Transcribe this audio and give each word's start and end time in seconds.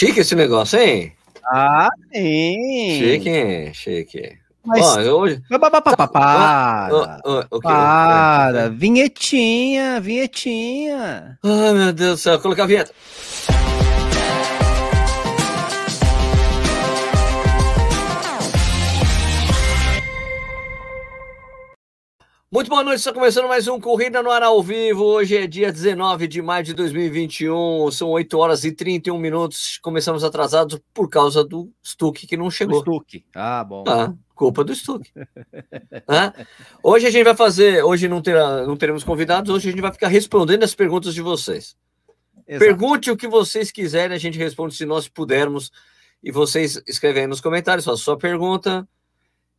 Chique 0.00 0.20
esse 0.20 0.34
negócio, 0.34 0.78
hein? 0.80 1.12
Ah, 1.52 1.90
sim. 2.10 2.98
Chique? 2.98 3.70
Chique. 3.74 4.32
Mas- 4.64 4.96
eu 4.96 5.16
hoje. 5.18 5.42
Pa- 5.60 6.08
Para. 6.08 6.88
O 7.50 7.60
quê? 7.60 7.68
Para. 7.68 8.70
Vinhetinha, 8.70 10.00
vinhetinha. 10.00 11.38
Ai, 11.44 11.72
meu 11.74 11.92
Deus 11.92 12.12
do 12.12 12.16
céu, 12.22 12.40
colocar 12.40 12.62
a 12.62 12.66
vinheta. 12.66 12.92
Muito 22.52 22.68
boa 22.68 22.82
noite, 22.82 22.98
está 22.98 23.12
começando 23.12 23.46
mais 23.46 23.68
um 23.68 23.78
Corrida 23.78 24.20
no 24.24 24.28
Ar 24.28 24.42
ao 24.42 24.60
vivo. 24.60 25.04
Hoje 25.04 25.36
é 25.36 25.46
dia 25.46 25.70
19 25.70 26.26
de 26.26 26.42
maio 26.42 26.64
de 26.64 26.74
2021, 26.74 27.88
são 27.92 28.08
8 28.08 28.36
horas 28.36 28.64
e 28.64 28.72
31 28.72 29.16
minutos. 29.18 29.78
Começamos 29.78 30.24
atrasados 30.24 30.80
por 30.92 31.08
causa 31.08 31.44
do 31.44 31.70
Stuck 31.80 32.26
que 32.26 32.36
não 32.36 32.50
chegou. 32.50 32.80
Stuck. 32.80 33.24
Ah, 33.36 33.62
bom. 33.62 33.84
Ah, 33.86 34.12
culpa 34.34 34.64
do 34.64 34.74
Stuck. 34.74 35.08
Hã? 36.08 36.32
Hoje 36.82 37.06
a 37.06 37.10
gente 37.10 37.22
vai 37.22 37.36
fazer, 37.36 37.84
hoje 37.84 38.08
não, 38.08 38.20
terá, 38.20 38.66
não 38.66 38.76
teremos 38.76 39.04
convidados, 39.04 39.54
hoje 39.54 39.68
a 39.68 39.70
gente 39.70 39.80
vai 39.80 39.92
ficar 39.92 40.08
respondendo 40.08 40.64
as 40.64 40.74
perguntas 40.74 41.14
de 41.14 41.22
vocês. 41.22 41.76
Exato. 42.48 42.64
Pergunte 42.64 43.12
o 43.12 43.16
que 43.16 43.28
vocês 43.28 43.70
quiserem, 43.70 44.16
a 44.16 44.18
gente 44.18 44.36
responde 44.36 44.74
se 44.74 44.84
nós 44.84 45.06
pudermos. 45.06 45.70
E 46.20 46.32
vocês 46.32 46.82
escrevem 46.84 47.22
aí 47.22 47.28
nos 47.28 47.40
comentários, 47.40 47.84
faça 47.84 48.02
sua 48.02 48.18
pergunta. 48.18 48.88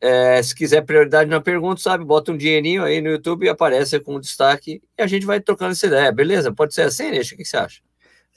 É, 0.01 0.41
se 0.41 0.55
quiser 0.55 0.81
prioridade 0.81 1.29
na 1.29 1.39
pergunta, 1.39 1.79
sabe? 1.81 2.03
Bota 2.03 2.31
um 2.31 2.37
dinheirinho 2.37 2.83
aí 2.83 3.01
no 3.01 3.09
YouTube 3.09 3.45
e 3.45 3.49
aparece 3.49 3.99
com 3.99 4.19
destaque. 4.19 4.81
E 4.97 5.01
a 5.01 5.07
gente 5.07 5.25
vai 5.25 5.39
trocando 5.39 5.73
essa 5.73 5.87
ideia, 5.87 6.11
beleza? 6.11 6.51
Pode 6.53 6.73
ser 6.73 6.83
assim, 6.83 7.11
Deixa? 7.11 7.35
O 7.35 7.37
que 7.37 7.45
você 7.45 7.57
acha? 7.57 7.81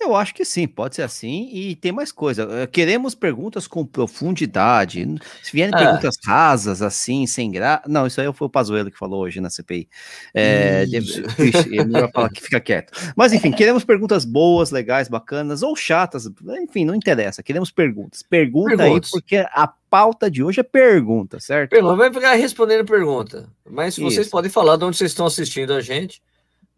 Eu 0.00 0.14
acho 0.14 0.34
que 0.34 0.44
sim, 0.44 0.66
pode 0.66 0.96
ser 0.96 1.02
assim. 1.02 1.48
E 1.52 1.76
tem 1.76 1.90
mais 1.92 2.12
coisa. 2.12 2.46
eh, 2.50 2.66
Queremos 2.66 3.14
perguntas 3.14 3.66
com 3.66 3.86
profundidade. 3.86 5.06
Se 5.42 5.52
vierem 5.52 5.72
Ah. 5.74 5.78
perguntas 5.78 6.16
rasas, 6.26 6.82
assim, 6.82 7.26
sem 7.26 7.50
graça. 7.50 7.84
Não, 7.88 8.06
isso 8.06 8.20
aí 8.20 8.30
foi 8.32 8.46
o 8.46 8.50
Pazuello 8.50 8.90
que 8.90 8.98
falou 8.98 9.22
hoje 9.22 9.40
na 9.40 9.48
CPI. 9.48 9.88
É. 10.34 10.84
Ixi, 10.84 11.78
é 11.78 11.84
melhor 11.84 12.10
falar 12.12 12.28
que 12.28 12.42
fica 12.42 12.60
quieto. 12.60 12.92
Mas 13.16 13.32
enfim, 13.32 13.50
queremos 13.52 13.84
perguntas 13.84 14.24
boas, 14.24 14.70
legais, 14.70 15.08
bacanas 15.08 15.62
ou 15.62 15.74
chatas. 15.76 16.28
Enfim, 16.60 16.84
não 16.84 16.94
interessa. 16.94 17.42
Queremos 17.42 17.70
perguntas. 17.70 18.22
Pergunta 18.22 18.76
Perguntas. 18.76 19.10
aí, 19.14 19.20
porque 19.20 19.36
a 19.36 19.66
pauta 19.88 20.30
de 20.30 20.42
hoje 20.42 20.60
é 20.60 20.64
pergunta, 20.64 21.38
certo? 21.40 21.70
Pergunta, 21.70 21.96
vai 21.96 22.12
ficar 22.12 22.34
respondendo 22.34 22.84
pergunta. 22.84 23.48
Mas 23.68 23.96
vocês 23.96 24.22
Isso. 24.26 24.30
podem 24.30 24.50
falar 24.50 24.76
de 24.76 24.84
onde 24.84 24.96
vocês 24.96 25.12
estão 25.12 25.24
assistindo 25.26 25.72
a 25.72 25.80
gente. 25.80 26.20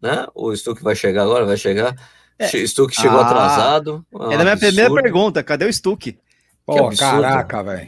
Né? 0.01 0.27
O 0.35 0.55
Stuck 0.55 0.81
vai 0.83 0.95
chegar 0.95 1.23
agora, 1.23 1.43
vai 1.45 1.57
chegar. 1.57 1.95
É. 2.39 2.47
Stuck 2.67 2.93
chegou 2.95 3.19
Ah, 3.19 3.25
atrasado. 3.25 4.05
Um 4.13 4.31
É 4.31 4.37
da 4.37 4.43
minha 4.43 4.57
primeira 4.57 4.83
absurdo. 4.87 5.01
pergunta. 5.03 5.43
Cadê 5.43 5.65
o 5.65 5.73
Stuck? 5.73 6.11
Que 6.13 6.19
Pô, 6.65 6.87
absurdo. 6.87 6.97
caraca, 7.21 7.63
velho. 7.63 7.87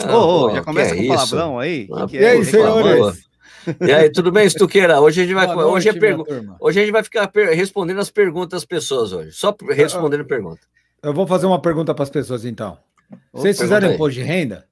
Ah, 0.00 0.16
Ô, 0.16 0.50
já 0.54 0.62
começa 0.62 0.94
é 0.94 0.96
com 0.96 1.02
isso? 1.02 1.12
palavrão 1.14 1.58
aí? 1.58 1.88
Ah, 1.92 2.06
Que 2.06 2.06
que 2.06 2.16
E 2.18 2.26
aí, 2.26 2.40
é? 2.40 2.44
senhores? 2.44 3.24
E 3.80 3.92
aí, 3.92 4.10
tudo 4.10 4.32
bem, 4.32 4.48
Stuqueira? 4.48 5.00
Hoje 5.00 5.20
a 5.20 5.24
gente 5.24 5.34
vai. 5.34 5.46
Boa 5.46 5.66
hoje, 5.66 5.88
é 5.88 5.92
noite, 5.92 6.00
hoje 6.60 6.80
a 6.80 6.82
gente 6.82 6.92
vai 6.92 7.02
ficar 7.04 7.28
per- 7.28 7.54
respondendo 7.56 8.00
as 8.00 8.10
perguntas 8.10 8.60
das 8.60 8.64
pessoas 8.64 9.12
hoje. 9.12 9.32
Só 9.32 9.54
respondendo 9.70 10.24
pergunta. 10.24 10.60
Eu 11.02 11.12
vou 11.12 11.26
fazer 11.26 11.46
uma 11.46 11.60
pergunta 11.60 11.94
para 11.94 12.02
as 12.04 12.10
pessoas, 12.10 12.44
então. 12.44 12.76
Vocês 13.32 13.56
pergunta 13.58 13.76
fizeram 13.80 13.94
imposto 13.94 14.14
de 14.14 14.22
renda? 14.22 14.64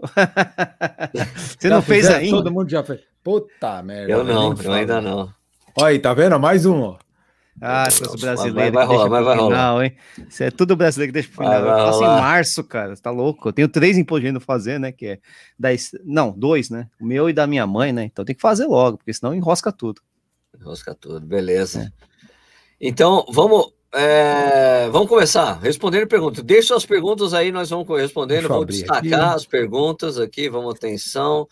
Você 1.36 1.68
Já 1.68 1.74
não 1.74 1.82
fez 1.82 2.00
fizeram? 2.06 2.20
ainda? 2.20 2.36
Todo 2.36 2.50
mundo 2.52 2.70
já 2.70 2.82
fez. 2.82 3.00
Puta 3.22 3.82
merda. 3.82 4.12
Eu 4.12 4.24
não, 4.24 4.54
eu 4.62 4.72
ainda 4.72 5.00
não. 5.00 5.32
Olha 5.76 5.86
aí, 5.88 5.98
tá 5.98 6.12
vendo? 6.12 6.38
Mais 6.40 6.66
um. 6.66 6.96
Ah, 7.60 7.88
seus 7.90 8.08
Vai- 8.10 8.18
brasileiros. 8.20 8.54
vai 8.72 8.86
deixa 8.86 9.02
rolar, 9.04 9.22
vai 9.22 9.36
rolar. 9.36 9.46
final, 9.56 9.82
hein? 9.82 9.96
Isso 10.28 10.42
é 10.42 10.50
tudo 10.50 10.74
brasileiro 10.74 11.12
que 11.12 11.14
deixa 11.14 11.28
pro 11.28 11.44
Vai, 11.44 11.58
final. 11.58 11.70
vai 11.70 11.80
eu 11.80 11.86
faço 11.86 11.98
rolar. 12.00 12.18
em 12.18 12.20
março, 12.22 12.64
cara. 12.64 12.96
Você 12.96 13.02
tá 13.02 13.10
louco? 13.10 13.48
Eu 13.48 13.52
tenho 13.52 13.68
três 13.68 13.98
impostos 13.98 14.32
de 14.32 14.40
fazer, 14.40 14.80
né? 14.80 14.90
Que 14.90 15.06
é. 15.06 15.18
dez- 15.58 15.90
Não, 16.04 16.32
dois, 16.32 16.70
né? 16.70 16.88
O 17.00 17.04
meu 17.04 17.28
e 17.28 17.32
da 17.32 17.46
minha 17.46 17.66
mãe, 17.66 17.92
né? 17.92 18.04
Então 18.04 18.24
tem 18.24 18.34
que 18.34 18.40
fazer 18.40 18.66
logo, 18.66 18.96
porque 18.98 19.12
senão 19.12 19.34
enrosca 19.34 19.70
tudo. 19.70 20.00
Rosca 20.62 20.94
tudo, 20.94 21.20
beleza. 21.26 21.92
Então, 22.80 23.24
vamos. 23.30 23.72
é, 23.94 24.88
vamos 24.90 25.08
começar 25.08 25.52
respondendo 25.60 26.06
perguntas. 26.06 26.42
Deixe 26.42 26.68
suas 26.68 26.86
perguntas 26.86 27.34
aí, 27.34 27.52
nós 27.52 27.68
vamos 27.70 27.86
respondendo. 27.88 28.38
Deixa 28.40 28.48
Vamos 28.48 28.66
destacar 28.66 28.98
aqui. 28.98 29.14
as 29.14 29.44
perguntas 29.46 30.18
aqui, 30.18 30.48
vamos 30.48 30.74
atenção. 30.74 31.46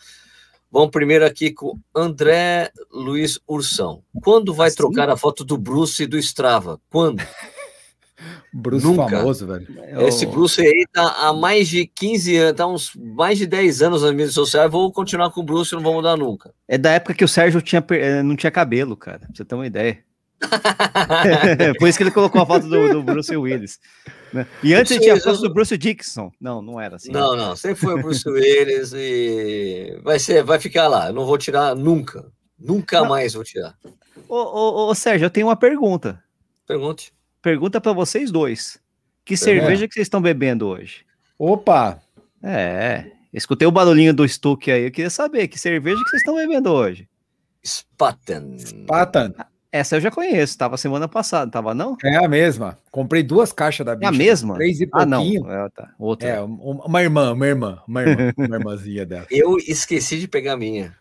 Vamos 0.73 0.91
primeiro 0.91 1.25
aqui 1.27 1.51
com 1.51 1.79
André 1.95 2.71
Luiz 2.93 3.41
Ursão. 3.47 4.03
Quando 4.23 4.55
vai 4.55 4.69
Assim? 4.69 4.77
trocar 4.77 5.11
a 5.11 5.17
foto 5.17 5.45
do 5.45 5.57
Bruce 5.59 6.03
e 6.03 6.07
do 6.07 6.17
Strava? 6.19 6.81
Quando? 6.91 7.21
Bruce 8.53 8.85
Nunca. 8.87 9.09
famoso, 9.19 9.47
velho. 9.47 9.67
Esse 10.07 10.27
Bruce 10.27 10.61
aí 10.61 10.85
tá 10.93 11.29
há 11.29 11.33
mais 11.33 11.69
de 11.69 11.87
15 11.87 12.37
anos, 12.37 12.57
tá 12.57 12.67
uns 12.67 12.93
mais 12.95 13.39
de 13.39 13.47
10 13.47 13.81
anos 13.83 14.03
nas 14.03 14.11
mídias 14.11 14.35
sociais. 14.35 14.71
Vou 14.71 14.93
continuar 14.93 15.31
com 15.31 15.41
o 15.41 15.45
Bruce, 15.45 15.73
não 15.75 15.81
vou 15.83 15.95
mudar 15.95 16.17
nunca. 16.17 16.53
É 16.69 16.77
da 16.77 16.91
época 16.93 17.15
que 17.15 17.25
o 17.25 17.29
Sérgio 17.29 17.63
tinha, 17.63 17.83
eh, 17.91 18.23
não 18.23 18.37
tinha 18.37 18.51
cabelo, 18.51 18.97
cara. 18.97 19.21
Pra 19.21 19.29
você 19.35 19.45
ter 19.45 19.55
uma 19.55 19.67
ideia. 19.67 19.99
Por 21.79 21.89
isso 21.89 21.99
que 21.99 22.05
ele 22.05 22.11
colocou 22.11 22.41
a 22.43 22.47
foto 22.47 22.67
do, 22.69 22.89
do 22.95 23.03
Bruce 23.03 23.37
Willis. 23.37 23.79
né? 24.33 24.47
E 24.63 24.75
antes 24.75 24.93
ele 24.93 25.01
tinha 25.01 25.15
a 25.15 25.21
foto 25.21 25.37
eu- 25.37 25.49
do 25.49 25.55
Bruce 25.55 25.77
Dixon. 25.77 26.31
Não, 26.41 26.63
não 26.63 26.81
era 26.81 26.97
assim. 26.97 27.13
Não, 27.13 27.37
não, 27.37 27.55
sempre 27.57 27.81
foi 27.81 27.95
o 27.95 28.03
Bruce 28.03 28.29
Willis 28.29 28.93
e 28.95 29.99
vai 30.03 30.19
ser, 30.19 30.43
vai 30.43 30.59
ficar 30.59 30.89
lá. 30.89 31.09
Eu 31.09 31.13
não 31.13 31.25
vou 31.27 31.37
tirar 31.39 31.75
nunca. 31.77 32.27
Nunca 32.59 33.01
Não. 33.01 33.09
mais 33.09 33.35
vou 33.35 33.45
tirar. 33.45 33.75
Ô, 34.29 34.37
ô, 34.37 34.89
ô, 34.91 34.95
Sérgio, 34.95 35.27
eu 35.27 35.31
tenho 35.31 35.47
uma 35.47 35.57
pergunta. 35.57 36.23
Pergunte. 36.67 37.13
Pergunta 37.43 37.81
pra 37.81 37.93
vocês 37.93 38.31
dois. 38.31 38.79
Que 39.25 39.37
cerveja 39.37 39.87
que 39.89 39.95
vocês 39.95 40.07
estão 40.07 40.21
bebendo 40.21 40.67
hoje? 40.67 41.05
Opa! 41.39 42.01
É, 42.43 43.11
escutei 43.33 43.67
o 43.67 43.71
barulhinho 43.73 44.13
do 44.13 44.27
Stuck 44.29 44.71
aí. 44.71 44.85
Eu 44.85 44.91
queria 44.91 45.11
saber 45.11 45.49
que 45.49 45.59
cerveja 45.59 46.03
que 46.03 46.11
vocês 46.11 46.23
estão 46.23 46.35
bebendo 46.35 46.71
hoje. 46.71 47.09
Spaten. 47.65 48.57
Patan. 48.87 49.33
Essa 49.73 49.97
eu 49.97 50.01
já 50.01 50.11
conheço, 50.11 50.59
tava 50.59 50.77
semana 50.77 51.07
passada, 51.07 51.49
tava 51.51 51.73
não? 51.73 51.97
É 52.05 52.17
a 52.17 52.27
mesma. 52.29 52.77
Comprei 52.91 53.23
duas 53.23 53.53
caixas 53.53 53.87
da 53.87 53.93
É 53.93 53.97
bicha. 53.97 54.09
a 54.09 54.13
mesma? 54.13 54.55
Três 54.57 54.81
e 54.81 54.89
Ah, 54.93 55.07
não. 55.07 55.23
pouquinho. 55.23 55.51
É, 55.51 55.69
tá. 55.71 55.91
Outra. 55.99 56.29
É, 56.29 56.43
um- 56.43 56.81
uma 56.85 57.03
irmã, 57.03 57.33
uma 57.33 57.47
irmã, 57.47 57.79
uma 57.87 58.03
irmã, 58.03 58.33
uma 58.37 58.57
irmãzinha 58.57 59.07
dela. 59.07 59.27
Eu 59.31 59.57
esqueci 59.59 60.19
de 60.19 60.27
pegar 60.27 60.55
a 60.55 60.57
minha. 60.57 60.93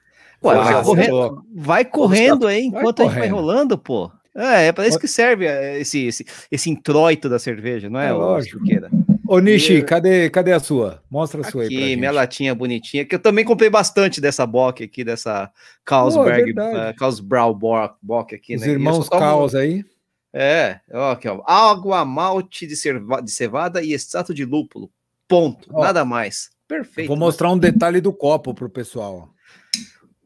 Vai, 0.41 0.55
já 0.71 0.83
correndo, 0.83 1.43
vai 1.53 1.83
correndo 1.83 2.47
aí 2.47 2.61
enquanto 2.65 3.01
a 3.01 3.05
gente 3.05 3.13
vai 3.13 3.21
correndo. 3.29 3.35
rolando, 3.35 3.77
pô. 3.77 4.09
É, 4.35 4.67
é 4.67 4.71
para 4.71 4.87
isso 4.87 4.99
que 4.99 5.07
serve 5.07 5.45
é, 5.47 5.79
esse, 5.81 6.05
esse, 6.05 6.25
esse 6.51 6.69
introito 6.69 7.27
da 7.27 7.39
cerveja, 7.39 7.89
não 7.89 7.99
é? 7.99 8.07
É 8.09 8.11
lógico. 8.13 8.57
Stuqueira? 8.57 8.89
Ô, 9.31 9.37
Nishi, 9.39 9.73
E- 9.73 9.83
cadê, 9.83 10.27
cadê 10.29 10.51
a 10.53 10.59
sua? 10.59 11.03
Mostra 11.09 11.41
a 11.41 11.51
sua 11.51 11.61
aí 11.63 11.69
pra 11.69 11.77
Aqui, 11.85 11.95
minha 11.95 12.11
latinha 12.11 12.55
bonitinha, 12.55 13.05
que 13.05 13.13
eu 13.13 13.19
também 13.19 13.45
comprei 13.45 13.69
bastante 13.69 14.19
dessa 14.19 14.43
Bock 14.43 14.83
aqui, 14.83 15.03
dessa 15.03 15.51
Carlsberg, 15.85 16.45
verdade. 16.45 16.91
uh, 16.91 16.95
Carlsbrau 16.97 17.53
Bock, 17.53 18.33
aqui, 18.33 18.55
Os 18.55 18.61
né? 18.61 18.69
Irmãos 18.69 19.07
tomo- 19.07 19.21
Caos 19.21 19.53
aí. 19.53 19.85
É, 20.33 20.79
ó, 20.91 21.11
aqui, 21.11 21.27
ó. 21.27 21.43
Água, 21.45 22.03
malte 22.03 22.65
de, 22.65 22.75
cerva- 22.75 23.21
de 23.21 23.29
cevada 23.31 23.83
e 23.83 23.93
extrato 23.93 24.33
de 24.33 24.45
lúpulo. 24.45 24.89
Ponto. 25.27 25.69
Ó, 25.71 25.83
Nada 25.83 26.03
mais. 26.03 26.49
Perfeito. 26.67 27.07
Vou 27.07 27.17
mostrar 27.17 27.51
um 27.51 27.57
detalhe 27.57 28.01
do 28.01 28.11
copo 28.11 28.53
pro 28.53 28.67
pessoal. 28.69 29.29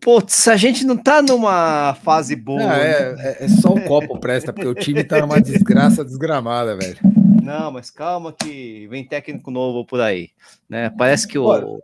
Putz, 0.04 0.48
a 0.48 0.58
gente 0.58 0.86
não 0.86 0.98
tá 0.98 1.22
numa 1.22 1.96
fase 2.04 2.36
boa. 2.36 2.60
Não, 2.60 2.68
né? 2.68 2.92
é, 2.92 3.16
é- 3.20 3.46
é 3.46 3.48
só 3.48 3.70
o 3.70 3.82
copo 3.82 4.20
presta, 4.20 4.52
porque 4.52 4.68
o 4.68 4.76
time 4.76 5.04
tá 5.04 5.22
numa 5.22 5.40
desgraça 5.42 6.04
desgramada, 6.04 6.76
velho. 6.76 6.98
Não, 7.42 7.72
mas 7.72 7.90
calma 7.90 8.34
que 8.34 8.88
vem 8.90 9.06
técnico 9.06 9.50
novo 9.50 9.86
por 9.86 10.02
aí. 10.02 10.30
Né? 10.70 10.90
Parece 10.98 11.28
que 11.28 11.38
o, 11.38 11.80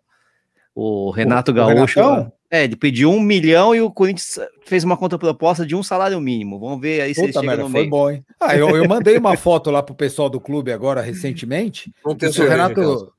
o 0.76 1.12
Renato 1.12 1.52
o 1.52 1.54
Gaúcho. 1.54 2.00
Renatão? 2.00 2.32
É, 2.52 2.64
ele 2.64 2.76
pediu 2.76 3.12
um 3.12 3.20
milhão 3.22 3.76
e 3.76 3.82
o 3.82 3.92
Corinthians 3.92 4.40
fez 4.66 4.84
uma 4.84 4.98
contraproposta 4.98 5.66
de 5.66 5.76
um 5.76 5.84
salário 5.84 6.20
mínimo. 6.20 6.60
Vamos 6.60 6.82
ver 6.82 7.02
aí 7.02 7.14
se 7.14 7.22
ele 7.22 7.28
Puta 7.28 7.42
chega 7.42 7.52
merda, 7.52 7.64
no 7.64 7.70
foi 7.70 7.80
meio. 7.82 7.90
bom, 7.92 8.10
hein? 8.10 8.26
Ah, 8.40 8.58
eu, 8.58 8.76
eu 8.76 8.88
mandei 8.88 9.18
uma 9.18 9.38
foto 9.38 9.70
lá 9.70 9.84
pro 9.84 9.94
pessoal 9.94 10.30
do 10.32 10.40
clube 10.42 10.72
agora 10.74 11.00
recentemente. 11.00 11.94
Não 12.04 12.16
tem 12.16 12.32
Se 12.32 12.42
o. 12.42 12.50
Renato, 12.50 13.14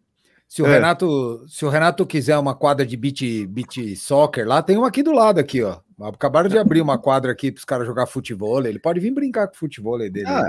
se 0.53 0.61
o 0.63 0.67
É. 0.67 0.75
Renato, 0.75 1.47
se 1.49 1.65
o 1.65 1.69
Renato 1.69 2.05
quiser 2.05 2.37
uma 2.37 2.57
quadra 2.57 2.85
de 2.85 2.97
beat, 2.97 3.47
beat 3.47 3.95
soccer 3.97 4.45
lá, 4.49 4.61
tem 4.61 4.77
uma 4.77 4.89
aqui 4.89 5.01
do 5.01 5.13
lado 5.13 5.39
aqui, 5.39 5.63
ó. 5.63 5.79
Acabaram 6.03 6.49
de 6.49 6.59
abrir 6.59 6.81
uma 6.81 6.99
quadra 6.99 7.31
aqui 7.31 7.53
para 7.53 7.59
os 7.61 7.65
caras 7.65 7.87
jogar 7.87 8.07
futebol. 8.07 8.65
Ele 8.67 8.81
pode 8.81 8.99
vir 8.99 9.13
brincar 9.13 9.47
com 9.47 9.55
o 9.55 9.59
futebol 9.59 9.97
dele. 9.97 10.25
Ah, 10.27 10.49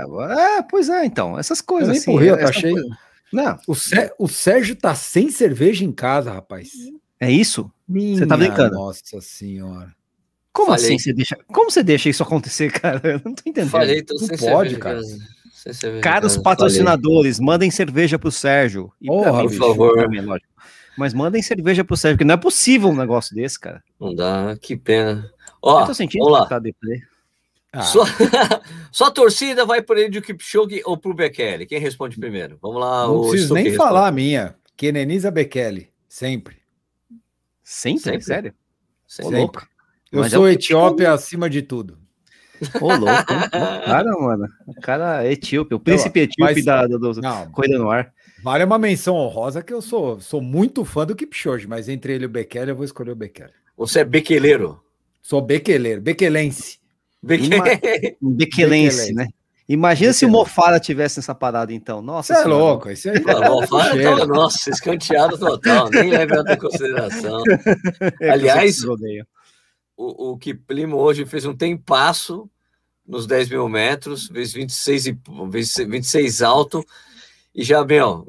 é, 0.58 0.62
pois 0.62 0.88
é, 0.88 1.04
então. 1.04 1.38
Essas 1.38 1.60
coisas 1.60 1.90
nem 1.90 1.98
assim. 1.98 2.18
Rio, 2.18 2.34
tá 2.36 2.42
essa 2.42 2.52
cheio. 2.52 2.74
coisa- 2.74 2.98
Não, 3.32 3.58
o, 3.68 3.74
Sé- 3.76 4.12
o 4.18 4.26
Sérgio 4.26 4.74
tá 4.74 4.92
sem 4.96 5.30
cerveja 5.30 5.84
em 5.84 5.92
casa, 5.92 6.32
rapaz. 6.32 6.70
é 7.20 7.30
isso? 7.30 7.70
Minha 7.86 8.26
tá 8.26 8.36
brincando? 8.36 8.74
Nossa 8.74 9.20
senhora. 9.20 9.94
Como 10.52 10.68
Falei. 10.72 10.84
assim 10.84 10.98
você 10.98 11.12
deixa? 11.12 11.38
Como 11.46 11.70
você 11.70 11.82
deixa 11.84 12.08
isso 12.08 12.22
acontecer, 12.24 12.72
cara? 12.80 13.00
Eu 13.04 13.20
não 13.24 13.32
tô 13.34 13.42
entendendo. 13.46 13.70
Falei, 13.70 14.02
tô 14.02 14.14
Não 14.14 14.20
sem 14.20 14.36
pode, 14.36 14.70
cerveja 14.70 14.76
em 14.76 14.78
cara. 14.80 15.00
Em 15.66 16.00
Caros 16.00 16.36
patrocinadores, 16.36 17.38
mandem 17.40 17.70
cerveja 17.70 18.18
pro 18.18 18.30
Sérgio. 18.30 18.92
E 19.00 19.06
Porra, 19.06 19.42
mim, 19.42 19.48
por 19.48 19.54
favor. 19.58 20.08
mim, 20.08 20.18
é. 20.18 20.38
Mas 20.96 21.14
mandem 21.14 21.42
cerveja 21.42 21.84
pro 21.84 21.96
Sérgio, 21.96 22.16
porque 22.16 22.24
não 22.24 22.34
é 22.34 22.38
possível 22.38 22.88
um 22.90 22.96
negócio 22.96 23.34
desse, 23.34 23.58
cara. 23.58 23.82
Falei. 23.98 24.14
Não 24.14 24.16
dá, 24.16 24.56
que 24.60 24.76
pena. 24.76 25.30
eu 25.38 25.50
Ó, 25.62 25.86
tô 25.86 25.94
sentindo 25.94 26.24
vamos 26.24 26.38
lá. 26.38 26.44
que 26.44 26.50
tá 26.50 26.58
deprê. 26.58 27.02
Ah. 27.72 27.82
Sua, 27.82 28.04
sua 28.92 29.10
torcida 29.10 29.64
vai 29.64 29.80
por 29.80 29.96
ele 29.96 30.10
de 30.10 30.20
Kipchoge 30.20 30.82
ou 30.84 30.96
pro 30.98 31.14
Bekele? 31.14 31.64
Quem 31.64 31.78
responde 31.78 32.18
primeiro? 32.18 32.58
Vamos 32.60 32.78
lá. 32.80 33.06
Não 33.06 33.22
preciso 33.22 33.54
nem 33.54 33.72
falar 33.74 34.08
a 34.08 34.12
minha. 34.12 34.54
Keneniza 34.76 35.30
Bekele. 35.30 35.88
Sempre. 36.06 36.58
Sempre? 37.64 38.02
Sempre? 38.02 38.22
Sério? 38.22 38.54
Sempre. 39.06 39.38
Louco. 39.38 39.66
Eu 40.10 40.20
Mas 40.20 40.32
sou 40.32 40.46
é 40.46 40.52
Etiópia 40.52 41.12
acima 41.12 41.48
de 41.48 41.62
tudo. 41.62 41.98
Ô, 42.80 42.94
louco. 42.94 43.26
cara, 43.84 44.12
mano. 44.18 44.48
O 44.66 44.74
cara 44.80 45.24
é 45.24 45.32
etíope. 45.32 45.74
O 45.74 45.80
príncipe 45.80 46.20
etíope 46.20 46.54
Mas, 46.54 46.64
da, 46.64 46.86
do, 46.86 46.98
do 46.98 47.20
não, 47.20 47.50
Corrida 47.50 47.78
no 47.78 47.90
Ar. 47.90 48.12
Vale 48.42 48.64
uma 48.64 48.78
menção 48.78 49.14
honrosa 49.14 49.62
que 49.62 49.72
eu 49.72 49.80
sou, 49.80 50.20
sou 50.20 50.40
muito 50.40 50.84
fã 50.84 51.06
do 51.06 51.14
Kipchoge, 51.14 51.68
mas 51.68 51.88
entre 51.88 52.12
ele 52.12 52.24
e 52.24 52.26
o 52.26 52.30
Bekele 52.30 52.72
eu 52.72 52.76
vou 52.76 52.84
escolher 52.84 53.12
o 53.12 53.16
Bekele. 53.16 53.52
Você 53.76 54.00
é 54.00 54.04
bequeleiro? 54.04 54.82
Sou 55.20 55.40
bequeleiro, 55.40 56.00
bequelense. 56.00 56.80
Beque... 57.22 57.48
Bequelense, 58.20 59.14
né? 59.14 59.28
Imagina 59.68 60.12
se 60.12 60.26
o 60.26 60.28
Mofara 60.28 60.80
tivesse 60.80 61.20
essa 61.20 61.34
parada, 61.34 61.72
então. 61.72 62.02
Nossa, 62.02 62.34
Você 62.34 62.42
é 62.42 62.44
louco. 62.44 62.90
Isso 62.90 63.08
aí 63.08 63.20
tá 63.20 63.48
Mofara, 63.48 64.16
tá, 64.18 64.26
nossa, 64.26 64.70
escanteado 64.70 65.38
total. 65.38 65.88
Nem 65.88 66.10
leva 66.10 66.44
em 66.52 66.56
consideração. 66.56 67.42
É 68.20 68.30
Aliás, 68.30 68.82
o, 70.02 70.32
o 70.32 70.38
Kiplimo 70.38 70.96
hoje 70.96 71.24
fez 71.24 71.44
um 71.44 71.54
tempasso 71.54 72.50
nos 73.06 73.26
10 73.26 73.50
mil 73.50 73.68
metros, 73.68 74.28
vezes 74.28 74.52
26, 74.52 75.06
e, 75.06 75.18
vezes 75.48 75.76
26 75.76 76.42
alto, 76.42 76.84
e 77.54 77.62
já, 77.62 77.84
meu, 77.84 78.26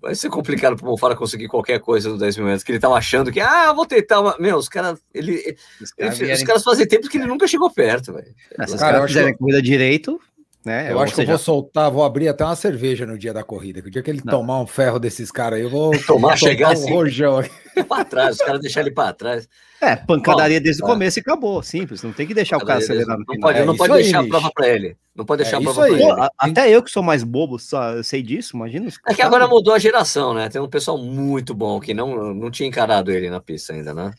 vai 0.00 0.14
ser 0.14 0.30
complicado 0.30 0.76
para 0.76 0.86
o 0.86 0.90
Mofara 0.90 1.16
conseguir 1.16 1.48
qualquer 1.48 1.80
coisa 1.80 2.08
nos 2.08 2.18
10 2.18 2.36
mil 2.36 2.46
metros, 2.46 2.62
que 2.62 2.70
ele 2.70 2.78
estava 2.78 2.94
achando 2.94 3.32
que, 3.32 3.40
ah, 3.40 3.72
vou 3.72 3.86
tentar 3.86 4.20
uma... 4.20 4.36
Meu, 4.38 4.56
os 4.56 4.68
caras, 4.68 5.00
ele, 5.12 5.56
os, 5.80 5.92
cara 5.92 6.14
ele, 6.14 6.32
os 6.32 6.42
caras 6.42 6.64
fazem 6.64 6.86
tempo 6.86 7.08
que 7.08 7.18
ele 7.18 7.26
nunca 7.26 7.46
chegou 7.46 7.70
perto, 7.70 8.12
velho. 8.12 8.34
Se 8.66 8.74
os 8.74 8.80
caras 8.80 9.06
fizerem 9.06 9.36
corrida 9.36 9.62
direito, 9.62 10.20
né? 10.64 10.90
Eu, 10.90 10.98
acho 10.98 11.14
que 11.14 11.20
eu 11.20 11.26
vou 11.26 11.38
soltar, 11.38 11.90
vou 11.90 12.02
abrir 12.02 12.28
até 12.28 12.42
uma 12.44 12.56
cerveja 12.56 13.04
no 13.04 13.18
dia 13.18 13.34
da 13.34 13.44
corrida. 13.44 13.80
O 13.80 13.90
dia 13.90 14.02
que 14.02 14.10
ele 14.10 14.22
não. 14.24 14.38
tomar 14.38 14.60
um 14.60 14.66
ferro 14.66 14.98
desses 14.98 15.30
caras 15.30 15.58
aí, 15.58 15.64
eu 15.64 15.70
vou 15.70 15.90
tomar, 16.06 16.38
chegar 16.38 16.70
um 16.70 16.72
assim, 16.72 16.90
rojão 16.90 17.38
aqui. 17.38 17.50
trás, 18.08 18.36
os 18.36 18.42
caras 18.42 18.60
deixarem 18.60 18.86
ele 18.86 18.94
para 18.94 19.12
trás. 19.12 19.48
É, 19.82 19.96
pancadaria 19.96 20.58
Bom, 20.58 20.64
desde 20.64 20.82
o 20.82 20.86
começo 20.86 21.18
e 21.18 21.20
acabou, 21.20 21.62
simples. 21.62 22.02
Não 22.02 22.12
tem 22.12 22.26
que 22.26 22.32
deixar 22.32 22.56
o 22.56 22.64
cara 22.64 22.78
acelerar 22.78 23.18
no 23.18 23.24
Não 23.28 23.38
pode, 23.38 23.58
é, 23.58 23.64
não 23.64 23.76
pode 23.76 23.92
deixar 23.92 24.20
aí, 24.20 24.26
a 24.26 24.28
prova 24.28 24.50
para 24.54 24.68
ele. 24.68 24.96
Não 25.14 25.24
pode 25.26 25.42
deixar 25.42 25.58
é, 25.58 25.60
a 25.60 25.62
prova 25.62 25.80
para 25.82 25.90
ele. 25.90 26.30
Até 26.38 26.70
eu 26.70 26.82
que 26.82 26.90
sou 26.90 27.02
mais 27.02 27.22
bobo, 27.22 27.58
só 27.58 28.02
sei 28.02 28.22
disso, 28.22 28.56
imagina. 28.56 28.88
É 29.06 29.14
que 29.14 29.20
agora 29.20 29.46
mudou 29.46 29.74
a 29.74 29.78
geração, 29.78 30.32
né? 30.32 30.48
Tem 30.48 30.62
um 30.62 30.68
pessoal 30.68 30.96
muito 30.96 31.52
bom 31.52 31.78
que 31.78 31.92
não, 31.92 32.32
não 32.32 32.50
tinha 32.50 32.68
encarado 32.68 33.10
ele 33.10 33.28
na 33.28 33.40
pista 33.40 33.74
ainda, 33.74 33.92
né? 33.92 34.12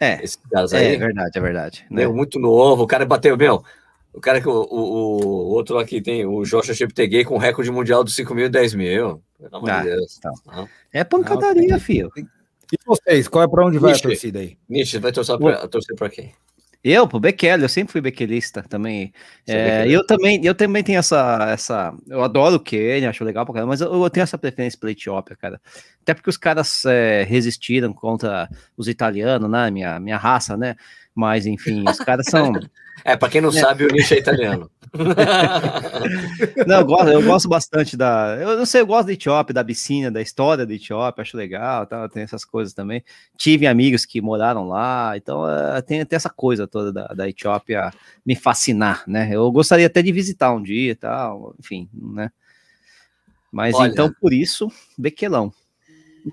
É, 0.00 0.22
Esses 0.24 0.36
caras 0.50 0.72
é 0.72 0.78
aí, 0.78 0.94
é 0.94 0.98
verdade, 0.98 1.38
é 1.38 1.40
verdade. 1.40 1.86
Né? 1.88 2.06
Muito 2.08 2.40
novo, 2.40 2.82
o 2.82 2.86
cara 2.86 3.06
bateu, 3.06 3.36
meu, 3.36 3.62
o 4.14 4.20
cara 4.20 4.40
que 4.40 4.48
o, 4.48 4.52
o, 4.52 5.24
o 5.24 5.48
outro 5.54 5.76
aqui 5.76 6.00
tem, 6.00 6.24
o 6.24 6.44
Joshua 6.44 6.72
Cheptegei 6.72 7.24
com 7.24 7.36
recorde 7.36 7.70
mundial 7.70 8.04
dos 8.04 8.14
5 8.14 8.32
mil 8.34 8.46
e 8.46 8.48
10 8.48 8.74
mil. 8.74 9.20
Pelo 9.38 9.56
amor 9.56 9.70
ah, 9.70 9.80
de 9.80 9.88
Deus. 9.88 10.18
Então. 10.18 10.68
É 10.92 11.02
pancadaria, 11.02 11.78
filho. 11.80 12.10
E 12.16 12.78
vocês, 12.86 13.26
qual 13.26 13.44
é 13.44 13.48
para 13.48 13.66
onde 13.66 13.78
vai 13.78 13.90
Nietzsche. 13.90 14.06
a 14.06 14.10
torcida 14.10 14.38
aí? 14.38 14.56
Nietzsche, 14.68 14.98
vai 14.98 15.12
torcer 15.12 15.36
para 15.36 15.68
torcer 15.68 15.96
pra 15.96 16.08
quem? 16.08 16.32
Eu, 16.84 17.08
pro 17.08 17.18
Bekele, 17.18 17.64
eu 17.64 17.68
sempre 17.68 17.92
fui 17.92 18.00
bequelista 18.02 18.62
também. 18.62 19.10
É, 19.48 19.88
eu 19.88 20.06
também, 20.06 20.44
eu 20.44 20.54
também 20.54 20.84
tenho 20.84 20.98
essa, 20.98 21.48
essa, 21.50 21.94
eu 22.06 22.22
adoro 22.22 22.56
o 22.56 22.60
Kenya, 22.60 23.08
acho 23.08 23.24
legal 23.24 23.46
pra 23.46 23.54
caramba, 23.54 23.70
mas 23.70 23.80
eu, 23.80 23.90
eu, 23.90 24.10
tenho 24.10 24.22
essa 24.22 24.36
preferência 24.36 24.78
pela 24.78 24.92
Etiópia, 24.92 25.34
cara. 25.34 25.58
Até 26.02 26.12
porque 26.12 26.28
os 26.28 26.36
caras 26.36 26.84
é, 26.84 27.22
resistiram 27.22 27.90
contra 27.90 28.50
os 28.76 28.86
italianos, 28.86 29.50
né, 29.50 29.70
minha, 29.70 29.98
minha 29.98 30.18
raça, 30.18 30.58
né? 30.58 30.76
Mas 31.14 31.46
enfim, 31.46 31.84
os 31.88 31.98
caras 31.98 32.26
são 32.26 32.52
É, 33.04 33.16
para 33.16 33.28
quem 33.28 33.40
não 33.42 33.50
é. 33.50 33.52
sabe, 33.52 33.84
o 33.84 33.88
Nietzsche 33.88 34.14
é 34.14 34.18
italiano. 34.18 34.70
não, 36.66 36.78
eu 36.78 36.86
gosto, 36.86 37.08
eu 37.08 37.22
gosto 37.22 37.48
bastante 37.48 37.96
da. 37.98 38.36
Eu 38.40 38.56
não 38.56 38.64
sei, 38.64 38.80
eu 38.80 38.86
gosto 38.86 39.08
da 39.08 39.12
Etiópia, 39.12 39.52
da 39.52 39.60
Abissínia, 39.60 40.10
da 40.10 40.22
história 40.22 40.64
da 40.64 40.72
Etiópia, 40.72 41.20
acho 41.20 41.36
legal, 41.36 41.86
tá, 41.86 42.08
tem 42.08 42.22
essas 42.22 42.46
coisas 42.46 42.72
também. 42.72 43.04
Tive 43.36 43.66
amigos 43.66 44.06
que 44.06 44.22
moraram 44.22 44.68
lá, 44.68 45.16
então 45.16 45.42
uh, 45.42 45.82
tem, 45.82 46.04
tem 46.06 46.16
essa 46.16 46.30
coisa 46.30 46.66
toda 46.66 46.92
da, 46.92 47.08
da 47.08 47.28
Etiópia 47.28 47.92
me 48.24 48.34
fascinar, 48.34 49.02
né? 49.06 49.28
Eu 49.32 49.50
gostaria 49.52 49.86
até 49.86 50.00
de 50.00 50.12
visitar 50.12 50.54
um 50.54 50.62
dia 50.62 50.92
e 50.92 50.96
tal, 50.96 51.54
enfim, 51.58 51.88
né? 51.92 52.30
Mas 53.52 53.74
Olha, 53.74 53.90
então, 53.90 54.12
por 54.18 54.32
isso, 54.32 54.70
bequelão. 54.96 55.52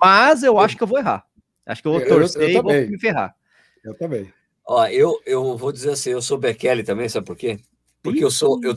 Mas 0.02 0.42
eu 0.42 0.58
acho 0.58 0.78
que 0.78 0.84
eu 0.84 0.88
vou 0.88 1.00
errar. 1.00 1.26
Acho 1.66 1.82
que 1.82 1.88
eu 1.88 1.92
vou 1.92 2.06
torcer 2.06 2.42
eu, 2.44 2.48
eu, 2.48 2.54
eu 2.54 2.60
e 2.60 2.62
vou 2.62 2.92
me 2.92 3.00
ferrar. 3.00 3.36
Eu 3.84 3.94
também. 3.96 4.32
Ó, 4.68 4.86
eu, 4.88 5.20
eu 5.26 5.58
vou 5.58 5.72
dizer 5.72 5.92
assim, 5.92 6.12
eu 6.12 6.22
sou 6.22 6.38
Bekele 6.38 6.84
também, 6.84 7.10
sabe 7.10 7.26
por 7.26 7.36
quê? 7.36 7.60
Porque 8.02 8.24
eu 8.24 8.32
sou, 8.32 8.60
eu, 8.64 8.76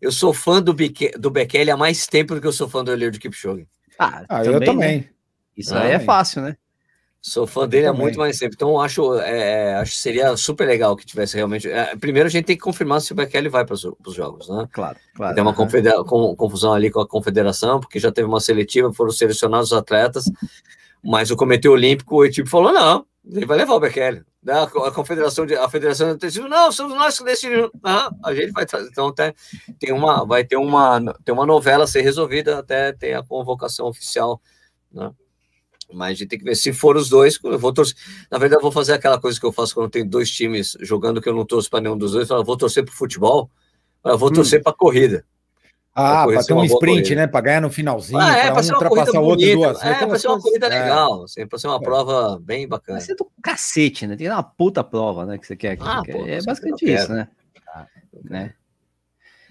eu 0.00 0.12
sou 0.12 0.32
fã 0.32 0.60
do, 0.60 0.74
Bique, 0.74 1.10
do 1.18 1.30
Bekele 1.30 1.70
há 1.70 1.76
mais 1.76 2.06
tempo 2.06 2.34
do 2.34 2.40
que 2.40 2.46
eu 2.46 2.52
sou 2.52 2.68
fã 2.68 2.84
do 2.84 2.92
Eliud 2.92 3.18
Kipchoge. 3.18 3.66
Ah, 3.98 4.24
ah 4.28 4.42
também, 4.42 4.54
eu 4.54 4.64
também. 4.64 4.98
Né? 4.98 5.08
Isso 5.56 5.74
ah, 5.74 5.82
aí 5.82 5.92
é 5.92 5.98
fácil, 5.98 6.42
né? 6.42 6.56
Sou 7.28 7.44
fã 7.44 7.66
dele 7.66 7.88
há 7.88 7.92
muito 7.92 8.18
mais 8.20 8.38
tempo. 8.38 8.54
Então, 8.54 8.78
acho, 8.80 9.18
é, 9.18 9.74
acho 9.76 9.92
que 9.92 9.98
seria 9.98 10.36
super 10.36 10.64
legal 10.64 10.94
que 10.94 11.04
tivesse 11.04 11.34
realmente. 11.34 11.68
É, 11.68 11.96
primeiro, 11.96 12.28
a 12.28 12.30
gente 12.30 12.44
tem 12.44 12.56
que 12.56 12.62
confirmar 12.62 13.00
se 13.00 13.10
o 13.10 13.16
Bekele 13.16 13.48
vai 13.48 13.64
para 13.64 13.74
os 13.74 14.14
jogos, 14.14 14.48
né? 14.48 14.68
Claro, 14.70 14.96
claro. 15.12 15.34
Tem 15.34 15.42
uma 15.42 15.52
com, 15.52 16.36
confusão 16.36 16.72
ali 16.72 16.88
com 16.88 17.00
a 17.00 17.08
confederação, 17.08 17.80
porque 17.80 17.98
já 17.98 18.12
teve 18.12 18.28
uma 18.28 18.38
seletiva, 18.38 18.92
foram 18.92 19.10
selecionados 19.10 19.72
os 19.72 19.76
atletas, 19.76 20.30
mas 21.02 21.32
o 21.32 21.36
Comitê 21.36 21.68
Olímpico, 21.68 22.22
o 22.22 22.30
tipo 22.30 22.48
falou: 22.48 22.72
não, 22.72 23.04
ele 23.28 23.46
vai 23.46 23.58
levar 23.58 23.74
o 23.74 23.80
Bekele. 23.80 24.24
Né? 24.42 24.52
A 24.54 24.90
confederação 24.92 25.44
de 25.44 25.54
a 25.56 25.68
federação 25.68 26.12
de 26.12 26.18
tecido, 26.18 26.48
não, 26.48 26.70
somos 26.70 26.96
nós 26.96 27.18
que 27.18 27.24
decidimos. 27.24 27.70
Ah, 27.82 28.10
a 28.24 28.34
gente 28.34 28.52
vai 28.52 28.64
trazer. 28.64 28.88
Então 28.88 29.12
tem, 29.12 29.34
tem 29.78 29.92
uma, 29.92 30.24
vai 30.24 30.44
ter 30.44 30.56
uma, 30.56 31.00
tem 31.24 31.34
uma 31.34 31.44
novela 31.44 31.84
a 31.84 31.86
ser 31.86 32.02
resolvida 32.02 32.58
até 32.58 32.92
ter 32.92 33.14
a 33.14 33.24
convocação 33.24 33.86
oficial, 33.86 34.40
né? 34.92 35.10
Mas 35.92 36.08
a 36.08 36.14
gente 36.14 36.28
tem 36.28 36.38
que 36.38 36.44
ver 36.44 36.56
se 36.56 36.72
for 36.72 36.96
os 36.96 37.08
dois. 37.08 37.38
Eu 37.42 37.58
vou 37.58 37.72
torcer. 37.72 37.96
Na 38.30 38.38
verdade, 38.38 38.58
eu 38.58 38.62
vou 38.62 38.72
fazer 38.72 38.92
aquela 38.92 39.20
coisa 39.20 39.38
que 39.38 39.46
eu 39.46 39.52
faço 39.52 39.74
quando 39.74 39.90
tem 39.90 40.06
dois 40.06 40.30
times 40.30 40.76
jogando 40.80 41.20
que 41.20 41.28
eu 41.28 41.34
não 41.34 41.44
torço 41.44 41.70
para 41.70 41.80
nenhum 41.80 41.96
dos 41.96 42.12
dois. 42.12 42.28
Eu 42.28 42.44
vou 42.44 42.56
torcer 42.56 42.84
para 42.84 42.92
o 42.92 42.96
futebol, 42.96 43.50
eu 44.04 44.18
vou 44.18 44.30
hum. 44.30 44.32
torcer 44.32 44.62
para 44.62 44.72
a 44.72 44.74
corrida. 44.74 45.24
Ah, 45.98 46.26
para 46.26 46.44
ter 46.44 46.52
um 46.52 46.62
sprint, 46.62 47.14
né? 47.14 47.26
Para 47.26 47.40
ganhar 47.40 47.60
no 47.62 47.70
finalzinho, 47.70 48.20
ah, 48.20 48.36
é, 48.36 48.50
para 48.50 48.62
um 48.62 48.68
ultrapassar 48.68 49.18
o 49.18 49.24
outro 49.24 49.50
duas. 49.50 49.82
É, 49.82 49.94
para 49.94 50.18
ser 50.18 50.28
uma 50.28 50.38
corrida 50.38 50.66
é. 50.66 50.82
legal, 50.82 51.24
assim, 51.24 51.46
para 51.46 51.58
ser 51.58 51.68
uma 51.68 51.76
é. 51.76 51.80
prova 51.80 52.38
bem 52.38 52.68
bacana. 52.68 52.98
Vai 52.98 53.06
ser 53.06 53.14
do 53.14 53.26
cacete, 53.42 54.06
né? 54.06 54.14
Tem 54.14 54.28
uma 54.28 54.42
puta 54.42 54.84
prova, 54.84 55.24
né? 55.24 55.38
Que 55.38 55.46
você 55.46 55.56
quer. 55.56 55.78
Que 55.78 55.82
ah, 55.82 56.02
você 56.04 56.12
pô, 56.12 56.24
quer. 56.24 56.28
É 56.28 56.42
basicamente 56.42 56.92
isso, 56.92 57.12
né? 57.12 57.28
Ah, 57.74 57.86
né? 58.24 58.52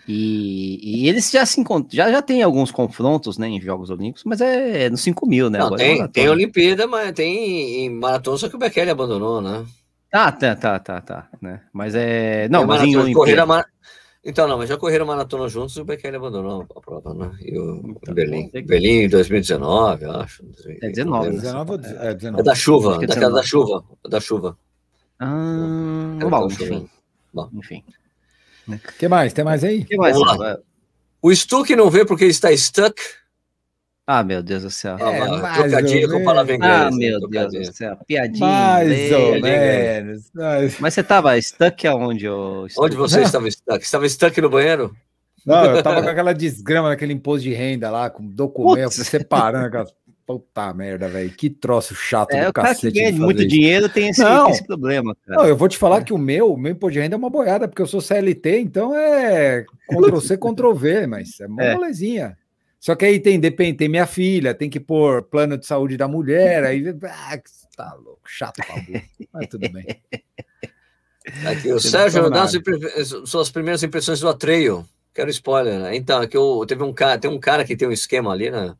E, 0.07 0.79
e, 0.83 1.09
eles 1.09 1.31
já 1.31 1.43
se 1.47 1.59
encontram, 1.59 1.89
já, 1.91 2.11
já 2.11 2.21
tem 2.21 2.43
alguns 2.43 2.69
confrontos 2.69 3.39
né, 3.39 3.47
em 3.47 3.59
Jogos 3.59 3.89
Olímpicos, 3.89 4.23
mas 4.23 4.39
é, 4.39 4.83
é 4.83 4.89
no 4.91 4.97
5 4.97 5.25
mil, 5.25 5.49
né? 5.49 5.57
Não, 5.57 5.73
é 5.73 5.77
tem, 5.77 6.07
tem 6.09 6.29
Olimpíada, 6.29 6.85
mas 6.85 7.11
tem 7.11 7.85
em 7.85 7.89
maratona, 7.89 8.37
só 8.37 8.47
que 8.47 8.55
o 8.55 8.59
Bekele 8.59 8.91
abandonou, 8.91 9.41
né? 9.41 9.65
Ah, 10.13 10.31
tá, 10.31 10.55
tá, 10.55 10.77
tá, 10.77 11.01
tá. 11.01 11.27
Né? 11.41 11.59
Mas 11.73 11.95
é. 11.95 12.47
Não, 12.49 12.65
mas 12.65 12.83
em 12.83 12.95
Olimpíada. 12.95 13.65
Então, 14.27 14.47
não, 14.47 14.57
mas 14.57 14.67
já 14.67 14.75
correram 14.75 15.05
maratona 15.05 15.47
juntos 15.47 15.77
e 15.77 15.81
o 15.81 15.85
Bekele 15.85 16.17
abandonou 16.17 16.65
a 16.75 16.81
prova, 16.81 17.13
né? 17.13 17.31
E 17.41 17.59
o 17.59 17.75
então, 17.85 18.11
Berlim. 18.11 18.49
Que... 18.49 18.63
Berlim 18.63 19.03
em 19.03 19.09
2019, 19.09 20.03
eu 20.03 20.11
acho. 20.13 20.43
É 20.81 20.89
19. 20.89 21.29
19, 21.29 21.73
é, 21.99 22.13
19. 22.15 22.39
é 22.39 22.43
da 22.43 22.55
chuva, 22.55 23.03
é 23.03 23.05
daquela 23.05 23.35
da 23.35 23.43
chuva. 23.43 23.83
Da 24.09 24.19
chuva. 24.19 24.57
Ah, 25.19 26.17
é 26.19 26.25
bom, 26.25 26.47
enfim. 26.47 26.89
Bom. 27.31 27.49
Enfim. 27.53 27.83
O 28.67 28.79
que 28.97 29.07
mais? 29.07 29.31
Tem 29.31 29.45
mais 29.45 29.63
aí? 29.63 29.85
que 29.85 29.95
mais? 29.95 30.17
O 31.21 31.33
Stuck 31.33 31.75
não 31.75 31.91
vê 31.91 32.03
porque 32.03 32.23
ele 32.23 32.31
está 32.31 32.55
stuck. 32.57 32.99
Ah, 34.07 34.23
meu 34.23 34.43
Deus 34.43 34.61
do 34.61 34.69
céu. 34.69 34.97
É, 34.99 35.19
ah, 35.19 35.53
trocadilho 35.55 36.11
com 36.11 36.23
palavra 36.23 36.55
inglesa. 36.55 36.87
Ah, 36.87 36.91
meu 36.91 37.19
Deus 37.27 37.51
do 37.51 37.73
céu. 37.73 37.97
Piadinha. 38.05 38.45
Mais 38.45 39.11
ou 39.11 39.41
menos. 39.41 40.31
Mas 40.79 40.93
você 40.93 41.01
estava 41.01 41.41
stuck 41.41 41.87
aonde? 41.87 42.29
Oh, 42.29 42.67
onde 42.77 42.95
você 42.95 43.21
estava 43.23 43.49
stuck? 43.49 43.83
Estava 43.83 44.07
stuck 44.07 44.39
no 44.39 44.49
banheiro? 44.49 44.95
Não, 45.43 45.65
eu 45.65 45.77
estava 45.79 46.01
com 46.03 46.09
aquela 46.09 46.33
desgrama 46.33 46.89
naquele 46.89 47.13
imposto 47.13 47.43
de 47.43 47.53
renda 47.53 47.89
lá, 47.89 48.09
com 48.09 48.23
documento, 48.23 48.95
Putz. 48.95 49.07
separando 49.07 49.67
aquelas. 49.67 49.93
Puta 50.27 50.73
merda, 50.73 51.07
velho. 51.07 51.29
Que 51.29 51.51
troço 51.51 51.93
chato 51.93 52.31
é, 52.31 52.45
do 52.45 52.49
o 52.49 52.53
cacete. 52.53 52.81
Cara 52.81 52.93
que 52.93 52.99
ganha 52.99 53.23
muito 53.23 53.41
isso. 53.41 53.47
dinheiro 53.47 53.87
tem 53.87 54.09
esse, 54.09 54.23
não, 54.23 54.49
esse 54.49 54.65
problema, 54.65 55.15
cara. 55.23 55.39
Não, 55.39 55.47
eu 55.47 55.55
vou 55.55 55.67
te 55.67 55.77
falar 55.77 55.99
é. 55.99 56.03
que 56.03 56.13
o 56.13 56.17
meu, 56.17 56.51
o 56.51 56.57
meu 56.57 56.71
imposto 56.71 56.93
de 56.93 56.99
renda 56.99 57.15
é 57.15 57.17
uma 57.17 57.29
boiada, 57.29 57.67
porque 57.67 57.81
eu 57.81 57.85
sou 57.85 58.01
CLT, 58.01 58.59
então 58.59 58.95
é 58.97 59.63
Ctrl-C, 59.87 60.35
Ctrl-V, 60.37 61.05
mas 61.05 61.39
é 61.39 61.45
uma 61.45 61.63
é. 61.63 61.75
molezinha. 61.75 62.35
Só 62.79 62.95
que 62.95 63.05
aí 63.05 63.19
tem, 63.19 63.39
depende, 63.39 63.77
tem 63.77 63.89
minha 63.89 64.05
filha, 64.05 64.53
tem 64.53 64.69
que 64.69 64.79
pôr 64.79 65.23
plano 65.23 65.57
de 65.57 65.65
saúde 65.65 65.97
da 65.97 66.07
mulher, 66.07 66.63
aí 66.63 66.83
ah, 67.03 67.41
tá 67.75 67.93
louco, 67.95 68.21
chato. 68.25 68.61
Mas 69.33 69.47
tudo 69.47 69.69
bem. 69.69 69.85
Aqui, 71.45 71.71
o 71.71 71.79
Sérgio, 71.79 72.29
dá 72.29 72.45
suas 73.25 73.49
primeiras 73.49 73.81
impressões 73.81 74.19
do 74.19 74.29
Atreio. 74.29 74.87
Quero 75.11 75.29
spoiler, 75.29 75.79
né? 75.79 75.95
Então, 75.95 76.21
aqui 76.21 76.35
eu, 76.35 76.63
teve 76.67 76.83
um 76.83 76.93
cara, 76.93 77.17
tem 77.17 77.31
um 77.31 77.39
cara 77.39 77.63
que 77.63 77.75
tem 77.75 77.87
um 77.87 77.91
esquema 77.91 78.31
ali, 78.31 78.51
né? 78.51 78.75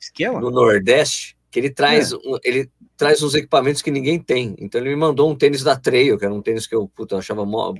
Esquema? 0.00 0.40
No 0.40 0.50
Nordeste, 0.50 1.36
que 1.50 1.60
ele 1.60 1.70
traz, 1.70 2.12
é. 2.12 2.16
um, 2.16 2.38
ele, 2.42 2.70
traz 2.96 3.22
uns 3.22 3.34
equipamentos 3.34 3.82
que 3.82 3.90
ninguém 3.90 4.18
tem. 4.18 4.56
Então 4.58 4.80
ele 4.80 4.90
me 4.90 4.96
mandou 4.96 5.30
um 5.30 5.36
tênis 5.36 5.62
da 5.62 5.76
Trail, 5.76 6.18
que 6.18 6.24
era 6.24 6.34
um 6.34 6.42
tênis 6.42 6.66
que 6.66 6.74
eu, 6.74 6.88
puta, 6.88 7.14
eu 7.14 7.18
achava 7.18 7.44
mó. 7.44 7.74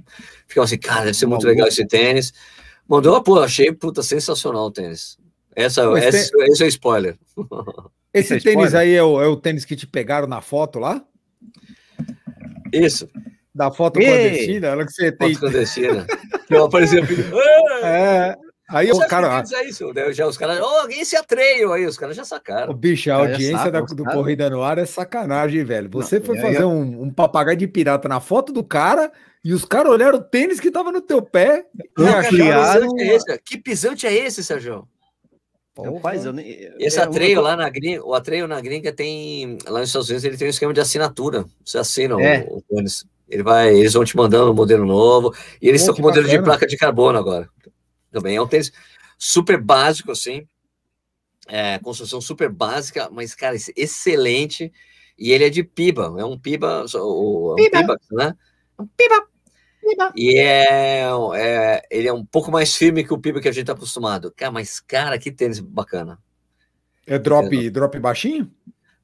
Ficava 0.47 0.67
assim, 0.67 0.79
cara, 0.79 1.07
deve 1.07 1.15
ser 1.15 1.27
muito 1.27 1.47
legal 1.47 1.67
esse 1.67 1.87
tênis. 1.87 2.33
Mandou, 2.87 3.23
pô, 3.23 3.41
achei, 3.41 3.73
puta, 3.73 4.03
sensacional 4.03 4.67
o 4.67 4.71
tênis. 4.71 5.19
Essa, 5.57 5.83
esse, 5.99 6.31
tem... 6.31 6.47
esse 6.49 6.63
é 6.63 6.67
o 6.67 6.69
spoiler. 6.69 7.19
Esse 8.15 8.35
é 8.35 8.39
tênis 8.39 8.67
spoiler? 8.67 8.77
aí 8.77 8.95
é 8.95 9.03
o, 9.03 9.21
é 9.21 9.27
o 9.27 9.37
tênis 9.37 9.65
que 9.65 9.75
te 9.75 9.89
pegaram 9.89 10.29
na 10.29 10.41
foto 10.41 10.79
lá? 10.79 11.05
Isso. 12.73 13.09
Da 13.53 13.73
foto 13.73 13.99
Ei, 13.99 14.07
clandestina, 14.07 14.67
ela 14.69 14.87
que 14.87 14.93
você 14.93 15.11
tem. 15.11 15.35
Foto 15.35 15.41
clandestina. 15.41 16.07
que 16.47 16.55
eu 16.55 16.65
apareci 16.65 16.99
É. 17.83 18.37
Aí 18.69 18.91
o 18.91 18.99
cara. 19.07 19.43
É 19.53 19.65
isso, 19.65 19.93
né? 19.93 20.13
já 20.13 20.27
os 20.27 20.39
caras, 20.39 20.61
oh, 20.61 20.89
esse 20.89 21.17
atreio 21.17 21.73
aí, 21.73 21.87
os 21.87 21.99
caras 21.99 22.17
já 22.17 22.25
sacaram. 22.25 22.73
O 22.73 22.75
bicho, 22.75 23.11
a 23.11 23.17
audiência 23.17 23.71
da, 23.71 23.81
do 23.81 24.05
Corrida 24.05 24.49
no 24.49 24.63
Ar 24.63 24.79
é 24.79 24.87
sacanagem, 24.87 25.65
velho. 25.65 25.91
Você 25.93 26.19
não, 26.19 26.27
foi 26.27 26.39
fazer 26.39 26.63
eu... 26.63 26.71
um, 26.71 27.03
um 27.03 27.11
papagaio 27.11 27.57
de 27.57 27.67
pirata 27.67 28.09
na 28.09 28.21
foto 28.21 28.53
do 28.53 28.65
cara 28.65 29.13
e 29.45 29.53
os 29.53 29.65
caras 29.65 29.93
olharam 29.93 30.19
o 30.19 30.23
tênis 30.23 30.59
que 30.59 30.71
tava 30.71 30.91
no 30.91 31.03
teu 31.03 31.21
pé 31.21 31.67
não, 31.97 32.07
e 32.33 32.51
acharam. 32.51 32.95
Que 32.95 32.97
pisante 32.97 33.03
é 33.03 33.15
esse, 33.15 33.39
que 33.45 33.59
pisante 33.59 34.07
é 34.07 34.15
esse 34.15 34.43
Sérgio? 34.43 34.89
Rapaz, 35.77 36.25
eu 36.25 36.33
nem, 36.33 36.47
Esse 36.79 37.01
é, 37.01 37.03
atreio 37.03 37.41
lá 37.41 37.57
na 37.57 37.69
gringa, 37.69 38.05
o 38.05 38.15
atreio 38.15 38.47
na 38.47 38.61
gringa 38.61 38.93
tem, 38.93 39.59
lá 39.67 39.81
nos 39.81 39.89
Estados 39.89 40.09
Unidos, 40.09 40.25
ele 40.25 40.37
tem 40.37 40.47
um 40.47 40.51
esquema 40.51 40.73
de 40.73 40.81
assinatura. 40.81 41.45
Você 41.65 41.79
assina 41.79 42.21
é. 42.23 42.47
o, 42.49 42.59
o 42.59 42.63
tênis. 42.63 43.05
Ele 43.29 43.43
vai, 43.43 43.75
eles 43.75 43.95
vão 43.95 44.05
te 44.05 44.17
mandando 44.17 44.53
um 44.53 44.55
modelo 44.55 44.87
novo, 44.87 45.35
e 45.61 45.69
eles 45.69 45.81
estão 45.81 45.95
com 45.95 46.03
modelo 46.03 46.27
bacana. 46.27 46.43
de 46.43 46.45
placa 46.45 46.67
de 46.67 46.77
carbono 46.77 47.19
agora. 47.19 47.49
Também 48.13 48.37
é 48.37 48.43
um 48.43 48.47
tênis 48.47 48.73
super 49.19 49.61
básico, 49.61 50.13
assim, 50.13 50.47
é, 51.49 51.79
construção 51.79 52.21
super 52.21 52.49
básica, 52.49 53.09
mas, 53.11 53.35
cara, 53.35 53.57
excelente, 53.77 54.73
e 55.19 55.33
ele 55.33 55.45
é 55.45 55.51
de 55.51 55.65
piba, 55.65 56.15
é 56.19 56.25
um 56.25 56.39
piba, 56.39 56.85
o, 56.95 57.55
piba. 57.57 57.79
Um 57.79 57.81
piba 57.81 57.99
né? 58.13 58.35
Um 58.79 58.87
piba. 58.87 59.34
E 60.17 60.39
é, 60.39 61.03
é, 61.37 61.83
ele 61.91 62.09
é 62.09 62.13
um 62.13 62.25
pouco 62.25 62.51
mais 62.51 62.75
firme 62.77 63.05
que 63.05 63.13
o 63.13 63.19
Piba 63.19 63.41
que 63.41 63.49
a 63.49 63.53
gente 63.53 63.67
tá 63.67 63.73
acostumado. 63.73 64.33
Cara, 64.37 64.53
mas, 64.53 64.81
cara, 64.81 65.19
que 65.19 65.31
tênis 65.31 65.61
bacana. 65.61 66.19
É 67.07 67.19
drop, 67.19 67.67
é, 67.67 67.71
drop 67.71 67.99
baixinho? 67.99 68.51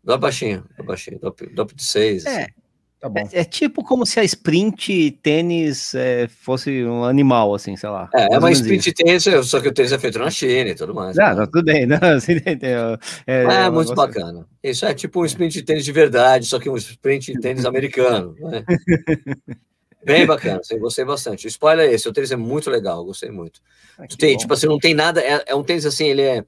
Drop 0.03 0.21
baixinho, 0.21 0.65
drop 0.75 0.87
baixinho, 0.87 1.19
drop, 1.19 1.47
drop 1.55 1.75
de 1.75 1.85
6. 1.85 2.25
É. 2.25 2.43
Assim. 2.43 2.53
Tá 3.01 3.11
é, 3.15 3.41
é, 3.41 3.45
tipo 3.45 3.83
como 3.83 4.05
se 4.05 4.21
a 4.21 4.25
sprint 4.25 5.19
tênis 5.23 5.95
é, 5.95 6.29
fosse 6.29 6.85
um 6.85 7.03
animal, 7.03 7.55
assim, 7.55 7.75
sei 7.75 7.89
lá. 7.89 8.11
É, 8.15 8.35
é 8.35 8.39
uma 8.39 8.53
sprint 8.53 8.93
tênis, 8.93 9.25
só 9.45 9.59
que 9.59 9.69
o 9.69 9.73
tênis 9.73 9.91
é 9.91 9.99
feito 9.99 10.19
na 10.19 10.31
China 10.31 10.69
e 10.69 10.75
tudo 10.75 10.95
mais. 10.95 11.19
Ah, 11.19 11.35
né? 11.35 11.47
tudo 11.47 11.65
bem, 11.65 11.87
não, 11.87 11.97
assim, 12.15 12.35
é, 12.45 12.99
é, 13.27 13.71
muito 13.71 13.95
bacana. 13.95 14.47
Isso 14.63 14.85
é 14.85 14.93
tipo 14.93 15.23
um 15.23 15.25
sprint 15.25 15.63
tênis 15.63 15.83
de 15.83 15.93
verdade, 15.93 16.45
só 16.45 16.59
que 16.59 16.69
um 16.69 16.77
sprint 16.77 17.33
tênis 17.41 17.65
americano. 17.65 18.35
Né? 18.39 18.63
Bem 20.05 20.27
bacana, 20.27 20.61
eu 20.71 20.79
gostei 20.79 21.05
bastante. 21.05 21.47
O 21.47 21.49
spoiler 21.49 21.89
é 21.89 21.93
esse, 21.93 22.09
o 22.09 22.13
tênis 22.13 22.33
é 22.33 22.37
muito 22.37 22.71
legal, 22.71 23.05
gostei 23.05 23.31
muito. 23.31 23.61
Ah, 23.99 24.05
tem, 24.19 24.37
tipo 24.37 24.53
assim, 24.53 24.67
não 24.67 24.79
tem 24.79 24.95
nada, 24.95 25.21
é, 25.21 25.45
é, 25.47 25.55
um 25.55 25.63
tênis 25.63 25.85
assim, 25.85 26.07
ele 26.07 26.23
é. 26.23 26.45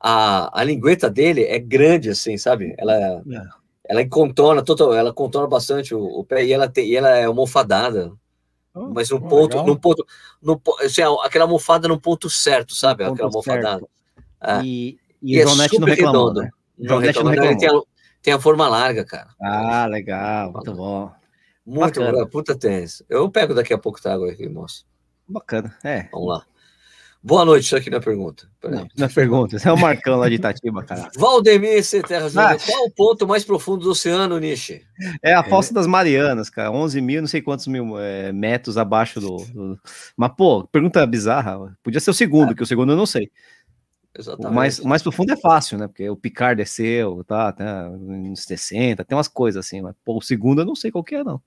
A, 0.00 0.60
a 0.60 0.64
lingueta 0.64 1.08
dele 1.08 1.44
é 1.44 1.60
grande, 1.60 2.10
assim, 2.10 2.36
sabe? 2.36 2.74
Ela, 2.76 2.94
é. 2.94 3.22
ela 3.84 4.08
contona, 4.08 4.62
total, 4.62 4.92
ela 4.92 5.12
contona 5.12 5.46
bastante 5.46 5.94
o, 5.94 6.02
o, 6.02 6.24
pé 6.24 6.44
e 6.44 6.52
ela, 6.52 6.68
tem, 6.68 6.88
e 6.88 6.96
ela 6.96 7.10
é 7.10 7.24
almofadada. 7.24 8.12
Oh, 8.74 8.88
mas 8.88 9.10
no 9.10 9.18
oh, 9.18 9.28
ponto, 9.28 9.62
no 9.62 9.78
ponto, 9.78 10.04
no, 10.42 10.60
assim, 10.80 11.02
aquela 11.22 11.44
almofada 11.44 11.86
no 11.86 12.00
ponto 12.00 12.28
certo, 12.28 12.74
sabe? 12.74 13.04
aquela 13.04 13.28
almofadada. 13.28 13.86
É. 14.42 14.60
E, 14.64 14.98
e, 15.22 15.36
e 15.36 15.38
é 15.38 15.42
João 15.42 15.56
não 15.56 15.86
reclamou, 15.86 16.34
né? 16.34 16.50
Não 16.76 16.98
reclamou, 16.98 17.34
não, 17.36 17.56
tem, 17.56 17.68
a, 17.68 17.80
tem 18.22 18.34
a 18.34 18.40
forma 18.40 18.68
larga, 18.68 19.04
cara. 19.04 19.28
Ah, 19.40 19.86
legal, 19.86 20.52
muito 20.52 20.74
bom. 20.74 21.12
Muito 21.64 22.00
bacana. 22.00 22.26
puta 22.26 22.58
tênis. 22.58 23.02
Eu 23.08 23.30
pego 23.30 23.54
daqui 23.54 23.72
a 23.72 23.78
pouco 23.78 24.02
tá 24.02 24.14
água 24.14 24.30
aqui, 24.30 24.48
moço. 24.48 24.84
Bacana, 25.28 25.76
é. 25.84 26.08
Vamos 26.12 26.28
lá. 26.28 26.46
Boa 27.24 27.44
noite, 27.44 27.66
isso 27.66 27.76
aqui 27.76 27.88
na 27.88 28.00
pergunta. 28.00 28.48
Não, 28.64 28.84
na 28.98 29.08
pergunta, 29.08 29.56
você 29.56 29.68
é 29.68 29.72
o 29.72 29.78
Marcão 29.78 30.18
lá 30.18 30.28
de 30.28 30.34
Itatiba, 30.34 30.82
cara. 30.82 31.08
Valdemir 31.16 31.84
C. 31.84 32.02
Terras 32.02 32.36
ah. 32.36 32.56
Qual 32.58 32.86
o 32.86 32.90
ponto 32.90 33.28
mais 33.28 33.44
profundo 33.44 33.84
do 33.84 33.90
oceano, 33.90 34.40
Nishi? 34.40 34.84
É 35.22 35.32
a 35.32 35.44
Fossa 35.44 35.72
é. 35.72 35.74
das 35.74 35.86
Marianas, 35.86 36.50
cara. 36.50 36.72
11 36.72 37.00
mil, 37.00 37.20
não 37.20 37.28
sei 37.28 37.40
quantos 37.40 37.68
mil 37.68 37.96
é, 37.96 38.32
metros 38.32 38.76
abaixo 38.76 39.20
do, 39.20 39.36
do, 39.36 39.78
Mas, 40.16 40.32
pô, 40.36 40.66
pergunta 40.66 41.06
bizarra. 41.06 41.72
Podia 41.80 42.00
ser 42.00 42.10
o 42.10 42.14
segundo, 42.14 42.50
ah. 42.50 42.54
que 42.56 42.62
o 42.64 42.66
segundo 42.66 42.90
eu 42.90 42.96
não 42.96 43.06
sei. 43.06 43.30
Exatamente. 44.18 44.52
O 44.52 44.54
mais, 44.54 44.78
o 44.78 44.88
mais 44.88 45.02
profundo 45.02 45.32
é 45.32 45.36
fácil, 45.36 45.78
né? 45.78 45.88
Porque 45.88 46.08
o 46.08 46.16
Picard 46.16 46.56
desceu, 46.56 47.24
tá, 47.24 47.50
tá 47.52 47.88
nos 47.88 48.42
60, 48.44 49.04
tem 49.04 49.16
umas 49.16 49.28
coisas 49.28 49.64
assim, 49.64 49.80
mas 49.80 49.94
pô, 50.04 50.18
o 50.18 50.22
segundo 50.22 50.60
eu 50.60 50.66
não 50.66 50.74
sei 50.74 50.90
qual 50.90 51.02
que 51.02 51.14
é, 51.14 51.24
não. 51.24 51.40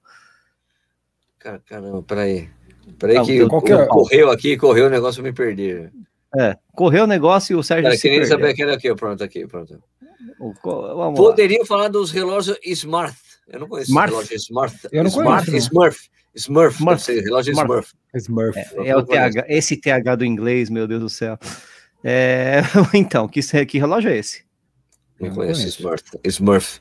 Caramba, 1.38 2.02
peraí. 2.02 2.50
Peraí 2.98 3.16
não, 3.18 3.26
que 3.26 3.46
qualquer... 3.48 3.80
É? 3.80 3.86
correu 3.86 4.32
aqui, 4.32 4.58
correu 4.58 4.88
o 4.88 4.90
negócio, 4.90 5.20
eu 5.20 5.24
me 5.24 5.32
perdi. 5.32 5.90
É, 6.38 6.58
correu 6.74 7.04
o 7.04 7.08
negócio 7.08 7.54
e 7.54 7.56
o 7.56 7.64
Sérgio 7.64 7.84
Cara, 7.84 7.96
se 7.96 8.02
queria 8.02 8.26
saber 8.26 8.50
aquele 8.50 8.74
aqui, 8.74 8.94
pronto, 8.96 9.24
aqui, 9.24 9.48
pronto. 9.48 9.82
Poderiam 11.16 11.66
falar 11.66 11.88
dos 11.88 12.12
relógios 12.12 12.58
Smart. 12.64 13.16
Eu 13.48 13.60
não 13.60 13.68
conheço 13.68 13.92
Smart. 13.92 14.12
relógio 14.12 14.36
Smart. 14.36 14.76
Eu 14.92 15.04
não 15.04 15.10
Smart, 15.10 15.46
conheço. 15.46 15.68
Smurf. 15.68 16.10
Smurf. 16.36 16.78
Smurf. 16.78 17.22
relógio 17.22 17.54
Smurf. 17.54 17.94
Smurf. 18.16 18.58
É, 18.58 18.90
é 18.90 18.98
o 18.98 19.04
TH, 19.04 19.46
esse 19.48 19.78
TH 19.78 20.16
do 20.16 20.26
inglês, 20.26 20.70
meu 20.70 20.88
Deus 20.88 21.02
do 21.02 21.10
céu. 21.10 21.38
É, 22.08 22.62
então, 22.94 23.28
que, 23.28 23.42
que 23.66 23.80
relógio 23.80 24.12
é 24.12 24.18
esse? 24.18 24.46
Não 25.20 25.34
conheço 25.34 25.66
Smurf. 25.68 26.04
Smurf. 26.26 26.80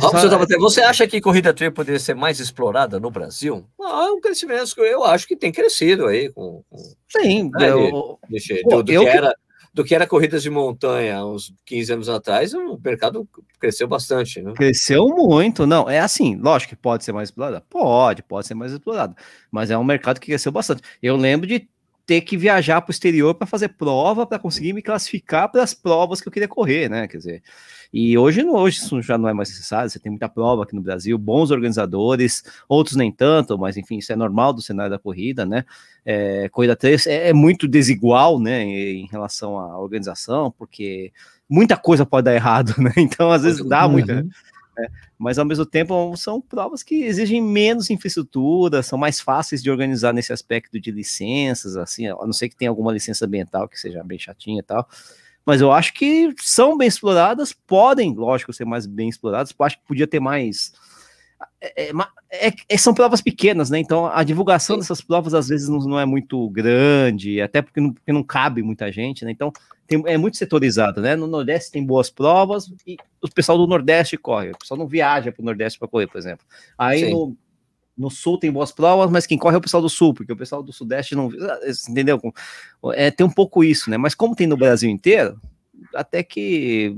Robson, 0.00 0.58
você 0.60 0.80
acha 0.80 1.06
que 1.06 1.20
corrida 1.20 1.52
trail 1.52 1.72
poderia 1.72 1.98
ser 1.98 2.14
mais 2.14 2.40
explorada 2.40 2.98
no 2.98 3.10
Brasil? 3.10 3.66
Ah, 3.82 4.06
é 4.06 4.10
um 4.12 4.20
crescimento 4.20 4.74
que 4.74 4.80
eu 4.80 5.04
acho 5.04 5.26
que 5.26 5.36
tem 5.36 5.52
crescido 5.52 6.06
aí. 6.06 6.32
Com, 6.32 6.62
com 6.70 6.78
Sim, 7.08 7.50
né, 7.52 7.70
eu, 7.70 8.18
de, 8.30 8.62
pô, 8.62 8.70
do, 8.76 8.82
do, 8.84 8.84
que 8.84 9.06
era, 9.06 9.34
do 9.74 9.84
que 9.84 9.94
era 9.94 10.06
corridas 10.06 10.42
de 10.42 10.50
montanha 10.50 11.26
uns 11.26 11.52
15 11.66 11.92
anos 11.92 12.08
atrás, 12.08 12.54
o 12.54 12.78
mercado 12.82 13.28
cresceu 13.58 13.88
bastante. 13.88 14.40
Né? 14.40 14.52
Cresceu 14.54 15.08
muito, 15.08 15.66
não. 15.66 15.90
É 15.90 15.98
assim, 15.98 16.36
lógico 16.36 16.70
que 16.70 16.80
pode 16.80 17.04
ser 17.04 17.12
mais 17.12 17.28
explorada. 17.28 17.60
Pode, 17.68 18.22
pode 18.22 18.46
ser 18.46 18.54
mais 18.54 18.72
explorada. 18.72 19.16
Mas 19.50 19.70
é 19.72 19.76
um 19.76 19.84
mercado 19.84 20.20
que 20.20 20.28
cresceu 20.28 20.52
bastante. 20.52 20.80
Eu 21.02 21.16
lembro 21.16 21.46
de 21.46 21.68
ter 22.06 22.20
que 22.20 22.36
viajar 22.36 22.80
para 22.80 22.90
o 22.90 22.92
exterior 22.92 23.34
para 23.34 23.46
fazer 23.46 23.68
prova, 23.68 24.26
para 24.26 24.38
conseguir 24.38 24.72
me 24.72 24.82
classificar 24.82 25.50
para 25.50 25.62
as 25.62 25.72
provas 25.72 26.20
que 26.20 26.28
eu 26.28 26.32
queria 26.32 26.48
correr, 26.48 26.88
né? 26.88 27.08
Quer 27.08 27.16
dizer, 27.16 27.42
e 27.92 28.18
hoje, 28.18 28.44
hoje 28.44 28.78
isso 28.78 29.00
já 29.00 29.16
não 29.16 29.28
é 29.28 29.32
mais 29.32 29.48
necessário, 29.48 29.88
você 29.88 29.98
tem 29.98 30.10
muita 30.10 30.28
prova 30.28 30.64
aqui 30.64 30.74
no 30.74 30.82
Brasil, 30.82 31.16
bons 31.16 31.50
organizadores, 31.50 32.42
outros 32.68 32.96
nem 32.96 33.10
tanto, 33.10 33.56
mas 33.56 33.76
enfim, 33.76 33.98
isso 33.98 34.12
é 34.12 34.16
normal 34.16 34.52
do 34.52 34.60
cenário 34.60 34.90
da 34.90 34.98
corrida, 34.98 35.46
né? 35.46 35.64
É, 36.04 36.48
corrida 36.50 36.76
3 36.76 37.06
é, 37.06 37.28
é 37.28 37.32
muito 37.32 37.66
desigual, 37.66 38.38
né, 38.38 38.62
em 38.62 39.06
relação 39.06 39.58
à 39.58 39.78
organização, 39.78 40.52
porque 40.58 41.12
muita 41.48 41.76
coisa 41.76 42.04
pode 42.04 42.26
dar 42.26 42.34
errado, 42.34 42.74
né? 42.82 42.92
Então, 42.96 43.30
às 43.30 43.42
vezes 43.42 43.64
dá 43.64 43.86
uhum. 43.86 43.92
muita. 43.92 44.26
Né? 44.76 44.88
Mas 45.18 45.38
ao 45.38 45.44
mesmo 45.44 45.64
tempo 45.64 46.16
são 46.16 46.40
provas 46.40 46.82
que 46.82 47.02
exigem 47.02 47.40
menos 47.40 47.90
infraestrutura, 47.90 48.82
são 48.82 48.98
mais 48.98 49.20
fáceis 49.20 49.62
de 49.62 49.70
organizar 49.70 50.12
nesse 50.12 50.32
aspecto 50.32 50.80
de 50.80 50.90
licenças, 50.90 51.76
assim, 51.76 52.06
a 52.06 52.14
não 52.14 52.32
ser 52.32 52.48
que 52.48 52.56
tenha 52.56 52.70
alguma 52.70 52.92
licença 52.92 53.24
ambiental 53.24 53.68
que 53.68 53.78
seja 53.78 54.02
bem 54.02 54.18
chatinha 54.18 54.60
e 54.60 54.62
tal. 54.62 54.88
Mas 55.46 55.60
eu 55.60 55.70
acho 55.70 55.92
que 55.92 56.34
são 56.40 56.76
bem 56.76 56.88
exploradas, 56.88 57.52
podem, 57.52 58.14
lógico, 58.14 58.52
ser 58.52 58.64
mais 58.64 58.86
bem 58.86 59.08
exploradas. 59.08 59.54
Acho 59.58 59.78
que 59.78 59.86
podia 59.86 60.06
ter 60.06 60.18
mais. 60.18 60.72
É, 61.60 61.90
é, 61.90 62.52
é, 62.68 62.78
são 62.78 62.94
provas 62.94 63.20
pequenas, 63.20 63.68
né? 63.68 63.78
Então 63.78 64.06
a 64.06 64.22
divulgação 64.24 64.76
Sim. 64.76 64.80
dessas 64.80 65.02
provas 65.02 65.34
às 65.34 65.48
vezes 65.48 65.68
não, 65.68 65.78
não, 65.80 66.00
é 66.00 66.06
muito 66.06 66.48
grande, 66.48 67.40
até 67.42 67.60
porque 67.60 67.80
não, 67.80 67.92
porque 67.92 68.12
não 68.12 68.22
cabe 68.22 68.62
muita 68.62 68.90
gente, 68.90 69.24
né? 69.24 69.30
Então 69.30 69.52
tem, 69.86 70.02
é 70.06 70.16
muito 70.16 70.36
setorizado, 70.36 71.00
né? 71.00 71.14
No 71.14 71.26
Nordeste 71.26 71.72
tem 71.72 71.84
boas 71.84 72.10
provas 72.10 72.72
e 72.86 72.96
o 73.22 73.28
pessoal 73.28 73.58
do 73.58 73.66
Nordeste 73.66 74.16
corre, 74.16 74.50
o 74.50 74.58
pessoal 74.58 74.78
não 74.78 74.86
viaja 74.86 75.30
para 75.30 75.42
o 75.42 75.44
Nordeste 75.44 75.78
para 75.78 75.88
correr, 75.88 76.06
por 76.06 76.18
exemplo. 76.18 76.44
Aí 76.78 77.10
no, 77.10 77.36
no, 77.96 78.10
Sul 78.10 78.38
tem 78.38 78.50
boas 78.50 78.72
provas, 78.72 79.10
mas 79.10 79.26
quem 79.26 79.38
corre 79.38 79.56
é 79.56 79.58
o 79.58 79.62
pessoal 79.62 79.82
do 79.82 79.88
Sul, 79.88 80.14
porque 80.14 80.32
o 80.32 80.36
pessoal 80.36 80.62
do 80.62 80.72
Sudeste 80.72 81.14
não. 81.14 81.30
Entendeu? 81.88 82.20
É, 82.94 83.10
tem 83.10 83.26
um 83.26 83.30
pouco 83.30 83.62
isso, 83.62 83.90
né? 83.90 83.96
Mas 83.96 84.14
como 84.14 84.34
tem 84.34 84.46
no 84.46 84.56
Brasil 84.56 84.90
inteiro, 84.90 85.40
até 85.94 86.22
que. 86.22 86.94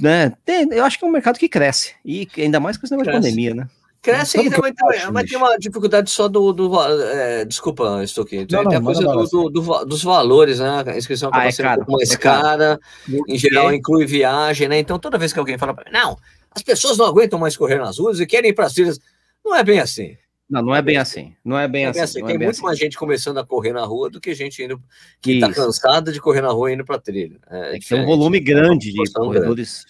Né, 0.00 0.32
tem, 0.44 0.66
eu 0.72 0.84
acho 0.84 0.98
que 0.98 1.04
é 1.04 1.08
um 1.08 1.12
mercado 1.12 1.38
que 1.38 1.48
cresce, 1.48 1.94
e 2.04 2.28
ainda 2.38 2.58
mais 2.58 2.76
com 2.76 2.84
esse 2.84 2.92
negócio 2.92 3.12
de 3.12 3.18
pandemia, 3.18 3.54
né? 3.54 3.68
Cresce 4.04 4.38
ainda, 4.38 4.58
mas, 4.60 4.74
tem, 4.74 5.10
mas 5.10 5.30
tem 5.30 5.38
uma 5.38 5.56
dificuldade 5.56 6.10
só 6.10 6.28
do. 6.28 6.52
do 6.52 6.70
é, 6.82 7.46
desculpa, 7.46 8.04
estou 8.04 8.22
aqui. 8.24 8.44
Tem, 8.44 8.62
não, 8.62 8.68
tem 8.68 8.78
a 8.78 8.82
coisa 8.82 9.00
do, 9.00 9.24
do, 9.24 9.48
do, 9.48 9.84
dos 9.86 10.02
valores, 10.02 10.58
né? 10.58 10.84
A 10.86 10.98
inscrição 10.98 11.30
acaba 11.30 11.44
ah, 11.44 11.48
é 11.48 11.50
sendo 11.50 11.70
um 11.70 11.76
pouco 11.76 11.92
mais 11.92 12.12
é 12.12 12.16
cara. 12.18 12.78
Em 13.26 13.38
geral, 13.38 13.72
inclui 13.72 14.04
viagem, 14.04 14.68
né? 14.68 14.78
Então, 14.78 14.98
toda 14.98 15.16
vez 15.16 15.32
que 15.32 15.38
alguém 15.38 15.56
fala, 15.56 15.74
não, 15.90 16.18
as 16.54 16.62
pessoas 16.62 16.98
não 16.98 17.06
aguentam 17.06 17.38
mais 17.38 17.56
correr 17.56 17.78
nas 17.78 17.98
ruas 17.98 18.20
e 18.20 18.26
querem 18.26 18.50
ir 18.50 18.52
para 18.52 18.66
as 18.66 18.74
trilhas. 18.74 19.00
Não 19.42 19.56
é 19.56 19.64
bem 19.64 19.80
assim. 19.80 20.18
Não, 20.50 20.60
não 20.60 20.74
é 20.74 20.82
bem 20.82 20.98
assim. 20.98 21.34
Não 21.42 21.58
é 21.58 21.66
bem, 21.66 21.86
é 21.86 21.88
assim, 21.88 22.00
assim. 22.00 22.26
Tem 22.26 22.34
é 22.34 22.38
muito 22.38 22.50
assim. 22.50 22.62
mais 22.62 22.78
gente 22.78 22.98
começando 22.98 23.38
a 23.38 23.46
correr 23.46 23.72
na 23.72 23.86
rua 23.86 24.10
do 24.10 24.20
que 24.20 24.34
gente 24.34 24.62
indo 24.62 24.78
que 25.22 25.32
está 25.32 25.50
cansada 25.50 26.12
de 26.12 26.20
correr 26.20 26.42
na 26.42 26.50
rua 26.50 26.70
e 26.70 26.74
indo 26.74 26.84
para 26.84 26.98
trilha. 26.98 27.38
É, 27.50 27.78
tem 27.78 28.02
um 28.02 28.04
volume 28.04 28.38
grande 28.38 28.92
de 28.92 29.12
corredores. 29.14 29.86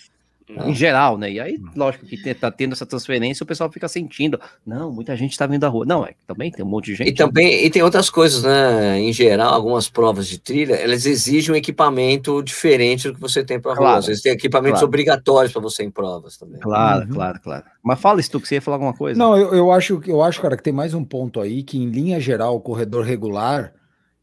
Em 0.48 0.74
geral, 0.74 1.16
né? 1.16 1.30
E 1.32 1.40
aí, 1.40 1.58
lógico 1.74 2.04
que 2.04 2.34
tá 2.34 2.50
tendo 2.50 2.72
essa 2.72 2.84
transferência, 2.84 3.42
o 3.42 3.46
pessoal 3.46 3.72
fica 3.72 3.88
sentindo, 3.88 4.38
não, 4.66 4.92
muita 4.92 5.16
gente 5.16 5.36
tá 5.38 5.46
vindo 5.46 5.62
da 5.62 5.68
rua. 5.68 5.86
Não, 5.86 6.04
é 6.04 6.14
também 6.26 6.50
tem 6.50 6.62
um 6.64 6.68
monte 6.68 6.86
de 6.86 6.96
gente. 6.96 7.08
E 7.08 7.14
também 7.14 7.64
e 7.64 7.70
tem 7.70 7.82
outras 7.82 8.10
coisas, 8.10 8.42
né? 8.42 9.00
Em 9.00 9.12
geral, 9.12 9.54
algumas 9.54 9.88
provas 9.88 10.28
de 10.28 10.38
trilha, 10.38 10.74
elas 10.74 11.06
exigem 11.06 11.52
um 11.54 11.56
equipamento 11.56 12.42
diferente 12.42 13.08
do 13.08 13.14
que 13.14 13.20
você 13.20 13.42
tem 13.42 13.58
para 13.58 13.72
rua. 13.72 13.80
Claro, 13.80 13.98
Às 14.00 14.06
vezes 14.06 14.22
tem 14.22 14.32
equipamentos 14.32 14.80
claro. 14.80 14.86
obrigatórios 14.88 15.52
para 15.52 15.62
você 15.62 15.82
em 15.82 15.90
provas 15.90 16.36
também. 16.36 16.60
Claro, 16.60 17.06
Uhum. 17.06 17.14
claro, 17.14 17.40
claro. 17.40 17.64
Mas 17.82 18.00
fala 18.00 18.20
isso, 18.20 18.30
tu, 18.30 18.40
que 18.40 18.46
você 18.48 18.56
ia 18.56 18.62
falar 18.62 18.76
alguma 18.76 18.94
coisa. 18.94 19.18
Não, 19.18 19.36
eu, 19.36 19.54
eu 19.54 19.72
acho, 19.72 20.00
eu 20.06 20.22
acho, 20.22 20.40
cara, 20.42 20.56
que 20.56 20.62
tem 20.62 20.72
mais 20.72 20.92
um 20.94 21.04
ponto 21.04 21.40
aí 21.40 21.62
que, 21.62 21.78
em 21.78 21.88
linha 21.88 22.20
geral, 22.20 22.54
o 22.56 22.60
corredor 22.60 23.04
regular, 23.04 23.72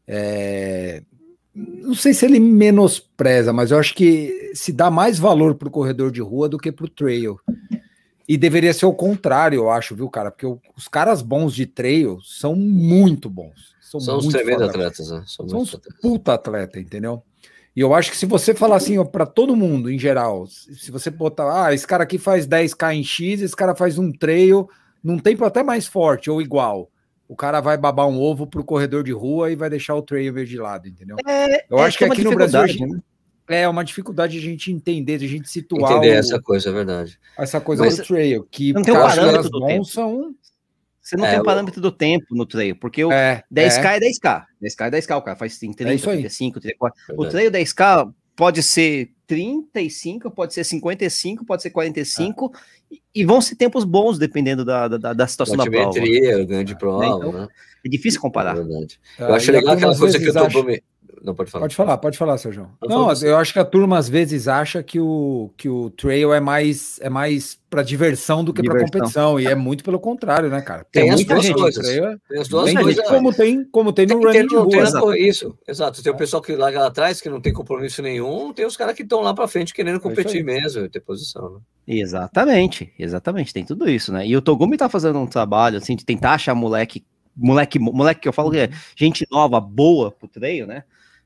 é, 0.06 1.02
não 1.54 1.94
sei 1.94 2.14
se 2.14 2.24
ele 2.24 2.40
menospreza, 2.40 3.52
mas 3.52 3.70
eu 3.70 3.78
acho 3.78 3.94
que 3.94 4.52
se 4.54 4.72
dá 4.72 4.90
mais 4.90 5.18
valor 5.18 5.54
para 5.54 5.68
o 5.68 5.70
corredor 5.70 6.10
de 6.10 6.20
rua 6.20 6.48
do 6.48 6.58
que 6.58 6.72
para 6.72 6.86
o 6.86 6.88
trail. 6.88 7.38
E 8.28 8.36
deveria 8.36 8.72
ser 8.72 8.86
o 8.86 8.94
contrário, 8.94 9.56
eu 9.56 9.70
acho, 9.70 9.94
viu, 9.94 10.08
cara? 10.08 10.30
Porque 10.30 10.46
o- 10.46 10.60
os 10.76 10.88
caras 10.88 11.20
bons 11.20 11.54
de 11.54 11.66
trail 11.66 12.18
são 12.22 12.54
muito 12.54 13.28
bons. 13.28 13.74
São, 13.80 14.00
São 14.00 14.16
os 14.18 14.24
muito 14.24 14.36
tremendos 14.36 14.66
foda. 14.66 14.70
atletas, 14.78 15.10
né? 15.10 15.22
São 15.26 15.48
São 15.48 15.58
uns 15.60 15.74
atletas. 15.74 16.00
puta 16.00 16.32
atleta, 16.32 16.80
entendeu? 16.80 17.22
E 17.76 17.80
eu 17.80 17.92
acho 17.94 18.10
que 18.10 18.16
se 18.16 18.24
você 18.26 18.54
falar 18.54 18.76
assim, 18.76 19.02
para 19.06 19.26
todo 19.26 19.56
mundo 19.56 19.90
em 19.90 19.98
geral, 19.98 20.46
se 20.46 20.90
você 20.90 21.10
botar, 21.10 21.66
ah, 21.66 21.74
esse 21.74 21.86
cara 21.86 22.04
aqui 22.04 22.16
faz 22.16 22.46
10k 22.46 22.94
em 22.94 23.02
X, 23.02 23.42
esse 23.42 23.56
cara 23.56 23.74
faz 23.74 23.98
um 23.98 24.10
trail 24.12 24.68
num 25.02 25.18
tempo 25.18 25.44
até 25.44 25.62
mais 25.62 25.86
forte 25.86 26.30
ou 26.30 26.40
igual. 26.40 26.88
O 27.32 27.34
cara 27.34 27.60
vai 27.62 27.78
babar 27.78 28.06
um 28.06 28.20
ovo 28.20 28.46
pro 28.46 28.62
corredor 28.62 29.02
de 29.02 29.10
rua 29.10 29.50
e 29.50 29.56
vai 29.56 29.70
deixar 29.70 29.94
o 29.94 30.02
trail 30.02 30.34
de 30.44 30.58
lado, 30.58 30.86
entendeu? 30.86 31.16
É, 31.26 31.64
Eu 31.72 31.78
é 31.78 31.84
acho 31.86 31.96
que 31.96 32.04
é 32.04 32.06
uma 32.06 32.12
aqui 32.12 32.22
no 32.24 32.34
Brasil 32.34 32.60
dificuldade, 32.66 32.92
gente- 32.94 33.04
É 33.48 33.66
uma 33.66 33.82
dificuldade 33.82 34.32
de 34.38 34.46
a 34.46 34.50
gente 34.50 34.70
entender, 34.70 35.16
de 35.16 35.24
a 35.24 35.28
gente 35.28 35.48
situar 35.48 35.92
Entender 35.92 36.14
o- 36.14 36.18
essa 36.18 36.38
coisa, 36.42 36.68
é 36.68 36.72
verdade. 36.72 37.18
essa 37.38 37.58
coisa 37.58 37.84
Mas 37.84 37.96
do 37.96 38.04
trail, 38.04 38.46
que 38.50 38.74
não 38.74 38.82
tem 38.82 38.92
um 38.92 38.98
parâmetro 38.98 39.48
do 39.48 39.66
tempo. 39.66 39.84
são 39.86 40.34
Você 41.00 41.16
não 41.16 41.24
É, 41.24 41.30
tem 41.30 41.38
o 41.38 41.42
o- 41.42 41.44
parâmetro 41.46 41.80
do 41.80 41.90
tempo 41.90 42.26
no 42.34 42.44
trail, 42.44 42.76
porque 42.76 43.02
o 43.02 43.10
é, 43.10 43.42
10K 43.50 43.96
é, 43.96 43.98
10K. 44.00 44.46
10K 44.60 44.86
é 44.86 44.90
10K, 44.90 45.16
o 45.16 45.22
cara 45.22 45.36
faz 45.38 45.60
em 45.62 45.72
30, 45.72 45.90
É 45.90 45.94
isso 45.96 46.08
aí. 46.10 46.18
35, 46.18 46.60
34. 46.60 47.00
O 47.16 47.26
trail 47.26 47.50
10K 47.50 48.08
pode 48.36 48.62
ser 48.62 49.10
35, 49.32 50.30
pode 50.30 50.52
ser 50.52 50.62
55, 50.62 51.46
pode 51.46 51.62
ser 51.62 51.70
45, 51.70 52.52
e, 52.90 53.00
e 53.14 53.24
vão 53.24 53.40
ser 53.40 53.56
tempos 53.56 53.82
bons 53.84 54.18
dependendo 54.18 54.62
da, 54.62 54.88
da, 54.88 55.12
da 55.14 55.26
situação 55.26 55.56
da 55.56 55.64
prova. 55.64 55.86
Altimetria, 55.86 56.44
ganho 56.44 56.64
de 56.64 56.76
prova, 56.76 57.06
Então, 57.06 57.32
né? 57.32 57.48
É 57.84 57.88
difícil 57.88 58.20
comparar. 58.20 58.52
É 58.56 58.62
verdade. 58.62 59.00
Eu 59.18 59.34
acho 59.34 59.50
e 59.50 59.50
a 59.50 59.58
legal 59.58 59.74
aquela 59.74 59.98
coisa 59.98 60.18
que 60.18 60.28
eu 60.28 60.34
tô. 60.34 60.48
prome- 60.48 60.82
Não, 61.24 61.34
pode 61.36 61.50
falar. 61.52 61.62
Pode 61.64 61.76
falar, 61.76 61.98
pode 61.98 62.18
falar, 62.18 62.36
Sérgio. 62.38 62.68
Não, 62.82 62.88
Não, 62.88 63.04
você. 63.06 63.28
eu 63.28 63.36
acho 63.36 63.52
que 63.52 63.58
a 63.60 63.64
turma 63.64 63.96
às 63.96 64.08
vezes 64.08 64.48
acha 64.48 64.82
que 64.82 64.98
o, 64.98 65.50
que 65.56 65.68
o 65.68 65.88
trail 65.90 66.32
é 66.34 66.40
mais 66.40 66.98
é 67.00 67.08
mais 67.08 67.60
para 67.70 67.82
diversão 67.84 68.42
do 68.44 68.52
que 68.52 68.60
para 68.62 68.80
competição 68.80 69.38
e 69.38 69.46
é 69.46 69.54
muito 69.54 69.84
pelo 69.84 70.00
contrário, 70.00 70.50
né, 70.50 70.60
cara? 70.60 70.84
Tem 70.90 71.08
as 71.10 71.16
muita 71.16 71.34
duas 71.34 71.46
gente 71.46 71.58
coisas. 71.58 71.86
trail, 71.86 72.18
Tem 72.28 72.40
as 72.40 72.48
duas 72.48 72.64
tem 72.66 72.74
coisas. 72.76 73.08
como 73.08 73.32
tem 73.32 73.64
como 73.64 73.92
tem 73.92 74.04
no 74.06 74.18
Tem 74.20 74.26
running 74.42 74.48
tem 74.48 74.58
rua. 74.80 74.90
na 74.90 75.00
cor- 75.00 75.16
isso, 75.16 75.56
exato. 75.66 76.02
Tem 76.02 76.12
o 76.12 76.16
pessoal 76.16 76.42
que 76.42 76.56
larga 76.56 76.80
lá 76.80 76.86
atrás, 76.88 77.20
que 77.20 77.30
não 77.30 77.40
tem 77.40 77.52
compromisso 77.52 78.02
nenhum, 78.02 78.52
tem 78.52 78.66
os 78.66 78.76
caras 78.76 78.94
que 78.96 79.02
estão 79.04 79.20
lá 79.20 79.32
pra 79.32 79.46
frente 79.46 79.72
querendo 79.72 79.94
isso 79.98 80.02
competir 80.02 80.38
aí. 80.38 80.42
mesmo, 80.42 80.88
ter 80.88 81.00
posição. 81.00 81.50
Né? 81.54 81.58
Exatamente, 81.86 82.92
exatamente, 82.98 83.54
tem 83.54 83.64
tudo 83.64 83.88
isso, 83.88 84.12
né? 84.12 84.26
E 84.26 84.36
o 84.36 84.42
Togumi 84.42 84.76
tá 84.76 84.88
fazendo 84.88 85.18
um 85.18 85.26
trabalho, 85.26 85.78
assim, 85.78 85.96
de 85.96 86.04
tentar 86.04 86.32
achar 86.34 86.54
moleque, 86.54 87.04
moleque, 87.34 87.78
moleque 87.78 88.20
que 88.20 88.28
eu 88.28 88.32
falo 88.32 88.50
que 88.50 88.58
é 88.58 88.70
gente 88.96 89.26
nova, 89.30 89.58
boa 89.60 90.10
pro 90.10 90.28
trail, 90.28 90.66
né? 90.66 90.82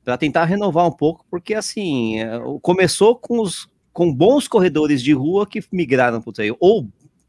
Pra 0.06 0.16
tentar 0.16 0.44
renovar 0.44 0.86
um 0.86 0.92
pouco, 0.92 1.26
porque, 1.28 1.52
assim, 1.52 2.20
é, 2.20 2.38
o- 2.38 2.60
começou 2.60 3.16
com 3.16 3.40
os 3.40 3.68
com 3.92 4.14
bons 4.14 4.46
corredores 4.46 5.02
de 5.02 5.12
rua 5.12 5.46
que 5.46 5.60
migraram 5.72 6.20
pro 6.22 6.30
trail, 6.32 6.56
ou 6.60 6.86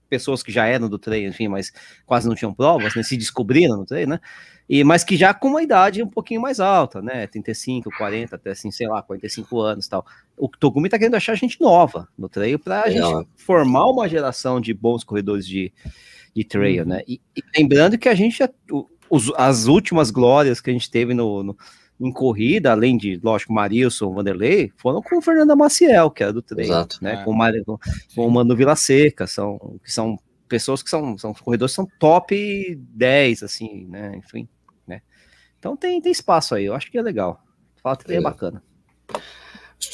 pessoas 0.08 0.44
que 0.44 0.52
já 0.52 0.68
eram 0.68 0.88
do 0.88 1.00
trail, 1.00 1.28
enfim, 1.28 1.48
mas 1.48 1.72
quase 2.06 2.28
não 2.28 2.36
tinham 2.36 2.54
provas, 2.54 2.94
né? 2.94 3.02
Se 3.02 3.18
descobriram 3.18 3.78
no 3.78 3.86
trail, 3.86 4.08
né? 4.08 4.20
E, 4.70 4.84
mas 4.84 5.04
que 5.04 5.18
já 5.18 5.34
com 5.34 5.48
uma 5.48 5.64
idade 5.64 6.04
um 6.04 6.08
pouquinho 6.08 6.40
mais 6.42 6.60
alta, 6.60 7.02
né? 7.02 7.26
35, 7.26 7.90
40, 7.98 8.36
até 8.36 8.52
assim, 8.52 8.70
sei 8.70 8.88
lá, 8.88 9.02
45 9.02 9.60
anos 9.60 9.86
e 9.88 9.90
tal. 9.90 10.06
O 10.38 10.48
Togumi 10.50 10.88
tá 10.88 11.00
querendo 11.00 11.16
achar 11.16 11.34
gente 11.36 11.60
nova 11.60 12.08
no 12.16 12.30
trail 12.30 12.60
pra 12.60 12.84
Legal. 12.86 13.22
gente 13.22 13.30
formar 13.38 13.86
uma 13.86 14.08
geração 14.08 14.62
de 14.62 14.72
bons 14.72 15.04
corredores 15.04 15.48
de, 15.48 15.74
de 16.36 16.44
trail, 16.44 16.86
né? 16.86 17.02
E, 17.08 17.20
e 17.36 17.42
lembrando 17.58 17.98
que 17.98 18.08
a 18.10 18.14
gente, 18.14 18.44
o- 18.70 18.88
os- 19.10 19.32
as 19.38 19.66
últimas 19.68 20.12
glórias 20.12 20.60
que 20.62 20.70
a 20.70 20.74
gente 20.74 20.92
teve 20.92 21.14
no, 21.14 21.42
no- 21.44 21.58
em 22.00 22.12
corrida, 22.12 22.72
além 22.72 22.96
de, 22.98 23.20
lógico, 23.24 23.52
Marilson, 23.54 24.14
Vanderlei, 24.14 24.72
foram 24.78 25.02
com 25.02 25.18
o 25.18 25.22
Fernando 25.22 25.56
Maciel, 25.58 26.12
que 26.12 26.22
era 26.24 26.32
do 26.32 26.42
trail, 26.42 26.68
Exato. 26.70 26.98
né? 27.02 27.14
É. 27.16 27.24
Com, 27.24 27.32
o 27.32 27.36
Mari- 27.38 27.64
com, 27.66 27.78
o 28.18 28.30
Mano 28.30 28.56
Vila 28.56 28.76
Seca, 28.76 29.26
são, 29.26 29.80
que 29.84 29.92
são 29.92 30.18
pessoas 30.48 30.84
que 30.84 30.90
são, 30.90 31.18
são 31.18 31.34
corredores 31.34 31.72
que 31.72 31.76
são 31.76 31.88
top 32.00 32.76
10, 32.94 33.44
assim, 33.44 33.86
né? 33.90 34.16
Enfim, 34.16 34.48
né? 34.88 35.02
Então 35.60 35.76
tem, 35.76 36.00
tem 36.02 36.12
espaço 36.12 36.54
aí, 36.56 36.66
eu 36.66 36.74
acho 36.76 36.90
que 36.92 36.98
é 36.98 37.02
legal. 37.02 37.42
Fala 37.82 37.98
que 37.98 38.06
é 38.12 38.16
Legal. 38.18 38.32
bacana. 38.32 38.64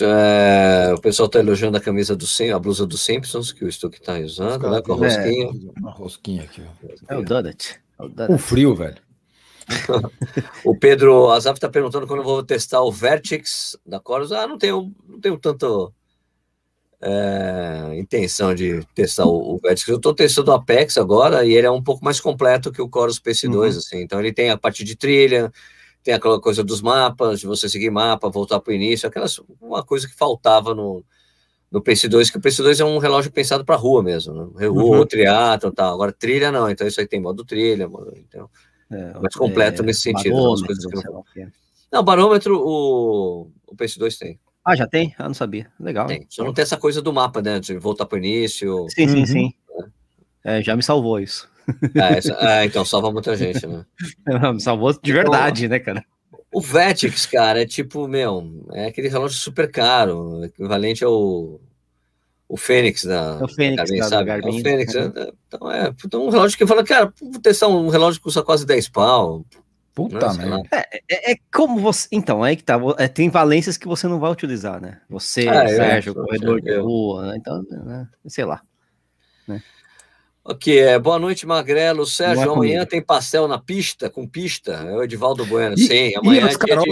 É, 0.02 0.94
o 0.94 1.00
pessoal 1.02 1.28
tá 1.30 1.40
elogiando 1.40 1.78
a 1.78 1.82
camisa 1.82 2.16
do 2.16 2.26
Sim, 2.26 2.50
a 2.52 2.60
blusa 2.60 2.86
dos 2.88 3.02
Simpsons, 3.02 3.52
que 3.52 3.64
o 3.66 3.72
Stuck 3.72 4.02
tá 4.02 4.18
usando, 4.20 4.70
né? 4.70 4.82
Com 4.82 4.94
a 4.94 4.96
É. 4.96 5.00
rosquinha. 5.10 5.50
Uma 5.78 5.92
rosquinha 5.92 6.44
aqui, 6.44 6.62
ó. 6.62 7.14
É 7.14 7.18
o 7.18 7.24
Donut. 7.24 7.80
É 8.00 8.04
o 8.04 8.08
Donut. 8.10 8.28
Com 8.32 8.38
frio, 8.38 8.74
velho. 8.76 8.98
O 10.64 10.76
Pedro 10.78 11.30
Azaf 11.32 11.60
tá 11.60 11.70
perguntando 11.70 12.08
quando 12.08 12.20
eu 12.22 12.26
vou 12.26 12.44
testar 12.44 12.82
o 12.82 12.92
Vertex 12.92 13.78
da 13.86 14.00
Coros. 14.00 14.32
Ah, 14.32 14.48
não 14.48 14.58
tenho, 14.58 14.94
não 15.08 15.20
tenho 15.20 15.38
tanto 15.38 15.94
é, 17.02 17.96
intenção 17.98 18.54
de 18.56 18.86
testar 18.96 19.26
o, 19.26 19.56
o 19.56 19.60
Vertex. 19.60 19.88
Eu 19.88 20.00
tô 20.00 20.14
testando 20.14 20.52
o 20.52 20.54
Apex 20.54 20.98
agora 20.98 21.46
e 21.46 21.54
ele 21.54 21.68
é 21.68 21.72
um 21.72 21.84
pouco 21.84 22.04
mais 22.04 22.20
completo 22.20 22.72
que 22.72 22.82
o 22.82 22.90
Coros 22.90 23.20
PC2, 23.20 23.54
Uhum. 23.56 23.68
assim. 23.68 24.02
Então 24.02 24.20
ele 24.20 24.32
tem 24.34 24.50
a 24.50 24.58
parte 24.58 24.84
de 24.84 24.96
trilha, 24.96 25.52
tem 26.02 26.14
aquela 26.14 26.40
coisa 26.40 26.64
dos 26.64 26.82
mapas, 26.82 27.40
de 27.42 27.48
você 27.48 27.68
seguir 27.68 27.90
mapa, 27.90 28.30
voltar 28.30 28.60
para 28.60 28.72
o 28.72 28.76
início, 28.76 29.08
aquelas 29.08 29.40
uma 29.62 29.84
coisa 29.84 30.08
que 30.08 30.16
faltava 30.16 30.74
no 30.74 31.04
no 31.72 31.82
PC2, 31.82 32.30
que 32.32 32.38
o 32.38 32.42
PC2 32.42 32.80
é 32.82 32.86
um 32.86 33.00
relógio 33.00 33.32
pensado 33.32 33.66
para 33.66 33.76
rua 33.76 34.04
mesmo, 34.04 34.32
né? 34.32 34.68
Rua, 34.68 35.00
Uhum. 35.00 35.06
triatlo, 35.08 35.72
tal. 35.72 35.96
Agora 35.96 36.12
trilha 36.12 36.52
não, 36.52 36.70
então 36.70 36.86
isso 36.86 37.00
aí 37.02 37.08
tem 37.08 37.20
modo 37.20 37.44
trilha, 37.44 37.90
modo, 37.90 38.14
então 38.16 38.48
É, 38.94 39.20
mais 39.20 39.36
completo 39.36 39.84
nesse 39.84 40.02
sentido, 40.02 40.36
umas 40.36 40.62
barômetro, 40.62 40.90
coisas 40.90 41.04
que 41.04 41.10
não- 41.12 41.26
é. 41.38 41.48
Não, 41.92 42.04
barômetro 42.04 42.58
o, 42.60 43.52
o 43.68 43.76
PS2 43.76 44.18
tem. 44.18 44.40
Ah, 44.66 44.76
já 44.76 44.88
tem? 44.88 45.14
Ah, 45.18 45.28
não 45.28 45.34
sabia. 45.34 45.68
Legal. 45.80 46.08
tem. 46.08 46.26
Só 46.30 46.44
não 46.44 46.54
tem 46.54 46.64
essa 46.64 46.78
coisa 46.78 47.02
do 47.02 47.12
mapa, 47.14 47.42
né? 47.42 47.60
De 47.60 47.78
voltar 47.78 48.06
para 48.06 48.16
o 48.16 48.20
início. 48.20 48.86
Sim, 48.90 49.08
sim, 49.08 49.20
Uhum. 49.20 49.26
sim. 49.26 49.54
É, 50.44 50.62
já 50.62 50.76
me 50.76 50.84
salvou 50.84 51.20
isso. 51.20 51.50
É, 51.96 52.62
é, 52.62 52.66
então 52.66 52.84
salva 52.84 53.12
muita 53.12 53.36
gente, 53.38 53.66
né? 53.66 53.86
me 54.54 54.60
salvou 54.62 54.92
de 55.02 55.14
verdade, 55.14 55.68
né, 55.68 55.80
cara? 55.80 56.04
O 56.52 56.62
Vetix, 56.62 57.26
cara, 57.26 57.62
é 57.62 57.66
tipo, 57.66 58.08
meu, 58.08 58.66
é 58.74 58.86
aquele 58.88 59.08
relógio 59.08 59.38
super 59.38 59.72
caro, 59.72 60.44
equivalente 60.44 61.04
ao 61.04 61.60
o 62.48 62.58
Fênix 62.58 63.04
da, 63.06 63.38
É 63.40 63.44
o 63.44 63.48
Fênix 63.48 63.78
Garmin, 63.78 64.00
da- 64.00 64.08
sabe? 64.10 64.26
Garmin, 64.26 64.58
É 64.58 64.60
o 64.60 64.64
Fênix. 64.64 64.94
né? 64.94 65.12
é- 65.16 65.32
então 65.48 65.72
é 65.72 65.94
então 66.06 66.26
um 66.26 66.30
relógio 66.30 66.58
que 66.58 66.68
fala, 66.68 66.84
cara, 66.84 67.14
vou 67.22 67.42
testar 67.42 67.68
um 67.68 67.90
relógio 67.90 68.20
que 68.20 68.24
custa 68.24 68.44
quase 68.44 68.66
10 68.66 68.90
pau. 68.90 69.46
Puta 69.96 70.34
né, 70.34 70.46
merda. 70.46 70.70
É, 71.08 71.34
é 71.34 71.36
como 71.54 71.80
você. 71.80 72.08
Então, 72.12 72.44
aí 72.44 72.56
que 72.56 72.64
tá. 72.64 72.80
é, 72.98 73.08
tem 73.08 73.30
valências 73.30 73.78
que 73.78 73.88
você 73.88 74.08
não 74.08 74.20
vai 74.20 74.32
utilizar, 74.32 74.82
né? 74.82 75.00
Você, 75.08 75.48
Ah, 75.48 75.68
Sérgio, 75.68 76.12
eu, 76.12 76.16
corredor 76.16 76.60
de 76.60 76.76
rua, 76.80 77.28
né? 77.28 77.36
Então, 77.38 77.64
né? 77.70 78.08
sei 78.28 78.44
lá. 78.44 78.62
Ok, 80.46 80.78
é, 80.78 81.00
boa 81.00 81.18
noite, 81.18 81.46
Magrelo. 81.48 82.06
Sérgio, 82.06 82.44
é 82.44 82.54
amanhã 82.54 82.86
tem 82.86 83.02
pastel 83.02 83.48
na 83.48 83.58
pista, 83.58 84.10
com 84.10 84.28
pista. 84.28 84.74
É 84.74 84.92
o 84.94 85.02
Edivaldo 85.04 85.46
Bueno. 85.46 85.76
Ih, 85.78 85.88
Sim, 85.88 86.12
amanhã 86.18 86.48
os 86.48 86.56
é 86.56 86.66
dia 86.66 86.76
de... 86.76 86.90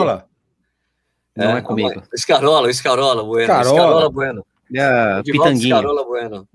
Não 1.36 1.58
é, 1.58 1.62
comigo. 1.62 2.02
Escarola, 2.14 2.70
Escarola 2.70 3.24
Bueno. 3.24 3.42
Escarola. 3.42 3.70
Escarola 3.78 4.10
Bueno. 4.10 4.46
É, 4.74 5.22
pitanguinha. 5.24 5.76
Escarola 5.76 6.04
Bueno. 6.06 6.48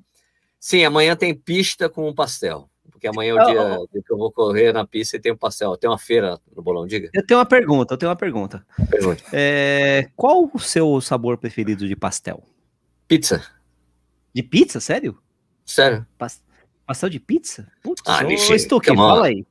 Sim, 0.59 0.85
amanhã 0.85 1.15
tem 1.15 1.35
pista 1.35 1.89
com 1.89 2.09
um 2.09 2.15
pastel. 2.15 2.69
Porque 2.91 3.07
amanhã 3.07 3.33
é 3.33 3.35
o 3.35 3.39
Ah, 3.39 3.45
dia, 3.45 3.61
ah, 3.75 4.03
que 4.05 4.13
eu 4.13 4.17
vou 4.17 4.33
correr 4.33 4.73
na 4.73 4.87
pista 4.87 5.17
e 5.17 5.21
tem 5.21 5.31
um 5.33 5.37
pastel. 5.37 5.77
Tem 5.77 5.89
uma 5.89 5.99
feira 5.99 6.41
no 6.55 6.63
Bolão, 6.63 6.87
diga. 6.87 7.11
Eu 7.13 7.27
tenho 7.27 7.39
uma 7.39 7.45
pergunta, 7.47 7.93
eu 7.95 7.99
tenho 7.99 8.09
uma 8.11 8.17
pergunta. 8.17 8.67
Pergunte. 8.91 9.23
É, 9.33 10.09
qual 10.17 10.51
o 10.53 10.59
seu 10.59 10.99
sabor 11.01 11.37
preferido 11.37 11.87
de 11.87 11.95
pastel? 11.95 12.43
Pizza. 13.07 13.45
De 14.35 14.43
pizza, 14.43 14.81
sério? 14.81 15.19
Sério? 15.65 16.07
Pas- 16.17 16.43
Pastel 16.87 17.11
de 17.11 17.21
pizza? 17.21 17.71
Putz, 17.83 18.03
Ah, 18.07 18.25
ô, 18.25 18.59
Stuque, 18.59 18.95
fala 18.95 19.27
aí. 19.27 19.45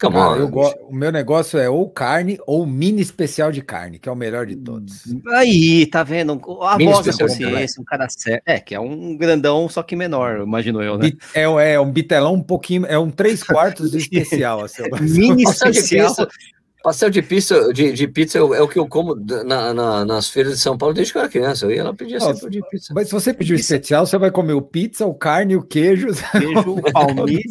Come 0.00 0.14
Cara, 0.16 0.30
on. 0.30 0.36
eu 0.36 0.48
go- 0.48 0.74
O 0.88 0.94
meu 0.94 1.12
negócio 1.12 1.58
é 1.58 1.68
ou 1.68 1.88
carne 1.90 2.38
ou 2.46 2.64
mini 2.66 3.02
especial 3.02 3.52
de 3.52 3.60
carne, 3.60 3.98
que 3.98 4.08
é 4.08 4.12
o 4.12 4.16
melhor 4.16 4.46
de 4.46 4.56
todos. 4.56 5.02
Aí, 5.34 5.84
tá 5.86 6.02
vendo? 6.02 6.40
A 6.62 6.78
Mini 6.78 6.90
voz 6.90 7.04
da 7.04 7.12
consciência, 7.12 7.80
um 7.82 7.84
cara 7.84 8.08
sério. 8.08 8.42
É, 8.46 8.58
que 8.58 8.74
é 8.74 8.80
um 8.80 9.14
grandão, 9.16 9.68
só 9.68 9.82
que 9.82 9.94
menor, 9.94 10.40
imagino 10.40 10.82
eu, 10.82 10.96
né? 10.96 11.12
É, 11.34 11.42
é 11.74 11.78
um 11.80 11.92
bitelão 11.92 12.34
um 12.34 12.42
pouquinho, 12.42 12.86
é 12.86 12.98
um 12.98 13.10
três 13.10 13.42
quartos 13.42 13.90
de 13.90 13.98
especial. 13.98 14.64
Assim. 14.64 14.84
Mini 15.02 15.42
especial. 15.42 16.08
pizza. 16.08 16.28
Pastel 16.82 17.10
de 17.10 17.20
pizza, 17.20 17.74
de, 17.74 17.92
de 17.92 18.08
pizza 18.08 18.38
é 18.38 18.42
o 18.42 18.66
que 18.66 18.78
eu 18.78 18.88
como 18.88 19.14
na, 19.14 19.74
na, 19.74 20.02
nas 20.06 20.30
feiras 20.30 20.54
de 20.54 20.60
São 20.60 20.78
Paulo 20.78 20.94
desde 20.94 21.12
que 21.12 21.18
eu 21.18 21.20
era 21.20 21.30
criança. 21.30 21.66
Eu 21.66 21.72
ia 21.72 21.84
lá 21.84 21.92
pedir 21.92 22.18
sempre 22.22 22.48
de 22.48 22.62
pizza. 22.70 22.94
Mas 22.94 23.08
se 23.08 23.12
você 23.12 23.34
pedir 23.34 23.52
o 23.52 23.56
especial, 23.56 24.06
você 24.06 24.16
vai 24.16 24.30
comer 24.30 24.54
o 24.54 24.62
pizza, 24.62 25.04
o 25.04 25.12
carne, 25.12 25.56
o 25.56 25.62
queijo. 25.62 26.06
Queijo, 26.32 26.70
o 26.76 26.80
palmito. 26.90 27.44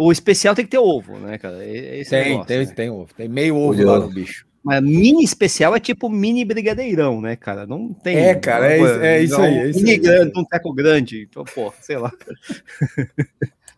O 0.00 0.10
especial 0.10 0.54
tem 0.54 0.64
que 0.64 0.70
ter 0.70 0.78
ovo, 0.78 1.18
né, 1.18 1.36
cara? 1.36 1.62
Esse 1.62 2.10
tem, 2.10 2.30
negócio, 2.30 2.46
tem, 2.46 2.58
né? 2.58 2.72
tem 2.74 2.90
ovo. 2.90 3.08
Tem 3.14 3.28
meio 3.28 3.54
ovo 3.54 3.84
lá 3.84 3.98
no 3.98 4.08
bicho. 4.08 4.46
Mas 4.62 4.82
mini 4.82 5.22
especial 5.22 5.76
é 5.76 5.80
tipo 5.80 6.08
mini 6.08 6.42
brigadeirão, 6.42 7.20
né, 7.20 7.36
cara? 7.36 7.66
Não 7.66 7.92
tem. 7.92 8.16
É, 8.16 8.34
cara, 8.34 8.72
é, 8.72 8.78
é, 8.78 9.22
isso 9.22 9.40
aí. 9.40 9.58
É 9.58 9.68
isso 9.68 9.78
mini 9.78 9.90
aí. 9.90 9.98
grande, 9.98 10.32
um 10.36 10.44
teco 10.44 10.72
grande. 10.72 11.26
Então, 11.28 11.44
pô, 11.44 11.72
sei 11.82 11.98
lá. 11.98 12.10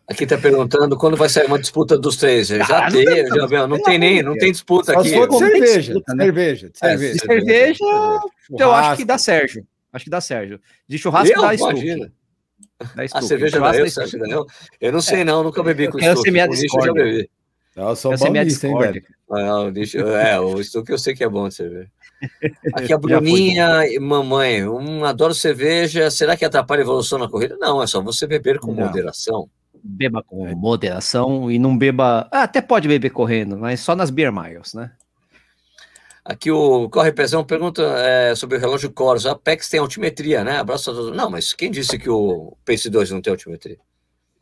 Aqui 0.07 0.27
tá 0.27 0.39
perguntando 0.39 0.97
quando 0.97 1.17
vai 1.17 1.29
sair 1.29 1.47
uma 1.47 1.59
disputa 1.59 1.99
dos 1.99 2.17
três. 2.17 2.49
Já 2.49 2.87
ah, 2.87 2.91
teve, 2.91 3.27
já 3.29 3.47
viu? 3.47 3.67
Não 3.67 3.83
tem 3.83 3.99
nem, 3.99 4.23
não 4.23 4.37
tem 4.37 4.53
disputa 4.53 4.93
aqui. 4.93 5.11
Só 5.11 5.39
cerveja, 5.39 5.81
disputa, 5.81 6.15
né? 6.15 6.25
cerveja, 6.25 6.71
cerveja. 6.75 7.15
É, 7.15 7.27
cerveja, 7.27 7.85
eu 8.59 8.73
acho 8.73 8.97
que 8.97 9.05
dá 9.05 9.19
Sérgio. 9.19 9.67
Acho 9.93 10.05
que 10.05 10.11
dá 10.11 10.21
Sérgio. 10.21 10.61
De 10.87 10.99
churrasco 10.99 11.41
dá 11.41 11.57
Stuck. 13.07 13.11
A 13.13 13.23
cerveja 13.23 13.61
da 13.61 13.77
eu, 13.77 13.89
você 13.89 14.03
acha 14.03 14.19
que 14.19 14.33
eu? 14.33 14.47
Eu 14.81 14.93
não 14.93 15.01
sei 15.01 15.25
não, 15.25 15.43
nunca 15.43 15.63
bebi 15.63 15.89
com 15.89 15.99
isso. 15.99 16.07
Quero 16.07 16.21
ser 16.21 16.31
minha 16.31 16.47
discórdia. 16.47 17.29
Eu 17.75 17.97
sou 17.97 18.13
hein, 18.13 18.33
velho? 18.79 19.03
Não, 19.31 19.73
deixa, 19.73 19.99
é, 19.99 20.39
o 20.39 20.63
Stuck 20.63 20.91
eu 20.91 20.99
sei 20.99 21.15
que 21.15 21.25
é 21.25 21.29
bom 21.29 21.49
de 21.49 21.55
cerveja. 21.55 21.91
Aqui 22.75 22.93
a 22.93 22.99
Bruninha 22.99 23.87
e 23.87 23.99
mamãe, 23.99 24.67
um 24.67 25.05
adoro 25.05 25.35
cerveja. 25.35 26.11
Será 26.11 26.37
que 26.37 26.45
atrapalha 26.45 26.81
a 26.81 26.85
evolução 26.85 27.19
na 27.19 27.29
corrida? 27.29 27.57
Não, 27.59 27.83
é 27.83 27.87
só 27.87 28.01
você 28.03 28.27
beber 28.27 28.59
com 28.59 28.73
não. 28.73 28.87
moderação 28.87 29.49
beba 29.83 30.23
com 30.23 30.47
é. 30.47 30.55
moderação 30.55 31.51
e 31.51 31.59
não 31.59 31.77
beba. 31.77 32.29
Ah, 32.31 32.45
até 32.45 32.61
pode 32.61 32.87
beber 32.87 33.11
correndo, 33.11 33.59
mas 33.59 33.81
só 33.81 33.97
nas 33.97 34.11
beer 34.11 34.33
miles, 34.33 34.75
né? 34.75 34.93
Aqui 36.25 36.53
o 36.53 36.89
Corre 36.89 37.11
Pezão 37.11 37.45
pergunta 37.45 37.83
é, 37.83 38.35
sobre 38.37 38.57
o 38.57 38.61
relógio 38.61 38.93
Coros. 38.93 39.27
A 39.27 39.33
Apex 39.33 39.69
tem 39.69 39.81
altimetria, 39.81 40.45
né? 40.45 40.59
Abraço 40.59 40.91
a 40.91 40.95
todos. 40.95 41.17
Não, 41.17 41.29
mas 41.29 41.53
quem 41.53 41.71
disse 41.71 41.99
que 41.99 42.09
o 42.09 42.57
Pace 42.65 42.89
2 42.89 43.11
não 43.11 43.21
tem 43.21 43.33
altimetria? 43.33 43.79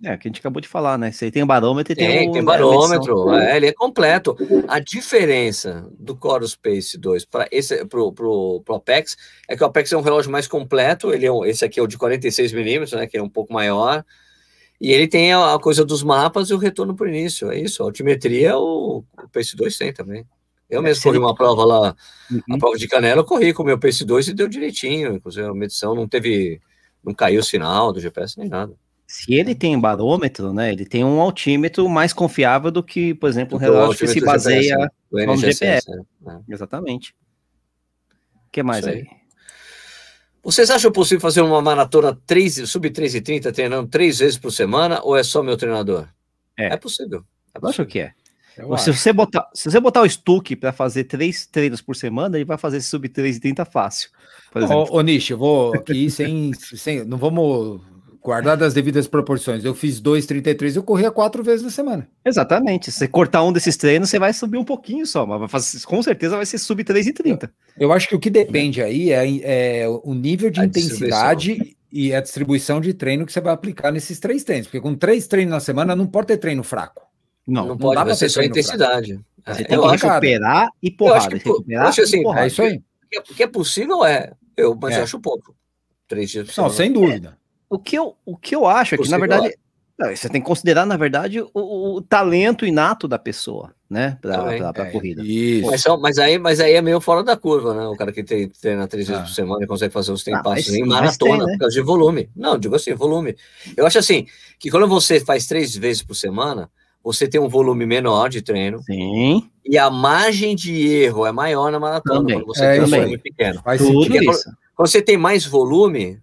É, 0.03 0.17
que 0.17 0.29
a 0.29 0.31
gente 0.31 0.41
acabou 0.41 0.61
de 0.61 0.69
falar, 0.69 0.99
né? 0.99 1.13
Você 1.13 1.31
tem 1.31 1.45
barômetro 1.45 1.93
e 1.93 1.97
tem, 1.97 2.09
tem, 2.09 2.29
o, 2.31 2.33
tem 2.33 2.43
barômetro, 2.43 3.35
é, 3.35 3.57
ele 3.57 3.67
é 3.67 3.73
completo. 3.73 4.37
A 4.67 4.79
diferença 4.79 5.87
do 5.99 6.19
Chorus 6.21 6.57
Pace 6.57 6.97
2 6.99 7.27
para 7.27 7.47
esse 7.51 7.85
pro, 7.85 8.11
pro, 8.11 8.63
pro 8.65 8.75
Apex 8.77 9.17
é 9.47 9.57
que 9.57 9.63
o 9.63 9.67
Apex 9.67 9.93
é 9.93 9.97
um 9.99 10.03
relógio 10.03 10.31
mais 10.31 10.49
completo, 10.49 11.13
ele 11.13 11.27
é 11.27 11.33
um, 11.33 11.45
esse 11.45 11.67
aqui 11.67 11.79
é 11.79 11.83
o 11.83 11.87
de 11.87 11.99
46 11.99 12.53
milímetros, 12.53 12.93
né, 12.93 13.07
que 13.07 13.19
é 13.19 13.23
um 13.23 13.29
pouco 13.29 13.53
maior. 13.53 14.03
E 14.81 14.91
ele 14.91 15.07
tem 15.07 15.35
a, 15.35 15.59
coisa 15.61 15.85
dos 15.85 16.03
mapas 16.03 16.49
e 16.49 16.55
o 16.55 16.59
retorno 16.59 16.95
para 16.97 17.05
o 17.05 17.09
início. 17.09 17.51
É 17.51 17.59
isso. 17.59 17.83
A 17.83 17.87
altimetria 17.87 18.57
o, 18.57 18.99
o 18.99 19.29
PS2 19.31 19.77
tem 19.77 19.93
também. 19.93 20.27
Eu 20.71 20.83
mesmo 20.83 21.03
corri 21.03 21.19
uma 21.19 21.35
prova 21.35 21.65
lá, 21.65 21.97
uhum. 22.31 22.41
a 22.53 22.59
prova 22.59 22.77
de 22.77 22.87
canela, 22.87 23.21
eu 23.21 23.25
corri 23.25 23.53
com 23.53 23.63
o 23.63 23.67
meu 23.67 23.79
PS2 23.79 24.29
e 24.29 24.33
deu 24.33 24.49
direitinho. 24.49 25.15
Inclusive, 25.15 25.47
a 25.47 25.55
medição 25.55 25.95
não 25.95 26.07
teve. 26.07 26.61
Não 27.03 27.15
caiu 27.15 27.41
o 27.41 27.45
sinal 27.45 27.93
do 27.93 28.01
GPS 28.01 28.39
nem 28.39 28.49
nada. 28.49 28.75
Se 29.07 29.35
ele 29.35 29.57
tem 29.57 29.79
barômetro, 29.79 30.53
né? 30.53 30.71
Ele 30.71 30.85
tem 30.85 31.05
um 31.05 31.21
altímetro 31.21 31.89
mais 31.89 32.13
confiável 32.13 32.71
do 32.71 32.83
que, 32.83 33.13
por 33.15 33.29
exemplo, 33.29 33.57
um 33.57 33.61
relógio 33.61 34.07
que 34.07 34.07
se 34.07 34.21
baseia 34.21 34.63
GPS, 34.63 34.93
né? 35.13 35.27
no 35.27 35.37
GPS. 35.37 35.91
Né? 36.21 36.41
Exatamente. 36.49 37.15
O 38.47 38.51
que 38.53 38.63
mais 38.63 38.87
aí? 38.87 38.99
aí? 38.99 39.07
Vocês 40.43 40.71
acham 40.71 40.93
possível 40.93 41.21
fazer 41.21 41.41
uma 41.41 41.61
maratona 41.61 42.17
3, 42.25 42.69
sub 42.71 42.89
3 42.89 43.17
e 43.17 43.21
30 43.21 43.53
treinando 43.53 43.89
três 43.89 44.21
vezes 44.21 44.39
por 44.39 44.53
semana 44.53 45.01
ou 45.03 45.17
é 45.17 45.23
só 45.23 45.43
meu 45.43 45.57
treinador? 45.57 46.07
É, 46.57 46.75
é 46.75 46.77
possível. 46.77 47.25
É 47.53 47.59
possível. 47.59 47.85
Acho 47.85 47.87
que 47.87 47.99
é. 47.99 48.13
Se 48.79 48.93
você, 48.93 49.13
botar, 49.13 49.49
se 49.55 49.71
você 49.71 49.81
botar 49.81 50.03
o 50.03 50.09
Stuck 50.09 50.57
para 50.57 50.73
fazer 50.73 51.05
três 51.05 51.47
treinos 51.47 51.81
por 51.81 51.97
semana, 51.97 52.37
ele 52.37 52.45
vai 52.45 52.59
fazer 52.59 52.79
esse 52.79 52.89
sub 52.89 53.09
3 53.09 53.37
e 53.37 53.41
30 53.41 53.65
fácil. 53.65 54.11
Ô, 54.55 54.99
ô 54.99 55.01
Nish, 55.01 55.31
eu 55.31 55.39
vou 55.39 55.75
aqui 55.75 56.11
sem, 56.11 56.53
sem. 56.55 57.05
Não 57.05 57.19
vamos 57.19 57.81
guardar 58.23 58.57
das 58.57 58.75
devidas 58.75 59.07
proporções. 59.07 59.65
Eu 59.65 59.75
fiz 59.75 60.01
2,33, 60.01 60.77
eu 60.77 60.83
corria 60.83 61.11
quatro 61.11 61.43
vezes 61.43 61.63
na 61.63 61.71
semana. 61.71 62.07
Exatamente. 62.25 62.91
Se 62.91 62.99
você 62.99 63.09
cortar 63.09 63.43
um 63.43 63.53
desses 63.53 63.77
treinos, 63.77 64.11
você 64.11 64.19
vai 64.19 64.33
subir 64.33 64.59
um 64.59 64.65
pouquinho 64.65 65.07
só, 65.07 65.27
mas 65.27 65.51
fazer, 65.51 65.83
com 65.85 66.03
certeza 66.03 66.37
vai 66.37 66.47
ser 66.47 66.59
sub 66.59 66.83
3,30. 66.85 67.45
Eu, 67.45 67.89
eu 67.89 67.93
acho 67.93 68.09
que 68.09 68.15
o 68.15 68.21
que 68.21 68.31
depende 68.31 68.83
aí 68.83 69.11
é, 69.11 69.83
é 69.83 69.89
o 69.89 70.15
nível 70.15 70.51
de 70.51 70.61
a 70.61 70.65
intensidade 70.65 71.77
e 71.91 72.15
a 72.15 72.21
distribuição 72.21 72.81
de 72.81 72.95
treino 72.95 73.27
que 73.27 73.33
você 73.33 73.41
vai 73.41 73.53
aplicar 73.53 73.91
nesses 73.91 74.19
três 74.21 74.45
treinos. 74.45 74.67
Porque 74.67 74.81
com 74.81 74.95
três 74.95 75.27
treinos 75.27 75.53
na 75.53 75.61
semana 75.61 75.97
não 75.97 76.07
pode 76.07 76.29
ter 76.29 76.37
treino 76.37 76.63
fraco. 76.63 77.10
Não, 77.51 77.63
não, 77.63 77.69
não 77.71 77.79
pode, 77.79 78.05
dá 78.05 78.15
ser 78.15 78.29
só 78.29 78.43
intensidade. 78.43 79.21
Você 79.45 79.63
é, 79.63 79.65
tem 79.65 79.81
que 79.81 79.87
recuperar 79.87 80.71
e 80.83 80.91
porrada. 80.91 81.35
Eu 81.35 81.37
acho 81.37 81.65
que, 81.65 81.73
eu 81.75 81.81
acho 81.83 82.03
assim, 82.03 82.23
é 82.37 82.47
isso 82.47 82.63
aí. 82.63 82.83
O 83.17 83.35
que 83.35 83.43
é 83.43 83.47
possível 83.47 84.05
é, 84.05 84.33
eu, 84.57 84.79
mas 84.81 84.95
é. 84.95 85.01
eu 85.01 85.03
acho 85.03 85.19
pouco. 85.19 85.55
Três 86.07 86.31
dias 86.31 86.47
por 86.47 86.55
semana. 86.55 86.71
Não, 86.71 86.77
sem 86.77 86.93
dúvida. 86.93 87.39
O 87.69 87.79
que 87.79 87.97
eu, 87.97 88.17
o 88.25 88.37
que 88.37 88.55
eu 88.55 88.67
acho 88.67 88.95
é 88.95 88.99
que, 88.99 89.09
na 89.09 89.19
verdade, 89.19 89.55
você 90.15 90.29
tem 90.29 90.41
que 90.41 90.47
considerar, 90.47 90.87
na 90.87 90.97
verdade, 90.97 91.41
o, 91.41 91.97
o 91.97 92.01
talento 92.01 92.65
inato 92.65 93.07
da 93.07 93.19
pessoa, 93.19 93.73
né? 93.89 94.19
Para 94.21 94.45
a 94.45 94.87
é, 94.87 94.91
corrida. 94.91 95.23
Mas, 95.67 95.85
mas, 96.01 96.19
aí, 96.19 96.39
mas 96.39 96.59
aí 96.59 96.75
é 96.75 96.83
meio 96.83 97.01
fora 97.01 97.23
da 97.23 97.37
curva, 97.37 97.75
né? 97.75 97.87
O 97.87 97.97
cara 97.97 98.11
que 98.11 98.25
tem, 98.25 98.49
treina 98.49 98.89
três 98.89 99.07
vezes 99.07 99.23
ah. 99.23 99.27
por 99.27 99.33
semana 99.33 99.65
e 99.65 99.67
consegue 99.67 99.93
fazer 99.93 100.13
os 100.13 100.25
tempos 100.25 100.53
ah, 100.53 100.77
em 100.77 100.85
maratona, 100.87 101.39
tem, 101.39 101.47
né? 101.47 101.53
por 101.53 101.59
causa 101.61 101.75
de 101.75 101.83
volume. 101.83 102.31
Não, 102.35 102.59
digo 102.59 102.75
assim, 102.75 102.95
volume. 102.95 103.37
Eu 103.77 103.87
acho 103.87 103.99
assim, 103.99 104.27
que 104.59 104.71
quando 104.71 104.89
você 104.89 105.21
faz 105.21 105.47
três 105.47 105.77
vezes 105.77 106.03
por 106.03 106.15
semana, 106.15 106.71
você 107.03 107.27
tem 107.27 107.41
um 107.41 107.49
volume 107.49 107.87
menor 107.87 108.29
de 108.29 108.43
treino. 108.43 108.83
Sim. 108.83 109.49
E 109.65 109.79
a 109.79 109.91
margem 109.91 110.55
de 110.55 110.87
erro 110.89 111.27
é 111.27 111.33
maior 111.33 111.71
na 111.71 111.81
maratona, 111.81 112.21
também. 112.21 112.37
quando 112.37 112.47
você 112.47 112.65
é, 112.65 112.73
tem 112.75 112.83
um 112.83 112.87
volume 112.87 113.19
pequeno. 113.19 113.63
Faz 113.63 113.81
Tudo 113.81 114.01
isso. 114.01 114.25
Quando, 114.25 114.57
quando 114.75 114.89
você 114.89 115.03
tem 115.03 115.17
mais 115.17 115.47
volume, 115.47 116.21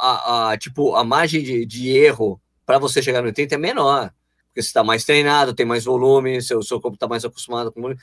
a, 0.00 0.50
a, 0.50 0.58
tipo, 0.58 0.94
a 0.94 1.04
margem 1.04 1.42
de, 1.42 1.66
de 1.66 1.90
erro 1.90 2.40
para 2.64 2.78
você 2.78 3.02
chegar 3.02 3.20
no 3.20 3.26
80 3.26 3.54
é 3.54 3.58
menor, 3.58 4.10
porque 4.48 4.62
você 4.62 4.68
está 4.68 4.82
mais 4.82 5.04
treinado, 5.04 5.54
tem 5.54 5.66
mais 5.66 5.84
volume, 5.84 6.40
seu, 6.40 6.62
seu 6.62 6.80
corpo 6.80 6.94
está 6.94 7.08
mais 7.08 7.24
acostumado 7.24 7.70
com 7.72 7.94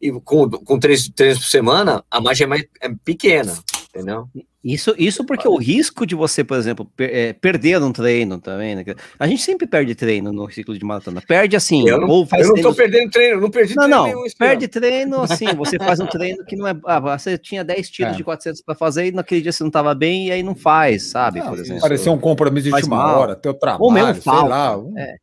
e 0.00 0.10
com, 0.10 0.50
com 0.50 0.80
três 0.80 1.08
treinos 1.08 1.38
por 1.38 1.48
semana, 1.48 2.04
a 2.10 2.20
margem 2.20 2.44
é, 2.44 2.48
mais, 2.48 2.64
é 2.80 2.88
pequena, 3.04 3.56
entendeu? 3.94 4.26
Isso, 4.64 4.94
isso 4.96 5.24
porque 5.24 5.46
o 5.46 5.56
risco 5.56 6.06
de 6.06 6.14
você, 6.14 6.42
por 6.42 6.56
exemplo, 6.56 6.90
per, 6.96 7.10
é, 7.12 7.32
perder 7.32 7.80
num 7.80 7.92
treino 7.92 8.40
também, 8.40 8.76
né? 8.76 8.84
A 9.18 9.26
gente 9.26 9.42
sempre 9.42 9.66
perde 9.66 9.94
treino 9.94 10.32
no 10.32 10.48
ciclo 10.50 10.76
de 10.78 10.84
maratona. 10.84 11.20
Perde 11.20 11.56
assim, 11.56 11.86
eu 11.86 12.00
não, 12.00 12.08
ou 12.08 12.24
faz 12.24 12.46
Eu 12.46 12.54
não 12.54 12.62
tô 12.62 12.74
perdendo 12.74 13.10
treino, 13.10 13.40
não 13.40 13.50
perdi 13.50 13.74
não, 13.74 13.84
treino. 13.84 14.06
Não, 14.06 14.22
não, 14.22 14.30
perde 14.38 14.68
treino 14.68 15.20
assim, 15.22 15.46
você 15.56 15.78
faz 15.78 16.00
um 16.00 16.06
treino 16.06 16.44
que 16.44 16.56
não 16.56 16.66
é. 16.66 16.74
Ah, 16.86 17.00
você 17.00 17.36
tinha 17.36 17.64
10 17.64 17.90
tiros 17.90 18.14
é. 18.14 18.16
de 18.16 18.24
400 18.24 18.62
para 18.62 18.74
fazer 18.74 19.06
e 19.06 19.12
naquele 19.12 19.42
dia 19.42 19.52
você 19.52 19.64
não 19.64 19.70
tava 19.70 19.94
bem 19.94 20.28
e 20.28 20.32
aí 20.32 20.42
não 20.42 20.54
faz, 20.54 21.10
sabe? 21.10 21.40
Não, 21.40 21.48
por 21.48 21.58
exemplo. 21.58 21.82
Pareceu 21.82 22.12
um 22.12 22.18
compromisso 22.18 22.68
de 22.68 22.74
última 22.74 22.96
mal. 22.96 23.20
hora, 23.20 23.36
teu 23.36 23.52
trabalho, 23.52 23.82
ou 23.82 23.90
mesmo 23.90 24.22
falta, 24.22 24.48
lá. 24.48 24.78
É. 24.96 25.16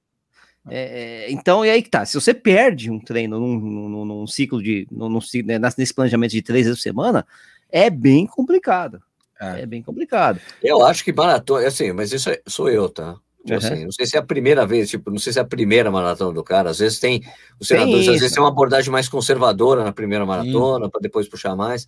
É, 0.71 1.32
então, 1.32 1.65
e 1.65 1.69
aí 1.69 1.82
que 1.82 1.89
tá. 1.89 2.05
Se 2.05 2.13
você 2.13 2.34
perde 2.34 2.91
um 2.91 2.99
treino 2.99 3.39
num, 3.39 3.58
num, 3.58 4.05
num 4.05 4.27
ciclo 4.27 4.62
de. 4.62 4.88
Num, 4.91 5.10
num, 5.10 5.19
né, 5.45 5.60
nesse 5.77 5.93
planejamento 5.93 6.32
de 6.32 6.41
três 6.41 6.65
vezes 6.65 6.79
por 6.79 6.84
semana, 6.84 7.25
é 7.71 7.89
bem 7.89 8.25
complicado. 8.25 9.01
É. 9.39 9.62
é. 9.62 9.65
bem 9.65 9.82
complicado. 9.82 10.39
Eu 10.62 10.86
acho 10.86 11.03
que 11.03 11.13
maratona, 11.13 11.67
assim, 11.67 11.91
mas 11.93 12.12
isso 12.12 12.29
é, 12.29 12.41
sou 12.45 12.69
eu, 12.69 12.89
tá? 12.89 13.15
Tipo 13.45 13.53
uhum. 13.53 13.58
Assim, 13.58 13.86
não 13.86 13.91
sei 13.91 14.05
se 14.05 14.17
é 14.17 14.19
a 14.19 14.23
primeira 14.23 14.65
vez, 14.65 14.89
tipo, 14.89 15.10
não 15.10 15.17
sei 15.17 15.32
se 15.32 15.39
é 15.39 15.41
a 15.41 15.45
primeira 15.45 15.89
maratona 15.89 16.34
do 16.34 16.43
cara. 16.43 16.69
Às 16.69 16.79
vezes 16.79 16.99
tem, 16.99 17.23
os 17.60 17.67
senadores 17.67 18.08
às 18.08 18.19
vezes 18.19 18.32
tem 18.34 18.43
uma 18.43 18.49
abordagem 18.49 18.91
mais 18.91 19.08
conservadora 19.08 19.84
na 19.84 19.93
primeira 19.93 20.25
maratona, 20.25 20.89
para 20.89 20.99
depois 20.99 21.27
puxar 21.29 21.55
mais. 21.55 21.88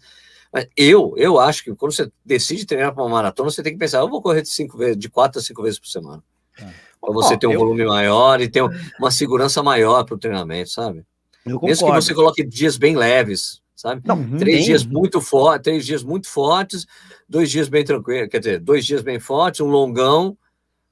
Mas 0.52 0.68
eu, 0.76 1.14
eu 1.18 1.40
acho 1.40 1.64
que 1.64 1.76
quando 1.76 1.94
você 1.94 2.12
decide 2.26 2.66
treinar 2.66 2.94
para 2.94 3.04
uma 3.04 3.10
maratona, 3.10 3.50
você 3.50 3.62
tem 3.62 3.74
que 3.74 3.80
pensar, 3.80 4.00
eu 4.00 4.10
vou 4.10 4.22
correr 4.22 4.42
de 4.42 4.50
cinco 4.50 4.78
vezes, 4.78 4.98
de 4.98 5.10
quatro 5.10 5.40
a 5.40 5.42
cinco 5.42 5.62
vezes 5.62 5.80
por 5.80 5.88
semana. 5.88 6.24
É. 6.58 6.66
Para 7.00 7.14
você 7.14 7.34
oh, 7.34 7.38
ter 7.38 7.48
um 7.48 7.54
eu... 7.54 7.60
volume 7.60 7.86
maior 7.86 8.40
e 8.42 8.48
ter 8.48 8.62
uma 9.00 9.12
segurança 9.12 9.62
maior 9.62 10.04
para 10.04 10.16
o 10.16 10.20
treinamento, 10.20 10.70
sabe? 10.70 11.06
Mesmo 11.46 11.88
que 11.88 12.02
você 12.02 12.14
coloque 12.14 12.44
dias 12.44 12.78
bem 12.78 12.96
leves, 12.96 13.61
sabe? 13.82 14.02
Não, 14.06 14.38
três 14.38 14.66
dias 14.66 14.86
muito 14.86 15.20
fortes, 15.20 15.64
três 15.64 15.86
dias 15.86 16.04
muito 16.04 16.30
fortes, 16.30 16.86
dois 17.28 17.50
dias 17.50 17.68
bem 17.68 17.84
tranquilos, 17.84 18.30
quer 18.30 18.40
dizer, 18.40 18.60
dois 18.60 18.86
dias 18.86 19.02
bem 19.02 19.20
fortes, 19.20 19.60
um 19.60 19.68
longão, 19.68 20.38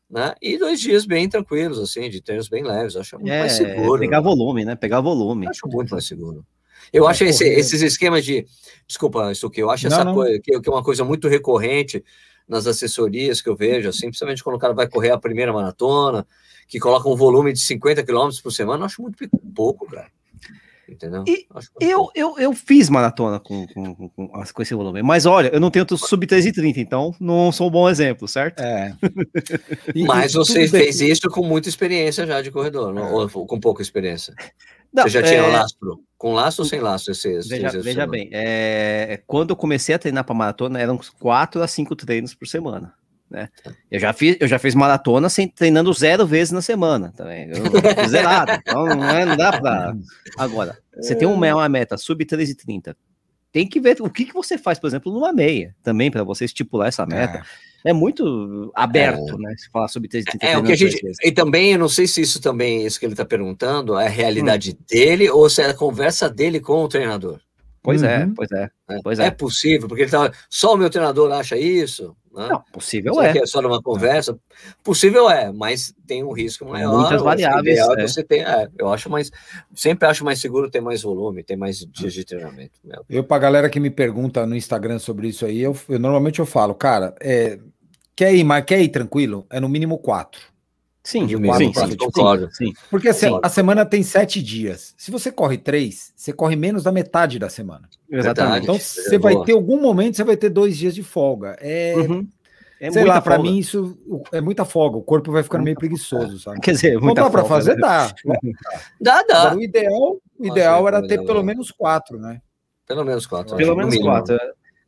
né? 0.09 0.33
E 0.41 0.57
dois 0.57 0.79
dias 0.81 1.05
bem 1.05 1.29
tranquilos, 1.29 1.77
assim, 1.77 2.09
de 2.09 2.19
treinos 2.19 2.49
bem 2.49 2.63
leves. 2.63 2.95
Acho 2.95 3.17
muito 3.17 3.31
é, 3.31 3.41
mais 3.41 3.51
seguro. 3.51 3.99
Pegar 3.99 4.21
volume, 4.21 4.65
né? 4.65 4.75
Pegar 4.75 5.01
volume. 5.01 5.47
Acho 5.47 5.67
muito 5.67 5.91
mais 5.91 6.07
seguro. 6.07 6.43
Eu 6.91 7.07
acho 7.07 7.23
esse, 7.25 7.47
esses 7.47 7.81
esquemas 7.83 8.25
de. 8.25 8.43
Desculpa, 8.87 9.31
isso 9.31 9.47
que 9.51 9.61
eu 9.61 9.69
acho 9.69 9.87
não, 9.87 9.95
essa 9.95 10.03
não. 10.03 10.15
coisa 10.15 10.39
que, 10.39 10.59
que 10.59 10.69
é 10.69 10.71
uma 10.71 10.83
coisa 10.83 11.03
muito 11.03 11.27
recorrente 11.27 12.03
nas 12.47 12.65
assessorias 12.65 13.39
que 13.39 13.49
eu 13.49 13.55
vejo, 13.55 13.89
assim, 13.89 14.07
principalmente 14.07 14.43
quando 14.43 14.55
o 14.55 14.59
cara 14.59 14.73
vai 14.73 14.87
correr 14.87 15.11
a 15.11 15.19
primeira 15.19 15.53
maratona, 15.53 16.25
que 16.67 16.79
coloca 16.79 17.07
um 17.07 17.15
volume 17.15 17.53
de 17.53 17.59
50 17.59 18.03
quilômetros 18.03 18.41
por 18.41 18.51
semana, 18.51 18.81
eu 18.81 18.85
acho 18.87 19.03
muito 19.03 19.29
pouco, 19.53 19.85
cara. 19.85 20.09
Entendeu? 20.91 21.23
E 21.27 21.45
eu, 21.79 22.09
eu, 22.15 22.37
eu 22.39 22.53
fiz 22.53 22.89
maratona 22.89 23.39
com, 23.39 23.67
com, 23.67 23.95
com, 23.95 24.29
com, 24.29 24.61
esse 24.61 24.73
volume, 24.73 25.01
mas 25.03 25.25
olha, 25.25 25.49
eu 25.49 25.59
não 25.59 25.69
tenho 25.69 25.85
sub 25.97 26.25
330, 26.25 26.79
então 26.79 27.13
não 27.19 27.51
sou 27.51 27.67
um 27.67 27.71
bom 27.71 27.89
exemplo, 27.89 28.27
certo? 28.27 28.59
É. 28.59 28.95
E, 29.95 30.03
mas 30.03 30.33
você 30.33 30.67
fez 30.67 30.99
bem. 30.99 31.11
isso 31.11 31.29
com 31.29 31.43
muita 31.43 31.67
experiência 31.67 32.25
já 32.25 32.41
de 32.41 32.51
corredor, 32.51 32.95
é. 32.95 33.01
ou 33.01 33.27
com 33.45 33.59
pouca 33.59 33.81
experiência? 33.81 34.33
Não, 34.93 35.03
você 35.03 35.09
já 35.09 35.23
tinha 35.23 35.39
é... 35.39 35.47
lastro? 35.47 36.03
Com 36.17 36.33
laço 36.33 36.61
ou 36.61 36.67
sem 36.67 36.79
laço? 36.79 37.11
Esse, 37.11 37.29
esse 37.29 37.49
veja, 37.49 37.81
veja 37.81 38.07
bem, 38.07 38.29
é... 38.31 39.21
quando 39.25 39.51
eu 39.51 39.55
comecei 39.55 39.95
a 39.95 39.99
treinar 39.99 40.23
para 40.23 40.35
maratona, 40.35 40.79
eram 40.79 40.99
quatro 41.19 41.61
a 41.61 41.67
cinco 41.67 41.95
treinos 41.95 42.33
por 42.33 42.47
semana. 42.47 42.93
Né? 43.29 43.47
Eu 43.91 43.99
já 43.99 44.11
fiz, 44.11 44.37
eu 44.39 44.47
já 44.47 44.57
fiz 44.57 44.73
maratona 44.73 45.29
sem 45.29 45.47
treinando 45.47 45.93
zero 45.93 46.25
vezes 46.25 46.51
na 46.51 46.61
semana 46.61 47.13
também. 47.15 47.49
Eu, 47.49 48.07
zerado. 48.09 48.51
Então 48.53 48.85
não, 48.85 49.09
é, 49.09 49.25
não 49.25 49.37
dá 49.37 49.59
para. 49.59 49.95
Agora, 50.37 50.77
você 50.95 51.15
tem 51.15 51.27
uma, 51.27 51.53
uma 51.53 51.69
meta 51.69 51.97
sub 51.97 52.25
3,30. 52.25 52.95
Tem 53.51 53.67
que 53.67 53.79
ver 53.79 53.97
o 54.01 54.09
que, 54.09 54.25
que 54.25 54.33
você 54.33 54.57
faz, 54.57 54.79
por 54.79 54.87
exemplo, 54.87 55.11
numa 55.11 55.33
meia, 55.33 55.75
também, 55.83 56.11
para 56.11 56.23
você 56.23 56.45
estipular 56.45 56.87
essa 56.87 57.05
meta. 57.05 57.43
É, 57.83 57.89
é 57.89 57.93
muito 57.93 58.71
aberto, 58.75 59.35
é. 59.35 59.37
né? 59.37 59.55
Se 59.57 59.69
falar 59.69 59.87
sobre 59.87 60.07
3,30. 60.09 60.37
É, 60.41 60.57
o 60.57 60.63
que 60.63 60.71
a 60.71 60.75
gente. 60.75 60.99
E 61.23 61.31
também, 61.31 61.73
eu 61.73 61.79
não 61.79 61.89
sei 61.89 62.07
se 62.07 62.21
isso 62.21 62.41
também, 62.41 62.85
isso 62.85 62.99
que 62.99 63.05
ele 63.05 63.13
está 63.13 63.25
perguntando, 63.25 63.97
é 63.97 64.05
a 64.05 64.09
realidade 64.09 64.71
hum. 64.71 64.83
dele 64.89 65.29
ou 65.29 65.49
se 65.49 65.61
é 65.61 65.67
a 65.67 65.73
conversa 65.73 66.29
dele 66.29 66.59
com 66.59 66.83
o 66.83 66.87
treinador. 66.87 67.39
Pois 67.81 68.03
é, 68.03 68.17
uhum. 68.17 68.23
é, 68.23 68.33
pois 68.35 68.51
é, 68.51 68.69
pois 69.03 69.19
é. 69.19 69.25
É 69.27 69.31
possível, 69.31 69.87
porque 69.87 70.03
ele 70.03 70.11
tá, 70.11 70.31
só 70.49 70.73
o 70.73 70.77
meu 70.77 70.89
treinador 70.89 71.31
acha 71.31 71.57
isso. 71.57 72.15
Né? 72.33 72.47
Não, 72.47 72.63
possível 72.71 73.15
Será 73.15 73.27
é. 73.27 73.37
é 73.37 73.45
só 73.45 73.61
numa 73.61 73.81
conversa. 73.81 74.37
Possível 74.83 75.29
é, 75.29 75.51
mas 75.51 75.93
tem 76.05 76.23
um 76.23 76.31
risco 76.31 76.65
maior. 76.65 76.99
Muitas 76.99 77.21
variáveis. 77.21 77.79
É. 77.79 78.07
Você 78.07 78.23
tem, 78.23 78.43
é, 78.43 78.67
eu 78.77 78.91
acho 78.91 79.09
mais, 79.09 79.31
sempre 79.75 80.07
acho 80.07 80.23
mais 80.23 80.39
seguro 80.39 80.69
ter 80.69 80.81
mais 80.81 81.01
volume, 81.01 81.43
ter 81.43 81.55
mais 81.55 81.79
dias 81.79 82.13
de 82.13 82.23
treinamento. 82.23 82.79
Eu 83.09 83.23
para 83.23 83.39
galera 83.39 83.69
que 83.69 83.79
me 83.79 83.89
pergunta 83.89 84.45
no 84.45 84.55
Instagram 84.55 84.99
sobre 84.99 85.27
isso 85.29 85.45
aí, 85.45 85.61
eu, 85.61 85.75
eu 85.87 85.99
normalmente 85.99 86.39
eu 86.39 86.45
falo, 86.45 86.75
cara, 86.75 87.15
é, 87.19 87.59
quer 88.15 88.33
ir, 88.33 88.43
mas 88.43 88.63
quer 88.65 88.81
ir 88.81 88.89
tranquilo? 88.89 89.45
É 89.49 89.59
no 89.59 89.69
mínimo 89.69 89.97
quatro. 89.97 90.41
Sim, 91.09 91.25
de 91.25 91.35
sim, 91.35 91.73
sim, 91.73 91.97
concordo. 91.97 92.49
Sim. 92.51 92.71
Porque 92.91 93.09
assim, 93.09 93.29
sim. 93.29 93.39
a 93.41 93.49
semana 93.49 93.83
tem 93.83 94.03
sete 94.03 94.43
dias. 94.43 94.93
Se 94.95 95.09
você 95.09 95.31
corre 95.31 95.57
três, 95.57 96.13
você 96.15 96.31
corre 96.31 96.55
menos 96.55 96.83
da 96.83 96.91
metade 96.91 97.39
da 97.39 97.49
semana. 97.49 97.89
Exatamente. 98.11 98.61
Então 98.61 98.77
você 98.77 99.17
vai 99.17 99.35
ter 99.43 99.53
algum 99.53 99.81
momento, 99.81 100.17
você 100.17 100.23
vai 100.23 100.37
ter 100.37 100.49
dois 100.49 100.77
dias 100.77 100.93
de 100.93 101.01
folga. 101.01 101.57
É, 101.59 101.95
uhum. 101.97 102.27
é 102.79 102.91
sei 102.91 103.05
lá, 103.05 103.19
para 103.19 103.39
mim 103.39 103.57
isso 103.57 103.97
é 104.31 104.39
muita 104.39 104.65
folga. 104.65 104.97
O 104.97 105.01
corpo 105.01 105.31
vai 105.31 105.41
ficando 105.41 105.63
meio 105.63 105.75
preguiçoso, 105.75 106.37
sabe? 106.37 106.59
Quer 106.59 106.73
dizer, 106.73 106.99
muita 107.01 107.21
Não 107.21 107.27
dá 107.27 107.31
para 107.31 107.43
fazer, 107.43 107.73
né? 107.73 107.81
dá. 107.81 108.13
dá, 109.01 109.23
dá. 109.23 109.41
Agora, 109.41 109.57
o 109.57 109.63
ideal, 109.63 110.21
o 110.37 110.45
ideal 110.45 110.83
Nossa, 110.83 110.97
era 110.97 111.07
ter 111.07 111.25
pelo 111.25 111.41
menos 111.41 111.71
quatro, 111.71 112.19
né? 112.19 112.39
Pelo 112.85 113.03
menos 113.03 113.25
quatro. 113.25 113.55
Pelo 113.57 113.75
menos 113.75 113.97
quatro. 113.97 114.37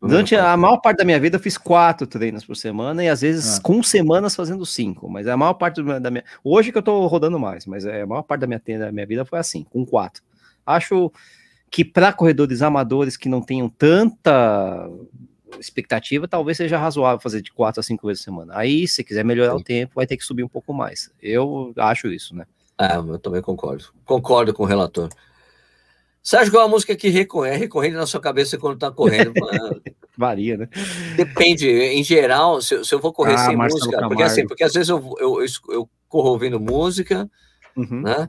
Durante 0.02 0.36
a 0.36 0.58
maior 0.58 0.78
parte 0.78 0.98
da 0.98 1.06
minha 1.06 1.20
vida, 1.20 1.38
eu 1.38 1.40
fiz 1.40 1.60
quatro 1.60 2.08
treinos 2.08 2.44
por 2.44 2.56
semana 2.56 3.04
e 3.04 3.08
às 3.08 3.22
vezes 3.22 3.60
ah. 3.60 3.62
com 3.62 3.84
semanas 3.84 4.36
fazendo 4.36 4.66
cinco. 4.66 5.08
Mas 5.08 5.28
a 5.28 5.38
maior 5.38 5.54
parte 5.54 5.82
da 5.84 6.10
minha. 6.10 6.24
Hoje 6.44 6.72
que 6.72 6.78
eu 6.78 6.82
tô 6.82 7.06
rodando 7.06 7.40
mais, 7.40 7.68
mas 7.68 7.86
é, 7.86 8.02
a 8.02 8.08
maior 8.08 8.24
parte 8.24 8.42
da 8.42 8.48
minha, 8.48 8.62
da 8.80 8.92
minha 8.92 9.06
vida 9.06 9.24
foi 9.24 9.38
assim, 9.38 9.64
com 9.64 9.86
quatro. 9.86 10.24
Acho 10.66 11.12
que 11.70 11.86
para 11.86 12.12
corredores 12.12 12.64
amadores 12.64 13.16
que 13.16 13.30
não 13.30 13.42
tenham 13.42 13.70
tanta 13.70 14.90
expectativa, 15.60 16.28
talvez 16.28 16.58
seja 16.58 16.78
razoável 16.78 17.20
fazer 17.20 17.42
de 17.42 17.52
quatro 17.52 17.80
a 17.80 17.84
cinco 17.84 18.08
vezes 18.08 18.24
por 18.24 18.32
semana. 18.32 18.54
Aí, 18.56 18.88
se 18.88 19.04
quiser 19.04 19.24
melhorar 19.24 19.54
Sim. 19.54 19.60
o 19.60 19.64
tempo, 19.64 19.94
vai 19.96 20.08
ter 20.08 20.18
que 20.18 20.26
subir 20.26 20.44
um 20.44 20.50
pouco 20.50 20.74
mais. 20.74 21.12
Eu 21.22 21.74
acho 21.78 22.08
isso, 22.08 22.36
né? 22.36 22.46
É, 22.80 22.96
eu 22.96 23.20
também 23.20 23.42
concordo. 23.42 23.86
Concordo 24.04 24.52
com 24.54 24.64
o 24.64 24.66
relator. 24.66 25.10
Sérgio, 26.24 26.54
qual 26.54 26.66
a 26.66 26.70
música 26.70 26.96
que 26.96 27.08
é 27.08 27.56
recorrente 27.56 27.96
na 27.96 28.06
sua 28.06 28.22
cabeça 28.22 28.58
quando 28.58 28.78
tá 28.78 28.92
correndo? 28.92 29.34
Varia, 30.16 30.56
né? 30.56 30.70
Depende. 31.16 31.68
Em 31.68 32.04
geral, 32.04 32.62
se, 32.62 32.84
se 32.84 32.94
eu 32.94 33.00
vou 33.00 33.12
correr 33.12 33.34
ah, 33.34 33.46
sem 33.46 33.56
Marcelo 33.56 33.86
música, 33.86 34.08
porque 34.08 34.24
assim, 34.24 34.48
porque 34.48 34.64
às 34.64 34.74
vezes 34.74 34.90
eu, 34.90 35.16
eu, 35.20 35.44
eu 35.70 35.90
corro 36.08 36.30
ouvindo 36.30 36.60
música, 36.60 37.30
uhum. 37.76 38.02
né? 38.02 38.28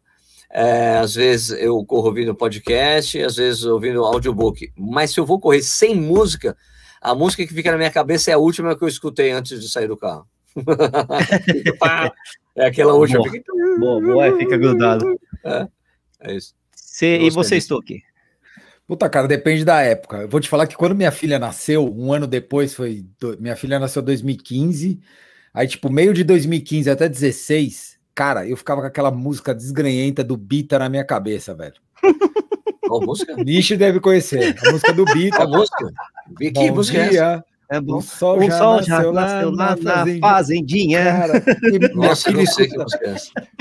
É, 0.50 0.98
às 0.98 1.14
vezes 1.14 1.50
eu 1.50 1.82
corro 1.84 2.08
ouvindo 2.08 2.34
podcast, 2.34 3.20
às 3.22 3.36
vezes 3.36 3.64
ouvindo 3.64 4.04
audiobook. 4.04 4.72
Mas 4.76 5.10
se 5.10 5.20
eu 5.20 5.26
vou 5.26 5.38
correr 5.38 5.62
sem 5.62 5.94
música, 5.94 6.56
a 7.00 7.14
música 7.14 7.46
que 7.46 7.54
fica 7.54 7.72
na 7.72 7.78
minha 7.78 7.90
cabeça 7.90 8.30
é 8.30 8.34
a 8.34 8.38
última 8.38 8.76
que 8.76 8.84
eu 8.84 8.88
escutei 8.88 9.32
antes 9.32 9.60
de 9.60 9.68
sair 9.68 9.88
do 9.88 9.96
carro. 9.96 10.26
é 12.56 12.66
aquela 12.66 12.94
última. 12.94 13.22
Boa, 13.78 14.00
boa, 14.00 14.38
fica 14.38 14.56
grudado. 14.56 15.18
É, 15.44 15.68
é 16.20 16.36
isso. 16.36 16.54
Cê, 16.92 17.22
e 17.22 17.30
você, 17.30 17.58
Stoke? 17.58 18.02
Puta, 18.86 19.08
cara, 19.08 19.26
depende 19.26 19.64
da 19.64 19.80
época. 19.80 20.18
Eu 20.18 20.28
vou 20.28 20.38
te 20.38 20.48
falar 20.50 20.66
que 20.66 20.76
quando 20.76 20.94
minha 20.94 21.10
filha 21.10 21.38
nasceu, 21.38 21.90
um 21.90 22.12
ano 22.12 22.26
depois 22.26 22.74
foi. 22.74 23.06
Do... 23.18 23.34
Minha 23.40 23.56
filha 23.56 23.78
nasceu 23.78 24.02
em 24.02 24.04
2015. 24.04 25.00
Aí, 25.54 25.66
tipo, 25.66 25.88
meio 25.88 26.12
de 26.12 26.22
2015 26.22 26.90
até 26.90 27.08
16, 27.08 27.98
cara, 28.14 28.46
eu 28.46 28.58
ficava 28.58 28.82
com 28.82 28.86
aquela 28.86 29.10
música 29.10 29.54
desgranhenta 29.54 30.22
do 30.22 30.36
Bita 30.36 30.78
na 30.78 30.90
minha 30.90 31.02
cabeça, 31.02 31.54
velho. 31.54 31.76
Qual 32.86 33.00
música? 33.00 33.36
Nishi 33.36 33.74
deve 33.74 33.98
conhecer. 33.98 34.54
A 34.62 34.70
música 34.70 34.92
do 34.92 35.06
Bita. 35.06 35.38
Qual 35.38 35.48
música? 35.48 35.90
Que 36.36 36.50
Bom 36.50 36.74
música 36.74 36.98
é 36.98 37.06
essa? 37.06 37.44
É 37.72 37.80
bom. 37.80 37.96
O 37.96 38.02
sol, 38.02 38.38
o 38.38 38.44
já, 38.44 38.58
sol 38.58 38.76
nasceu 38.76 38.86
já 38.86 39.12
nasceu 39.12 39.50
lá, 39.50 39.76
na, 39.76 40.04
na 40.04 40.18
fazendinha. 40.20 41.02
Cara, 41.04 41.42
minha 41.94 42.14
filha, 42.14 42.42
escuta, 42.42 42.84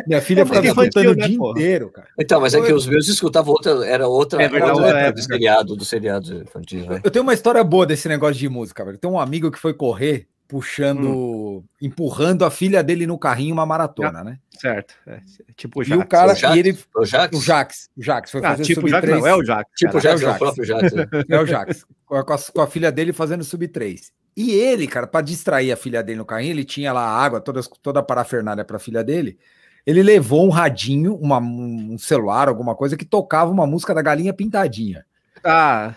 minha 0.06 0.22
filha 0.22 0.46
ficava 0.46 0.68
escutando 0.68 1.12
o 1.12 1.16
dia 1.16 1.38
porra. 1.38 1.52
inteiro, 1.52 1.90
cara. 1.92 2.08
Então, 2.20 2.42
mas 2.42 2.54
é 2.54 2.60
que 2.60 2.74
os 2.74 2.86
meus 2.86 3.08
escutavam 3.08 3.54
outra, 3.54 3.86
era 3.88 4.10
outra, 4.10 4.44
é 4.44 4.50
verdade, 4.50 4.82
outra 4.82 5.00
é, 5.00 5.12
do 5.14 5.22
seriado, 5.22 5.76
do 5.78 5.86
seriado 5.86 6.42
infantil. 6.42 6.86
Né? 6.88 7.00
Eu 7.02 7.10
tenho 7.10 7.24
uma 7.24 7.34
história 7.34 7.64
boa 7.64 7.86
desse 7.86 8.10
negócio 8.10 8.36
de 8.36 8.50
música, 8.50 8.84
velho. 8.84 8.98
Tem 8.98 9.10
um 9.10 9.18
amigo 9.18 9.50
que 9.50 9.58
foi 9.58 9.74
correr 9.74 10.28
puxando, 10.46 11.08
hum. 11.08 11.41
Empurrando 11.82 12.46
a 12.46 12.52
filha 12.52 12.84
dele 12.84 13.08
no 13.08 13.18
carrinho 13.18 13.54
uma 13.54 13.66
maratona, 13.66 14.20
ah, 14.20 14.24
né? 14.24 14.40
Certo. 14.60 14.94
É, 15.08 15.20
tipo 15.56 15.82
o 15.82 15.84
Jax. 15.84 16.00
E 16.00 16.04
o 16.04 16.08
cara, 16.08 16.34
o 16.34 16.36
Jax, 16.36 16.56
e 16.56 16.60
ele, 16.60 16.78
o 16.96 17.06
Jax, 17.06 17.38
o 17.38 17.42
Jax, 17.42 17.90
o 17.98 18.04
Jax 18.04 18.32
foi 18.32 18.40
ah, 18.42 18.50
fazer 18.52 18.64
tipo 18.64 18.82
sub 18.82 18.92
Jax, 18.92 19.02
3. 19.02 19.20
Não, 19.20 19.28
é 19.28 19.36
o 19.36 19.44
Jax. 19.44 19.72
Tipo 19.76 19.98
o 19.98 20.00
Jax, 20.00 20.22
é 20.22 20.26
o, 20.26 20.28
Jax. 20.28 20.32
é 20.32 20.36
o 20.36 20.40
próprio 20.40 20.66
Jax. 20.66 20.94
Né? 20.94 21.08
É 21.30 21.40
o 21.40 21.46
Jax, 21.46 21.86
com 22.06 22.16
a, 22.16 22.24
com 22.24 22.62
a 22.62 22.68
filha 22.68 22.92
dele 22.92 23.14
fazendo 23.14 23.44
sub 23.44 23.68
3. 23.68 24.12
E 24.36 24.52
ele, 24.52 24.88
cara, 24.88 25.08
para 25.08 25.22
distrair 25.22 25.72
a 25.72 25.78
filha 25.78 26.02
dele 26.02 26.20
no 26.20 26.26
carrinho, 26.26 26.52
ele 26.52 26.64
tinha 26.64 26.94
lá 26.94 27.06
água, 27.06 27.42
toda, 27.42 27.62
toda 27.82 28.00
a 28.00 28.04
parafernália 28.04 28.64
para 28.64 28.78
a 28.78 28.80
filha 28.80 29.04
dele. 29.04 29.38
Ele 29.86 30.04
levou 30.04 30.46
um 30.46 30.50
radinho, 30.50 31.16
uma, 31.16 31.40
um 31.40 31.98
celular, 31.98 32.48
alguma 32.48 32.76
coisa 32.76 32.96
que 32.96 33.04
tocava 33.04 33.52
uma 33.52 33.66
música 33.66 33.94
da 33.94 34.02
Galinha 34.02 34.34
Pintadinha. 34.34 35.06
Ah. 35.44 35.96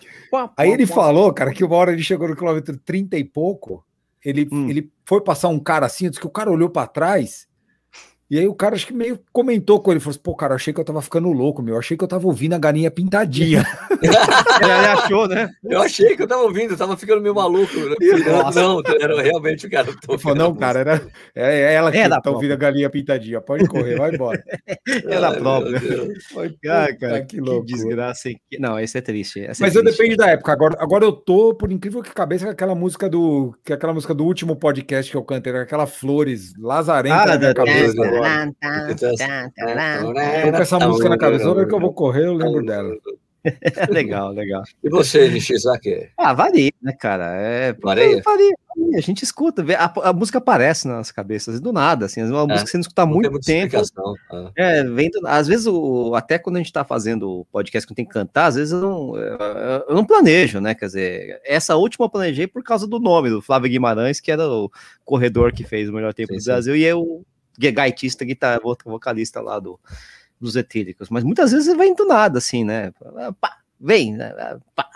Aí 0.57 0.71
ele 0.71 0.87
falou, 0.87 1.33
cara, 1.33 1.53
que 1.53 1.65
uma 1.65 1.77
hora 1.77 1.93
ele 1.93 2.03
chegou 2.03 2.27
no 2.27 2.35
quilômetro 2.35 2.77
30 2.79 3.17
e 3.19 3.25
pouco, 3.25 3.85
ele, 4.25 4.49
hum. 4.51 4.69
ele 4.69 4.91
foi 5.07 5.21
passar 5.21 5.49
um 5.49 5.61
cara 5.61 5.87
assim, 5.87 6.09
disse 6.09 6.21
que 6.21 6.27
o 6.27 6.31
cara 6.31 6.51
olhou 6.51 6.71
para 6.71 6.87
trás 6.87 7.47
e 8.35 8.39
aí 8.41 8.49
o 8.49 8.55
cara 8.55 8.75
acho 8.75 8.89
que 8.89 8.93
meio 8.93 9.17
comentou 9.33 9.81
com 9.81 9.93
ele, 9.93 10.01
falou 10.01 10.11
assim, 10.11 10.21
pô, 10.21 10.35
cara, 10.35 10.57
achei 10.57 10.75
que 10.75 10.81
eu 10.81 10.85
tava 10.85 11.01
ficando 11.01 11.31
louco, 11.31 11.63
meu, 11.63 11.79
achei 11.79 11.97
que 11.97 12.03
eu 12.03 12.09
tava 12.09 12.27
ouvindo 12.27 12.53
a 12.55 12.59
galinha 12.59 12.91
pintadinha. 12.91 13.65
ele 14.03 14.87
achou, 14.89 15.29
né? 15.29 15.49
Eu 15.63 15.81
achei 15.81 16.17
que 16.17 16.23
eu 16.25 16.27
tava 16.27 16.43
ouvindo, 16.43 16.73
eu 16.73 16.77
tava 16.77 16.97
ficando 16.97 17.23
meio 17.23 17.33
maluco. 17.33 17.73
Né? 17.77 17.95
Não, 18.53 18.83
era 19.01 19.23
realmente 19.23 19.69
o 19.69 19.71
cara. 19.71 19.87
Falou, 20.19 20.37
não, 20.37 20.53
cara, 20.53 20.81
era, 20.81 21.07
é, 21.33 21.61
é 21.61 21.75
ela 21.75 21.93
que 21.93 21.99
é 21.99 22.09
tá 22.09 22.29
ouvindo 22.29 22.55
a 22.55 22.57
galinha 22.57 22.91
pintadinha, 22.91 23.41
pode 23.41 23.69
correr, 23.69 23.97
vai 23.97 24.13
embora. 24.13 24.43
É 25.07 25.21
da 25.21 25.33
própria. 25.33 25.81
Ah, 26.69 26.89
cara, 26.99 27.25
que, 27.25 27.41
louco. 27.41 27.67
desgraça. 27.67 28.31
Não, 28.59 28.81
esse 28.81 28.99
é 28.99 29.01
triste. 29.01 29.41
Esse 29.41 29.63
é 29.63 29.67
Mas 29.67 29.77
é 29.77 29.79
eu 29.79 29.85
depende 29.85 30.17
da 30.17 30.27
época, 30.27 30.53
agora, 30.53 30.77
agora 30.81 31.05
eu 31.05 31.13
tô, 31.13 31.55
por 31.55 31.71
incrível 31.71 32.03
que 32.03 32.13
cabeça, 32.13 32.47
com 32.47 32.51
aquela 32.51 32.75
música 32.75 33.09
do, 33.09 33.55
que 33.65 33.73
aquela 33.73 33.93
música 33.93 34.13
do 34.13 34.25
último 34.25 34.57
podcast 34.57 35.11
que 35.11 35.17
eu 35.17 35.23
cantei, 35.23 35.55
aquela 35.57 35.87
Flores, 35.87 36.53
Lazarenta 36.59 37.23
ah, 37.23 37.27
na 37.27 37.39
minha 37.39 37.55
cabeça 37.55 38.03
agora. 38.05 38.24
Eu 40.47 40.53
com 40.53 40.63
essa 40.63 40.79
música 40.79 41.09
na 41.09 41.19
cabeça, 41.19 41.45
toda 41.45 41.67
que 41.67 41.75
eu 41.75 41.81
vou 41.81 41.93
correr, 41.93 42.27
eu 42.27 42.35
lembro 42.35 42.65
dela. 42.65 42.95
legal, 43.91 44.33
legal. 44.33 44.63
E 44.83 44.89
você, 44.89 45.29
Nishizaki? 45.29 46.09
Ah, 46.17 46.33
varia, 46.33 46.73
né, 46.83 46.93
cara? 46.99 47.37
É, 47.37 47.73
varia? 47.75 48.23
varia, 48.23 48.55
varia. 48.77 48.99
A 48.99 49.01
gente 49.01 49.23
escuta, 49.23 49.65
a, 49.77 50.09
a, 50.09 50.13
música 50.13 50.39
aparece 50.39 50.89
nas 50.89 51.13
cabeças 51.13 51.61
do 51.61 51.73
nada, 51.73 52.07
assim, 52.07 52.21
é 52.21 52.25
uma 52.25 52.43
é, 52.43 52.47
música 52.47 52.65
que 52.65 52.71
você 52.71 52.77
não 52.77 52.83
escuta 52.83 53.03
há 53.03 53.07
muito 53.07 53.39
tempo. 53.41 53.77
É, 54.57 54.83
vem 54.85 55.11
do, 55.11 55.27
às 55.27 55.47
vezes, 55.47 55.67
o, 55.67 56.15
até 56.15 56.39
quando 56.39 56.57
a 56.57 56.59
gente 56.59 56.73
tá 56.73 56.85
fazendo 56.85 57.29
o 57.29 57.45
podcast 57.47 57.87
que 57.87 57.95
tem 57.95 58.05
que 58.05 58.13
cantar, 58.13 58.47
às 58.47 58.55
vezes 58.55 58.73
eu 58.73 58.81
não, 58.81 59.17
eu 59.17 59.95
não 59.95 60.05
planejo, 60.05 60.61
né? 60.61 60.75
Quer 60.75 60.87
dizer, 60.87 61.41
essa 61.45 61.77
última 61.77 62.07
eu 62.07 62.11
planejei 62.11 62.47
por 62.47 62.63
causa 62.63 62.87
do 62.87 62.99
nome 62.99 63.31
do 63.31 63.43
Flávio 63.43 63.71
Guimarães, 63.71 64.21
que 64.21 64.33
era 64.33 64.49
o 64.49 64.71
corredor 65.05 65.53
que 65.53 65.65
fez 65.65 65.89
o 65.89 65.93
melhor 65.93 66.15
tempo 66.15 66.33
sim, 66.33 66.39
do 66.39 66.43
sim. 66.43 66.51
Brasil, 66.51 66.77
e 66.77 66.83
eu 66.83 67.25
gaitista, 67.59 68.25
guitarra, 68.25 68.61
vocalista 68.85 69.41
lá 69.41 69.59
do, 69.59 69.79
dos 70.41 70.57
etíricos, 70.57 71.09
mas 71.09 71.25
muitas 71.25 71.53
vezes 71.53 71.77
vem 71.77 71.95
do 71.95 72.07
nada, 72.07 72.39
assim, 72.39 72.65
né? 72.65 72.93
Pá, 73.41 73.59
vem, 73.81 74.15
né? 74.15 74.33
Pá. 74.75 74.89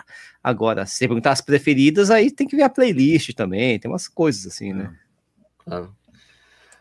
Agora, 0.43 0.85
se 0.85 0.95
você 0.95 1.07
perguntar 1.07 1.31
as 1.31 1.41
preferidas, 1.41 2.09
aí 2.09 2.31
tem 2.31 2.47
que 2.47 2.55
ver 2.55 2.63
a 2.63 2.69
playlist 2.69 3.33
também, 3.33 3.79
tem 3.79 3.91
umas 3.91 4.07
coisas 4.07 4.45
assim, 4.47 4.73
né? 4.73 4.95
Claro. 5.59 5.95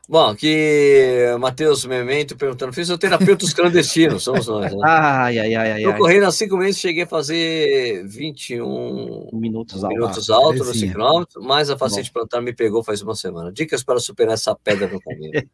Bom, 0.08 0.28
aqui 0.28 1.16
Matheus 1.38 1.84
Memento 1.84 2.34
perguntando: 2.34 2.72
fisioterapeutas 2.72 3.52
clandestinos, 3.52 4.24
somos 4.24 4.46
nós. 4.46 4.72
Né? 4.72 4.78
Ai, 4.82 5.38
ai, 5.38 5.54
ai, 5.54 5.72
ai. 5.72 5.84
Eu 5.84 5.94
correndo 5.98 6.24
há 6.24 6.32
cinco 6.32 6.56
meses, 6.56 6.80
cheguei 6.80 7.02
a 7.02 7.06
fazer 7.06 8.06
21 8.06 9.28
minutos, 9.34 9.82
minutos 9.82 10.30
alto 10.30 10.64
no 10.64 10.72
5 10.72 10.94
km, 10.94 11.24
mas 11.46 11.68
a 11.68 11.76
facete 11.76 12.10
plantar 12.10 12.40
me 12.40 12.54
pegou 12.54 12.82
faz 12.82 13.02
uma 13.02 13.14
semana. 13.14 13.52
Dicas 13.52 13.84
para 13.84 14.00
superar 14.00 14.32
essa 14.32 14.54
pedra 14.54 14.88
no 14.88 14.98
caminho. 14.98 15.32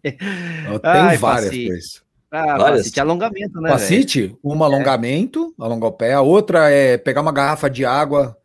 Tem 0.00 0.16
ai, 0.84 1.16
várias 1.16 1.50
coisas. 1.50 2.02
Ah, 2.30 2.56
várias. 2.56 2.82
Facite 2.82 3.00
alongamento, 3.00 3.60
né? 3.60 3.70
Facite, 3.70 4.36
um 4.44 4.62
alongamento, 4.62 5.52
é. 5.58 5.64
alongar 5.64 5.90
o 5.90 5.92
pé. 5.92 6.12
A 6.12 6.20
outra 6.20 6.70
é 6.70 6.96
pegar 6.98 7.22
uma 7.22 7.32
garrafa 7.32 7.68
de 7.68 7.84
água 7.84 8.36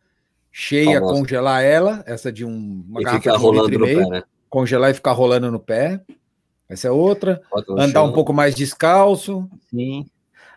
cheia, 0.50 0.98
Famosa. 0.98 1.14
congelar 1.14 1.62
ela, 1.62 2.02
essa 2.06 2.32
de 2.32 2.44
um, 2.44 2.84
uma 2.88 3.00
e 3.00 3.04
garrafa 3.04 3.30
de 3.30 3.36
um 3.36 3.38
rolando 3.38 3.72
e 3.72 3.78
meio. 3.78 3.98
Pé, 3.98 4.08
né? 4.08 4.22
Congelar 4.54 4.92
e 4.92 4.94
ficar 4.94 5.10
rolando 5.10 5.50
no 5.50 5.58
pé. 5.58 6.00
Essa 6.68 6.86
é 6.86 6.90
outra. 6.92 7.42
Andar 7.76 8.04
um 8.04 8.12
pouco 8.12 8.32
mais 8.32 8.54
descalço. 8.54 9.50
Sim. 9.68 10.06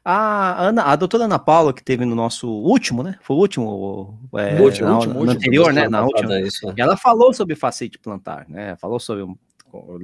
A, 0.06 0.68
Ana, 0.68 0.84
a 0.84 0.96
doutora 0.96 1.24
Ana 1.24 1.40
Paula, 1.40 1.74
que 1.74 1.84
teve 1.84 2.06
no 2.06 2.14
nosso 2.14 2.48
último, 2.48 3.02
né? 3.02 3.18
Foi 3.24 3.36
o 3.36 3.40
último, 3.40 4.30
é, 4.36 4.54
no 4.56 4.64
último, 4.64 4.88
na, 4.88 4.96
último, 4.98 5.26
no 5.26 5.32
anterior, 5.32 5.74
né? 5.74 5.90
Na 5.90 6.04
última. 6.04 6.40
Isso, 6.40 6.68
né? 6.68 6.76
Ela 6.78 6.96
falou 6.96 7.34
sobre 7.34 7.56
facete 7.56 7.98
plantar, 7.98 8.46
né? 8.48 8.76
Falou 8.76 9.00
sobre 9.00 9.26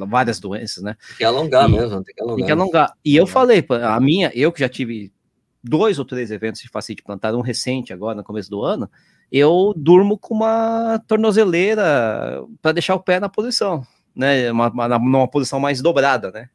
várias 0.08 0.40
doenças, 0.40 0.84
né? 0.84 0.98
Tem 1.10 1.18
que 1.18 1.24
alongar 1.24 1.70
e, 1.70 1.72
mesmo, 1.72 2.04
tem 2.04 2.16
que 2.16 2.22
alongar. 2.22 2.38
Tem 2.38 2.46
que 2.48 2.52
alongar. 2.52 2.94
E 3.06 3.16
eu 3.16 3.28
falei, 3.28 3.64
a 3.70 4.00
minha, 4.00 4.32
eu 4.34 4.52
que 4.52 4.60
já 4.60 4.68
tive 4.68 5.14
dois 5.64 6.00
ou 6.00 6.04
três 6.04 6.32
eventos 6.32 6.62
de 6.62 6.68
facete 6.68 7.04
plantar, 7.04 7.36
um 7.36 7.42
recente 7.42 7.94
agora, 7.94 8.16
no 8.16 8.24
começo 8.24 8.50
do 8.50 8.64
ano, 8.64 8.90
eu 9.34 9.74
durmo 9.76 10.16
com 10.16 10.36
uma 10.36 11.02
tornozeleira 11.08 12.44
para 12.62 12.72
deixar 12.72 12.94
o 12.94 13.00
pé 13.00 13.20
na 13.20 13.28
posição, 13.28 13.84
né? 14.16 14.52
Uma, 14.52 14.70
uma, 14.70 15.00
numa 15.00 15.28
posição 15.28 15.60
mais 15.60 15.82
dobrada, 15.82 16.30
né? 16.30 16.50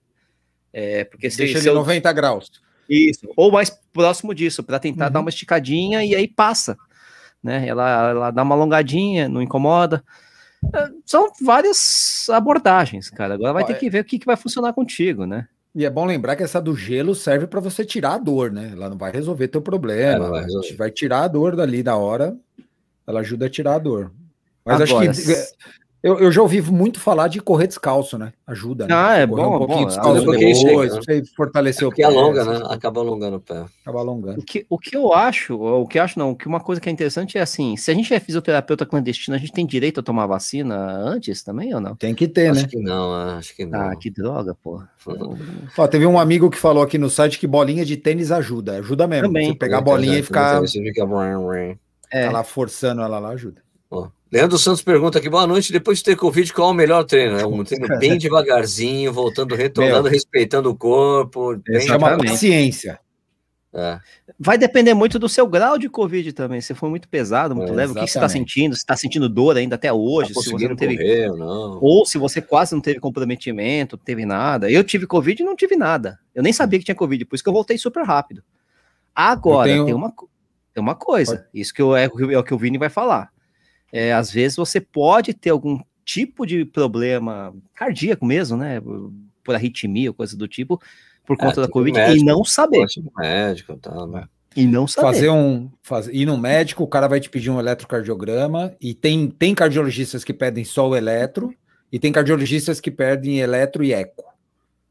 É, 0.72 1.02
porque 1.02 1.28
se, 1.28 1.38
Deixa 1.38 1.58
ele 1.58 1.70
eu... 1.70 1.74
90 1.74 2.12
graus. 2.12 2.52
Isso, 2.88 3.28
ou 3.36 3.50
mais 3.50 3.68
próximo 3.92 4.32
disso, 4.32 4.62
para 4.62 4.78
tentar 4.78 5.06
uhum. 5.06 5.12
dar 5.12 5.20
uma 5.20 5.28
esticadinha 5.28 6.04
e 6.04 6.14
aí 6.14 6.28
passa, 6.28 6.78
né? 7.42 7.66
Ela, 7.66 8.10
ela 8.10 8.30
dá 8.30 8.44
uma 8.44 8.54
alongadinha, 8.54 9.28
não 9.28 9.42
incomoda. 9.42 10.02
É, 10.72 10.88
são 11.04 11.32
várias 11.42 12.28
abordagens, 12.30 13.10
cara. 13.10 13.34
Agora 13.34 13.52
vai 13.52 13.64
ter 13.64 13.74
que 13.74 13.90
ver 13.90 14.02
o 14.02 14.04
que, 14.04 14.20
que 14.20 14.26
vai 14.26 14.36
funcionar 14.36 14.72
contigo, 14.72 15.26
né? 15.26 15.48
E 15.74 15.84
é 15.84 15.90
bom 15.90 16.06
lembrar 16.06 16.36
que 16.36 16.44
essa 16.44 16.60
do 16.60 16.76
gelo 16.76 17.14
serve 17.14 17.46
para 17.48 17.60
você 17.60 17.84
tirar 17.84 18.14
a 18.14 18.18
dor, 18.18 18.52
né? 18.52 18.70
Ela 18.72 18.88
não 18.88 18.96
vai 18.96 19.10
resolver 19.10 19.48
teu 19.48 19.60
problema, 19.60 20.26
é, 20.26 20.30
vai, 20.30 20.46
vai, 20.76 20.90
tirar 20.92 21.24
a 21.24 21.28
dor 21.28 21.56
dali 21.56 21.82
da 21.82 21.96
hora 21.96 22.36
ela 23.08 23.20
ajuda 23.20 23.46
a 23.46 23.50
tirar 23.50 23.74
a 23.74 23.78
dor. 23.78 24.12
Mas 24.64 24.82
Agora, 24.82 25.10
acho 25.10 25.24
que 25.24 25.32
eu, 26.00 26.20
eu 26.20 26.30
já 26.30 26.40
ouvi 26.40 26.62
muito 26.62 27.00
falar 27.00 27.26
de 27.26 27.40
correr 27.40 27.66
descalço, 27.66 28.16
né? 28.16 28.32
Ajuda. 28.46 28.86
Né? 28.86 28.94
Ah, 28.94 29.16
é 29.16 29.26
bom, 29.26 29.56
um 29.56 29.58
pouquinho 29.58 29.80
bom. 29.80 29.86
descalço 29.86 30.30
depois, 30.30 30.94
né? 30.94 31.22
fortalecer 31.36 31.82
é 31.82 31.86
o 31.88 31.92
pé. 31.92 32.04
alonga, 32.04 32.44
né? 32.44 32.66
Acaba 32.68 33.00
alongando 33.00 33.38
o 33.38 33.40
pé. 33.40 33.64
Acaba 33.82 33.98
alongando. 33.98 34.38
O 34.38 34.44
que, 34.44 34.64
o 34.70 34.78
que 34.78 34.96
eu 34.96 35.12
acho, 35.12 35.56
o 35.60 35.88
que 35.88 35.98
eu 35.98 36.02
acho 36.04 36.16
não, 36.16 36.36
que 36.36 36.46
uma 36.46 36.60
coisa 36.60 36.80
que 36.80 36.88
é 36.88 36.92
interessante 36.92 37.36
é 37.36 37.40
assim, 37.40 37.76
se 37.76 37.90
a 37.90 37.94
gente 37.94 38.14
é 38.14 38.20
fisioterapeuta 38.20 38.86
clandestino, 38.86 39.34
a 39.34 39.40
gente 39.40 39.52
tem 39.52 39.66
direito 39.66 39.98
a 39.98 40.02
tomar 40.02 40.26
vacina 40.26 40.76
antes 40.76 41.42
também 41.42 41.74
ou 41.74 41.80
não? 41.80 41.96
Tem 41.96 42.14
que 42.14 42.28
ter, 42.28 42.52
acho 42.52 42.62
né? 42.62 42.68
Que 42.68 42.78
não, 42.78 43.14
acho 43.36 43.56
que 43.56 43.66
não. 43.66 43.80
Ah, 43.80 43.96
que 43.96 44.08
droga, 44.08 44.54
pô. 44.54 44.80
Ó, 45.76 45.86
teve 45.88 46.06
um 46.06 46.18
amigo 46.18 46.48
que 46.48 46.58
falou 46.58 46.84
aqui 46.84 46.96
no 46.96 47.10
site 47.10 47.40
que 47.40 47.46
bolinha 47.46 47.84
de 47.84 47.96
tênis 47.96 48.30
ajuda. 48.30 48.78
Ajuda 48.78 49.08
mesmo. 49.08 49.26
Também. 49.26 49.48
Você 49.48 49.54
pegar 49.56 49.78
a 49.78 49.80
bolinha 49.82 50.18
e 50.18 50.22
ficar... 50.22 50.62
É. 52.10 52.26
Tá 52.26 52.32
lá 52.32 52.44
forçando 52.44 53.02
ela 53.02 53.18
lá, 53.18 53.30
ajuda. 53.30 53.62
Ó, 53.90 54.08
Leandro 54.30 54.58
Santos 54.58 54.82
pergunta 54.82 55.18
aqui: 55.18 55.28
boa 55.28 55.46
noite. 55.46 55.72
Depois 55.72 55.98
de 55.98 56.04
ter 56.04 56.16
Covid, 56.16 56.52
qual 56.52 56.68
é 56.68 56.72
o 56.72 56.74
melhor 56.74 57.04
treino? 57.04 57.38
É 57.38 57.46
um 57.46 57.64
treino 57.64 57.98
bem 57.98 58.18
devagarzinho, 58.18 59.12
voltando, 59.12 59.54
retornando, 59.54 60.04
Meu, 60.04 60.12
respeitando 60.12 60.70
o 60.70 60.76
corpo. 60.76 61.56
Bem 61.56 61.80
chama 61.80 62.16
paciência. 62.16 63.00
É. 63.72 64.00
Vai 64.40 64.56
depender 64.56 64.94
muito 64.94 65.18
do 65.18 65.28
seu 65.28 65.46
grau 65.46 65.76
de 65.78 65.88
Covid 65.88 66.32
também. 66.32 66.60
Se 66.60 66.74
for 66.74 66.88
muito 66.88 67.06
pesado, 67.08 67.54
muito 67.54 67.72
é, 67.72 67.76
leve, 67.76 67.92
o 67.92 67.94
que 67.94 68.00
você 68.00 68.18
está 68.18 68.28
sentindo? 68.28 68.74
Se 68.74 68.80
está 68.80 68.96
sentindo 68.96 69.28
dor 69.28 69.56
ainda 69.56 69.74
até 69.74 69.92
hoje? 69.92 70.32
Tá 70.32 70.40
se 70.40 70.50
você 70.50 70.68
não 70.68 70.76
teve. 70.76 70.96
Correr, 70.96 71.28
não. 71.28 71.78
Ou 71.80 72.06
se 72.06 72.16
você 72.16 72.40
quase 72.40 72.74
não 72.74 72.80
teve 72.80 72.98
comprometimento, 72.98 73.96
teve 73.98 74.24
nada. 74.24 74.70
Eu 74.70 74.82
tive 74.82 75.06
Covid 75.06 75.42
e 75.42 75.44
não 75.44 75.54
tive 75.54 75.76
nada. 75.76 76.18
Eu 76.34 76.42
nem 76.42 76.52
sabia 76.52 76.78
que 76.78 76.84
tinha 76.84 76.94
Covid, 76.94 77.24
por 77.26 77.34
isso 77.34 77.44
que 77.44 77.48
eu 77.48 77.54
voltei 77.54 77.76
super 77.76 78.04
rápido. 78.04 78.42
Agora, 79.14 79.68
tenho... 79.68 79.84
tem 79.84 79.94
uma 79.94 80.12
é 80.78 80.82
uma 80.82 80.94
coisa. 80.94 81.36
Pode. 81.36 81.48
Isso 81.52 81.74
que 81.74 81.82
eu, 81.82 81.94
é, 81.96 82.04
é 82.04 82.38
o 82.38 82.44
que 82.44 82.54
o 82.54 82.58
Vini 82.58 82.78
vai 82.78 82.88
falar. 82.88 83.30
É, 83.92 84.12
às 84.12 84.30
vezes 84.30 84.56
você 84.56 84.80
pode 84.80 85.32
ter 85.34 85.50
algum 85.50 85.80
tipo 86.04 86.46
de 86.46 86.64
problema 86.64 87.54
cardíaco 87.74 88.24
mesmo, 88.24 88.56
né? 88.56 88.80
Por 89.44 89.54
arritmia 89.54 90.10
ou 90.10 90.14
coisa 90.14 90.36
do 90.36 90.46
tipo, 90.46 90.80
por 91.26 91.34
é, 91.34 91.36
conta 91.36 91.60
da 91.60 91.68
Covid, 91.68 91.98
médico, 91.98 92.18
e 92.18 92.24
não 92.24 92.44
saber. 92.44 92.84
Médico, 93.16 93.76
tá, 93.76 94.06
né? 94.06 94.24
E 94.56 94.66
não 94.66 94.86
saber. 94.86 95.06
Fazer 95.08 95.30
um. 95.30 95.70
Fazer, 95.82 96.14
ir 96.14 96.26
no 96.26 96.36
médico, 96.36 96.82
o 96.82 96.88
cara 96.88 97.06
vai 97.06 97.20
te 97.20 97.30
pedir 97.30 97.50
um 97.50 97.60
eletrocardiograma, 97.60 98.74
e 98.80 98.94
tem, 98.94 99.28
tem 99.28 99.54
cardiologistas 99.54 100.24
que 100.24 100.32
pedem 100.32 100.64
só 100.64 100.88
o 100.88 100.96
eletro, 100.96 101.54
e 101.92 101.98
tem 101.98 102.12
cardiologistas 102.12 102.80
que 102.80 102.90
pedem 102.90 103.40
eletro 103.40 103.84
e 103.84 103.92
eco. 103.92 104.24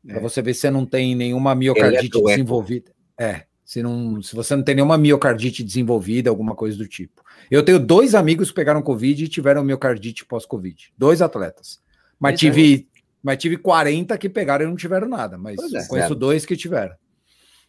É. 0.08 0.13
Para 0.13 0.21
você 0.21 0.41
ver 0.41 0.54
se 0.54 0.62
você 0.62 0.71
não 0.71 0.86
tem 0.86 1.15
nenhuma 1.15 1.54
miocardite 1.56 2.21
desenvolvida. 2.21 2.91
É 3.19 3.47
se, 3.68 3.84
não, 3.84 4.22
se 4.22 4.34
você 4.34 4.56
não 4.56 4.64
tem 4.64 4.76
nenhuma 4.76 4.98
miocardite 4.98 5.62
desenvolvida, 5.62 6.30
alguma 6.30 6.56
coisa 6.56 6.78
do 6.78 6.88
tipo. 6.88 7.22
Eu 7.52 7.62
tenho 7.62 7.78
dois 7.78 8.16
amigos 8.16 8.48
que 8.48 8.56
pegaram 8.56 8.82
Covid 8.82 9.26
e 9.26 9.28
tiveram 9.28 9.62
miocardite 9.62 10.26
pós-Covid. 10.26 10.94
Dois 10.98 11.22
atletas. 11.22 11.82
Mas 12.18 12.36
Isso 12.36 12.40
tive, 12.46 12.88
é. 12.96 13.00
mas 13.22 13.38
tive 13.38 13.58
40 13.58 14.18
que 14.18 14.30
pegaram 14.30 14.64
e 14.64 14.70
não 14.70 14.78
tiveram 14.78 15.10
nada. 15.10 15.38
Mas 15.38 15.60
é, 15.74 15.86
conheço 15.86 16.14
é. 16.14 16.16
dois 16.16 16.46
que 16.46 16.56
tiveram. 16.56 16.96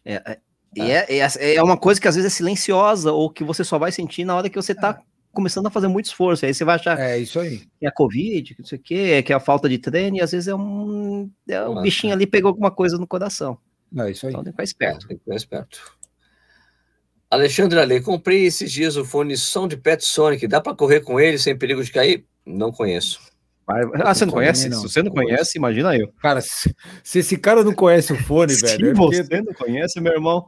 É, 0.05 0.13
é, 0.25 0.39
é, 0.77 1.19
é, 1.19 1.55
é, 1.55 1.61
uma 1.61 1.75
coisa 1.75 1.99
que 1.99 2.07
às 2.07 2.15
vezes 2.15 2.31
é 2.31 2.33
silenciosa 2.33 3.11
ou 3.11 3.29
que 3.29 3.43
você 3.43 3.65
só 3.65 3.77
vai 3.77 3.91
sentir 3.91 4.23
na 4.23 4.37
hora 4.37 4.49
que 4.49 4.55
você 4.55 4.71
está 4.71 5.01
começando 5.33 5.67
a 5.67 5.69
fazer 5.69 5.89
muito 5.89 6.05
esforço. 6.05 6.45
Aí 6.45 6.53
você 6.53 6.63
vai 6.63 6.75
achar 6.75 6.97
é 6.97 7.19
isso 7.19 7.37
aí. 7.41 7.57
que 7.77 7.85
é 7.85 7.89
a 7.89 7.91
Covid, 7.91 8.55
que 8.55 8.61
não 8.61 8.67
sei 8.67 8.79
o 8.79 8.81
quê, 8.81 9.21
que 9.21 9.33
é 9.33 9.35
a 9.35 9.39
falta 9.41 9.67
de 9.67 9.77
treino, 9.77 10.15
e 10.15 10.21
às 10.21 10.31
vezes 10.31 10.47
é 10.47 10.55
um, 10.55 11.29
é 11.45 11.61
um 11.67 11.81
bichinho 11.81 12.13
ali 12.13 12.25
pegou 12.25 12.47
alguma 12.47 12.71
coisa 12.71 12.97
no 12.97 13.05
coração. 13.05 13.59
É 13.97 14.11
isso 14.11 14.27
aí. 14.27 14.31
Então 14.31 14.43
tem 14.43 14.51
que 14.51 14.57
ficar 14.57 14.63
esperto. 14.63 15.05
É, 15.05 15.07
tem 15.07 15.17
que 15.17 15.23
ficar 15.23 15.35
esperto. 15.35 15.99
Alexandre 17.29 17.79
Ale, 17.79 18.01
comprei 18.01 18.45
esses 18.45 18.71
dias 18.71 18.97
o 18.97 19.05
fone 19.05 19.37
som 19.37 19.67
de 19.67 19.77
Pet 19.77 20.03
Sonic. 20.03 20.47
Dá 20.47 20.59
para 20.59 20.75
correr 20.75 21.01
com 21.01 21.19
ele 21.19 21.37
sem 21.37 21.57
perigo 21.57 21.83
de 21.83 21.91
cair? 21.91 22.25
Não 22.45 22.71
conheço. 22.71 23.19
Ah, 24.03 24.15
você 24.15 24.25
não 24.25 24.33
conhece? 24.33 24.67
Não. 24.67 24.77
Se 24.81 24.89
você 24.89 25.03
não 25.03 25.11
conhece, 25.11 25.57
imagina 25.59 25.95
eu. 25.95 26.11
Cara, 26.19 26.41
se, 26.41 26.75
se 27.03 27.19
esse 27.19 27.37
cara 27.37 27.63
não 27.63 27.73
conhece 27.73 28.11
o 28.11 28.15
fone, 28.23 28.51
se 28.53 28.61
velho. 28.65 28.79
Se 28.79 28.89
é 28.89 28.93
você 28.95 29.21
porque... 29.21 29.41
não 29.41 29.53
conhece, 29.53 30.01
meu 30.01 30.13
irmão. 30.13 30.47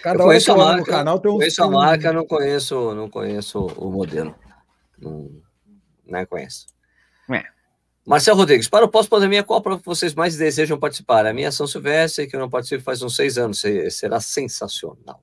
Cada 0.00 0.20
eu 0.22 0.26
conheço 0.26 0.52
a 0.52 0.56
marca, 0.56 0.78
no 0.78 0.86
canal 0.86 1.18
tem 1.18 1.32
um 1.32 1.36
conheço 1.38 1.62
a 1.64 1.68
marca, 1.68 2.12
não 2.12 2.24
conheço, 2.24 2.94
não 2.94 3.10
conheço 3.10 3.66
o 3.66 3.90
modelo. 3.90 4.36
Não, 5.00 5.28
não 6.06 6.26
conheço. 6.26 6.66
É. 7.32 7.42
Marcel 8.10 8.34
Rodrigues, 8.34 8.68
para 8.68 8.84
o 8.84 8.88
pós-pandemia, 8.88 9.44
qual 9.44 9.62
prova 9.62 9.80
vocês 9.84 10.16
mais 10.16 10.36
desejam 10.36 10.76
participar? 10.76 11.26
A 11.26 11.32
minha 11.32 11.52
São 11.52 11.64
Silvestre, 11.64 12.26
que 12.26 12.34
eu 12.34 12.40
não 12.40 12.50
participo 12.50 12.82
faz 12.82 13.00
uns 13.02 13.14
seis 13.14 13.38
anos, 13.38 13.62
será 13.90 14.18
sensacional. 14.18 15.22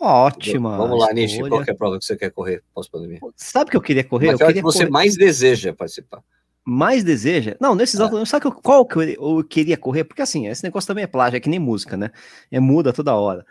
Ótima. 0.00 0.78
Vamos 0.78 0.98
lá, 0.98 1.12
Nishi, 1.12 1.46
qual 1.46 1.62
é 1.62 1.70
a 1.70 1.74
prova 1.74 1.98
que 1.98 2.06
você 2.06 2.16
quer 2.16 2.30
correr 2.30 2.62
pós-pandemia? 2.72 3.20
Sabe 3.36 3.70
que 3.70 3.76
eu 3.76 3.82
queria 3.82 4.02
correr? 4.02 4.28
Mas 4.28 4.40
eu 4.40 4.46
queria 4.46 4.62
que 4.62 4.64
você 4.64 4.86
correr... 4.86 4.90
mais 4.90 5.14
deseja 5.14 5.74
participar? 5.74 6.22
Mais 6.64 7.04
deseja? 7.04 7.54
Não, 7.60 7.74
nesses 7.74 8.00
é. 8.00 8.24
sabe 8.24 8.50
qual 8.62 8.86
que 8.86 8.96
eu, 8.96 9.02
eu 9.02 9.44
queria 9.44 9.76
correr? 9.76 10.04
Porque 10.04 10.22
assim, 10.22 10.46
esse 10.46 10.64
negócio 10.64 10.88
também 10.88 11.04
é 11.04 11.06
plágio, 11.06 11.36
é 11.36 11.40
que 11.40 11.50
nem 11.50 11.58
música, 11.58 11.98
né? 11.98 12.10
É 12.50 12.58
muda 12.58 12.94
toda 12.94 13.14
hora. 13.14 13.44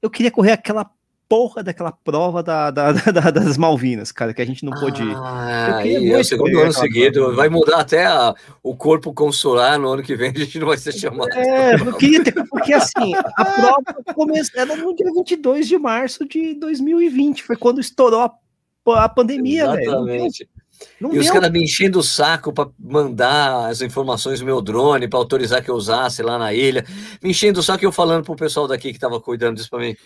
Eu 0.00 0.08
queria 0.08 0.30
correr 0.30 0.52
aquela 0.52 0.90
porra 1.28 1.62
daquela 1.62 1.92
prova 1.92 2.42
da, 2.42 2.70
da, 2.70 2.92
da, 2.92 3.30
das 3.30 3.56
Malvinas, 3.56 4.12
cara, 4.12 4.32
que 4.32 4.42
a 4.42 4.46
gente 4.46 4.64
não 4.64 4.72
pôde. 4.72 5.02
Ah, 5.02 5.84
e 5.84 6.12
é 6.12 6.18
o 6.18 6.24
segundo 6.24 6.58
ano 6.60 6.72
seguido. 6.72 7.20
Prova. 7.20 7.36
Vai 7.36 7.48
mudar 7.48 7.80
até 7.80 8.06
a, 8.06 8.34
o 8.62 8.76
corpo 8.76 9.12
consular 9.12 9.78
no 9.78 9.88
ano 9.88 10.02
que 10.02 10.14
vem, 10.14 10.30
a 10.34 10.38
gente 10.38 10.58
não 10.58 10.68
vai 10.68 10.78
ser 10.78 10.92
chamado. 10.92 11.32
É, 11.32 11.74
eu 11.74 11.94
queria 11.96 12.22
ter, 12.22 12.32
porque 12.48 12.72
assim, 12.72 13.14
a 13.14 13.44
prova 13.44 14.14
começou, 14.14 14.60
era 14.60 14.76
no 14.76 14.94
dia 14.94 15.12
22 15.12 15.68
de 15.68 15.78
março 15.78 16.26
de 16.26 16.54
2020, 16.54 17.42
foi 17.42 17.56
quando 17.56 17.80
estourou 17.80 18.20
a, 18.20 19.04
a 19.04 19.08
pandemia, 19.08 19.64
Exatamente. 19.64 20.44
Véio. 20.44 20.56
Não 21.00 21.10
e 21.10 21.14
deu. 21.14 21.22
os 21.22 21.30
caras 21.30 21.50
me 21.50 21.62
enchendo 21.62 21.98
o 21.98 22.02
saco 22.02 22.52
para 22.52 22.68
mandar 22.78 23.70
as 23.70 23.80
informações 23.80 24.40
do 24.40 24.46
meu 24.46 24.60
drone, 24.60 25.08
para 25.08 25.18
autorizar 25.18 25.62
que 25.62 25.70
eu 25.70 25.74
usasse 25.74 26.22
lá 26.22 26.38
na 26.38 26.52
ilha. 26.52 26.84
Me 27.22 27.30
enchendo 27.30 27.60
o 27.60 27.62
saco 27.62 27.82
e 27.82 27.86
eu 27.86 27.92
falando 27.92 28.24
pro 28.24 28.36
pessoal 28.36 28.68
daqui 28.68 28.90
que 28.90 28.96
estava 28.96 29.18
cuidando 29.20 29.56
disso 29.56 29.70
para 29.70 29.80
mim. 29.80 29.96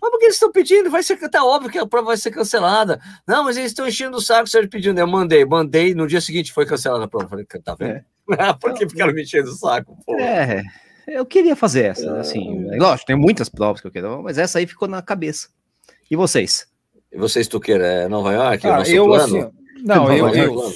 Mas 0.00 0.10
por 0.10 0.18
que 0.18 0.26
eles 0.26 0.36
estão 0.36 0.52
pedindo? 0.52 0.90
Vai 0.90 1.02
ser, 1.02 1.16
tá 1.28 1.44
óbvio 1.44 1.70
que 1.70 1.78
a 1.78 1.86
prova 1.86 2.08
vai 2.08 2.16
ser 2.16 2.30
cancelada. 2.30 3.00
Não, 3.26 3.44
mas 3.44 3.56
eles 3.56 3.70
estão 3.70 3.86
enchendo 3.86 4.16
o 4.16 4.20
saco, 4.20 4.48
Sérgio 4.48 4.70
pedindo. 4.70 4.98
Eu 4.98 5.06
mandei, 5.06 5.44
mandei, 5.44 5.94
no 5.94 6.06
dia 6.06 6.20
seguinte 6.20 6.52
foi 6.52 6.66
cancelada 6.66 7.04
a 7.04 7.08
prova. 7.08 7.28
Falei, 7.28 7.44
tá 7.44 7.74
vendo? 7.74 7.92
É. 7.92 8.04
por 8.60 8.74
que 8.74 8.88
ficaram 8.88 9.12
me 9.12 9.22
enchendo 9.22 9.50
o 9.50 9.54
saco? 9.54 9.96
Pô? 10.04 10.18
É, 10.18 10.62
eu 11.06 11.24
queria 11.24 11.56
fazer 11.56 11.84
essa, 11.86 12.18
assim. 12.18 12.68
É. 12.70 12.76
Lógico, 12.76 13.06
tem 13.06 13.16
muitas 13.16 13.48
provas 13.48 13.80
que 13.80 13.86
eu 13.86 13.90
quero, 13.90 14.22
mas 14.22 14.38
essa 14.38 14.58
aí 14.58 14.66
ficou 14.66 14.86
na 14.86 15.02
cabeça. 15.02 15.48
E 16.10 16.16
vocês? 16.16 16.66
E 17.10 17.18
vocês, 17.18 17.48
Tuqueira, 17.48 17.86
é 17.86 18.08
Nova 18.08 18.32
York? 18.32 18.66
Ah, 18.66 18.82
eu, 18.86 19.06
plano? 19.06 19.24
assim, 19.24 19.50
não, 19.82 20.12
eu, 20.12 20.28
eu, 20.28 20.72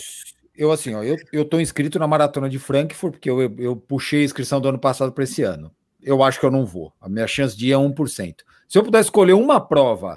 eu 0.56 0.72
assim, 0.72 0.94
ó, 0.94 1.02
eu, 1.02 1.16
eu 1.32 1.44
tô 1.44 1.60
inscrito 1.60 1.98
na 1.98 2.06
maratona 2.06 2.48
de 2.48 2.58
Frankfurt, 2.58 3.12
porque 3.12 3.28
eu, 3.28 3.42
eu, 3.42 3.54
eu 3.58 3.76
puxei 3.76 4.22
a 4.22 4.24
inscrição 4.24 4.60
do 4.60 4.68
ano 4.68 4.78
passado 4.78 5.12
para 5.12 5.24
esse 5.24 5.42
ano. 5.42 5.70
Eu 6.02 6.22
acho 6.22 6.40
que 6.40 6.46
eu 6.46 6.50
não 6.50 6.64
vou. 6.64 6.92
A 7.00 7.08
minha 7.08 7.26
chance 7.26 7.56
de 7.56 7.68
ir 7.68 7.72
é 7.72 7.76
1%. 7.76 8.34
Se 8.72 8.78
eu 8.78 8.82
pudesse 8.82 9.08
escolher 9.08 9.34
uma 9.34 9.60
prova 9.60 10.16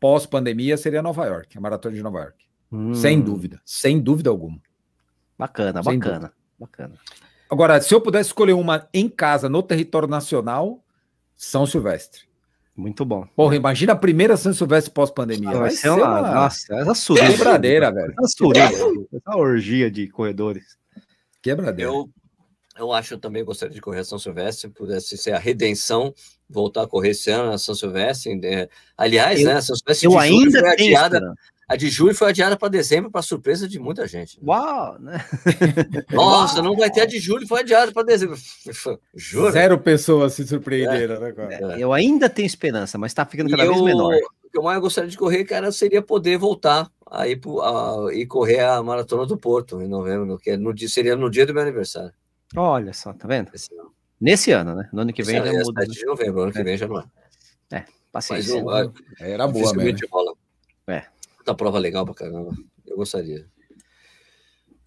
pós-pandemia, 0.00 0.76
seria 0.76 1.00
Nova 1.00 1.24
York, 1.26 1.56
a 1.56 1.60
maratona 1.60 1.94
de 1.94 2.02
Nova 2.02 2.18
York. 2.18 2.44
Hum, 2.72 2.92
Sem 2.92 3.20
dúvida, 3.20 3.62
sem 3.64 4.00
dúvida 4.00 4.30
alguma. 4.30 4.60
Bacana, 5.38 5.80
Sem 5.84 5.96
bacana, 5.96 6.32
bacana. 6.58 6.94
Agora, 7.48 7.80
se 7.80 7.94
eu 7.94 8.00
pudesse 8.00 8.30
escolher 8.30 8.54
uma 8.54 8.88
em 8.92 9.08
casa, 9.08 9.48
no 9.48 9.62
território 9.62 10.08
nacional, 10.08 10.84
São 11.36 11.66
Silvestre. 11.66 12.22
Muito 12.76 13.04
bom. 13.04 13.24
Porra, 13.36 13.54
imagina 13.54 13.92
a 13.92 13.96
primeira 13.96 14.36
São 14.36 14.52
Silvestre 14.52 14.92
pós-pandemia. 14.92 15.56
Vai 15.56 15.70
ser 15.70 15.90
uma, 15.90 16.20
nossa, 16.20 16.74
essa 16.74 16.94
suruba. 16.96 17.28
quebradeira, 17.30 17.92
velho. 17.92 18.12
Essa 18.18 18.36
suruba, 18.36 19.06
essa 19.12 19.36
orgia 19.36 19.88
de 19.88 20.08
corredores. 20.08 20.76
Quebradeira. 21.40 21.92
Eu, 21.92 22.10
eu 22.76 22.92
acho 22.92 23.10
que 23.10 23.14
eu 23.14 23.20
também 23.20 23.44
gostaria 23.44 23.72
de 23.72 23.80
correr 23.80 24.00
a 24.00 24.04
São 24.04 24.18
Silvestre, 24.18 24.68
pudesse 24.68 25.16
ser 25.16 25.30
a 25.30 25.38
redenção, 25.38 26.12
voltar 26.48 26.82
a 26.82 26.86
correr 26.86 27.10
esse 27.10 27.30
ano 27.30 27.52
a 27.52 27.58
São 27.58 27.74
Silvestre. 27.74 28.34
né? 28.36 28.68
Aliás, 28.96 29.40
Eu- 29.40 29.46
né, 29.46 29.52
a 29.54 29.62
São 29.62 29.76
Silvestre 29.76 30.06
Eu 30.06 30.10
de 30.12 30.16
julho 30.28 30.38
ainda 30.46 30.60
foi 30.60 30.76
tenho 30.76 30.88
adiada. 30.96 31.16
esperança. 31.16 31.40
A 31.70 31.76
de 31.76 31.90
julho 31.90 32.14
foi 32.14 32.28
adiada 32.30 32.56
para 32.56 32.68
dezembro, 32.68 33.10
para 33.10 33.20
surpresa 33.20 33.68
de 33.68 33.78
muita 33.78 34.06
gente. 34.06 34.38
Uau, 34.42 34.98
né? 34.98 35.18
Nossa, 36.10 36.62
não 36.62 36.74
vai 36.74 36.90
ter 36.90 37.02
a 37.02 37.06
de 37.06 37.18
julho, 37.18 37.46
foi 37.46 37.60
adiada 37.60 37.92
para 37.92 38.04
dezembro. 38.04 38.38
Juro. 39.14 39.52
Zero 39.52 39.78
pessoas 39.78 40.32
se 40.32 40.46
surpreenderam, 40.46 41.20
né, 41.20 41.32
cara? 41.32 41.78
Eu 41.78 41.92
ainda 41.92 42.28
tenho 42.30 42.46
esperança, 42.46 42.96
mas 42.96 43.12
tá 43.12 43.26
ficando 43.26 43.48
E 43.48 43.50
cada 43.50 43.64
vez 43.64 43.76
eu- 43.76 43.84
menor. 43.84 44.14
O 44.44 44.50
que 44.50 44.56
eu 44.56 44.62
mais 44.62 44.80
gostaria 44.80 45.10
de 45.10 45.18
correr, 45.18 45.44
cara, 45.44 45.70
seria 45.70 46.00
poder 46.00 46.38
voltar 46.38 46.90
aí 47.10 47.36
pro, 47.36 47.60
a, 47.60 48.14
e 48.14 48.24
correr 48.24 48.60
a 48.60 48.82
maratona 48.82 49.26
do 49.26 49.36
Porto 49.36 49.82
em 49.82 49.86
novembro, 49.88 50.38
que 50.38 50.52
é 50.52 50.56
no 50.56 50.72
dia, 50.72 50.88
seria 50.88 51.14
no 51.16 51.28
dia 51.30 51.44
do 51.44 51.52
meu 51.52 51.62
aniversário. 51.62 52.12
Olha 52.56 52.94
só, 52.94 53.12
tá 53.12 53.28
vendo? 53.28 53.50
Esse 53.54 53.68
ano. 53.74 53.92
Nesse 54.20 54.50
ano, 54.52 54.74
né? 54.74 54.88
No 54.92 55.02
ano 55.02 55.12
que 55.12 55.22
vem 55.22 55.36
Esse 55.36 55.46
já 55.46 55.52
é 55.52 55.62
muda. 55.64 55.80
7 55.86 55.92
de 55.98 56.04
novembro, 56.06 56.42
ano 56.42 56.52
que 56.52 56.58
É. 56.58 56.64
vem 56.64 56.76
já 56.76 56.86
não 56.88 56.98
é. 57.00 57.04
Mas 57.70 58.26
Paciência. 58.26 58.62
não, 58.62 58.74
é, 58.76 58.90
Era 59.20 59.46
boa 59.46 59.72
mesmo. 59.74 60.08
rola. 60.10 60.32
É. 60.88 61.04
Outra 61.38 61.54
prova 61.54 61.78
legal 61.78 62.04
pra 62.06 62.14
caramba. 62.14 62.50
Eu 62.86 62.96
gostaria. 62.96 63.46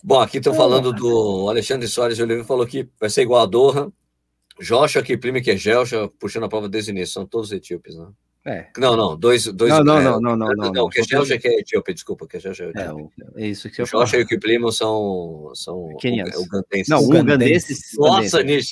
Bom, 0.04 0.20
aqui 0.20 0.38
estão 0.38 0.54
falando 0.56 0.92
do 0.92 1.48
Alexandre 1.48 1.88
Soares 1.88 2.18
de 2.18 2.24
Oliveira, 2.24 2.44
falou 2.48 2.66
que 2.66 2.90
vai 3.00 3.10
ser 3.10 3.22
igual 3.22 3.44
a 3.44 3.46
Doha. 3.46 3.92
Joshua, 4.60 5.04
Kiplime 5.04 5.40
e 5.40 5.44
Kejelcha, 5.44 6.10
puxando 6.20 6.44
a 6.46 6.50
prova 6.50 6.68
desde 6.68 6.92
o 6.92 6.94
início. 6.94 7.14
São 7.14 7.26
todos 7.26 7.52
etíopes, 7.52 7.96
né? 7.96 8.08
É. 8.44 8.68
Não, 8.78 8.98
não, 8.98 9.16
dois. 9.16 9.46
dois 9.46 9.72
Não, 9.72 9.84
não, 9.84 9.98
é, 10.00 10.04
não, 10.04 10.20
não, 10.20 10.36
não, 10.36 10.48
não, 10.48 10.56
Não, 10.56 10.72
não. 10.74 10.86
o 10.86 10.90
Kejelcha 10.90 11.38
que 11.38 11.48
é 11.48 11.60
etíope, 11.60 11.94
desculpa. 11.94 12.28
Kejelcha 12.28 12.64
é 12.66 12.70
etíope. 12.70 12.82
É, 12.90 12.94
o- 12.94 13.12
é 13.40 13.48
isso 13.48 13.70
que 13.70 13.80
eu 13.80 13.86
falo. 13.86 14.04
Joshua 14.04 14.20
e 14.20 14.24
o 14.24 14.28
Kiplimo 14.28 14.72
são, 14.72 15.52
são 15.54 15.96
Quenianos. 16.00 16.36
ugandenses. 16.36 16.88
Não, 16.90 17.00
o 17.00 17.06
Ugandense. 17.06 17.74
ugandense. 17.74 17.98
Nossa, 17.98 18.44
Nish, 18.44 18.72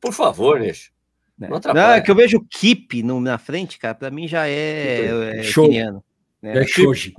por 0.00 0.12
favor, 0.12 0.60
Nish. 0.60 0.90
né? 1.38 1.48
não 1.48 1.56
atrapalha. 1.56 1.86
Não, 1.86 1.94
é 1.94 2.00
que 2.00 2.10
eu 2.10 2.14
vejo 2.14 2.38
o 2.38 2.44
Kip 2.44 3.02
no, 3.02 3.20
na 3.20 3.38
frente, 3.38 3.78
cara, 3.78 3.94
pra 3.94 4.10
mim 4.10 4.26
já 4.28 4.46
é, 4.48 5.38
é 5.38 5.42
Show. 5.42 5.66
queniano. 5.66 6.02
né? 6.42 6.62
É 6.62 6.66
shoji. 6.66 7.14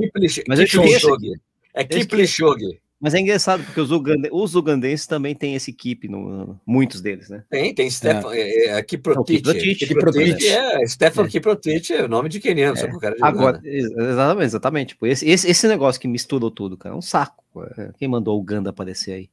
Mas 0.47 0.59
eu 0.59 0.65
esqueço. 0.65 1.15
É. 1.75 2.81
Mas 3.03 3.15
é 3.15 3.19
engraçado, 3.19 3.63
porque 3.63 3.81
os, 3.81 3.89
ugande- 3.89 4.29
os 4.31 4.53
ugandenses 4.53 5.07
também 5.07 5.33
têm 5.33 5.55
esse 5.55 5.73
Kip, 5.73 6.07
no, 6.07 6.59
muitos 6.63 7.01
deles, 7.01 7.29
né? 7.29 7.43
Tem, 7.49 7.73
tem 7.73 7.89
Stefan, 7.89 8.31
é, 8.35 8.65
é, 8.77 8.83
Kiprotich. 8.83 9.41
Kiprotich. 9.87 10.47
É, 10.47 10.85
Stefan 10.85 11.25
É. 11.25 11.27
Kiprotich 11.27 11.91
é 11.93 12.03
o 12.03 12.07
nome 12.07 12.29
de 12.29 12.39
queniano, 12.39 12.77
só 12.77 12.87
que 12.87 12.95
o 12.95 12.99
cara 12.99 13.15
de 13.15 13.23
Agora, 13.23 13.59
exatamente, 13.63 14.45
exatamente. 14.45 14.87
Tipo, 14.89 15.07
esse, 15.07 15.27
esse, 15.27 15.49
esse 15.49 15.67
negócio 15.67 15.99
que 15.99 16.07
misturou 16.07 16.51
tudo, 16.51 16.77
cara, 16.77 16.93
é 16.93 16.97
um 16.97 17.01
saco. 17.01 17.43
É, 17.75 17.89
Quem 17.97 18.07
mandou 18.07 18.37
o 18.37 18.39
Uganda 18.39 18.69
aparecer 18.69 19.13
aí? 19.13 19.29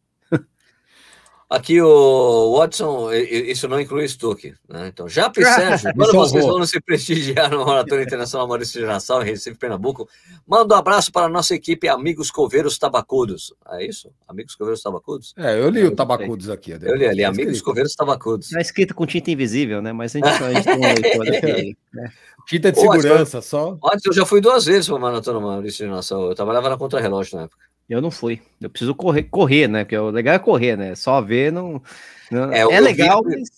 Aqui 1.51 1.81
o 1.81 2.59
Watson, 2.59 3.11
isso 3.11 3.67
não 3.69 3.81
inclui 3.81 4.07
Stuck, 4.07 4.55
né? 4.69 4.89
Então, 4.89 5.09
Japa 5.09 5.41
e 5.41 5.45
Sérgio, 5.47 5.95
quando 5.95 6.13
vocês 6.13 6.45
vão 6.45 6.67
se 6.67 6.79
prestigiar 6.79 7.51
no 7.51 7.65
Maratona 7.65 8.03
Internacional 8.03 8.47
Maurício 8.47 8.79
de 8.79 8.87
Nassau, 8.87 9.23
em 9.23 9.25
Recife, 9.25 9.57
Pernambuco, 9.57 10.07
manda 10.47 10.75
um 10.75 10.79
abraço 10.79 11.11
para 11.11 11.25
a 11.25 11.29
nossa 11.29 11.55
equipe 11.55 11.89
Amigos 11.89 12.31
Coveiros 12.31 12.77
Tabacudos. 12.77 13.55
É 13.71 13.87
isso? 13.87 14.11
Amigos 14.29 14.55
Coveiros 14.57 14.83
Tabacudos? 14.83 15.33
É, 15.39 15.59
eu 15.59 15.71
li 15.71 15.85
o 15.85 15.97
Tabacudos 15.97 16.51
aqui. 16.51 16.73
Eu 16.73 16.95
li 16.95 17.07
ali, 17.07 17.23
Tá 17.23 17.29
Amigos. 17.29 17.63
Coveiros 17.63 17.95
Tabacudos. 17.95 18.51
Tá 18.51 18.61
escrito 18.61 18.95
com 18.95 19.07
tinta 19.07 19.31
invisível, 19.31 19.81
né? 19.81 19.91
Mas 19.91 20.15
a 20.15 20.19
gente, 20.19 20.29
a 20.29 20.53
gente 20.53 20.65
tem 20.65 20.77
uma 20.77 20.93
leitura 20.93 21.39
aqui, 21.39 21.77
né? 21.95 22.13
Tinta 22.47 22.73
de 22.73 22.79
segurança, 22.79 23.41
só. 23.41 23.79
Antes 23.91 24.05
eu 24.05 24.13
já 24.13 24.27
fui 24.27 24.43
duas 24.43 24.67
vezes 24.67 24.87
para 24.87 24.97
a 24.97 25.01
Maratona 25.01 25.41
Maurício 25.41 25.87
de 25.87 25.91
Nassau. 25.91 26.29
Eu 26.29 26.35
trabalhava 26.35 26.69
na 26.69 26.77
Contra-Relógio 26.77 27.39
na 27.39 27.45
época. 27.45 27.69
Eu 27.89 28.01
não 28.03 28.11
fui. 28.11 28.41
Eu 28.61 28.69
preciso 28.69 28.95
correr, 28.95 29.23
correr, 29.25 29.67
né? 29.69 29.85
Porque 29.85 29.97
o 29.97 30.11
legal 30.11 30.35
é 30.35 30.39
correr, 30.39 30.77
né? 30.77 30.95
Só 30.95 31.21
ver 31.23 31.51
não. 31.53 31.83
não- 32.31 32.53
É, 32.53 32.59
é, 32.61 32.65
eu 32.65 32.69
vi- 32.71 32.81
legal, 32.81 33.23
mas. 33.25 33.49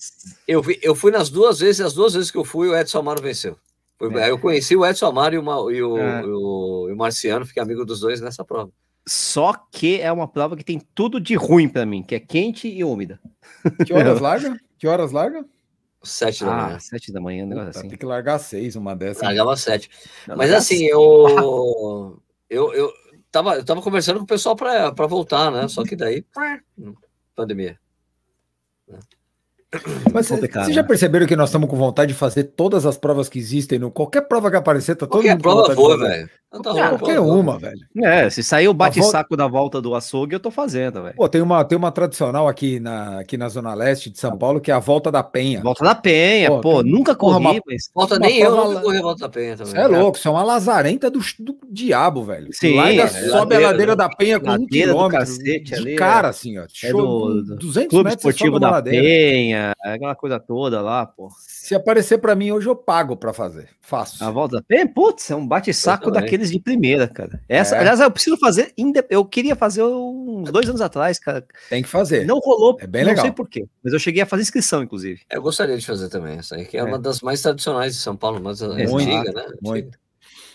Eu, 0.47 0.63
vi- 0.63 0.79
eu 0.83 0.95
fui 0.95 1.11
nas 1.11 1.29
duas 1.31 1.59
vezes, 1.59 1.81
e 1.81 1.83
as 1.83 1.93
duas 1.93 2.15
vezes 2.15 2.31
que 2.31 2.39
eu 2.39 2.45
fui, 2.45 2.69
o 2.69 2.77
Edson 2.77 2.99
Amaro 3.01 3.21
venceu. 3.21 3.57
Foi- 3.99 4.15
É. 4.15 4.31
Eu 4.31 4.39
conheci 4.39 4.77
o 4.77 4.87
Edson 4.87 5.07
Amaro 5.07 5.35
e 5.35 5.39
o, 5.39 5.43
Ma- 5.43 5.73
e 5.73 5.83
o, 5.83 5.99
É. 5.99 6.23
e 6.23 6.27
o- 6.27 6.87
e 6.89 6.93
o 6.93 6.97
Marciano, 6.97 7.45
fiquei 7.45 7.63
amigo 7.63 7.85
dos 7.85 8.01
dois 8.01 8.21
nessa 8.21 8.45
prova. 8.45 8.71
Só 9.07 9.53
que 9.73 10.01
é 10.01 10.13
uma 10.13 10.29
prova 10.29 10.57
que 10.57 10.63
tem 10.65 10.81
tudo 10.95 11.19
de 11.21 11.35
ruim 11.35 11.69
pra 11.69 11.85
mim, 11.85 12.03
que 12.03 12.15
é 12.15 12.21
quente 12.21 12.69
e 12.69 12.85
úmida. 12.85 13.19
Que 13.85 13.93
horas 13.93 14.21
larga? 14.21 14.57
Que 14.79 14.87
horas 14.87 15.11
larga? 15.11 15.45
Sete 16.03 16.45
da 16.45 16.51
manhã. 16.53 16.77
Ah, 16.77 16.81
sete 16.81 17.13
da 17.13 17.21
manhã, 17.21 17.45
negócio 17.45 17.67
Puta, 17.69 17.79
assim. 17.81 17.89
Tem 17.89 17.99
que 17.99 18.07
largar 18.07 18.39
seis, 18.39 18.77
uma 18.77 18.95
dessas. 18.95 19.23
Largava 19.23 19.57
sete. 19.57 19.91
Não, 20.29 20.37
Mas 20.37 20.53
assim, 20.53 20.85
eu, 20.89 22.19
eu, 22.49 22.73
eu, 22.73 22.93
tava, 23.31 23.55
eu 23.57 23.65
tava 23.65 23.83
conversando 23.83 24.19
com 24.19 24.25
o 24.25 24.29
pessoal 24.29 24.57
para 24.57 25.07
voltar, 25.07 25.51
né? 25.51 25.69
Só 25.69 25.83
que 25.85 25.95
daí, 25.97 26.25
pandemia. 27.35 27.79
Mas 30.13 30.27
cê- 30.27 30.35
complicado, 30.35 30.65
vocês 30.65 30.75
já 30.75 30.83
né? 30.83 30.89
perceberam 30.89 31.27
que 31.27 31.37
nós 31.37 31.49
estamos 31.51 31.69
com 31.71 31.77
vontade 31.77 32.13
de 32.13 32.19
fazer 32.19 32.45
todas 32.45 32.85
as 32.85 32.99
provas 32.99 33.29
que 33.29 33.39
existem? 33.39 33.79
No, 33.79 33.91
qualquer 33.91 34.23
prova 34.23 34.51
que 34.51 34.57
aparecer, 34.57 34.97
tá 34.97 35.07
todo 35.07 35.11
Qualquer 35.23 35.31
mundo 35.35 35.43
com 35.45 35.75
prova 35.75 35.97
fazer. 35.97 36.09
velho. 36.09 36.31
Não 36.53 36.63
tá 36.63 36.73
Qualquer, 36.73 37.21
uma, 37.21 37.57
velho. 37.59 37.79
É, 38.03 38.29
se 38.29 38.43
sair 38.43 38.67
o 38.67 38.73
volta- 38.75 38.79
bate-saco 39.01 39.37
da 39.37 39.47
volta 39.47 39.81
do 39.81 39.95
açougue, 39.95 40.35
eu 40.35 40.41
tô 40.41 40.51
fazendo, 40.51 41.01
velho. 41.05 41.15
Pô, 41.15 41.29
tem 41.29 41.41
uma, 41.41 41.65
tem 41.65 41.79
uma 41.79 41.93
tradicional 41.93 42.49
aqui 42.49 42.81
na, 42.81 43.21
aqui 43.21 43.37
na 43.37 43.49
Zona 43.49 43.73
Leste 43.73 44.11
de 44.11 44.19
São 44.19 44.37
Paulo, 44.37 44.61
que 44.61 44.69
é 44.69 44.75
a 44.75 44.81
Volta 44.81 45.13
da 45.13 45.23
Penha. 45.23 45.61
Volta 45.63 45.85
da 45.85 45.95
Penha, 45.95 46.51
Pô, 46.51 46.61
pô, 46.61 46.83
tem- 46.83 46.91
nunca 46.91 47.15
corri, 47.15 47.37
uma- 47.39 47.55
mas. 47.65 47.89
Volta 47.95 48.15
Uma 48.17 48.27
nem 48.27 48.39
eu, 48.39 48.51
nunca 48.51 48.69
lá- 48.75 48.81
corri 48.81 48.99
a 48.99 49.03
volta 49.03 49.21
da 49.21 49.29
penha 49.29 49.57
também. 49.57 49.73
Você 49.73 49.79
é 49.79 49.87
louco, 49.87 50.19
isso 50.19 50.27
é 50.27 50.31
uma 50.33 50.43
lazarenta 50.43 51.09
do, 51.09 51.21
do 51.39 51.57
diabo, 51.71 52.25
velho. 52.25 52.49
Sim, 52.53 52.75
Larga, 52.75 53.03
é, 53.05 53.07
sobe 53.09 53.31
ladeira, 53.33 53.65
a 53.67 53.71
ladeira 53.71 53.97
da 53.97 54.09
Penha 54.09 54.41
com 54.41 54.51
um 54.51 54.67
quilômetro 54.67 55.19
cacete 55.21 55.63
de 55.63 55.75
ali, 55.77 55.95
cara, 55.95 56.27
é. 56.27 56.31
assim, 56.31 56.59
ó. 56.59 56.63
É 56.65 56.67
Show, 56.69 57.01
do- 57.01 57.45
do 57.45 57.57
200 57.59 57.91
Clube 57.91 58.11
metros, 58.11 58.25
Esportivo 58.25 58.59
da 58.59 58.71
ladeira. 58.73 59.01
Penha, 59.05 59.73
aquela 59.85 60.17
coisa 60.17 60.41
toda 60.41 60.81
lá, 60.81 61.07
pô. 61.07 61.29
Se 61.39 61.77
aparecer 61.77 62.19
pra 62.19 62.35
mim 62.35 62.51
hoje, 62.51 62.67
eu 62.69 62.75
pago 62.75 63.17
pra 63.17 63.33
fazer. 63.33 63.69
Faço. 63.81 64.25
A 64.25 64.31
volta 64.31 64.57
da 64.57 64.63
Penha, 64.63 64.89
putz, 64.93 65.31
é 65.31 65.37
um 65.37 65.47
bate-saco 65.47 66.09
Eu 66.09 66.13
daqueles 66.41 66.51
de 66.51 66.59
primeira, 66.59 67.07
cara. 67.07 67.41
Essa, 67.49 67.77
É. 67.77 67.81
aliás, 67.81 68.01
eu 68.01 68.11
preciso 68.11 68.37
fazer, 68.39 68.73
eu 69.11 69.25
queria 69.25 69.55
fazer 69.55 69.83
uns 69.85 70.51
dois 70.51 70.69
anos 70.69 70.81
atrás, 70.81 71.19
cara. 71.19 71.45
Tem 71.69 71.83
que 71.83 71.89
fazer. 71.89 72.27
Não 72.27 72.39
rolou, 72.39 72.77
É 72.81 72.87
bem 72.87 73.03
não 73.03 73.11
legal. 73.11 73.25
sei 73.25 73.33
por 73.33 73.49
quê, 73.49 73.67
mas 73.83 73.93
eu 73.93 73.99
cheguei 73.99 74.23
a 74.23 74.27
fazer 74.27 74.43
inscrição, 74.43 74.83
inclusive. 74.83 75.21
Eu 75.31 75.43
gostaria 75.43 75.77
de 75.77 75.85
fazer 75.87 76.09
também 76.09 76.39
essa 76.39 76.57
aí, 76.57 76.65
que 76.65 76.77
é, 76.77 76.81
É. 76.81 76.85
uma 76.85 76.99
das 76.99 77.21
mais 77.21 77.43
tradicionais 77.43 77.95
de 77.95 78.01
São 78.01 78.17
Paulo, 78.17 78.41
mas 78.43 78.61
Muito, 78.63 78.95
antiga, 78.97 79.33
né? 79.33 79.47
muito. 79.63 79.87
Antiga. 79.89 79.99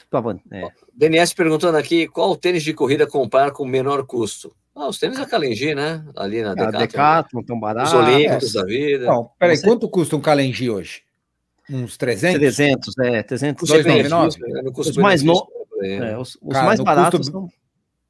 Tá 0.09 0.21
bom, 0.21 0.39
é. 0.51 0.67
DNS 0.93 1.33
perguntando 1.36 1.77
aqui 1.77 2.07
qual 2.07 2.36
tênis 2.36 2.63
de 2.63 2.73
corrida 2.73 3.05
comprar 3.07 3.51
com 3.51 3.65
menor 3.65 4.05
custo. 4.05 4.55
Ah, 4.75 4.88
os 4.88 4.99
tênis 4.99 5.17
da 5.17 5.25
Kalenji, 5.25 5.73
né? 5.73 6.03
Ali 6.15 6.41
na 6.41 6.53
Decathlon. 6.53 6.79
Decathlon, 6.79 7.43
tão 7.43 7.59
barato. 7.59 7.88
Os 7.88 7.93
Olímpicos 7.93 8.53
da 8.53 8.63
vida. 8.65 9.05
Não, 9.05 9.29
peraí, 9.39 9.55
Você- 9.57 9.65
quanto 9.65 9.89
custa 9.89 10.15
um 10.15 10.21
Kalenji 10.21 10.69
hoje? 10.69 11.01
Uns 11.69 11.97
300? 11.97 12.39
300, 12.39 12.97
é, 12.99 13.23
300. 13.23 13.67
Dois 13.67 13.86
é, 13.86 13.89
noventa 13.89 14.07
e 14.07 14.09
nove? 14.09 14.39
né? 14.39 14.61
No 14.61 14.71
Os 14.77 14.97
mais 14.97 15.23
no- 15.23 15.33
né? 15.33 15.39
É, 15.93 16.17
os, 16.17 16.38
os 16.41 16.53
Cara, 16.53 16.65
mais 16.65 16.79
baratos 16.79 17.19
custo- 17.19 17.31
são. 17.31 17.49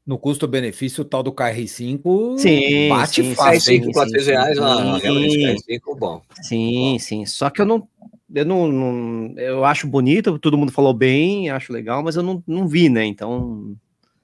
No 0.06 0.20
custo-benefício, 0.20 1.02
o 1.02 1.06
tal 1.06 1.24
do 1.24 1.32
KR5 1.34 2.38
Sim, 2.38 2.90
bate 2.90 3.24
sim, 3.24 3.34
fácil. 3.34 3.60
sim, 3.60 3.80
R5, 3.80 3.92
400 3.94 4.28
reais, 4.28 4.60
ah, 4.60 4.76
sim. 4.98 5.02
realmente, 5.02 5.38
R5, 5.40 5.96
bom. 5.98 6.22
Sim, 6.44 7.00
sim. 7.00 7.26
Só 7.26 7.50
que 7.50 7.60
eu 7.62 7.66
não. 7.66 7.88
Eu 8.34 8.46
não, 8.46 8.68
não- 8.68 9.34
Eu 9.40 9.66
acho 9.66 9.88
bonito, 9.88 10.38
todo 10.38 10.58
mundo 10.58 10.72
falou 10.72 10.94
bem, 10.94 11.50
acho 11.50 11.74
legal, 11.74 12.04
mas 12.04 12.16
eu 12.16 12.22
não, 12.24 12.44
não 12.46 12.68
vi, 12.68 12.88
né? 12.88 13.04
Então. 13.06 13.76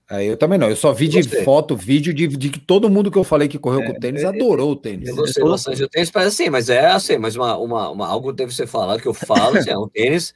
É, 0.07 0.23
eu 0.23 0.37
também 0.37 0.59
não. 0.59 0.69
Eu 0.69 0.75
só 0.75 0.91
vi 0.93 1.07
de 1.07 1.23
foto, 1.23 1.75
vídeo 1.75 2.13
de, 2.13 2.27
de 2.27 2.49
que 2.49 2.59
todo 2.59 2.89
mundo 2.89 3.09
que 3.09 3.17
eu 3.17 3.23
falei 3.23 3.47
que 3.47 3.57
correu 3.57 3.81
É, 3.81 3.85
com 3.87 3.99
tênis 3.99 4.23
é, 4.23 4.27
adorou 4.27 4.71
o 4.71 4.75
tênis. 4.75 5.07
Eu 5.09 5.15
gostei 5.15 5.43
bastante 5.43 5.79
do 5.79 5.87
tênis, 5.89 6.11
mas 6.13 6.27
assim, 6.27 6.49
mas 6.49 6.69
é 6.69 6.85
assim, 6.87 7.17
mas 7.17 7.35
uma, 7.35 7.57
uma, 7.57 7.89
uma- 7.89 8.07
algo 8.07 8.31
deve 8.33 8.53
ser 8.53 8.67
falado, 8.67 9.01
que 9.01 9.07
eu 9.07 9.13
falo, 9.15 9.57
assim, 9.57 9.69
é 9.71 9.77
um 9.77 9.87
tênis 9.89 10.31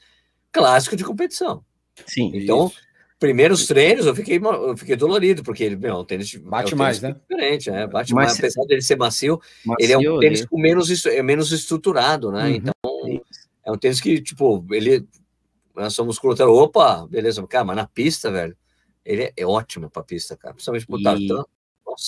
clássico 0.51 0.95
de 0.95 1.03
competição. 1.03 1.61
Sim. 2.07 2.31
Então, 2.33 2.71
primeiros 3.19 3.65
treinos 3.65 4.05
eu 4.05 4.15
fiquei, 4.15 4.37
eu 4.37 4.77
fiquei 4.77 4.95
dolorido, 4.95 5.43
porque 5.43 5.63
ele, 5.63 5.75
meu, 5.75 5.95
é 5.95 5.97
um 5.97 6.05
tênis 6.05 6.27
de- 6.27 6.39
Bate 6.39 6.73
é 6.73 6.75
um 6.75 6.79
mais, 6.79 6.99
tênis 6.99 7.15
né? 7.15 7.21
Diferente, 7.29 7.71
né? 7.71 7.87
Bate 7.87 8.13
Mas 8.13 8.25
mais, 8.27 8.39
apesar 8.39 8.63
dele 8.65 8.81
ser 8.81 8.97
macio, 8.97 9.39
ele 9.79 9.93
é 9.93 9.97
um 9.97 10.01
Macio, 10.01 10.19
tênis 10.19 10.45
com 10.45 10.59
menos, 10.59 11.05
é 11.05 11.21
menos 11.23 11.51
estruturado, 11.51 12.31
né? 12.31 12.49
Uhum. 12.49 12.55
Então, 12.55 12.73
é 13.65 13.71
um 13.71 13.77
tênis 13.77 13.99
que, 14.01 14.21
tipo, 14.21 14.65
ele. 14.71 15.05
Nós 15.75 15.93
somos 15.93 16.15
musculatura, 16.15 16.49
opa, 16.49 17.05
beleza, 17.07 17.45
cara, 17.47 17.65
mas 17.65 17.75
na 17.75 17.85
pista, 17.85 18.31
velho, 18.31 18.55
ele 19.03 19.23
é, 19.23 19.33
é 19.35 19.45
ótimo 19.45 19.89
pra 19.89 20.03
pista, 20.03 20.37
cara. 20.37 20.53
Principalmente 20.53 20.87
pro 20.87 20.99
E- 20.99 21.03
tartan. 21.03 21.43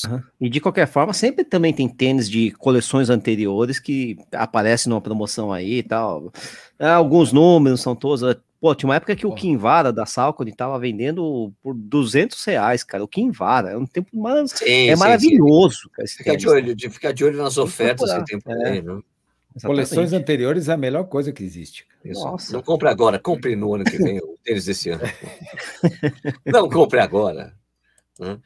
Uhum. 0.10 0.22
E 0.42 0.50
de 0.50 0.60
qualquer 0.60 0.88
forma, 0.88 1.14
sempre 1.14 1.46
também 1.46 1.72
tem 1.74 1.88
tênis 1.88 2.30
de 2.30 2.52
coleções 2.52 3.10
anteriores 3.10 3.80
que 3.80 4.18
aparecem 4.34 4.90
numa 4.90 5.00
promoção 5.02 5.52
aí 5.54 5.80
e 5.80 5.84
tal. 5.84 6.32
É, 6.80 6.90
alguns 6.90 7.32
números 7.32 7.82
são 7.82 7.96
todos. 7.96 8.22
Pô, 8.60 8.74
tinha 8.74 8.90
uma 8.90 8.96
época 8.96 9.16
que 9.16 9.28
o 9.28 9.36
Kinvara 9.36 9.94
da 9.94 10.06
Salcone 10.06 10.52
tava 10.52 10.80
vendendo 10.80 11.54
por 11.62 11.76
200 11.76 12.44
reais, 12.44 12.84
cara. 12.84 13.04
O 13.04 13.08
Kinvara 13.08 13.70
é 13.70 13.78
um 13.78 13.86
tempo 13.86 14.10
mar... 14.20 14.48
sim, 14.48 14.90
é 14.90 14.96
sim, 14.96 15.00
maravilhoso. 15.00 15.82
Sim. 15.82 15.90
Cara, 15.94 16.08
fica, 16.08 16.38
de 16.38 16.50
olho, 16.50 16.76
de 16.76 16.90
ficar 16.90 17.12
de 17.12 17.24
olho 17.24 17.38
nas 17.38 17.58
ofertas 17.58 18.10
esse 18.10 18.26
tempo 18.26 18.52
é. 18.52 18.70
aí, 18.70 18.82
né? 18.82 19.00
Coleções 19.64 20.14
anteriores 20.14 20.70
é 20.70 20.74
a 20.74 20.78
melhor 20.78 21.06
coisa 21.06 21.32
que 21.32 21.44
existe. 21.44 21.86
Nossa. 22.06 22.54
Não 22.54 22.62
compre 22.62 22.90
agora, 22.90 23.20
compre 23.20 23.56
no 23.56 23.74
ano 23.74 23.84
que 23.84 23.98
vem 23.98 24.20
o 24.20 24.36
tênis 24.44 24.66
desse 24.66 24.90
ano. 24.90 25.02
Não 26.46 26.70
compre 26.70 27.00
agora. 27.00 27.54
Né? 28.20 28.40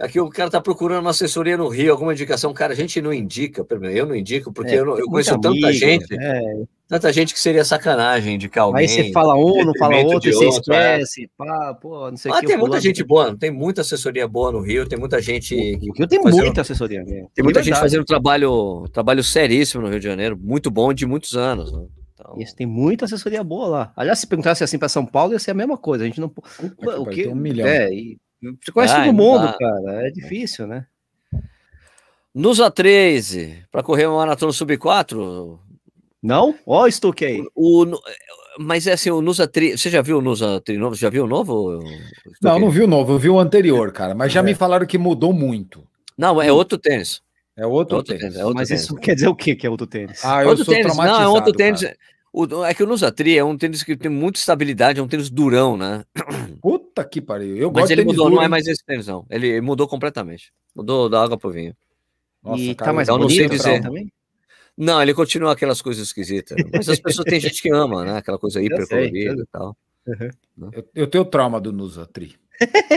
Aqui 0.00 0.20
o 0.20 0.28
cara 0.28 0.48
está 0.48 0.60
procurando 0.60 1.02
uma 1.02 1.10
assessoria 1.10 1.56
no 1.56 1.68
Rio, 1.68 1.92
alguma 1.92 2.12
indicação. 2.12 2.52
Cara, 2.52 2.72
a 2.72 2.76
gente 2.76 3.00
não 3.00 3.12
indica, 3.12 3.64
eu 3.94 4.06
não 4.06 4.16
indico, 4.16 4.52
porque 4.52 4.72
é, 4.72 4.78
eu, 4.80 4.84
não, 4.84 4.98
eu 4.98 5.06
conheço 5.06 5.34
amigo, 5.34 5.54
tanta 5.54 5.72
gente, 5.72 6.14
é. 6.18 6.64
tanta 6.88 7.12
gente 7.12 7.32
que 7.32 7.38
seria 7.38 7.64
sacanagem 7.64 8.34
indicar 8.34 8.64
alguém. 8.64 8.82
Aí 8.82 8.88
você 8.88 9.12
fala 9.12 9.36
um, 9.36 9.64
não 9.64 9.72
fala 9.78 9.96
outro, 9.98 10.32
você 10.32 10.46
outro, 10.46 10.74
é. 10.74 11.00
esquece. 11.00 11.24
É. 11.24 11.26
Pá, 11.36 11.74
pô, 11.74 12.10
não 12.10 12.16
sei 12.16 12.32
ah, 12.32 12.40
que, 12.40 12.46
tem 12.46 12.56
muita 12.56 12.80
gente 12.80 13.04
boa, 13.04 13.36
tem 13.36 13.52
muita 13.52 13.82
assessoria 13.82 14.26
boa 14.26 14.50
no 14.50 14.60
Rio, 14.60 14.88
tem 14.88 14.98
muita 14.98 15.22
gente. 15.22 15.54
O 15.54 15.92
Rio 15.92 16.08
tem 16.08 16.20
fazendo, 16.20 16.44
muita 16.44 16.60
assessoria. 16.62 17.04
Mesmo. 17.04 17.30
Tem 17.32 17.44
muita 17.44 17.62
gente 17.62 17.78
fazendo 17.78 18.04
trabalho, 18.04 18.88
trabalho 18.92 19.22
seríssimo 19.22 19.82
no 19.82 19.90
Rio 19.90 20.00
de 20.00 20.06
Janeiro, 20.06 20.36
muito 20.36 20.72
bom 20.72 20.92
de 20.92 21.06
muitos 21.06 21.36
anos. 21.36 21.72
Né? 21.72 21.86
Então... 22.14 22.34
Isso 22.38 22.56
tem 22.56 22.66
muita 22.66 23.04
assessoria 23.04 23.44
boa 23.44 23.68
lá. 23.68 23.92
Aliás, 23.96 24.18
se 24.18 24.26
perguntasse 24.26 24.64
assim 24.64 24.78
para 24.78 24.88
São 24.88 25.06
Paulo, 25.06 25.34
ia 25.34 25.38
ser 25.38 25.52
a 25.52 25.54
mesma 25.54 25.78
coisa. 25.78 26.02
A 26.02 26.06
gente 26.06 26.20
não. 26.20 26.32
o 26.98 27.06
que? 27.06 27.28
Um 27.28 27.36
milhão. 27.36 27.68
É, 27.68 27.92
e 27.92 28.18
você 28.62 28.72
conhece 28.72 28.94
todo 28.94 29.12
mundo, 29.12 29.56
cara. 29.58 30.06
É 30.06 30.10
difícil, 30.10 30.66
né? 30.66 30.86
Nusa 32.34 32.70
13, 32.70 33.64
para 33.70 33.82
correr 33.82 34.06
uma 34.06 34.18
maratona 34.18 34.52
sub-4. 34.52 35.58
Não? 36.22 36.54
Ó, 36.66 36.84
o 36.84 36.90
Stuck 36.90 37.24
aí. 37.24 37.44
O, 37.54 37.86
mas 38.58 38.86
é 38.86 38.92
assim, 38.92 39.10
o 39.10 39.20
Nusa 39.20 39.46
3. 39.46 39.80
Você 39.80 39.90
já 39.90 40.02
viu 40.02 40.18
o 40.18 40.22
Nusa 40.22 40.60
3 40.60 40.78
novo? 40.78 40.94
Já 40.94 41.10
viu 41.10 41.24
o 41.24 41.28
novo? 41.28 41.80
Não, 42.42 42.58
não 42.58 42.70
vi 42.70 42.82
o 42.82 42.86
novo, 42.86 43.12
eu 43.12 43.18
vi 43.18 43.28
o 43.28 43.38
anterior, 43.38 43.92
cara. 43.92 44.14
Mas 44.14 44.32
já 44.32 44.40
é. 44.40 44.42
me 44.42 44.54
falaram 44.54 44.86
que 44.86 44.98
mudou 44.98 45.32
muito. 45.32 45.86
Não, 46.16 46.40
é 46.40 46.50
outro 46.50 46.78
tênis. 46.78 47.22
É 47.56 47.66
outro, 47.66 47.94
é 47.94 47.98
outro 47.98 48.14
tênis. 48.14 48.22
tênis. 48.22 48.36
É 48.36 48.44
outro 48.44 48.58
mas 48.58 48.68
tênis. 48.68 48.82
isso 48.82 48.96
quer 48.96 49.14
dizer 49.14 49.28
o 49.28 49.34
que 49.34 49.54
que 49.54 49.66
é 49.66 49.70
outro 49.70 49.86
tênis? 49.86 50.24
Ah, 50.24 50.42
eu 50.42 50.50
outro 50.50 50.64
sou 50.64 50.74
tênis. 50.74 50.96
Não, 50.96 51.22
é 51.22 51.28
outro 51.28 51.52
tênis. 51.52 51.82
Cara. 51.82 51.96
O, 52.36 52.64
é 52.64 52.74
que 52.74 52.82
o 52.82 52.86
Nusatri 52.86 53.38
é 53.38 53.44
um 53.44 53.56
tênis 53.56 53.84
que 53.84 53.96
tem 53.96 54.10
muita 54.10 54.40
estabilidade, 54.40 54.98
é 54.98 55.02
um 55.02 55.06
tênis 55.06 55.30
durão, 55.30 55.76
né? 55.76 56.04
Puta 56.60 57.04
que 57.04 57.20
pariu. 57.20 57.56
Eu 57.56 57.70
Mas 57.70 57.82
gosto 57.82 57.92
ele 57.92 58.04
mudou, 58.04 58.24
duro, 58.24 58.34
não 58.34 58.42
é 58.42 58.48
mais 58.48 58.66
esse 58.66 58.84
tênis, 58.84 59.06
não. 59.06 59.24
Ele 59.30 59.60
mudou 59.60 59.86
completamente. 59.86 60.52
Mudou 60.74 61.08
da 61.08 61.22
água 61.22 61.38
pro 61.38 61.52
vinho. 61.52 61.76
Nossa, 62.42 62.60
e 62.60 62.74
cara, 62.74 62.90
tá 62.90 62.92
mais 62.92 63.06
então, 63.06 63.20
bonito 63.20 63.40
não 63.40 63.48
sei 63.48 63.56
dizer. 63.56 63.82
também? 63.82 64.12
Não, 64.76 65.00
ele 65.00 65.14
continua 65.14 65.52
aquelas 65.52 65.80
coisas 65.80 66.08
esquisitas. 66.08 66.58
Mas 66.72 66.88
as 66.88 66.98
pessoas 66.98 67.24
têm 67.24 67.38
gente 67.38 67.62
que 67.62 67.70
ama, 67.70 68.04
né? 68.04 68.16
Aquela 68.16 68.36
coisa 68.36 68.58
hiper 68.60 68.88
colorida 68.88 69.40
e 69.40 69.46
tal. 69.52 69.76
Uhum. 70.04 70.30
Né? 70.58 70.70
Eu, 70.72 70.88
eu, 70.92 71.06
tenho 71.06 71.24
trauma 71.24 71.60
do 71.60 71.72
Nusatri. 71.72 72.34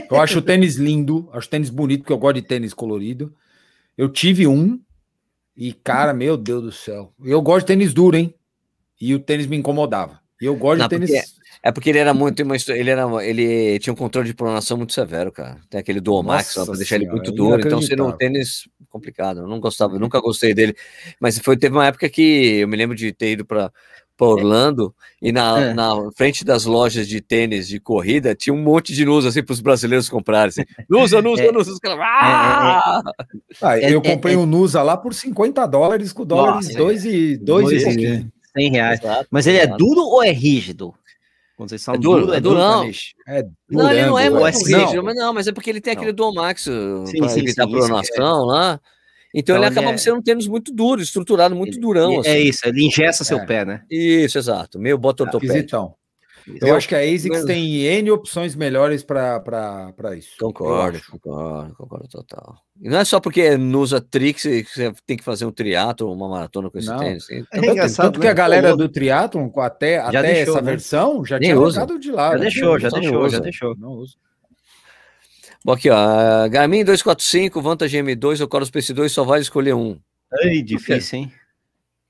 Eu 0.09 0.19
acho 0.19 0.39
o 0.39 0.41
tênis 0.41 0.77
lindo, 0.77 1.29
acho 1.31 1.47
o 1.47 1.51
tênis 1.51 1.69
bonito, 1.69 1.99
porque 1.99 2.13
eu 2.13 2.17
gosto 2.17 2.37
de 2.37 2.41
tênis 2.41 2.73
colorido. 2.73 3.31
Eu 3.95 4.09
tive 4.09 4.47
um 4.47 4.81
e, 5.55 5.73
cara, 5.73 6.11
meu 6.11 6.35
Deus 6.35 6.63
do 6.63 6.71
céu. 6.71 7.13
Eu 7.23 7.39
gosto 7.39 7.67
de 7.67 7.67
tênis 7.67 7.93
duro, 7.93 8.17
hein? 8.17 8.33
E 8.99 9.13
o 9.13 9.19
tênis 9.19 9.47
me 9.47 9.57
incomodava. 9.57 10.19
E 10.41 10.45
eu 10.45 10.55
gosto 10.55 10.79
Não, 10.79 10.87
de 10.87 10.95
tênis. 10.95 11.09
Porque, 11.09 11.37
é 11.63 11.71
porque 11.71 11.89
ele 11.89 11.99
era 11.99 12.13
muito. 12.13 12.41
Ele, 12.69 12.89
era, 12.89 13.25
ele 13.25 13.79
tinha 13.79 13.93
um 13.93 13.97
controle 13.97 14.27
de 14.27 14.33
pronação 14.33 14.77
muito 14.77 14.93
severo, 14.93 15.31
cara. 15.31 15.57
Tem 15.69 15.79
aquele 15.79 15.99
Dual 15.99 16.23
Max 16.23 16.53
para 16.53 16.75
deixar 16.75 16.95
ele 16.95 17.07
muito 17.07 17.31
duro. 17.31 17.59
Então, 17.59 17.81
sendo 17.81 18.05
um 18.05 18.11
tênis 18.11 18.67
complicado. 18.89 19.41
Eu 19.41 19.47
não 19.47 19.59
gostava, 19.59 19.95
eu 19.95 19.99
nunca 19.99 20.19
gostei 20.19 20.53
dele. 20.53 20.75
Mas 21.19 21.37
foi, 21.39 21.57
teve 21.57 21.75
uma 21.75 21.87
época 21.87 22.09
que 22.09 22.59
eu 22.59 22.67
me 22.67 22.77
lembro 22.77 22.95
de 22.95 23.11
ter 23.11 23.31
ido 23.31 23.45
para 23.45 23.71
Orlando 24.19 24.95
e 25.21 25.31
na, 25.31 25.59
é. 25.59 25.73
na 25.73 25.93
frente 26.15 26.43
das 26.43 26.65
lojas 26.65 27.07
de 27.07 27.21
tênis 27.21 27.67
de 27.67 27.79
corrida 27.79 28.33
tinha 28.33 28.53
um 28.53 28.61
monte 28.61 28.93
de 28.93 29.05
Nusa 29.05 29.29
assim 29.29 29.43
para 29.43 29.53
os 29.53 29.61
brasileiros 29.61 30.09
comprarem. 30.09 30.49
Assim. 30.49 30.63
Nusa, 30.89 31.21
Nusa, 31.21 31.43
é. 31.43 31.51
Nusa. 31.51 31.71
Os 31.71 31.79
caras, 31.79 31.99
ah! 32.01 33.01
ah, 33.61 33.79
eu 33.79 34.01
comprei 34.01 34.35
um 34.35 34.45
Nusa 34.45 34.81
lá 34.81 34.97
por 34.97 35.13
50 35.13 35.65
dólares 35.67 36.11
com 36.11 36.25
dólares 36.25 36.73
2 36.73 37.05
e 37.05 37.37
2 37.37 37.71
e 37.71 37.83
pouquinho. 37.83 38.31
100 38.57 38.71
reais. 38.71 38.99
Exato, 38.99 39.27
Mas 39.31 39.47
ele 39.47 39.57
é 39.57 39.67
duro 39.67 40.01
ou 40.01 40.23
é 40.23 40.31
rígido? 40.31 40.93
Quando 41.57 41.69
vocês 41.69 41.83
falam 41.83 41.99
é 41.99 42.03
duro, 42.03 42.21
duro, 42.21 42.33
é 42.33 42.39
duro, 42.39 42.59
não. 42.59 42.83
É 43.27 43.41
duro, 43.41 43.53
não, 43.71 43.91
ele 43.91 44.05
não 44.05 44.19
é 44.19 44.29
muito 44.29 44.57
rígido, 44.59 44.95
não. 44.95 45.03
mas 45.03 45.15
não, 45.15 45.33
mas 45.33 45.47
é 45.47 45.51
porque 45.51 45.69
ele 45.69 45.81
tem 45.81 45.93
aquele 45.93 46.13
Dual 46.13 46.33
Max 46.33 46.65
para 46.65 47.37
evitar 47.37 47.65
sim, 47.65 47.71
pronação 47.71 48.43
é. 48.43 48.45
lá. 48.45 48.81
Então, 49.33 49.55
então 49.55 49.57
ele 49.57 49.65
acaba 49.65 49.91
é... 49.91 49.97
sendo 49.97 50.17
um 50.17 50.21
tênis 50.21 50.47
muito 50.47 50.71
duro, 50.71 51.01
estruturado, 51.01 51.55
muito 51.55 51.79
durão. 51.79 52.13
É 52.13 52.19
assim. 52.19 52.29
É 52.29 52.39
isso, 52.39 52.67
ele 52.67 52.85
ingessa 52.85 53.23
seu 53.23 53.39
é. 53.39 53.45
pé, 53.45 53.65
né? 53.65 53.81
Isso, 53.89 54.37
exato. 54.37 54.79
Meio 54.79 54.97
bota 54.97 55.23
ortopédico. 55.23 55.97
Eu 56.61 56.75
acho 56.75 56.87
que 56.87 56.95
a 56.95 56.99
ASICS 56.99 57.43
tem 57.45 57.81
N 57.83 58.11
opções 58.11 58.55
melhores 58.55 59.03
para 59.03 59.93
isso. 60.17 60.31
Concordo, 60.39 60.99
concordo, 61.11 61.75
concordo 61.75 62.07
total. 62.07 62.57
E 62.81 62.89
não 62.89 62.99
é 62.99 63.05
só 63.05 63.19
porque 63.19 63.55
usa 63.79 63.99
tricks 63.99 64.43
que 64.43 64.63
você 64.63 64.93
tem 65.05 65.17
que 65.17 65.23
fazer 65.23 65.45
um 65.45 65.51
triatlo, 65.51 66.11
uma 66.11 66.29
maratona 66.29 66.69
com 66.69 66.77
esse 66.77 66.87
não. 66.87 66.99
tênis. 66.99 67.29
Então, 67.29 67.63
é 67.63 67.71
engraçado, 67.71 68.05
tanto 68.05 68.19
que 68.19 68.27
a 68.27 68.31
né? 68.31 68.35
galera 68.35 68.77
do 68.77 68.87
triatlo 68.87 69.51
até, 69.59 69.97
até 69.97 70.21
deixou, 70.21 70.53
essa 70.53 70.61
né? 70.61 70.71
versão, 70.71 71.25
já 71.25 71.39
Nem 71.39 71.49
tinha 71.49 71.59
usa. 71.59 71.85
de 71.99 72.11
lado. 72.11 72.37
Já 72.37 72.43
deixou, 72.43 72.79
já 72.79 72.89
deixou, 72.89 73.29
já 73.29 73.39
deixou. 73.39 73.75
Não 73.77 73.89
usa. 73.89 74.15
Bom, 75.65 75.73
aqui, 75.73 75.89
ó. 75.89 76.47
Garmin 76.47 76.85
245, 76.85 77.61
Vantage 77.61 77.97
M2 77.97 78.41
ou 78.41 78.47
Coros 78.47 78.71
PC2 78.71 79.09
só 79.09 79.23
vai 79.23 79.41
escolher 79.41 79.73
um. 79.73 79.99
Ai, 80.43 80.61
difícil, 80.61 81.19
hein? 81.19 81.33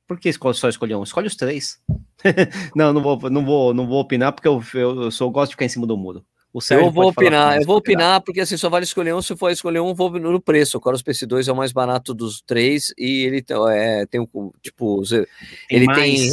Por 0.07 0.19
que 0.19 0.31
só 0.53 0.69
escolher 0.69 0.95
um? 0.95 1.03
Escolhe 1.03 1.27
os 1.27 1.35
três. 1.35 1.79
não, 2.76 2.93
não 2.93 3.01
vou, 3.01 3.30
não 3.30 3.45
vou, 3.45 3.74
não 3.74 3.88
vou 3.88 3.99
opinar 3.99 4.34
porque 4.34 4.47
eu, 4.47 4.61
eu, 4.74 5.03
eu 5.03 5.11
sou, 5.11 5.30
gosto 5.32 5.49
de 5.49 5.55
ficar 5.55 5.65
em 5.65 5.70
cima 5.70 5.88
do 5.88 5.97
muro. 5.97 6.26
O 6.53 6.59
eu 6.72 6.89
vou 6.89 7.09
opinar, 7.09 7.57
eu 7.57 7.65
vou 7.65 7.78
opinar 7.78 8.22
porque 8.22 8.39
assim 8.39 8.57
só 8.57 8.70
vale 8.70 8.84
escolher 8.84 9.13
um. 9.13 9.22
Se 9.22 9.36
for 9.36 9.51
escolher 9.51 9.80
um, 9.80 9.93
vou 9.93 10.09
no 10.09 10.41
preço. 10.41 10.78
O 10.78 10.82
Coros 10.82 11.03
PC2 11.03 11.47
é 11.47 11.51
o 11.51 11.55
mais 11.55 11.72
barato 11.72 12.15
dos 12.15 12.41
três 12.41 12.91
e 12.97 13.26
ele 13.26 13.45
é, 13.70 14.05
tem 14.07 14.22
um 14.22 14.51
tipo, 14.61 15.03
ele 15.70 15.86
tem 15.93 16.32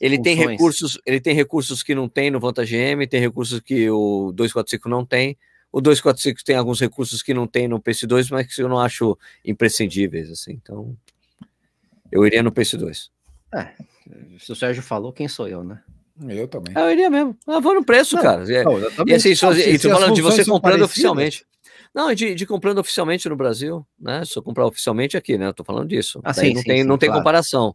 ele 0.00 0.20
tem 0.20 0.34
recursos, 0.34 0.98
ele 1.04 1.20
tem 1.20 1.34
recursos 1.34 1.82
que 1.82 1.94
não 1.94 2.08
tem 2.08 2.30
no 2.30 2.40
Vantage 2.40 2.74
M, 2.74 3.06
tem 3.06 3.20
recursos 3.20 3.60
que 3.60 3.88
o 3.90 4.32
245 4.32 4.88
não 4.88 5.04
tem. 5.04 5.36
O 5.70 5.80
245 5.80 6.42
tem 6.42 6.56
alguns 6.56 6.80
recursos 6.80 7.22
que 7.22 7.34
não 7.34 7.46
tem 7.46 7.68
no 7.68 7.78
PC2, 7.78 8.28
mas 8.30 8.52
que 8.52 8.62
eu 8.62 8.68
não 8.68 8.80
acho 8.80 9.16
imprescindíveis 9.44 10.30
assim. 10.30 10.52
Então, 10.52 10.96
eu 12.10 12.26
iria 12.26 12.42
no 12.42 12.50
PC2. 12.50 13.10
É, 13.52 13.68
se 14.38 14.52
o 14.52 14.56
Sérgio 14.56 14.82
falou, 14.82 15.12
quem 15.12 15.28
sou 15.28 15.48
eu, 15.48 15.64
né? 15.64 15.80
Eu 16.28 16.46
também. 16.46 16.74
Eu 16.76 16.90
iria 16.90 17.08
mesmo. 17.08 17.36
Eu 17.46 17.60
vou 17.60 17.74
no 17.74 17.84
preço, 17.84 18.16
não, 18.16 18.22
cara. 18.22 18.44
Não, 18.44 19.06
e 19.06 19.14
assim, 19.14 19.30
não, 19.30 19.54
se, 19.54 19.78
se, 19.78 19.88
falando 19.88 20.14
de 20.14 20.20
você 20.20 20.44
comprando 20.44 20.82
oficialmente. 20.82 21.46
Não, 21.94 22.12
de, 22.14 22.34
de, 22.34 22.46
comprando 22.46 22.78
oficialmente 22.78 23.28
no 23.28 23.36
Brasil, 23.36 23.84
né? 23.98 24.22
Se 24.24 24.38
eu 24.38 24.42
comprar 24.42 24.66
oficialmente 24.66 25.16
aqui, 25.16 25.38
né? 25.38 25.46
Eu 25.46 25.54
tô 25.54 25.64
falando 25.64 25.88
disso. 25.88 26.20
Ah, 26.22 26.32
sim, 26.32 26.52
não 26.52 26.60
sim, 26.60 26.66
tem, 26.66 26.82
sim, 26.82 26.84
não 26.84 26.98
tem 26.98 27.10
comparação. 27.10 27.74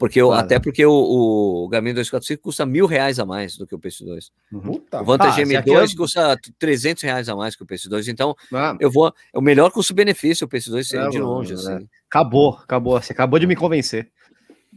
Porque 0.00 0.18
eu, 0.18 0.32
até 0.32 0.58
porque 0.58 0.84
o, 0.86 0.92
o 0.92 1.68
Garmin 1.68 1.92
245 1.92 2.42
custa 2.42 2.64
mil 2.64 2.86
reais 2.86 3.18
a 3.18 3.26
mais 3.26 3.58
do 3.58 3.66
que 3.66 3.74
o 3.74 3.78
PS2. 3.78 4.30
Uhum. 4.50 4.82
O 4.92 5.04
Vantage 5.04 5.42
ah, 5.42 5.44
M2 5.44 5.92
é... 5.92 5.94
custa 5.94 6.38
300 6.58 7.02
reais 7.02 7.28
a 7.28 7.36
mais 7.36 7.54
que 7.54 7.62
o 7.62 7.66
PS2. 7.66 8.08
Então, 8.08 8.34
ah. 8.54 8.74
eu 8.80 8.90
vou. 8.90 9.12
É 9.30 9.38
o 9.38 9.42
melhor 9.42 9.70
custo-benefício 9.70 10.46
o 10.46 10.48
PS2 10.48 10.98
é, 10.98 11.08
de 11.10 11.18
longe. 11.18 11.52
Assim. 11.52 11.86
Acabou, 12.08 12.58
acabou. 12.62 12.98
Você 12.98 13.12
acabou 13.12 13.38
de 13.38 13.46
me 13.46 13.54
convencer. 13.54 14.10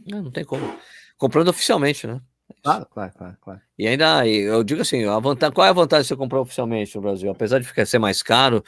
Não, 0.06 0.22
não 0.22 0.30
tem 0.30 0.44
como. 0.44 0.76
Comprando 1.16 1.48
oficialmente, 1.48 2.06
né? 2.06 2.20
Claro, 2.62 2.86
claro, 2.86 3.12
claro, 3.16 3.36
claro. 3.40 3.60
E 3.78 3.86
ainda, 3.86 4.26
eu 4.26 4.62
digo 4.62 4.82
assim, 4.82 5.04
a 5.04 5.18
vantagem, 5.18 5.54
qual 5.54 5.66
é 5.66 5.70
a 5.70 5.74
vantagem 5.74 6.02
de 6.02 6.08
você 6.08 6.16
comprar 6.16 6.40
oficialmente 6.40 6.94
no 6.96 7.02
Brasil? 7.02 7.30
Apesar 7.30 7.58
de 7.58 7.66
ficar, 7.66 7.86
ser 7.86 7.98
mais 7.98 8.22
caro 8.22 8.62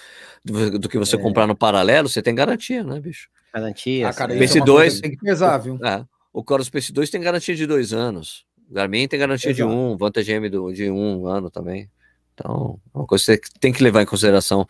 do, 0.44 0.78
do 0.78 0.88
que 0.88 0.98
você 0.98 1.16
é. 1.16 1.18
comprar 1.18 1.46
no 1.46 1.56
paralelo, 1.56 2.08
você 2.08 2.22
tem 2.22 2.34
garantia, 2.34 2.82
né, 2.82 3.00
bicho? 3.00 3.28
Garantia. 3.54 4.08
Ah, 4.08 4.14
cara, 4.14 4.34
PS2 4.34 4.98
é 4.98 5.00
tem 5.00 5.10
que 5.12 5.16
pesar, 5.18 5.58
viu? 5.58 5.78
É, 5.84 6.04
o 6.32 6.42
Coros 6.42 6.68
PS2 6.68 7.10
tem 7.10 7.20
garantia 7.20 7.54
de 7.54 7.66
dois 7.66 7.92
anos. 7.92 8.44
O 8.70 8.74
Garmin 8.74 9.08
tem 9.08 9.18
garantia 9.18 9.50
Exato. 9.50 9.68
de 9.68 9.74
um, 9.76 9.96
Vantage 9.96 10.32
M 10.32 10.48
do, 10.48 10.72
de 10.72 10.90
um 10.90 11.26
ano 11.26 11.50
também. 11.50 11.90
Então, 12.34 12.78
é 12.94 12.98
uma 12.98 13.06
coisa 13.06 13.38
que 13.38 13.46
você 13.48 13.58
tem 13.58 13.72
que 13.72 13.82
levar 13.82 14.02
em 14.02 14.06
consideração. 14.06 14.66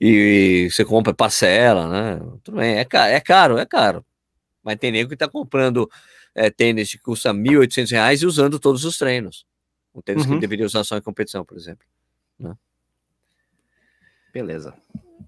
E, 0.00 0.66
e 0.66 0.70
você 0.70 0.84
compra 0.84 1.12
parcela, 1.12 1.88
né? 1.88 2.20
Tudo 2.44 2.58
bem, 2.58 2.76
é 2.76 2.84
caro, 2.84 3.12
é 3.12 3.20
caro, 3.20 3.58
é 3.58 3.66
caro. 3.66 4.04
Mas 4.62 4.76
tem 4.76 4.92
nego 4.92 5.08
que 5.08 5.14
está 5.14 5.26
comprando 5.26 5.90
é, 6.38 6.50
tênis 6.50 6.92
que 6.92 6.98
custa 6.98 7.32
R$ 7.32 7.38
1.800 7.38 8.22
e 8.22 8.26
usando 8.26 8.58
todos 8.58 8.84
os 8.84 8.96
treinos. 8.96 9.44
Um 9.94 10.00
tênis 10.00 10.24
uhum. 10.24 10.34
que 10.34 10.40
deveria 10.40 10.64
usar 10.64 10.84
só 10.84 10.96
em 10.96 11.02
competição, 11.02 11.44
por 11.44 11.56
exemplo. 11.56 11.84
Né? 12.38 12.54
Beleza. 14.32 14.72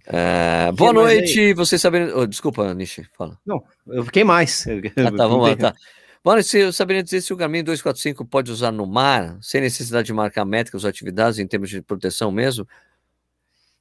É, 0.07 0.71
boa 0.73 0.93
noite, 0.93 1.53
você 1.55 1.79
sabendo. 1.79 2.17
Oh, 2.17 2.27
desculpa, 2.27 2.73
Nishi, 2.73 3.07
fala. 3.17 3.37
Não, 3.45 3.63
eu 3.89 4.05
fiquei 4.05 4.23
mais. 4.25 4.65
Ah, 4.97 5.17
tá, 5.17 5.27
vamos 5.27 5.49
lá, 5.49 5.57
tá. 5.57 5.75
Boa 6.23 6.37
noite, 6.37 6.49
você 6.49 6.73
saberia 6.73 7.03
dizer 7.03 7.21
se 7.23 7.33
o 7.33 7.37
Garmin 7.37 7.65
245 7.65 8.25
pode 8.27 8.53
usar 8.53 8.71
no 8.71 8.87
mar, 8.87 9.39
sem 9.41 9.61
necessidade 9.61 10.07
de 10.07 10.13
marcar 10.13 10.45
métricas 10.45 10.85
ou 10.85 10.91
atividades 10.91 11.39
em 11.39 11.47
termos 11.47 11.71
de 11.71 11.83
proteção 11.83 12.31
mesmo? 12.31 12.69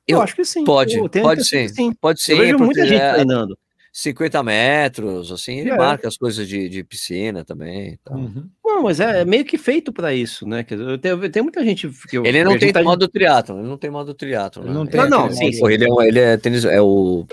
Eu, 0.08 0.22
acho 0.22 0.36
que 0.36 0.44
sim. 0.46 0.64
Pode, 0.64 0.98
pode 1.22 1.46
ser. 1.46 1.70
Sim. 1.70 1.94
Pode 1.94 2.22
ser. 2.22 2.34
Eu 2.34 2.38
vejo 2.38 2.58
muita 2.58 2.86
gente 2.88 3.02
é, 3.02 3.14
treinando. 3.14 3.58
50 4.00 4.42
metros, 4.44 5.30
assim, 5.30 5.60
ele 5.60 5.72
é. 5.72 5.78
marca 5.78 6.08
as 6.08 6.16
coisas 6.16 6.48
de, 6.48 6.70
de 6.70 6.84
piscina 6.86 7.44
também. 7.44 8.00
Então. 8.02 8.18
Uhum. 8.18 8.46
Não, 8.64 8.84
mas 8.84 9.02
é, 9.02 9.22
é, 9.22 9.26
meio 9.26 9.44
que 9.44 9.58
feito 9.58 9.92
para 9.92 10.14
isso, 10.14 10.48
né? 10.48 10.64
Quer 10.64 10.78
dizer, 10.78 10.98
tem, 11.00 11.32
tem 11.32 11.44
muita 11.44 11.62
gente 11.66 11.90
que 12.08 12.18
eu, 12.18 12.26
Ele 12.26 12.42
não 12.46 12.58
tem 12.58 12.72
tá... 12.72 12.82
modo 12.82 13.10
triatlo, 13.10 13.60
ele 13.60 13.68
não 13.68 13.78
tem 13.78 13.90
modo 13.90 14.14
triatlo. 14.14 14.64
Né? 14.64 14.72
Não, 14.72 14.86
tem 14.86 15.02
não, 15.02 15.10
não 15.10 15.32
sim, 15.32 15.52
sim. 15.52 15.68
Ele 15.68 15.84
é, 15.84 16.08
ele 16.08 16.20
é 16.20 16.38
tênis, 16.38 16.64
é 16.64 16.82
o 16.82 17.26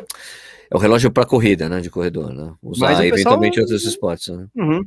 é 0.68 0.74
o 0.74 0.80
relógio 0.80 1.12
para 1.12 1.24
corrida, 1.24 1.68
né, 1.68 1.80
de 1.80 1.88
corredor, 1.88 2.34
né? 2.34 2.52
Usar 2.60 2.86
mas 2.86 2.98
eventualmente 2.98 3.54
pessoal... 3.54 3.72
outros 3.72 3.84
esportes, 3.84 4.28
né? 4.36 4.46
Uhum. 4.56 4.84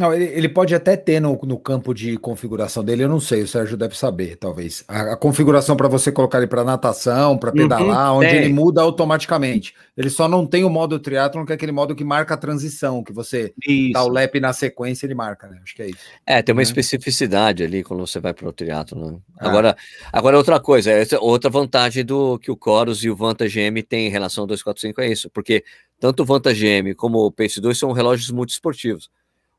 Não, 0.00 0.12
ele, 0.12 0.24
ele, 0.24 0.48
pode 0.48 0.74
até 0.74 0.96
ter 0.96 1.20
no, 1.20 1.38
no, 1.44 1.58
campo 1.58 1.92
de 1.92 2.16
configuração 2.16 2.82
dele, 2.82 3.04
eu 3.04 3.08
não 3.10 3.20
sei, 3.20 3.42
o 3.42 3.46
Sérgio 3.46 3.76
deve 3.76 3.94
saber, 3.94 4.36
talvez. 4.36 4.82
A, 4.88 5.12
a 5.12 5.16
configuração 5.16 5.76
para 5.76 5.86
você 5.86 6.10
colocar 6.10 6.38
ele 6.38 6.46
para 6.46 6.64
natação, 6.64 7.36
para 7.36 7.50
uhum, 7.50 7.56
pedalar, 7.56 8.12
uhum, 8.12 8.20
onde 8.20 8.34
ele 8.34 8.48
muda 8.48 8.80
automaticamente. 8.80 9.74
Ele 9.94 10.08
só 10.08 10.26
não 10.26 10.46
tem 10.46 10.64
o 10.64 10.70
modo 10.70 10.98
triatlon, 10.98 11.44
que 11.44 11.52
é 11.52 11.56
aquele 11.56 11.72
modo 11.72 11.94
que 11.94 12.04
marca 12.04 12.32
a 12.32 12.38
transição, 12.38 13.04
que 13.04 13.12
você 13.12 13.52
isso. 13.68 13.92
dá 13.92 14.02
o 14.02 14.08
lap 14.08 14.40
na 14.40 14.54
sequência, 14.54 15.04
ele 15.04 15.14
marca, 15.14 15.46
né? 15.46 15.60
Acho 15.62 15.74
que 15.76 15.82
é 15.82 15.86
isso. 15.90 15.98
É, 16.26 16.40
tem 16.40 16.54
uma 16.54 16.60
né? 16.60 16.64
especificidade 16.64 17.62
ali 17.62 17.84
quando 17.84 18.00
você 18.00 18.18
vai 18.18 18.32
para 18.32 18.48
o 18.48 18.52
triatlon. 18.52 19.12
Né? 19.12 19.18
Ah. 19.38 19.48
Agora, 19.48 19.76
agora 20.10 20.38
outra 20.38 20.58
coisa, 20.58 20.90
outra 21.20 21.50
vantagem 21.50 22.02
do 22.02 22.38
que 22.38 22.50
o 22.50 22.58
Chorus 22.60 23.04
e 23.04 23.10
o 23.10 23.14
Vantage 23.14 23.60
M 23.60 23.82
têm 23.82 24.06
em 24.06 24.10
relação 24.10 24.44
ao 24.44 24.48
245 24.48 25.00
é 25.02 25.12
isso, 25.12 25.28
porque 25.28 25.62
tanto 26.00 26.22
o 26.22 26.26
Vantage 26.26 26.66
M 26.66 26.94
como 26.94 27.18
o 27.18 27.30
Pace 27.30 27.60
2 27.60 27.76
são 27.76 27.92
relógios 27.92 28.30
multiesportivos. 28.30 29.10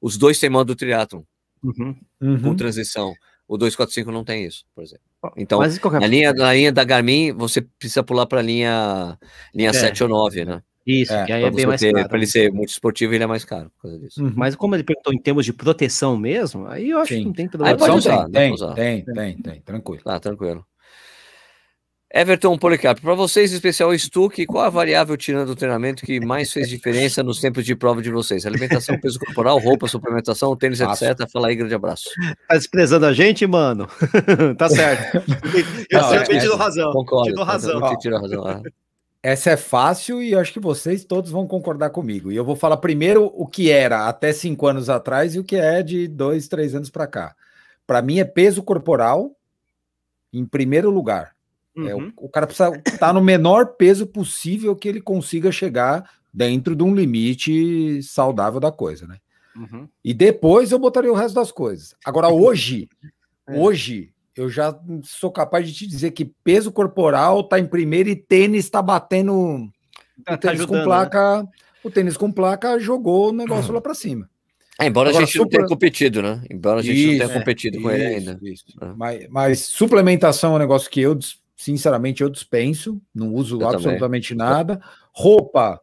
Os 0.04 0.18
dois 0.18 0.38
têm 0.38 0.50
modo 0.50 0.76
triatlon, 0.76 1.22
uhum. 1.64 1.96
com 2.20 2.26
uhum. 2.26 2.56
transição. 2.58 3.14
O 3.48 3.58
245 3.58 4.12
não 4.12 4.22
tem 4.26 4.46
isso, 4.46 4.66
por 4.76 4.84
exemplo. 4.84 5.04
Então, 5.38 5.62
na 5.62 6.08
linha, 6.08 6.34
na 6.34 6.54
linha 6.54 6.74
da 6.74 6.84
Garmin, 6.84 7.32
você 7.32 7.62
precisa 7.62 8.04
pular 8.04 8.26
para 8.26 8.40
a 8.40 8.44
linha, 8.44 9.18
linha 9.56 9.70
é. 9.70 9.74
7 9.74 10.04
ou 10.04 10.10
9, 10.10 10.44
né? 10.44 10.62
Isso, 10.86 11.14
é, 11.14 11.26
que 11.26 11.32
aí 11.32 11.44
é 11.44 11.50
bem 11.50 11.66
mais 11.66 11.80
ter, 11.80 11.94
caro. 11.94 12.10
Para 12.10 12.18
ele 12.18 12.28
ser 12.28 12.52
muito 12.52 12.68
esportivo, 12.68 13.14
ele 13.14 13.24
é 13.24 13.28
mais 13.28 13.46
caro 13.46 13.72
por 13.78 13.84
causa 13.84 14.00
disso. 14.00 14.22
Uhum. 14.22 14.34
Mas 14.36 14.58
como 14.58 14.76
ele 14.76 14.84
perguntou 14.84 15.14
em 15.14 15.18
termos 15.22 15.46
de 15.46 15.54
proteção 15.54 16.18
mesmo, 16.18 16.68
aí 16.68 16.90
eu 16.90 17.00
acho 17.00 17.14
Sim. 17.14 17.20
que 17.20 17.26
não 17.28 17.34
tem 17.34 17.48
problema. 17.48 17.74
Aí 17.74 17.80
pode 17.80 17.98
usar, 17.98 18.30
tem, 18.30 18.54
tem, 18.54 18.76
tem, 18.76 19.06
tem, 19.06 19.38
tem, 19.38 19.62
tranquilo. 19.62 20.02
Ah, 20.04 20.20
tranquilo. 20.20 20.66
Everton 22.16 22.56
Policarpo, 22.60 23.02
para 23.02 23.16
vocês, 23.16 23.52
em 23.52 23.56
especial 23.56 23.90
o 23.90 23.98
Stuck, 23.98 24.46
qual 24.46 24.64
a 24.64 24.70
variável 24.70 25.18
tirando 25.18 25.50
o 25.50 25.56
treinamento 25.56 26.06
que 26.06 26.24
mais 26.24 26.54
fez 26.54 26.70
diferença 26.70 27.24
nos 27.24 27.42
tempos 27.42 27.66
de 27.66 27.76
prova 27.76 28.04
de 28.04 28.12
vocês? 28.12 28.46
Alimentação, 28.46 29.00
peso 29.02 29.18
corporal, 29.18 29.58
roupa, 29.58 29.88
suplementação, 29.88 30.56
tênis, 30.56 30.80
Nossa. 30.80 31.10
etc. 31.10 31.28
Fala 31.32 31.48
aí, 31.48 31.56
grande 31.56 31.74
abraço. 31.74 32.08
Tá 32.48 32.56
desprezando 32.56 33.08
a 33.08 33.14
gente, 33.14 33.48
mano? 33.48 33.88
tá 34.60 34.70
certo. 34.70 35.24
Eu 35.90 36.02
Não, 36.02 36.10
sempre 36.10 36.36
é, 36.36 36.40
te 36.40 36.46
dou 36.46 36.56
razão. 36.56 36.92
Concordo. 36.92 37.32
Te 37.32 37.34
dou 37.34 37.44
razão. 37.44 37.98
Te 37.98 38.10
razão. 38.10 38.48
É. 38.48 38.62
Essa 39.24 39.50
é 39.52 39.58
fácil 39.58 40.22
e 40.22 40.34
eu 40.34 40.40
acho 40.40 40.54
que 40.54 40.60
vocês 40.60 41.04
todos 41.04 41.32
vão 41.32 41.48
concordar 41.48 41.90
comigo. 41.90 42.32
E 42.32 42.36
eu 42.36 42.46
vou 42.46 42.56
falar 42.56 42.78
primeiro 42.78 43.32
o 43.34 43.48
que 43.48 43.72
era 43.72 44.08
até 44.08 44.32
cinco 44.32 44.68
anos 44.68 44.88
atrás 44.88 45.34
e 45.34 45.40
o 45.40 45.44
que 45.44 45.56
é 45.56 45.82
de 45.82 46.08
dois, 46.08 46.48
três 46.48 46.76
anos 46.76 46.92
para 46.92 47.08
cá. 47.08 47.34
Para 47.88 48.04
mim 48.04 48.20
é 48.20 48.24
peso 48.24 48.62
corporal 48.62 49.32
em 50.32 50.46
primeiro 50.46 50.92
lugar. 50.92 51.34
Uhum. 51.76 51.88
É, 51.88 51.96
o, 51.96 51.98
uhum. 51.98 52.14
o, 52.18 52.30
cara 52.30 52.46
precisa 52.46 52.70
estar 52.76 52.98
tá 52.98 53.14
no 53.14 53.22
menor 53.22 53.76
peso 53.76 54.06
possível 54.06 54.76
que 54.76 54.88
ele 54.88 55.02
consiga 55.02 55.52
chegar 55.52 56.10
dentro 56.34 56.76
de 56.76 56.84
um 56.84 56.94
limite 56.94 58.02
saudável 58.04 58.60
da 58.60 58.72
coisa, 58.72 59.08
né? 59.08 59.18
Uhum. 59.56 59.88
E 60.04 60.14
depois 60.14 60.72
eu 60.72 60.80
botaria 60.80 61.12
o 61.12 61.16
resto 61.16 61.36
das 61.36 61.52
coisas. 61.52 61.96
Agora, 62.04 62.30
hoje, 62.30 62.90
é. 63.48 63.58
hoje, 63.58 64.12
eu 64.36 64.50
já 64.50 64.78
sou 65.04 65.32
capaz 65.32 65.68
de 65.68 65.74
te 65.74 65.88
dizer 65.88 66.12
que 66.12 66.26
peso 66.44 66.72
corporal 66.72 67.44
tá 67.44 67.60
em 67.60 67.66
primeiro 67.66 68.10
e 68.10 68.16
tênis 68.16 68.70
tá 68.70 68.82
batendo. 68.82 69.70
Tá, 70.26 70.34
o 70.34 70.38
tênis 70.38 70.40
tá 70.40 70.52
ajudando, 70.52 70.68
com 70.70 70.76
né? 70.76 70.84
placa. 70.84 71.44
Né? 71.44 71.50
O 71.84 71.92
tênis 71.92 72.18
com 72.18 72.32
placa 72.32 72.80
jogou 72.80 73.30
o 73.30 73.34
negócio 73.34 73.70
uhum. 73.70 73.76
lá 73.76 73.82
para 73.82 73.94
cima. 73.94 74.30
É, 74.80 74.88
embora 74.88 75.10
Agora, 75.10 75.24
a 75.24 75.26
gente 75.26 75.38
super... 75.38 75.44
não 75.44 75.50
tenha 75.50 75.68
competido, 75.68 76.22
né? 76.22 76.44
Embora 76.50 76.80
a 76.80 76.84
gente 76.84 76.98
isso, 76.98 77.12
não 77.12 77.28
tenha 77.28 77.40
competido 77.40 77.82
com 77.82 77.92
ele 77.92 78.06
ainda. 78.06 78.40
Isso. 78.42 78.66
É. 78.82 78.86
Mas, 78.96 79.28
mas, 79.30 79.60
suplementação 79.60 80.54
é 80.54 80.56
um 80.56 80.60
negócio 80.60 80.90
que 80.90 81.02
eu 81.02 81.18
sinceramente, 81.64 82.22
eu 82.22 82.30
dispenso, 82.30 83.02
não 83.14 83.34
uso 83.34 83.62
eu 83.62 83.68
absolutamente 83.68 84.36
também. 84.36 84.54
nada. 84.54 84.82
Roupa, 85.14 85.80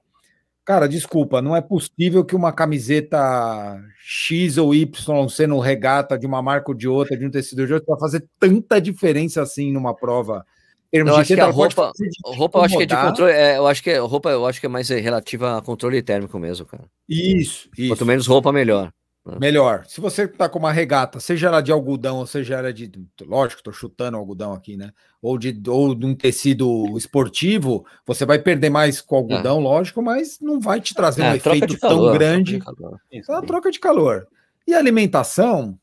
cara, 0.64 0.88
desculpa, 0.88 1.40
não 1.42 1.56
é 1.56 1.60
possível 1.60 2.24
que 2.24 2.36
uma 2.36 2.52
camiseta 2.52 3.80
X 4.02 4.58
ou 4.58 4.74
Y 4.74 5.28
sendo 5.28 5.58
regata 5.58 6.18
de 6.18 6.26
uma 6.26 6.42
marca 6.42 6.70
ou 6.70 6.76
de 6.76 6.88
outra, 6.88 7.16
de 7.16 7.26
um 7.26 7.30
tecido 7.30 7.66
de 7.66 7.74
outro, 7.74 7.88
vai 7.88 7.98
fazer 7.98 8.24
tanta 8.38 8.80
diferença 8.80 9.42
assim 9.42 9.72
numa 9.72 9.94
prova. 9.94 10.44
Eu 10.92 11.14
acho 11.14 11.34
que 11.34 11.40
a 11.40 11.46
roupa, 11.46 11.92
roupa 12.24 12.58
eu 12.58 12.62
acho 12.64 12.76
que 12.76 12.82
é 12.82 12.86
de 12.86 12.96
controle, 12.96 13.32
é, 13.32 13.58
eu 13.58 13.66
acho 13.66 13.82
que 13.82 13.90
é, 13.90 13.98
roupa 13.98 14.30
eu 14.30 14.44
acho 14.44 14.58
que 14.58 14.66
é 14.66 14.68
mais 14.68 14.88
relativa 14.88 15.56
a 15.56 15.62
controle 15.62 16.02
térmico 16.02 16.36
mesmo, 16.36 16.66
cara. 16.66 16.82
Isso, 17.08 17.68
isso. 17.78 17.92
Quanto 17.92 18.04
menos 18.04 18.26
roupa, 18.26 18.52
melhor. 18.52 18.92
Né? 19.24 19.36
Melhor. 19.38 19.84
Se 19.86 20.00
você 20.00 20.26
tá 20.26 20.48
com 20.48 20.58
uma 20.58 20.72
regata, 20.72 21.20
seja 21.20 21.48
ela 21.48 21.60
de 21.60 21.70
algodão, 21.70 22.18
ou 22.18 22.26
seja 22.26 22.56
ela 22.56 22.72
de. 22.72 22.90
Lógico, 23.22 23.62
tô 23.62 23.72
chutando 23.72 24.16
algodão 24.16 24.52
aqui, 24.52 24.76
né? 24.76 24.92
Ou 25.20 25.36
de, 25.36 25.60
ou 25.68 25.94
de 25.94 26.06
um 26.06 26.14
tecido 26.14 26.96
esportivo, 26.96 27.84
você 28.06 28.24
vai 28.24 28.38
perder 28.38 28.70
mais 28.70 29.00
com 29.00 29.16
algodão, 29.16 29.58
é. 29.58 29.62
lógico, 29.62 30.02
mas 30.02 30.38
não 30.40 30.58
vai 30.58 30.80
te 30.80 30.94
trazer 30.94 31.22
é, 31.22 31.30
um 31.30 31.34
efeito 31.34 31.78
calor, 31.78 32.10
tão 32.10 32.18
grande. 32.18 32.58
É 33.12 33.20
uma 33.28 33.42
troca 33.42 33.70
de 33.70 33.78
calor. 33.78 34.26
E 34.66 34.72
alimentação, 34.72 35.78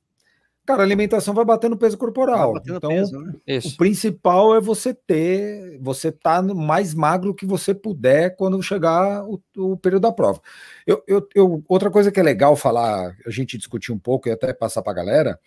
Cara, 0.68 0.82
a 0.82 0.86
alimentação 0.86 1.34
vai 1.34 1.46
batendo 1.46 1.78
peso 1.78 1.98
corporal. 1.98 2.62
então, 2.68 2.90
peso, 2.90 3.18
né? 3.22 3.34
o 3.64 3.78
principal 3.78 4.54
é 4.54 4.60
você 4.60 4.94
ter, 4.94 5.80
você 5.80 6.12
tá 6.12 6.42
mais 6.42 6.94
magro 6.94 7.34
que 7.34 7.46
você 7.46 7.74
puder 7.74 8.36
quando 8.36 8.62
chegar 8.62 9.24
o, 9.24 9.42
o 9.56 9.78
período 9.78 10.02
da 10.02 10.12
prova. 10.12 10.42
Eu, 10.86 11.02
eu, 11.08 11.26
eu, 11.34 11.64
outra 11.70 11.90
coisa 11.90 12.12
que 12.12 12.20
é 12.20 12.24
legal 12.24 12.54
falar, 12.58 13.16
a 13.26 13.30
gente 13.30 13.58
discutir 13.58 13.94
um 13.94 13.98
pouco 13.98 14.28
e 14.28 14.32
até 14.34 14.52
passar 14.52 14.82
para 14.82 14.92
a 14.92 14.96
galera, 14.96 15.40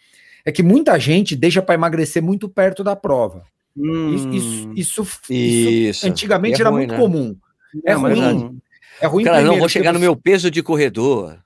é 0.42 0.50
que 0.50 0.62
muita 0.62 0.98
gente 0.98 1.36
deixa 1.36 1.60
para 1.60 1.74
emagrecer 1.74 2.22
muito 2.22 2.48
perto 2.48 2.82
da 2.82 2.96
prova. 2.96 3.44
Hum, 3.76 4.14
isso, 4.14 4.28
isso, 4.30 4.72
isso, 4.74 5.32
isso, 5.32 6.06
antigamente 6.06 6.56
é 6.56 6.60
era 6.62 6.70
ruim, 6.70 6.78
muito 6.78 6.92
né? 6.92 6.98
comum. 6.98 7.36
É, 7.84 7.90
é 7.90 7.94
ruim. 7.94 8.60
É 9.02 9.06
ruim. 9.06 9.24
Cara, 9.24 9.42
não 9.42 9.58
vou 9.58 9.68
chegar 9.68 9.90
você... 9.90 9.94
no 9.94 10.00
meu 10.00 10.16
peso 10.16 10.50
de 10.50 10.62
corredor. 10.62 11.38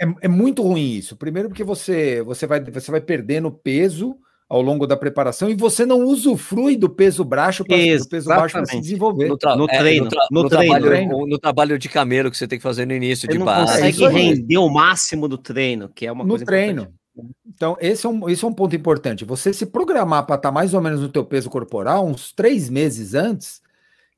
É, 0.00 0.06
é 0.22 0.28
muito 0.28 0.62
ruim 0.62 0.92
isso. 0.92 1.16
Primeiro 1.16 1.48
porque 1.48 1.64
você, 1.64 2.22
você, 2.22 2.46
vai, 2.46 2.60
você 2.60 2.90
vai 2.90 3.00
perdendo 3.00 3.50
peso 3.50 4.16
ao 4.48 4.62
longo 4.62 4.86
da 4.86 4.96
preparação 4.96 5.50
e 5.50 5.54
você 5.54 5.84
não 5.84 6.04
usufrui 6.04 6.76
do 6.76 6.88
peso 6.88 7.24
baixo 7.24 7.64
para 7.64 7.76
o 7.76 8.08
peso 8.08 8.28
baixo 8.28 8.54
para 8.54 8.66
se 8.66 8.80
desenvolver. 8.80 9.28
No, 9.28 9.36
tra 9.36 9.56
no 9.56 9.64
é, 9.68 9.78
treino, 9.78 10.04
no, 10.04 10.10
tra 10.10 10.26
no, 10.30 10.42
no 10.42 10.48
treino, 10.48 10.66
trabalho, 10.66 10.86
treino. 10.86 11.26
no 11.26 11.38
trabalho 11.38 11.78
de 11.78 11.88
camelo 11.88 12.30
que 12.30 12.36
você 12.36 12.46
tem 12.46 12.58
que 12.58 12.62
fazer 12.62 12.86
no 12.86 12.94
início 12.94 13.26
você 13.26 13.38
de 13.38 13.44
base. 13.44 13.72
Você 13.72 13.92
consegue 13.92 14.14
render 14.14 14.58
o 14.58 14.68
máximo 14.68 15.26
do 15.26 15.36
treino, 15.36 15.88
que 15.88 16.06
é 16.06 16.12
uma 16.12 16.22
no 16.22 16.30
coisa 16.30 16.44
treino. 16.44 16.82
Importante. 16.82 17.06
Então, 17.46 17.76
esse 17.80 18.06
é, 18.06 18.08
um, 18.08 18.28
esse 18.28 18.44
é 18.44 18.48
um 18.48 18.52
ponto 18.52 18.76
importante. 18.76 19.24
Você 19.24 19.52
se 19.52 19.66
programar 19.66 20.26
para 20.26 20.36
estar 20.36 20.48
tá 20.48 20.52
mais 20.52 20.74
ou 20.74 20.80
menos 20.82 21.00
no 21.00 21.08
teu 21.08 21.24
peso 21.24 21.48
corporal 21.48 22.06
uns 22.06 22.30
três 22.30 22.68
meses 22.68 23.14
antes, 23.14 23.62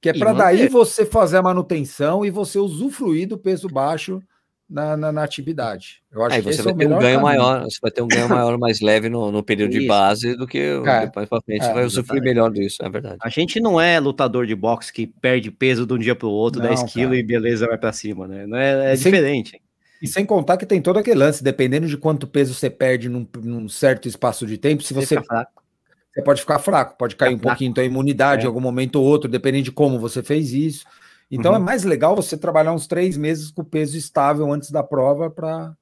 que 0.02 0.08
é 0.08 0.12
para 0.12 0.32
daí 0.32 0.68
você 0.68 1.06
fazer 1.06 1.36
a 1.36 1.42
manutenção 1.42 2.24
e 2.24 2.30
você 2.30 2.58
usufruir 2.58 3.28
do 3.28 3.38
peso 3.38 3.68
baixo 3.68 4.20
na, 4.68 4.96
na, 4.96 5.10
na, 5.10 5.24
atividade. 5.24 6.02
Eu 6.12 6.22
acho 6.22 6.36
Aí 6.36 6.42
que 6.42 6.52
você 6.52 6.62
vai 6.62 6.74
é 6.74 6.76
ter 6.76 6.86
um 6.86 6.88
ganho 6.88 7.00
caminho. 7.00 7.22
maior, 7.22 7.64
você 7.64 7.78
vai 7.80 7.90
ter 7.90 8.02
um 8.02 8.08
ganho 8.08 8.28
maior 8.28 8.58
mais 8.58 8.80
leve 8.80 9.08
no, 9.08 9.32
no 9.32 9.42
período 9.42 9.70
Isso. 9.70 9.80
de 9.80 9.86
base 9.86 10.36
do 10.36 10.46
que 10.46 10.80
Cara, 10.84 11.06
depois 11.06 11.28
para 11.28 11.40
frente 11.40 11.64
é, 11.64 11.72
vai 11.72 11.84
usufruir 11.84 12.22
melhor 12.22 12.50
disso, 12.50 12.82
é 12.82 12.88
verdade. 12.90 13.16
A 13.22 13.28
gente 13.28 13.60
não 13.60 13.80
é 13.80 13.98
lutador 13.98 14.46
de 14.46 14.54
boxe 14.54 14.92
que 14.92 15.06
perde 15.06 15.50
peso 15.50 15.86
de 15.86 15.94
um 15.94 15.98
dia 15.98 16.14
para 16.14 16.28
o 16.28 16.30
outro, 16.30 16.60
não, 16.60 16.68
10 16.68 16.92
quilos 16.92 17.16
e 17.16 17.22
beleza 17.22 17.66
vai 17.66 17.78
para 17.78 17.92
cima, 17.92 18.28
né? 18.28 18.46
Não 18.46 18.58
é, 18.58 18.92
é 18.92 18.96
diferente. 18.96 19.52
Sem, 19.52 19.60
e 20.02 20.06
sem 20.06 20.26
contar 20.26 20.56
que 20.56 20.66
tem 20.66 20.82
todo 20.82 20.98
aquele 20.98 21.18
lance, 21.18 21.42
dependendo 21.42 21.86
de 21.86 21.96
quanto 21.96 22.26
peso 22.26 22.52
você 22.52 22.68
perde 22.68 23.08
num, 23.08 23.26
num 23.42 23.68
certo 23.68 24.06
espaço 24.06 24.46
de 24.46 24.58
tempo, 24.58 24.82
se 24.82 24.92
você, 24.92 25.16
você 25.16 26.22
pode 26.22 26.40
ficar 26.40 26.58
fraco, 26.58 26.96
pode 26.98 27.16
cair 27.16 27.34
um 27.34 27.38
pouquinho 27.38 27.72
tua 27.72 27.84
imunidade 27.84 28.42
é. 28.42 28.44
em 28.44 28.48
algum 28.48 28.60
momento 28.60 28.96
ou 28.96 29.04
outro, 29.04 29.30
dependendo 29.30 29.64
de 29.64 29.72
como 29.72 29.98
você 29.98 30.22
fez 30.22 30.52
isso. 30.52 30.84
Então 31.30 31.52
é 31.52 31.56
uhum. 31.56 31.62
é 31.62 31.64
mais 31.64 31.84
legal 31.84 32.16
você 32.16 32.36
trabalhar 32.36 32.72
uns 32.72 32.86
três 32.86 33.16
meses 33.16 33.50
com 33.50 33.62
peso 33.62 33.96
estável 33.96 34.50
antes 34.50 34.70
da 34.70 34.82
prova 34.82 35.30
para 35.30 35.74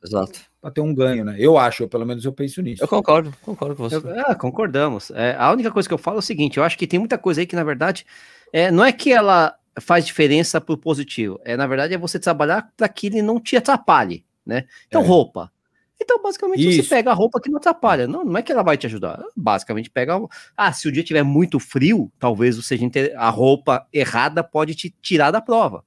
ter 0.74 0.80
um 0.80 0.92
ganho, 0.92 1.24
né? 1.24 1.36
Eu 1.38 1.56
acho, 1.56 1.84
eu, 1.84 1.88
pelo 1.88 2.04
menos 2.04 2.24
eu 2.24 2.32
penso 2.32 2.60
nisso. 2.60 2.82
Eu 2.82 2.88
concordo, 2.88 3.32
concordo 3.42 3.76
com 3.76 3.88
você. 3.88 3.96
Eu, 3.96 4.10
é, 4.10 4.34
concordamos. 4.34 5.10
É, 5.12 5.36
a 5.38 5.52
única 5.52 5.70
coisa 5.70 5.88
que 5.88 5.94
eu 5.94 5.98
falo 5.98 6.16
é 6.16 6.18
o 6.18 6.22
seguinte: 6.22 6.58
eu 6.58 6.64
acho 6.64 6.76
que 6.76 6.86
tem 6.86 6.98
muita 6.98 7.16
coisa 7.16 7.40
aí 7.40 7.46
que, 7.46 7.54
na 7.54 7.62
verdade, 7.62 8.04
é, 8.52 8.70
não 8.70 8.84
é 8.84 8.92
que 8.92 9.12
ela 9.12 9.54
faz 9.80 10.04
diferença 10.04 10.60
para 10.60 10.74
o 10.74 10.78
positivo, 10.78 11.38
é 11.44 11.56
na 11.56 11.66
verdade 11.66 11.94
é 11.94 11.98
você 11.98 12.18
trabalhar 12.18 12.72
para 12.76 12.88
que 12.88 13.08
ele 13.08 13.22
não 13.22 13.38
te 13.38 13.56
atrapalhe, 13.56 14.24
né? 14.44 14.64
Então, 14.88 15.02
é. 15.02 15.06
roupa. 15.06 15.52
Então, 16.00 16.22
basicamente, 16.22 16.68
Isso. 16.68 16.82
você 16.82 16.88
pega 16.88 17.10
a 17.10 17.14
roupa 17.14 17.40
que 17.40 17.48
não 17.50 17.58
atrapalha. 17.58 18.06
Não, 18.06 18.24
não 18.24 18.36
é 18.36 18.42
que 18.42 18.52
ela 18.52 18.62
vai 18.62 18.76
te 18.76 18.86
ajudar. 18.86 19.22
Basicamente, 19.34 19.90
pega. 19.90 20.18
Ah, 20.56 20.72
se 20.72 20.88
o 20.88 20.92
dia 20.92 21.02
tiver 21.02 21.22
muito 21.22 21.58
frio, 21.58 22.12
talvez 22.18 22.56
seja 22.64 22.86
a 23.16 23.30
roupa 23.30 23.86
errada 23.92 24.44
pode 24.44 24.74
te 24.74 24.94
tirar 25.00 25.30
da 25.30 25.40
prova, 25.40 25.84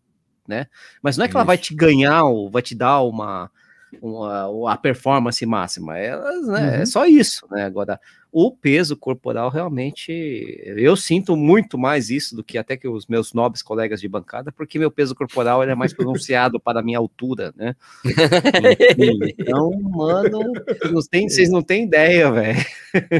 né? 0.47 0.65
Mas 1.01 1.15
não 1.15 1.25
é 1.25 1.27
que 1.27 1.35
ela 1.35 1.45
vai 1.45 1.57
te 1.57 1.75
ganhar 1.75 2.23
ou 2.23 2.49
vai 2.49 2.61
te 2.61 2.73
dar 2.73 3.01
uma, 3.01 3.51
uma, 4.01 4.73
a 4.73 4.77
performance 4.77 5.45
máxima. 5.45 5.97
Elas, 5.97 6.47
né, 6.47 6.61
é 6.61 6.77
uhum. 6.77 6.81
é 6.81 6.85
só 6.85 7.05
isso, 7.05 7.47
né? 7.51 7.63
Agora, 7.63 7.99
o 8.31 8.51
peso 8.51 8.95
corporal 8.95 9.49
realmente, 9.49 10.11
eu 10.63 10.95
sinto 10.95 11.35
muito 11.35 11.77
mais 11.77 12.11
isso 12.11 12.35
do 12.35 12.43
que 12.43 12.57
até 12.59 12.77
que 12.77 12.87
os 12.87 13.07
meus 13.07 13.33
nobres 13.33 13.63
colegas 13.63 13.99
de 13.99 14.07
bancada, 14.07 14.51
porque 14.51 14.77
meu 14.77 14.91
peso 14.91 15.15
corporal 15.15 15.63
é 15.63 15.73
mais 15.73 15.93
pronunciado 15.93 16.59
para 16.61 16.79
a 16.79 16.83
minha 16.83 16.99
altura, 16.99 17.51
né? 17.55 17.75
então, 19.39 19.71
mano, 19.81 20.53
não 20.91 21.01
tem, 21.09 21.27
vocês 21.27 21.49
não 21.49 21.63
têm 21.63 21.85
ideia, 21.85 22.31
velho. 22.31 22.59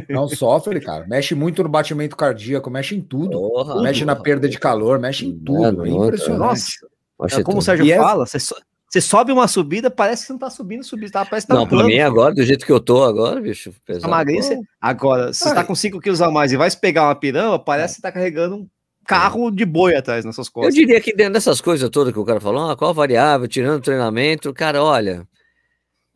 Não 0.10 0.28
sofre, 0.28 0.80
cara. 0.80 1.08
Mexe 1.08 1.34
muito 1.34 1.64
no 1.64 1.70
batimento 1.70 2.16
cardíaco, 2.16 2.70
mexe 2.70 2.96
em 2.96 3.02
tudo. 3.02 3.32
Porra, 3.32 3.82
mexe 3.82 4.02
porra. 4.02 4.16
na 4.16 4.22
perda 4.22 4.48
de 4.48 4.60
calor, 4.60 5.00
mexe 5.00 5.26
em 5.26 5.38
tudo. 5.38 5.60
Mano, 5.60 5.86
é 5.86 5.90
impressionante. 5.90 6.40
Nossa, 7.20 7.42
é 7.42 7.44
como 7.44 7.58
o 7.58 7.62
Sérgio 7.62 7.92
é 7.92 7.98
fala, 7.98 8.26
você 8.26 8.40
só 8.40 8.56
você 8.90 9.02
sobe 9.02 9.32
uma 9.32 9.48
subida, 9.48 9.92
parece 9.92 10.24
que 10.24 10.28
você 10.28 10.34
não 10.34 10.40
tá 10.40 10.50
subindo, 10.50 10.84
subindo, 10.84 11.12
tá, 11.12 11.24
parece 11.24 11.46
que 11.46 11.54
tá 11.54 11.60
Não, 11.60 11.68
pra 11.68 11.84
mim 11.84 12.00
agora, 12.00 12.34
do 12.34 12.44
jeito 12.44 12.66
que 12.66 12.72
eu 12.72 12.80
tô 12.80 13.04
agora, 13.04 13.40
bicho, 13.40 13.72
pesado. 13.86 14.10
Magrice, 14.10 14.60
agora, 14.82 15.32
se 15.32 15.44
você 15.44 15.54
tá 15.54 15.64
com 15.64 15.76
5 15.76 16.00
quilos 16.00 16.24
a 16.24 16.32
mais 16.32 16.52
e 16.52 16.58
vai 16.58 16.70
se 16.70 16.80
pegar 16.80 17.04
uma 17.04 17.14
pirâmida, 17.14 17.60
parece 17.60 17.86
é. 17.86 17.96
que 17.96 17.96
você 17.98 18.02
tá 18.02 18.12
carregando 18.12 18.56
um 18.56 18.68
carro 19.06 19.52
de 19.52 19.64
boi 19.64 19.96
atrás 19.96 20.26
nas 20.26 20.34
suas 20.34 20.50
costas. 20.50 20.74
Eu 20.74 20.82
diria 20.82 21.00
que 21.00 21.16
dentro 21.16 21.34
dessas 21.34 21.62
coisas 21.62 21.88
todas 21.92 22.12
que 22.12 22.20
o 22.20 22.26
cara 22.26 22.40
falou, 22.40 22.72
ah, 22.72 22.76
qual 22.76 22.92
variável, 22.92 23.48
tirando 23.48 23.78
o 23.78 23.82
treinamento, 23.82 24.52
cara, 24.56 24.84
olha, 24.84 25.24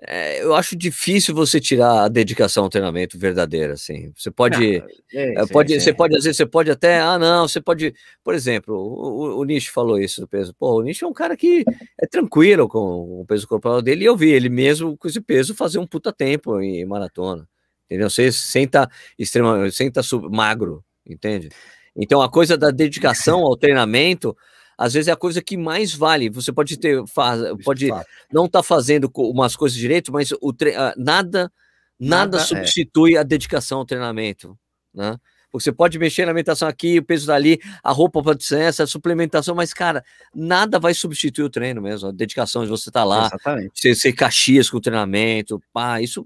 é, 0.07 0.43
eu 0.43 0.53
acho 0.55 0.75
difícil 0.75 1.33
você 1.33 1.59
tirar 1.59 2.03
a 2.03 2.07
dedicação 2.07 2.63
ao 2.63 2.69
treinamento 2.69 3.17
verdadeira, 3.17 3.73
assim. 3.73 4.11
Você 4.15 4.29
pode, 4.29 4.77
ah, 4.77 4.87
é, 5.13 5.41
é, 5.41 5.45
pode, 5.47 5.79
você 5.79 5.93
pode 5.93 6.15
às 6.15 6.23
vezes 6.23 6.37
você 6.37 6.45
pode 6.45 6.69
até, 6.69 6.99
ah, 6.99 7.17
não, 7.17 7.47
você 7.47 7.61
pode, 7.61 7.93
por 8.23 8.33
exemplo, 8.33 8.75
o, 8.75 9.39
o 9.39 9.43
Nish 9.43 9.67
falou 9.67 9.99
isso 9.99 10.21
do 10.21 10.27
peso. 10.27 10.53
Pô, 10.53 10.79
o 10.79 10.81
Nish 10.81 11.01
é 11.01 11.07
um 11.07 11.13
cara 11.13 11.37
que 11.37 11.63
é 11.99 12.05
tranquilo 12.05 12.67
com 12.67 13.21
o 13.21 13.25
peso 13.25 13.47
corporal 13.47 13.81
dele 13.81 14.03
e 14.03 14.07
eu 14.07 14.17
vi 14.17 14.29
ele 14.31 14.49
mesmo 14.49 14.97
com 14.97 15.07
esse 15.07 15.21
peso 15.21 15.55
fazer 15.55 15.79
um 15.79 15.87
puta 15.87 16.11
tempo 16.11 16.59
em 16.59 16.85
maratona, 16.85 17.47
entendeu? 17.85 18.09
Você 18.09 18.31
senta 18.31 18.89
extremamente, 19.17 19.75
senta 19.75 20.01
magro, 20.29 20.83
entende? 21.07 21.49
Então 21.95 22.21
a 22.21 22.29
coisa 22.29 22.57
da 22.57 22.71
dedicação 22.71 23.41
ao 23.41 23.55
treinamento 23.55 24.35
às 24.77 24.93
vezes 24.93 25.07
é 25.07 25.11
a 25.11 25.17
coisa 25.17 25.41
que 25.41 25.57
mais 25.57 25.93
vale. 25.93 26.29
Você 26.29 26.51
pode 26.51 26.77
ter, 26.77 27.05
faz, 27.07 27.41
pode 27.63 27.87
não 28.31 28.45
estar 28.45 28.59
tá 28.59 28.63
fazendo 28.63 29.11
umas 29.15 29.55
coisas 29.55 29.77
direito, 29.77 30.11
mas 30.11 30.31
o. 30.31 30.53
Ah, 30.75 30.93
nada, 30.97 31.51
nada, 31.99 32.37
nada 32.37 32.37
é. 32.37 32.41
substitui 32.41 33.15
é. 33.15 33.19
a 33.19 33.23
dedicação 33.23 33.79
ao 33.79 33.85
treinamento, 33.85 34.57
né? 34.93 35.17
Você 35.53 35.71
pode 35.71 35.99
mexer 35.99 36.23
na 36.25 36.31
alimentação 36.31 36.67
aqui, 36.67 36.97
o 36.97 37.03
peso 37.03 37.27
dali, 37.27 37.59
a 37.83 37.91
roupa 37.91 38.23
pode 38.23 38.43
ser 38.43 38.61
essa, 38.61 38.83
a 38.83 38.87
suplementação, 38.87 39.53
mas, 39.53 39.71
cara, 39.71 40.03
nada 40.33 40.79
vai 40.79 40.95
substituir 40.95 41.43
o 41.43 41.49
treino 41.49 41.79
mesmo, 41.79 42.09
a 42.09 42.11
dedicação 42.11 42.63
de 42.63 42.69
você 42.69 42.89
estar 42.89 43.01
tá 43.01 43.05
lá, 43.05 43.29
você 43.71 43.93
ser 43.93 44.13
caxias 44.13 44.67
com 44.67 44.77
o 44.77 44.81
treinamento, 44.81 45.61
pá, 45.71 46.01
isso, 46.01 46.25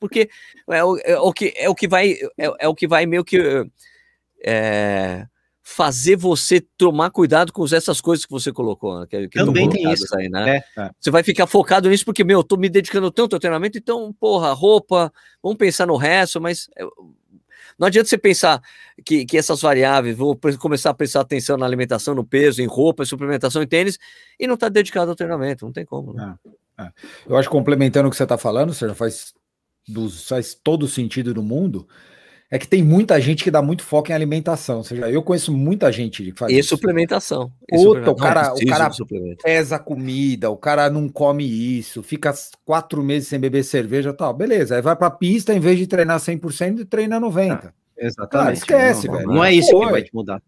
porque 0.00 0.30
é 0.70 0.82
o, 0.82 0.96
é 1.04 1.18
o 1.18 1.32
que, 1.34 1.52
é 1.54 1.68
o 1.68 1.74
que 1.74 1.86
vai, 1.86 2.12
é, 2.38 2.50
é 2.60 2.66
o 2.68 2.74
que 2.74 2.88
vai 2.88 3.04
meio 3.04 3.22
que 3.22 3.38
é, 4.42 5.26
fazer 5.62 6.16
você 6.16 6.60
tomar 6.60 7.10
cuidado 7.10 7.52
com 7.52 7.64
essas 7.64 8.00
coisas 8.00 8.26
que 8.26 8.32
você 8.32 8.52
colocou, 8.52 9.00
né? 9.00 9.06
que, 9.08 9.28
que 9.28 9.38
Também 9.38 9.68
tem 9.68 9.90
isso. 9.92 10.14
Aí, 10.16 10.28
né? 10.28 10.56
É, 10.76 10.80
é. 10.80 10.90
Você 10.98 11.10
vai 11.10 11.22
ficar 11.22 11.46
focado 11.46 11.88
nisso 11.88 12.04
porque, 12.04 12.24
meu, 12.24 12.40
eu 12.40 12.44
tô 12.44 12.56
me 12.56 12.68
dedicando 12.68 13.10
tanto 13.12 13.36
ao 13.36 13.40
treinamento, 13.40 13.78
então, 13.78 14.12
porra, 14.12 14.52
roupa, 14.52 15.12
vamos 15.40 15.56
pensar 15.56 15.86
no 15.86 15.96
resto, 15.96 16.40
mas 16.40 16.68
não 17.78 17.86
adianta 17.86 18.08
você 18.08 18.18
pensar 18.18 18.60
que, 19.04 19.24
que 19.24 19.38
essas 19.38 19.60
variáveis, 19.60 20.16
vou 20.16 20.38
começar 20.58 20.90
a 20.90 20.94
prestar 20.94 21.20
atenção 21.20 21.56
na 21.56 21.64
alimentação, 21.64 22.14
no 22.14 22.24
peso, 22.24 22.60
em 22.60 22.66
roupa, 22.66 23.04
em 23.04 23.06
suplementação, 23.06 23.62
em 23.62 23.66
tênis, 23.66 23.98
e 24.38 24.48
não 24.48 24.56
tá 24.56 24.68
dedicado 24.68 25.10
ao 25.10 25.16
treinamento, 25.16 25.64
não 25.64 25.72
tem 25.72 25.84
como. 25.84 26.12
Né? 26.12 26.34
É, 26.78 26.82
é. 26.82 26.92
Eu 27.26 27.36
acho 27.36 27.48
complementando 27.48 28.08
o 28.08 28.10
que 28.10 28.16
você 28.16 28.24
está 28.24 28.36
falando, 28.36 28.74
você 28.74 28.88
já 28.88 28.94
faz, 28.94 29.32
dos, 29.86 30.26
faz 30.26 30.54
todo 30.54 30.82
o 30.82 30.88
sentido 30.88 31.32
do 31.32 31.42
mundo 31.42 31.86
é 32.52 32.58
que 32.58 32.68
tem 32.68 32.82
muita 32.82 33.18
gente 33.18 33.42
que 33.42 33.50
dá 33.50 33.62
muito 33.62 33.82
foco 33.82 34.10
em 34.10 34.14
alimentação. 34.14 34.76
Ou 34.76 34.84
seja, 34.84 35.10
eu 35.10 35.22
conheço 35.22 35.50
muita 35.50 35.90
gente 35.90 36.22
que 36.22 36.38
faz 36.38 36.52
e 36.52 36.58
isso. 36.58 36.68
Suplementação. 36.68 37.50
E 37.66 37.76
Puta, 37.76 38.10
o 38.10 38.14
cara, 38.14 38.52
o 38.52 38.66
cara 38.66 38.90
pesa 39.42 39.78
comida, 39.78 40.50
o 40.50 40.56
cara 40.58 40.90
não 40.90 41.08
come 41.08 41.46
isso, 41.46 42.02
fica 42.02 42.30
quatro 42.62 43.02
meses 43.02 43.28
sem 43.28 43.40
beber 43.40 43.64
cerveja 43.64 44.12
tal. 44.12 44.34
Beleza, 44.34 44.76
aí 44.76 44.82
vai 44.82 44.94
pra 44.94 45.10
pista, 45.10 45.54
em 45.54 45.60
vez 45.60 45.78
de 45.78 45.86
treinar 45.86 46.20
100%, 46.20 46.86
treina 46.86 47.18
90%. 47.18 47.58
Ah, 47.64 47.72
exatamente. 47.96 48.30
Cara, 48.30 48.52
esquece, 48.52 49.06
não, 49.06 49.14
velho. 49.14 49.28
Não, 49.28 49.44
é 49.44 49.54
isso 49.54 49.70
Pô, 49.70 49.86
que 49.86 49.92
vai 49.92 50.02
te 50.02 50.14
mudar. 50.14 50.42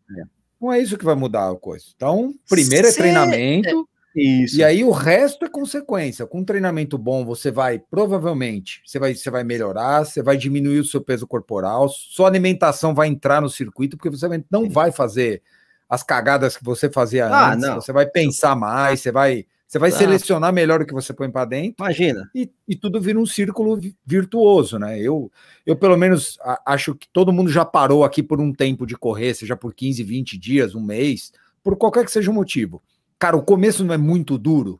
Não 0.61 0.71
é 0.71 0.79
isso 0.81 0.99
que 0.99 1.05
vai 1.07 1.15
mudar 1.15 1.51
a 1.51 1.57
coisa. 1.57 1.87
Então, 1.97 2.35
primeiro 2.47 2.87
é 2.87 2.93
treinamento. 2.93 3.89
Isso. 4.15 4.59
E 4.59 4.65
aí 4.65 4.85
o 4.85 4.93
resto 4.93 5.45
é 5.45 5.49
consequência. 5.49 6.27
Com 6.27 6.41
um 6.41 6.45
treinamento 6.45 6.97
bom, 6.97 7.25
você 7.25 7.51
vai 7.51 7.79
provavelmente, 7.79 8.81
você 8.87 8.99
vai, 8.99 9.15
você 9.15 9.29
vai 9.29 9.43
melhorar, 9.43 10.05
você 10.05 10.23
vai 10.23 10.37
diminuir 10.37 10.79
o 10.79 10.85
seu 10.85 11.01
peso 11.01 11.27
corporal, 11.27 11.89
sua 11.89 12.29
alimentação 12.29 12.95
vai 12.95 13.09
entrar 13.09 13.41
no 13.43 13.51
circuito, 13.51 13.97
porque 13.97 14.11
você 14.11 14.27
não 14.51 14.71
vai 14.71 14.93
fazer 14.93 15.43
as 15.89 16.03
cagadas 16.03 16.57
que 16.57 16.65
você 16.65 16.89
fazia 16.89 17.27
ah, 17.27 17.53
antes. 17.53 17.67
Não. 17.67 17.75
Você 17.81 17.93
vai 17.93 18.07
pensar 18.07 18.55
mais, 18.55 19.01
você 19.01 19.11
vai, 19.11 19.45
você 19.67 19.81
vai 19.81 19.91
ah. 19.91 19.93
selecionar 19.93 20.53
melhor 20.53 20.81
o 20.81 20.87
que 20.87 20.95
você 20.95 21.13
põe 21.13 21.29
para 21.29 21.45
dentro. 21.45 21.75
Imagina. 21.81 22.31
E, 22.33 22.49
e, 22.69 22.77
tudo 22.77 23.01
vira 23.01 23.19
um 23.19 23.27
círculo 23.27 23.81
virtuoso, 24.07 24.79
né? 24.79 24.99
Eu, 24.99 25.31
eu 25.67 25.75
pelo 25.75 25.97
menos 25.97 26.39
acho 26.65 26.95
que 26.95 27.09
todo 27.09 27.33
mundo 27.33 27.51
já 27.51 27.65
parou 27.65 28.05
aqui 28.05 28.23
por 28.23 28.41
um 28.41 28.53
tempo 28.53 28.87
de 28.87 28.97
correr, 28.97 29.35
seja 29.35 29.57
por 29.57 29.75
15, 29.75 30.05
20 30.05 30.39
dias, 30.39 30.75
um 30.75 30.81
mês, 30.81 31.33
por 31.65 31.77
qualquer 31.77 32.05
que 32.05 32.13
seja 32.13 32.31
o 32.31 32.35
motivo 32.35 32.81
Cara, 33.25 33.39
o 33.39 33.43
começo 33.43 33.83
não 33.83 33.95
é 33.95 33.97
muito 33.97 34.37
duro. 34.37 34.79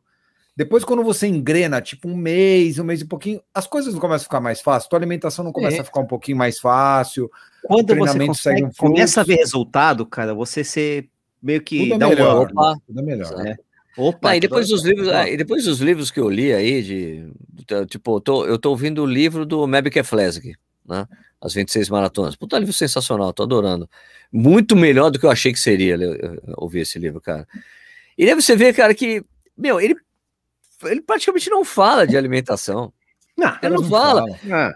Depois, 0.55 0.83
quando 0.83 1.03
você 1.03 1.25
engrena, 1.25 1.81
tipo 1.81 2.07
um 2.07 2.15
mês, 2.15 2.77
um 2.77 2.83
mês 2.83 3.01
e 3.01 3.05
pouquinho, 3.05 3.41
as 3.51 3.65
coisas 3.65 3.91
não 3.91 3.99
começam 3.99 4.21
a 4.21 4.25
ficar 4.25 4.39
mais 4.39 4.61
fácil, 4.61 4.87
tua 4.87 4.99
alimentação 4.99 5.43
não 5.43 5.51
começa 5.51 5.77
é. 5.77 5.79
a 5.79 5.83
ficar 5.83 6.01
um 6.01 6.05
pouquinho 6.05 6.37
mais 6.37 6.59
fácil. 6.59 7.27
Quando 7.63 7.95
você 7.95 8.23
consegue, 8.23 8.63
um 8.63 8.71
começa 8.71 9.21
a 9.21 9.23
ver 9.23 9.37
resultado, 9.37 10.05
cara, 10.05 10.35
você 10.35 10.63
ser 10.63 11.09
meio 11.41 11.59
que 11.59 11.89
tudo 11.89 11.97
dá 11.97 12.07
melhor, 12.07 12.51
uma 12.51 12.69
opa, 12.73 12.79
tudo 12.85 12.99
é 12.99 13.03
melhor. 13.03 13.35
Né? 13.35 13.55
Opa, 13.97 14.29
ah, 14.29 14.37
e 14.37 14.39
depois 14.39 14.67
dos 14.67 14.85
livros, 14.85 15.09
ah, 15.09 15.27
e 15.27 15.35
depois 15.37 15.63
dos 15.63 15.79
livros 15.79 16.11
que 16.11 16.19
eu 16.19 16.29
li 16.29 16.53
aí 16.53 16.83
de, 16.83 17.27
tipo, 17.87 18.17
eu 18.17 18.21
tô, 18.21 18.45
eu 18.45 18.59
tô 18.59 18.69
ouvindo 18.69 19.01
o 19.01 19.07
livro 19.07 19.43
do 19.43 19.65
Meb 19.65 19.89
Keflezig, 19.89 20.53
né? 20.87 21.07
As 21.41 21.55
26 21.55 21.89
maratonas. 21.89 22.35
Puta 22.35 22.59
livro 22.59 22.73
sensacional, 22.73 23.33
tô 23.33 23.41
adorando. 23.41 23.89
Muito 24.31 24.75
melhor 24.75 25.09
do 25.09 25.17
que 25.17 25.25
eu 25.25 25.31
achei 25.31 25.51
que 25.51 25.59
seria 25.59 25.97
ouvir 26.57 26.81
esse 26.81 26.99
livro, 26.99 27.19
cara. 27.19 27.47
E 28.17 28.27
aí 28.27 28.33
você 28.33 28.55
vê, 28.55 28.71
cara, 28.73 28.93
que, 28.93 29.23
meu, 29.57 29.79
ele, 29.79 29.95
ele 30.83 31.01
praticamente 31.01 31.49
não 31.49 31.65
fala 31.65 32.05
de 32.07 32.17
alimentação. 32.17 32.91
Não, 33.37 33.49
ele 33.61 33.75
não, 33.75 33.81
não 33.81 33.89
fala. 33.89 34.23
fala. 34.37 34.73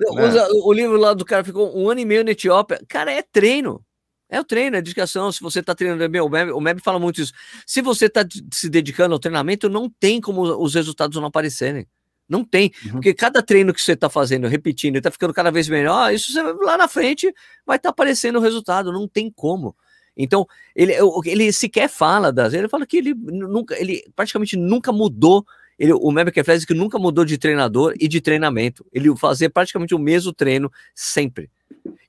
o, 0.51 0.67
o, 0.67 0.73
livro 0.73 0.97
lá 0.97 1.13
do 1.13 1.23
cara 1.23 1.45
ficou 1.45 1.73
um 1.77 1.89
ano 1.89 2.01
e 2.01 2.05
meio 2.05 2.25
na 2.25 2.31
Etiópia. 2.31 2.81
Cara, 2.89 3.09
é 3.09 3.21
treino. 3.21 3.81
É 4.29 4.39
o 4.39 4.43
treino, 4.43 4.75
é 4.75 4.81
dedicação. 4.81 5.31
Se 5.31 5.39
você 5.39 5.61
está 5.61 5.73
treinando, 5.73 6.09
meu, 6.09 6.25
o 6.25 6.29
Meb, 6.29 6.51
o 6.51 6.59
Meb 6.59 6.81
fala 6.81 6.99
muito 6.99 7.21
isso. 7.21 7.31
Se 7.65 7.81
você 7.81 8.07
está 8.07 8.25
se 8.51 8.69
dedicando 8.69 9.13
ao 9.13 9.19
treinamento, 9.19 9.69
não 9.69 9.89
tem 9.89 10.19
como 10.19 10.41
os 10.41 10.75
resultados 10.75 11.17
não 11.17 11.27
aparecerem. 11.27 11.87
Não 12.27 12.43
tem. 12.43 12.71
Uhum. 12.85 12.91
Porque 12.91 13.13
cada 13.13 13.41
treino 13.41 13.73
que 13.73 13.81
você 13.81 13.93
está 13.93 14.07
fazendo, 14.07 14.47
repetindo, 14.47 14.97
está 14.97 15.09
ficando 15.09 15.33
cada 15.33 15.49
vez 15.49 15.67
melhor, 15.67 16.13
isso 16.13 16.31
você, 16.31 16.43
lá 16.43 16.77
na 16.77 16.87
frente 16.87 17.33
vai 17.65 17.77
estar 17.77 17.89
tá 17.89 17.91
aparecendo 17.91 18.35
o 18.35 18.41
resultado. 18.41 18.91
Não 18.91 19.07
tem 19.07 19.31
como. 19.31 19.75
Então, 20.21 20.45
ele, 20.75 20.93
ele 21.23 21.53
sequer 21.53 21.87
fala 21.87 22.29
das. 22.29 22.53
Ele 22.53 22.67
fala 22.67 22.85
que 22.85 22.97
ele 22.97 23.13
nunca, 23.13 23.79
ele 23.79 24.03
praticamente 24.13 24.57
nunca 24.57 24.91
mudou. 24.91 25.45
Ele, 25.79 25.93
o 25.93 26.11
Member 26.11 26.33
Keflez 26.33 26.65
que 26.65 26.73
nunca 26.73 26.99
mudou 26.99 27.23
de 27.23 27.37
treinador 27.37 27.95
e 27.97 28.05
de 28.05 28.19
treinamento. 28.19 28.85
Ele 28.91 29.15
fazia 29.15 29.49
praticamente 29.49 29.95
o 29.95 29.99
mesmo 29.99 30.33
treino 30.33 30.69
sempre. 30.93 31.49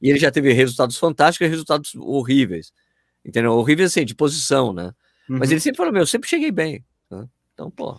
E 0.02 0.10
ele 0.10 0.18
já 0.18 0.28
teve 0.28 0.52
resultados 0.52 0.98
fantásticos 0.98 1.46
e 1.46 1.50
resultados 1.50 1.94
horríveis. 1.94 2.72
Entendeu? 3.24 3.52
Horríveis 3.52 3.92
assim, 3.92 4.04
de 4.04 4.14
posição, 4.14 4.72
né? 4.72 4.92
Uhum. 5.28 5.38
Mas 5.38 5.52
ele 5.52 5.60
sempre 5.60 5.76
falou: 5.76 5.92
meu, 5.92 6.02
eu 6.02 6.06
sempre 6.06 6.28
cheguei 6.28 6.50
bem. 6.50 6.84
Né? 7.08 7.28
Então, 7.54 7.70
pô. 7.70 7.96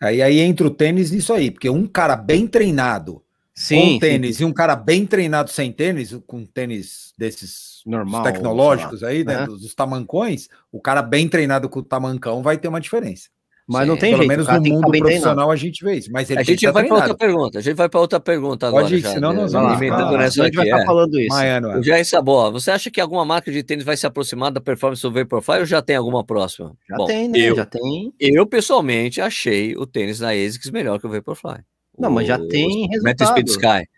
Aí, 0.00 0.22
aí 0.22 0.38
entra 0.38 0.64
o 0.64 0.70
tênis 0.70 1.10
nisso 1.10 1.32
aí, 1.32 1.50
porque 1.50 1.68
um 1.68 1.88
cara 1.88 2.14
bem 2.14 2.46
treinado 2.46 3.20
Sim, 3.60 3.94
com 3.94 3.98
tênis 3.98 4.36
sim. 4.38 4.42
e 4.42 4.46
um 4.46 4.54
cara 4.54 4.74
bem 4.74 5.04
treinado 5.04 5.50
sem 5.50 5.70
tênis, 5.70 6.18
com 6.26 6.46
tênis 6.46 7.12
desses 7.18 7.82
Normal, 7.84 8.22
tecnológicos 8.22 9.04
aí, 9.04 9.22
né, 9.22 9.44
dos, 9.44 9.60
dos, 9.60 9.74
tamancões, 9.74 10.48
o 10.72 10.80
cara 10.80 11.02
bem 11.02 11.28
treinado 11.28 11.68
com 11.68 11.80
o 11.80 11.82
tamancão 11.82 12.42
vai 12.42 12.56
ter 12.56 12.68
uma 12.68 12.80
diferença. 12.80 13.28
Mas 13.68 13.86
não 13.86 13.98
tem 13.98 14.12
Pelo 14.12 14.22
jeito, 14.22 14.28
menos 14.28 14.48
no 14.48 14.74
mundo 14.74 14.90
profissional 14.90 15.34
treinado. 15.34 15.50
a 15.52 15.56
gente 15.56 15.84
vê 15.84 15.94
isso. 15.94 16.10
Mas 16.10 16.28
a 16.30 16.42
gente 16.42 16.66
vai 16.70 16.86
para 16.86 16.96
outra 16.96 17.14
pergunta. 17.14 17.58
A 17.58 17.62
gente 17.62 17.76
vai 17.76 17.88
para 17.88 18.00
outra 18.00 18.18
pergunta 18.18 18.66
agora. 18.66 18.82
Pode 18.82 18.96
ir, 18.96 19.00
já, 19.00 19.12
senão 19.12 19.32
nós 19.32 19.52
vamos. 19.52 19.74
Ah, 19.74 20.18
nessa 20.18 20.42
a 20.42 20.46
gente 20.46 20.56
vai 20.56 20.64
estar 20.64 20.80
é. 20.80 20.84
falando 20.84 21.20
isso. 21.20 21.28
Maiano, 21.28 21.70
é. 21.78 21.82
Já 21.82 21.98
é 21.98 22.22
boa. 22.22 22.50
Você 22.50 22.70
acha 22.72 22.90
que 22.90 23.00
alguma 23.00 23.24
marca 23.24 23.52
de 23.52 23.62
tênis 23.62 23.84
vai 23.84 23.96
se 23.96 24.04
aproximar 24.06 24.50
da 24.50 24.60
performance 24.60 25.02
do 25.02 25.12
Vaporfly 25.12 25.60
ou 25.60 25.66
já 25.66 25.80
tem 25.80 25.94
alguma 25.94 26.24
próxima? 26.24 26.74
Já 26.88 26.96
Bom, 26.96 27.04
tem, 27.04 27.28
né? 27.28 27.38
Eu, 27.38 27.54
já 27.54 27.64
tem. 27.64 28.12
Eu 28.18 28.44
pessoalmente 28.44 29.20
achei 29.20 29.76
o 29.76 29.86
tênis 29.86 30.18
da 30.18 30.30
ASICS 30.30 30.70
melhor 30.72 30.98
que 30.98 31.06
o 31.06 31.10
Vaporfly. 31.10 31.60
Não, 31.98 32.08
o, 32.08 32.12
mas 32.12 32.26
já 32.26 32.38
tem 32.38 32.88
resultado. 32.88 33.30
Speed 33.30 33.48
Sky. 33.48 33.88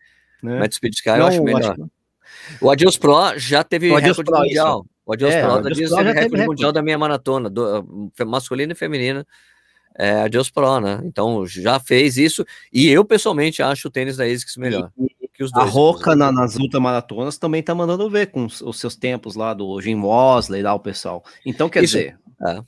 Né? 0.43 0.59
Met 0.61 0.75
Speed 0.75 0.95
Sky 0.95 1.11
não, 1.11 1.17
eu 1.19 1.27
acho 1.27 1.43
melhor. 1.43 1.73
Acho... 1.73 1.91
O 2.61 2.71
Adios 2.71 2.97
Pro 2.97 3.39
já 3.39 3.63
teve 3.63 3.91
o 3.91 3.97
recorde 3.97 4.25
Pro, 4.25 4.39
mundial. 4.39 4.81
Isso. 4.81 4.91
O 5.05 5.13
Adios 5.13 5.33
é, 5.33 5.43
Pro, 5.43 5.51
o 5.51 5.57
Adios 5.59 5.91
Pro 5.91 6.05
já 6.05 6.15
teve 6.15 6.21
recorde 6.21 6.47
mundial 6.47 6.73
da 6.73 6.83
minha 6.83 6.99
maratona, 6.99 7.51
do, 7.51 7.81
uh, 7.81 8.27
masculina 8.27 8.73
e 8.73 8.77
feminina. 8.77 9.27
é, 9.97 10.23
Adios 10.23 10.51
Pro, 10.51 10.81
né? 10.81 11.01
Então 11.05 11.47
já 11.47 11.79
fez 11.79 12.17
isso 12.17 12.45
e 12.73 12.89
eu 12.89 13.05
pessoalmente 13.05 13.63
acho 13.63 13.89
o 13.89 13.91
tênis 13.91 14.17
da 14.17 14.25
ASICS 14.25 14.57
melhor. 14.57 14.91
E, 14.99 15.29
que 15.33 15.43
os 15.43 15.51
dois. 15.51 15.67
A 15.67 15.71
Roca 15.71 16.15
na, 16.15 16.31
nas 16.31 16.57
ultramaratonas 16.57 17.39
também 17.39 17.63
tá 17.63 17.75
mandando 17.75 18.09
ver 18.09 18.31
com 18.31 18.45
os, 18.45 18.61
os, 18.61 18.79
seus 18.79 18.97
tempos 18.97 19.35
lá 19.35 19.55
do 19.55 19.81
Jim 19.81 19.95
Mosley 19.95 20.63
lá 20.63 20.75
o 20.75 20.81
pessoal. 20.81 21.25
Então 21.45 21.69
quer 21.69 21.85
isso, 21.85 21.97
dizer, 21.97 22.19
é. 22.47 22.63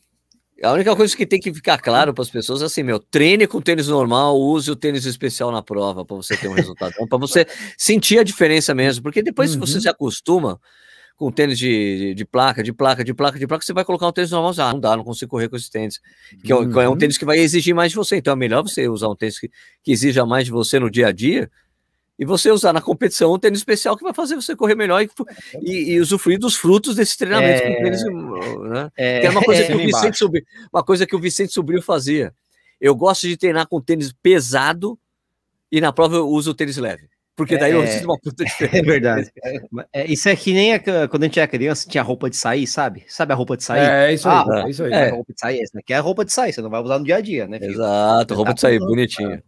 A 0.63 0.73
única 0.73 0.95
coisa 0.95 1.17
que 1.17 1.27
tem 1.27 1.41
que 1.41 1.53
ficar 1.53 1.79
claro 1.79 2.15
para 2.15 2.23
as 2.23 2.31
pessoas 2.31 2.63
é 2.63 2.67
assim, 2.67 2.83
meu, 2.83 2.99
treine 2.99 3.47
com 3.47 3.61
tênis 3.61 3.89
normal, 3.89 4.41
use 4.41 4.71
o 4.71 4.77
tênis 4.77 5.05
especial 5.05 5.51
na 5.51 5.63
prova 5.63 6.05
para 6.05 6.17
você 6.17 6.37
ter 6.37 6.49
um 6.49 6.53
resultado, 6.53 6.95
para 7.09 7.19
você 7.19 7.47
sentir 7.77 8.19
a 8.19 8.23
diferença 8.23 8.75
mesmo, 8.75 9.03
porque 9.03 9.23
depois 9.23 9.55
uhum. 9.55 9.61
que 9.61 9.67
você 9.67 9.81
se 9.81 9.89
acostuma, 9.89 10.61
com 11.17 11.31
tênis 11.31 11.59
de, 11.59 11.99
de, 11.99 12.15
de, 12.15 12.25
placa, 12.25 12.63
de 12.63 12.73
placa, 12.73 13.05
de 13.05 13.15
placa, 13.15 13.39
de 13.39 13.47
placa, 13.47 13.65
você 13.65 13.73
vai 13.73 13.85
colocar 13.85 14.09
um 14.09 14.13
tênis 14.13 14.31
normal. 14.31 14.53
Ah, 14.59 14.73
não 14.73 14.81
dá, 14.81 14.97
não 14.97 15.05
consigo 15.05 15.31
correr 15.31 15.49
com 15.49 15.57
esse 15.57 15.71
tênis. 15.71 16.01
Que 16.43 16.53
é, 16.53 16.57
uhum. 16.57 16.81
é, 16.81 16.89
um 16.89 16.97
tênis 16.97 17.17
que 17.17 17.25
vai 17.25 17.39
exigir 17.39 17.75
mais 17.75 17.93
de 17.93 17.97
você. 17.97 18.17
Então 18.17 18.33
é 18.33 18.37
melhor 18.37 18.63
você 18.63 18.89
usar 18.89 19.09
um 19.09 19.15
tênis 19.15 19.39
que, 19.39 19.49
que 19.83 19.93
exija 19.93 20.27
mais 20.27 20.45
de 20.47 20.51
você 20.51 20.79
no 20.79 20.91
dia 20.91 21.09
a 21.09 21.13
dia 21.13 21.49
e 22.19 22.25
você 22.25 22.51
usar 22.51 22.73
na 22.73 22.81
competição 22.81 23.33
um 23.33 23.39
tênis 23.39 23.59
especial 23.59 23.97
que 23.97 24.05
vai 24.05 24.15
fazer 24.15 24.37
você 24.37 24.55
correr 24.55 24.75
melhor 24.75 25.03
e, 25.03 25.11
e, 25.61 25.93
e 25.93 26.01
usufruir 26.01 26.39
dos 26.39 26.55
frutos 26.55 26.95
desse 26.95 27.17
treinamento 27.17 27.63
é, 27.63 27.75
com 27.75 27.83
tênis, 27.83 28.05
né? 28.05 28.91
É, 28.97 29.21
que 29.21 29.27
é 29.27 29.31
uma 29.31 29.43
coisa 29.43 29.63
é, 29.63 29.67
que 29.67 29.75
o 29.75 29.79
Vicente 29.79 30.19
Sobrinho, 30.19 30.47
uma 30.73 30.85
coisa 30.85 31.07
que 31.07 31.17
o 31.17 31.19
Vicente 31.19 31.53
Sobrinho 31.53 31.83
fazia. 31.83 32.33
Eu 32.81 32.95
gosto 32.95 33.27
de 33.27 33.37
treinar 33.37 33.67
com 33.67 33.81
tênis 33.81 34.13
pesado 34.13 34.99
e 35.71 35.81
na 35.81 35.93
prova 35.93 36.17
eu 36.17 36.29
uso 36.29 36.53
o 36.53 36.55
tênis 36.55 36.77
leve. 36.77 37.09
Porque 37.37 37.59
daí 37.59 37.73
é, 37.73 37.75
eu 37.75 37.87
sinto 37.87 38.05
uma 38.05 38.19
puta 38.19 38.45
diferença. 38.45 38.79
É 38.79 38.83
verdade. 38.83 39.33
É, 39.93 40.07
isso 40.07 40.29
é 40.29 40.37
que 40.37 40.53
nem 40.53 40.75
a, 40.75 41.09
quando 41.09 41.23
a 41.25 41.27
gente 41.27 41.39
era 41.39 41.49
criança, 41.49 41.89
tinha 41.89 42.03
roupa 42.03 42.29
de 42.31 42.37
sair, 42.37 42.67
sabe? 42.67 43.05
Sabe 43.09 43.33
a 43.33 43.37
roupa 43.37 43.57
de 43.57 43.65
sair? 43.65 43.81
É, 43.89 44.13
isso 44.13 44.29
aí. 44.29 44.35
Ah, 44.35 44.65
é 44.67 44.71
isso 44.71 44.85
aí. 44.85 44.93
É. 44.93 45.09
A 45.11 45.15
roupa 45.15 45.33
de 45.33 45.41
sair, 45.41 45.61
essa 45.61 45.79
aqui 45.79 45.93
é 45.93 45.97
a 45.97 46.01
roupa 46.01 46.25
de 46.25 46.33
sair, 46.33 46.53
você 46.53 46.63
não 46.63 46.71
vai 46.71 46.81
usar 46.81 46.99
no 46.99 47.05
dia 47.05 47.17
a 47.17 47.21
dia, 47.21 47.47
né? 47.47 47.59
Filho? 47.59 47.73
Exato, 47.73 48.35
roupa 48.35 48.55
de 48.55 48.61
sair, 48.61 48.79
bonitinha. 48.79 49.43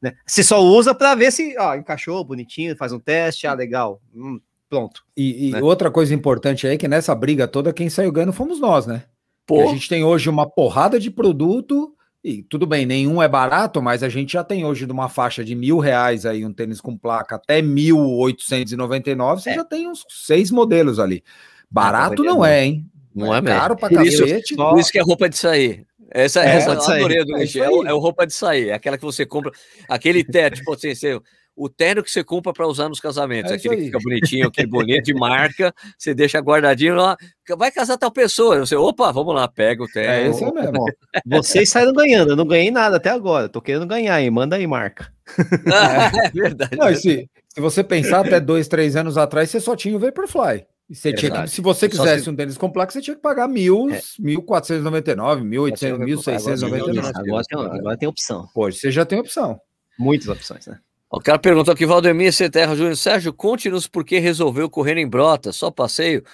Né? 0.00 0.12
Você 0.26 0.42
só 0.42 0.62
usa 0.62 0.94
para 0.94 1.14
ver 1.14 1.32
se 1.32 1.56
ó, 1.58 1.74
encaixou 1.74 2.24
bonitinho, 2.24 2.76
faz 2.76 2.92
um 2.92 3.00
teste, 3.00 3.46
ah, 3.46 3.54
legal. 3.54 4.00
Hum, 4.14 4.40
pronto. 4.68 5.02
E, 5.16 5.48
e 5.48 5.52
né? 5.52 5.62
outra 5.62 5.90
coisa 5.90 6.14
importante 6.14 6.66
aí 6.66 6.74
é 6.74 6.78
que 6.78 6.88
nessa 6.88 7.14
briga 7.14 7.48
toda, 7.48 7.72
quem 7.72 7.90
saiu 7.90 8.12
ganhando 8.12 8.32
fomos 8.32 8.60
nós, 8.60 8.86
né? 8.86 9.04
A 9.50 9.66
gente 9.66 9.88
tem 9.88 10.04
hoje 10.04 10.30
uma 10.30 10.48
porrada 10.48 10.98
de 10.98 11.10
produto 11.10 11.94
e 12.24 12.42
tudo 12.42 12.66
bem, 12.66 12.86
nenhum 12.86 13.22
é 13.22 13.28
barato, 13.28 13.82
mas 13.82 14.02
a 14.02 14.08
gente 14.08 14.32
já 14.32 14.42
tem 14.42 14.64
hoje 14.64 14.86
de 14.86 14.92
uma 14.92 15.10
faixa 15.10 15.44
de 15.44 15.54
mil 15.54 15.78
reais 15.78 16.24
aí, 16.24 16.42
um 16.44 16.52
tênis 16.54 16.80
com 16.80 16.96
placa 16.96 17.36
até 17.36 17.60
mil 17.60 17.98
oitocentos 17.98 18.72
e 18.72 18.76
noventa 18.76 19.10
e 19.10 19.14
nove, 19.14 19.42
você 19.42 19.50
é. 19.50 19.54
já 19.56 19.64
tem 19.64 19.86
uns 19.86 20.06
seis 20.08 20.50
modelos 20.50 20.98
ali. 20.98 21.22
Barato 21.70 22.24
não, 22.24 22.42
é, 22.42 22.64
hein? 22.64 22.86
Não 23.14 23.34
é, 23.34 23.38
é 23.38 23.42
caro 23.42 23.76
pra 23.76 23.90
cacete. 23.90 24.56
Por 24.56 24.78
isso 24.78 24.90
que 24.90 24.98
é 24.98 25.02
roupa 25.02 25.28
de 25.28 25.36
sair. 25.36 25.86
Essa, 26.10 26.42
é, 26.44 26.56
essa 26.56 26.72
adorei 26.94 27.24
do 27.24 27.36
é, 27.36 27.44
é, 27.44 27.68
o, 27.68 27.86
é 27.86 27.92
o 27.92 27.98
roupa 27.98 28.26
de 28.26 28.32
sair, 28.32 28.68
é 28.68 28.72
aquela 28.74 28.96
que 28.96 29.04
você 29.04 29.26
compra, 29.26 29.50
aquele 29.88 30.22
teto, 30.22 30.56
tipo 30.56 30.72
assim, 30.72 30.94
você, 30.94 31.20
o 31.56 31.68
terno 31.68 32.02
que 32.02 32.10
você 32.10 32.24
compra 32.24 32.52
para 32.52 32.66
usar 32.66 32.88
nos 32.88 33.00
casamentos, 33.00 33.52
é 33.52 33.54
aquele 33.54 33.76
que 33.76 33.84
fica 33.84 33.98
bonitinho, 33.98 34.48
aquele 34.48 34.66
bonito 34.66 35.04
de 35.04 35.14
marca, 35.14 35.74
você 35.96 36.14
deixa 36.14 36.38
guardadinho 36.40 36.94
lá, 36.94 37.16
vai 37.56 37.70
casar 37.70 37.96
tal 37.96 38.10
pessoa, 38.10 38.58
você, 38.58 38.74
opa, 38.74 39.12
vamos 39.12 39.34
lá, 39.34 39.46
pega 39.46 39.82
o 39.82 39.88
terno. 39.88 40.12
É 40.12 40.28
isso 40.28 40.52
mesmo. 40.52 40.84
Vocês 41.26 41.70
saíram 41.70 41.92
ganhando, 41.92 42.30
eu 42.30 42.36
não 42.36 42.46
ganhei 42.46 42.70
nada 42.70 42.96
até 42.96 43.10
agora, 43.10 43.48
tô 43.48 43.60
querendo 43.60 43.86
ganhar 43.86 44.16
aí, 44.16 44.30
manda 44.30 44.56
aí, 44.56 44.66
marca. 44.66 45.12
é, 45.40 46.26
é 46.26 46.30
verdade. 46.30 46.76
Não, 46.76 46.94
se, 46.94 47.28
se 47.48 47.60
você 47.60 47.84
pensar 47.84 48.20
até 48.20 48.40
dois, 48.40 48.68
três 48.68 48.96
anos 48.96 49.16
atrás, 49.16 49.50
você 49.50 49.60
só 49.60 49.76
tinha 49.76 49.96
o 49.96 49.98
Vaporfly. 49.98 50.66
Você 50.90 51.14
tinha 51.14 51.30
que, 51.30 51.48
se 51.48 51.62
você 51.62 51.88
quisesse 51.88 52.24
se... 52.24 52.30
um 52.30 52.36
tênis 52.36 52.58
complexo, 52.58 52.98
você 52.98 53.02
tinha 53.02 53.16
que 53.16 53.22
pagar 53.22 53.48
mil, 53.48 53.88
é. 53.90 54.00
1.499, 54.20 55.42
1.800, 55.42 55.98
1.699. 55.98 57.12
Agora, 57.14 57.44
tem, 57.44 57.58
agora 57.58 57.96
tem 57.96 58.08
opção. 58.08 58.46
Hoje 58.54 58.78
você 58.78 58.90
já 58.90 59.06
tem 59.06 59.18
opção. 59.18 59.58
Muitas 59.98 60.28
opções, 60.28 60.66
né? 60.66 60.78
O 61.16 61.20
cara 61.20 61.38
perguntou 61.38 61.72
aqui, 61.72 61.86
Valdemir 61.86 62.32
Terra 62.50 62.74
Júnior. 62.74 62.96
Sérgio, 62.96 63.32
conte-nos 63.32 63.86
por 63.86 64.04
que 64.04 64.18
resolveu 64.18 64.68
correr 64.68 64.98
em 64.98 65.08
Brota, 65.08 65.52
só 65.52 65.70
passeio? 65.70 66.24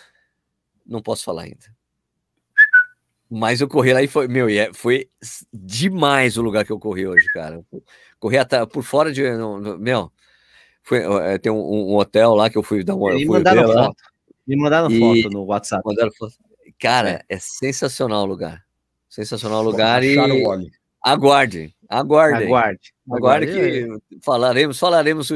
Não 0.87 1.03
posso 1.03 1.24
falar 1.24 1.43
ainda. 1.43 1.66
Mas 3.28 3.61
eu 3.61 3.68
corri 3.68 3.93
lá 3.93 4.03
e 4.03 4.09
foi, 4.09 4.26
meu, 4.26 4.49
é, 4.49 4.72
foi 4.72 5.09
demais 5.53 6.37
o 6.37 6.43
lugar 6.43 6.64
que 6.64 6.72
eu 6.72 6.81
corri 6.81 7.07
hoje, 7.07 7.26
cara. 7.33 7.62
Corri 8.18 8.39
até 8.39 8.64
por 8.66 8.83
fora 8.83 9.12
de, 9.12 9.22
meu, 9.78 10.11
foi, 10.83 10.99
é, 10.99 11.39
tem 11.39 11.53
um, 11.53 11.61
um, 11.61 11.97
hotel 11.97 12.35
lá 12.35 12.51
que 12.51 12.59
eu 12.59 12.62
fui 12.62 12.83
dar 12.83 12.97
uma. 12.97 13.14
Me 13.14 13.26
mandaram 13.26 13.62
foto. 13.62 13.74
Lá, 13.74 13.91
me 14.47 14.57
mandaram 14.57 14.91
e, 14.91 14.99
foto 14.99 15.31
no 15.33 15.45
WhatsApp. 15.45 15.83
Foto. 16.18 16.35
Cara, 16.81 17.24
é. 17.28 17.37
é 17.37 17.39
sensacional 17.39 18.22
o 18.22 18.26
lugar. 18.26 18.64
Sensacional 19.09 19.61
o 19.61 19.64
lugar 19.64 20.03
e 20.03 20.16
aguarde, 21.05 21.74
aguarde. 21.99 22.45
Aguarde. 22.45 22.95
Aguarde 23.11 23.47
que 23.47 24.20
falaremos, 24.24 24.78
falaremos. 24.78 25.32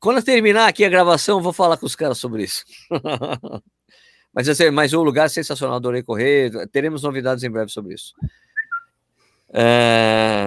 Quando 0.00 0.16
eu 0.16 0.24
terminar 0.24 0.66
aqui 0.66 0.84
a 0.84 0.88
gravação, 0.88 1.40
vou 1.40 1.52
falar 1.52 1.76
com 1.76 1.86
os 1.86 1.94
caras 1.94 2.18
sobre 2.18 2.42
isso. 2.42 2.64
mas, 4.34 4.48
assim, 4.48 4.70
mas 4.70 4.92
o 4.92 5.02
lugar 5.02 5.26
é 5.26 5.28
sensacional, 5.28 5.76
adorei 5.76 6.02
correr. 6.02 6.50
Teremos 6.72 7.02
novidades 7.02 7.44
em 7.44 7.50
breve 7.50 7.70
sobre 7.70 7.94
isso. 7.94 8.12
É... 9.54 10.46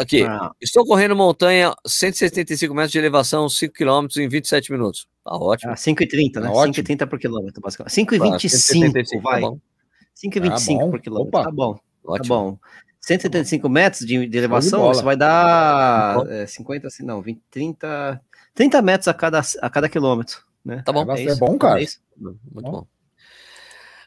Aqui, 0.00 0.24
ah. 0.24 0.50
estou 0.60 0.84
correndo 0.84 1.14
montanha, 1.14 1.72
175 1.86 2.74
metros 2.74 2.90
de 2.90 2.98
elevação, 2.98 3.48
5 3.48 3.72
km 3.72 4.06
em 4.18 4.28
27 4.28 4.72
minutos. 4.72 5.06
Tá 5.22 5.36
ótimo. 5.36 5.70
Ah, 5.70 5.74
5,30, 5.74 6.40
né? 6.40 6.48
5,30 6.48 7.06
por 7.06 7.18
quilômetro, 7.18 7.60
basicamente. 7.60 7.92
5,25, 7.92 9.22
vai. 9.22 9.42
Tá 9.42 9.48
5,25 9.48 10.78
tá 10.78 10.90
por 10.90 11.00
quilômetro. 11.00 11.38
Opa. 11.38 11.44
Tá 11.44 11.50
bom. 11.52 11.74
Tá 11.74 11.80
ótimo. 12.04 12.24
Tá 12.24 12.28
bom. 12.28 12.58
175 13.06 13.68
metros 13.68 14.04
de, 14.04 14.26
de 14.26 14.36
elevação, 14.36 14.90
isso 14.90 15.04
vai 15.04 15.16
dar 15.16 16.26
é, 16.28 16.44
50, 16.44 16.88
assim, 16.88 17.04
não, 17.04 17.22
20, 17.22 17.40
30, 17.48 18.20
30 18.52 18.82
metros 18.82 19.06
a 19.06 19.14
cada, 19.14 19.40
a 19.62 19.70
cada 19.70 19.88
quilômetro. 19.88 20.42
Né? 20.64 20.82
Tá 20.84 20.92
bom. 20.92 21.06
É, 21.14 21.22
é 21.22 21.36
bom, 21.36 21.56
cara. 21.56 21.80
É 21.80 21.86
Muito 22.18 22.40
bom. 22.50 22.70
bom. 22.72 22.86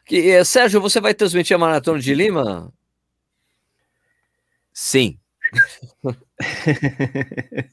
Que, 0.04 0.32
eh, 0.32 0.44
Sérgio, 0.44 0.82
você 0.82 1.00
vai 1.00 1.14
transmitir 1.14 1.56
a 1.56 1.58
Maratona 1.58 1.98
de 1.98 2.12
Lima? 2.12 2.70
Sim. 4.70 5.18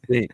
sim. 0.10 0.30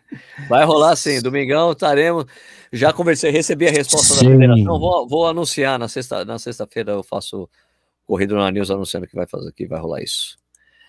Vai 0.48 0.64
rolar 0.64 0.94
sim. 0.94 1.20
Domingão 1.20 1.72
estaremos. 1.72 2.26
Já 2.72 2.92
conversei, 2.92 3.32
recebi 3.32 3.66
a 3.66 3.72
resposta 3.72 4.14
sim. 4.14 4.26
da 4.26 4.30
federação. 4.30 4.78
Vou, 4.78 5.08
vou 5.08 5.26
anunciar 5.26 5.76
na 5.76 5.88
sexta, 5.88 6.24
na 6.24 6.38
sexta-feira. 6.38 6.92
Eu 6.92 7.02
faço 7.02 7.50
corrido 8.06 8.36
na 8.36 8.48
News 8.52 8.70
anunciando 8.70 9.08
que 9.08 9.16
vai 9.16 9.26
fazer 9.26 9.50
que 9.50 9.66
vai 9.66 9.80
rolar 9.80 10.00
isso. 10.00 10.36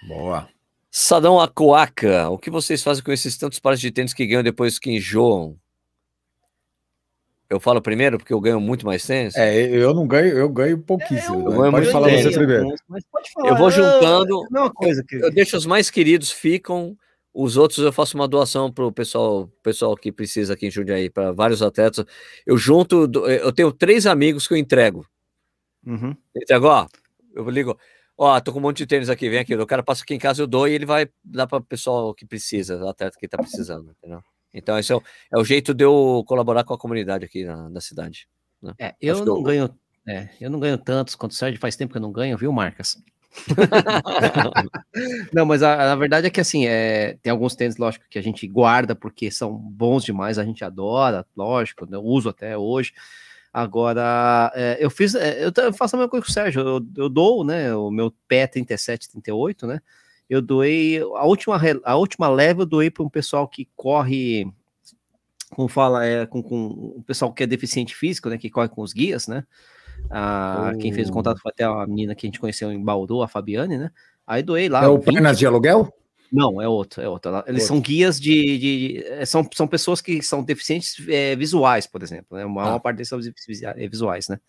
Boa. 0.08 0.48
Sadão 0.92 1.40
Acoaca, 1.40 2.30
o 2.30 2.38
que 2.38 2.50
vocês 2.50 2.82
fazem 2.82 3.04
com 3.04 3.12
esses 3.12 3.38
tantos 3.38 3.60
pares 3.60 3.82
de 3.82 3.92
tênis 3.92 4.14
que 4.14 4.26
ganham 4.26 4.44
depois 4.44 4.80
que 4.80 4.92
enjoam? 4.92 5.58
Eu 7.50 7.60
falo 7.60 7.82
primeiro 7.82 8.18
porque 8.18 8.34
eu 8.34 8.40
ganho 8.40 8.60
muito 8.60 8.86
mais 8.86 9.06
tênis. 9.06 9.36
É, 9.36 9.68
eu 9.68 9.94
não 9.94 10.08
ganho, 10.08 10.38
eu 10.38 10.50
ganho 10.50 10.80
pouquíssimo. 10.80 11.36
É, 11.36 11.56
eu, 11.56 11.60
ganho 11.60 11.72
pode 11.72 11.92
falar 11.92 12.10
você 12.10 12.32
primeiro. 12.32 12.74
Falar, 13.34 13.50
eu 13.50 13.58
vou 13.58 13.70
juntando, 13.70 14.42
é 14.56 14.60
uma 14.60 14.74
coisa 14.74 15.04
que... 15.04 15.18
eu 15.18 15.32
deixo 15.32 15.58
os 15.58 15.66
mais 15.66 15.92
queridos 15.92 16.32
ficam, 16.32 16.98
os 17.34 17.58
outros 17.58 17.80
eu 17.80 17.92
faço 17.92 18.16
uma 18.16 18.28
doação 18.28 18.72
para 18.72 18.86
o 18.86 18.92
pessoal, 18.92 19.48
pessoal 19.62 19.96
que 19.98 20.12
precisa 20.12 20.54
aqui 20.54 20.68
em 20.68 20.72
Jundiaí, 20.72 21.10
para 21.10 21.34
vários 21.34 21.62
atletas. 21.62 22.06
Eu 22.46 22.58
junto, 22.58 23.12
eu 23.28 23.52
tenho 23.52 23.72
três 23.72 24.08
amigos 24.08 24.48
que 24.48 24.54
eu 24.54 24.58
entrego. 24.58 25.06
Uhum. 25.86 26.16
Entrego, 26.36 26.68
ó, 26.68 26.88
eu 27.36 27.50
ligo, 27.50 27.78
Ó, 28.18 28.40
tô 28.40 28.54
com 28.54 28.60
um 28.60 28.62
monte 28.62 28.78
de 28.78 28.88
tênis 28.88 29.10
aqui, 29.10 29.30
vem 29.30 29.40
aqui. 29.40 29.56
O 29.56 29.68
cara 29.68 29.84
passa 29.84 30.04
aqui 30.04 30.14
em 30.14 30.20
casa, 30.20 30.42
eu 30.42 30.48
dou 30.48 30.68
e 30.68 30.74
ele 30.74 30.86
vai 30.86 31.10
dar 31.24 31.48
para 31.48 31.58
o 31.58 31.64
pessoal 31.64 32.14
que 32.14 32.26
precisa, 32.26 32.78
o 32.78 32.88
atleta 32.88 33.18
que 33.20 33.28
tá 33.28 33.38
precisando, 33.38 33.92
entendeu? 33.92 34.22
Então, 34.54 34.80
esse 34.80 34.92
é 34.92 34.96
o, 34.96 35.04
é 35.34 35.38
o, 35.38 35.44
jeito 35.44 35.74
de 35.74 35.84
eu 35.84 36.24
colaborar 36.26 36.64
com 36.64 36.74
a 36.74 36.78
comunidade 36.78 37.26
aqui 37.26 37.44
na, 37.44 37.70
na 37.70 37.82
cidade. 37.82 38.26
Né? 38.62 38.74
É, 38.80 38.96
eu 39.02 39.16
Acho 39.16 39.26
não 39.26 39.36
eu... 39.36 39.44
ganho, 39.44 39.80
é, 40.08 40.30
eu 40.40 40.50
não 40.50 40.62
ganho 40.62 40.78
tantos 40.78 41.14
quanto 41.14 41.32
o 41.32 41.36
Sérgio, 41.36 41.60
faz 41.60 41.76
tempo 41.76 41.92
que 41.92 41.98
eu 41.98 42.02
não 42.02 42.12
ganho, 42.12 42.38
viu, 42.38 42.54
Marcas? 42.54 42.98
não, 45.34 45.46
mas 45.46 45.62
a, 45.62 45.92
a, 45.92 45.96
verdade 45.98 46.28
é 46.28 46.30
que 46.30 46.40
assim, 46.40 46.66
é, 46.68 47.18
tem 47.22 47.32
alguns 47.32 47.54
tênis, 47.54 47.76
lógico, 47.76 48.06
que 48.10 48.18
a 48.18 48.24
gente 48.24 48.48
guarda 48.48 48.96
porque 48.96 49.30
são 49.30 49.54
bons 49.54 50.06
demais, 50.06 50.40
a 50.40 50.46
gente 50.46 50.64
adora, 50.64 51.26
lógico, 51.36 51.86
né, 51.86 51.98
eu 51.98 52.04
uso 52.04 52.30
até 52.30 52.58
hoje. 52.58 52.94
Agora, 53.58 54.52
é, 54.54 54.76
eu 54.82 54.90
fiz, 54.90 55.16
é, 55.16 55.46
eu 55.46 55.74
faço 55.74 55.96
a 55.96 56.00
mesma 56.00 56.10
coisa 56.10 56.26
com 56.26 56.30
o 56.30 56.34
Sérgio, 56.34 56.60
eu, 56.60 56.86
eu 56.98 57.08
dou, 57.08 57.42
né, 57.46 57.74
o 57.74 57.90
meu 57.90 58.14
pé 58.28 58.46
37, 58.46 59.10
38, 59.12 59.66
né, 59.66 59.80
eu 60.30 60.42
doei, 60.42 61.00
a 61.00 61.24
última, 61.24 61.58
a 61.86 61.96
última 61.96 62.28
leva 62.28 62.64
eu 62.64 62.66
doei 62.66 62.92
para 62.92 63.06
um 63.06 63.10
pessoal 63.10 63.48
que 63.48 63.70
corre, 63.74 64.46
como 65.52 65.70
fala, 65.70 66.06
é, 66.06 66.26
com, 66.26 66.44
com 66.44 66.66
o 66.98 67.04
pessoal 67.08 67.32
que 67.32 67.44
é 67.44 67.48
deficiente 67.48 67.96
físico, 67.96 68.30
né, 68.30 68.38
que 68.38 68.50
corre 68.50 68.68
com 68.68 68.82
os 68.82 68.92
guias, 68.92 69.26
né, 69.26 69.46
a, 70.10 70.74
oh. 70.76 70.78
quem 70.78 70.92
fez 70.92 71.08
o 71.08 71.14
contato 71.14 71.40
foi 71.40 71.54
até 71.54 71.64
a 71.64 71.88
menina 71.88 72.14
que 72.14 72.26
a 72.26 72.28
gente 72.28 72.42
conheceu 72.42 72.74
em 72.74 72.84
Bauru, 72.84 73.22
a 73.22 73.28
Fabiane, 73.30 73.78
né, 73.78 73.90
aí 74.28 74.44
doei 74.44 74.68
lá. 74.68 74.84
É 74.84 74.88
o 74.90 75.00
Pernas 75.00 75.40
de 75.40 75.48
Aluguel? 75.48 75.94
Não, 76.32 76.62
é 76.62 76.68
outro, 76.68 77.02
é 77.02 77.08
outro. 77.08 77.32
Eles 77.48 77.64
outro. 77.64 77.68
são 77.68 77.82
guias 77.82 78.20
de, 78.20 78.58
de, 78.58 79.04
é, 79.06 79.26
são, 79.26 79.48
são 79.54 79.68
pessoas 79.68 80.02
que 80.02 80.22
são 80.22 80.44
deficientes 80.44 80.96
é, 81.08 81.36
visuais, 81.36 81.88
por 81.88 82.04
exemplo, 82.04 82.38
né? 82.38 82.46
Uma, 82.46 82.76
ah. 82.76 82.80
parte 82.80 82.98
deles 82.98 83.10
são 83.10 83.20
visuais, 83.20 84.28
né? 84.28 84.40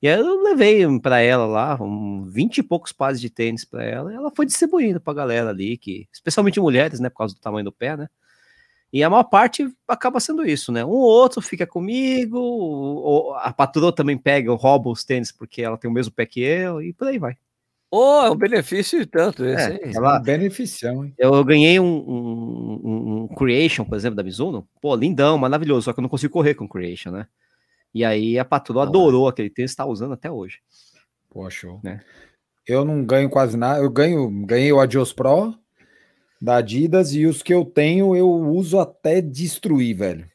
E 0.00 0.08
aí 0.08 0.18
eu 0.18 0.42
levei 0.42 0.86
para 1.00 1.20
ela 1.20 1.44
lá, 1.44 1.76
um 1.82 2.24
20 2.24 2.58
e 2.58 2.62
poucos 2.62 2.92
pares 2.92 3.20
de 3.20 3.28
tênis 3.28 3.64
para 3.64 3.84
ela, 3.84 4.12
e 4.12 4.16
ela 4.16 4.30
foi 4.34 4.46
distribuindo 4.46 5.00
pra 5.00 5.12
galera 5.12 5.50
ali, 5.50 5.76
que, 5.76 6.08
especialmente 6.12 6.60
mulheres, 6.60 7.00
né, 7.00 7.08
por 7.10 7.18
causa 7.18 7.34
do 7.34 7.40
tamanho 7.40 7.64
do 7.64 7.72
pé, 7.72 7.96
né? 7.96 8.08
E 8.92 9.02
a 9.02 9.10
maior 9.10 9.24
parte 9.24 9.68
acaba 9.86 10.20
sendo 10.20 10.46
isso, 10.46 10.72
né? 10.72 10.84
Um 10.84 10.90
ou 10.90 11.02
outro 11.02 11.42
fica 11.42 11.66
comigo, 11.66 12.38
ou 12.38 13.34
a 13.34 13.52
patroa 13.52 13.92
também 13.92 14.16
pega, 14.16 14.52
rouba 14.54 14.88
os 14.88 15.04
tênis 15.04 15.32
porque 15.32 15.62
ela 15.62 15.76
tem 15.76 15.90
o 15.90 15.92
mesmo 15.92 16.12
pé 16.12 16.24
que 16.26 16.40
eu, 16.40 16.80
e 16.80 16.92
por 16.92 17.08
aí 17.08 17.18
vai. 17.18 17.36
Oh, 17.90 18.22
é 18.24 18.30
um 18.30 18.36
benefício 18.36 19.06
tanto 19.06 19.44
esse, 19.44 19.72
é, 19.72 19.92
ela... 19.94 20.18
beneficião, 20.18 21.04
hein? 21.04 21.14
Eu 21.16 21.42
ganhei 21.42 21.80
um, 21.80 21.86
um, 21.86 23.22
um, 23.22 23.28
Creation, 23.34 23.84
por 23.84 23.96
exemplo, 23.96 24.16
da 24.16 24.22
Mizuno. 24.22 24.68
Pô, 24.80 24.94
lindão, 24.94 25.38
maravilhoso, 25.38 25.86
só 25.86 25.92
que 25.92 26.00
eu 26.00 26.02
não 26.02 26.08
consigo 26.08 26.32
correr 26.32 26.54
com 26.54 26.68
Creation, 26.68 27.10
né? 27.10 27.26
E 27.94 28.04
aí 28.04 28.38
a 28.38 28.44
patroa 28.44 28.82
adorou 28.82 29.26
aquele 29.26 29.48
tênis, 29.48 29.70
está 29.70 29.86
usando 29.86 30.12
até 30.12 30.30
hoje. 30.30 30.58
Pô, 31.30 31.48
show. 31.48 31.80
Né? 31.82 32.02
Eu 32.66 32.84
não 32.84 33.02
ganho 33.04 33.30
quase 33.30 33.56
nada. 33.56 33.80
Eu 33.80 33.90
ganho, 33.90 34.30
ganhei 34.44 34.70
o 34.70 34.80
Adios 34.80 35.12
Pro 35.12 35.54
da 36.40 36.56
Adidas 36.56 37.14
e 37.14 37.26
os 37.26 37.42
que 37.42 37.52
eu 37.52 37.64
tenho 37.64 38.14
eu 38.14 38.28
uso 38.30 38.78
até 38.78 39.20
destruir, 39.20 39.94
velho. 39.94 40.30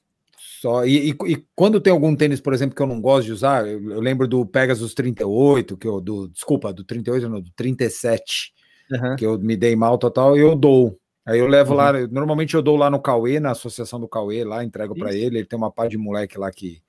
Só 0.63 0.85
e, 0.85 1.09
e, 1.09 1.17
e, 1.27 1.45
quando 1.53 1.81
tem 1.81 1.91
algum 1.91 2.15
tênis, 2.15 2.39
por 2.39 2.53
exemplo, 2.53 2.73
que 2.73 2.81
eu 2.81 2.87
não 2.87 3.01
gosto 3.01 3.25
de 3.25 3.33
usar, 3.33 3.67
eu, 3.67 3.91
eu 3.91 3.99
lembro 3.99 4.25
do 4.29 4.45
Pegasus 4.45 4.93
38, 4.93 5.75
que 5.75 5.85
eu 5.85 5.99
do 5.99 6.29
desculpa, 6.29 6.71
do 6.71 6.85
38 6.85 7.27
não, 7.27 7.41
do 7.41 7.51
37, 7.51 8.53
uhum. 8.89 9.15
que 9.17 9.25
eu 9.25 9.37
me 9.37 9.57
dei 9.57 9.75
mal 9.75 9.97
total, 9.97 10.37
e 10.37 10.39
eu 10.39 10.55
dou. 10.55 10.97
Aí 11.25 11.37
eu 11.37 11.47
levo 11.47 11.71
uhum. 11.71 11.77
lá, 11.77 11.91
normalmente 12.07 12.53
eu 12.53 12.61
dou 12.61 12.77
lá 12.77 12.89
no 12.89 13.01
Cauê, 13.01 13.41
na 13.41 13.51
associação 13.51 13.99
do 13.99 14.07
Cauê, 14.07 14.45
lá 14.45 14.63
entrego 14.63 14.95
para 14.95 15.13
ele, 15.13 15.39
ele 15.39 15.45
tem 15.45 15.59
uma 15.59 15.69
pá 15.69 15.85
de 15.85 15.97
moleque 15.97 16.39
lá 16.39 16.49
que 16.49 16.81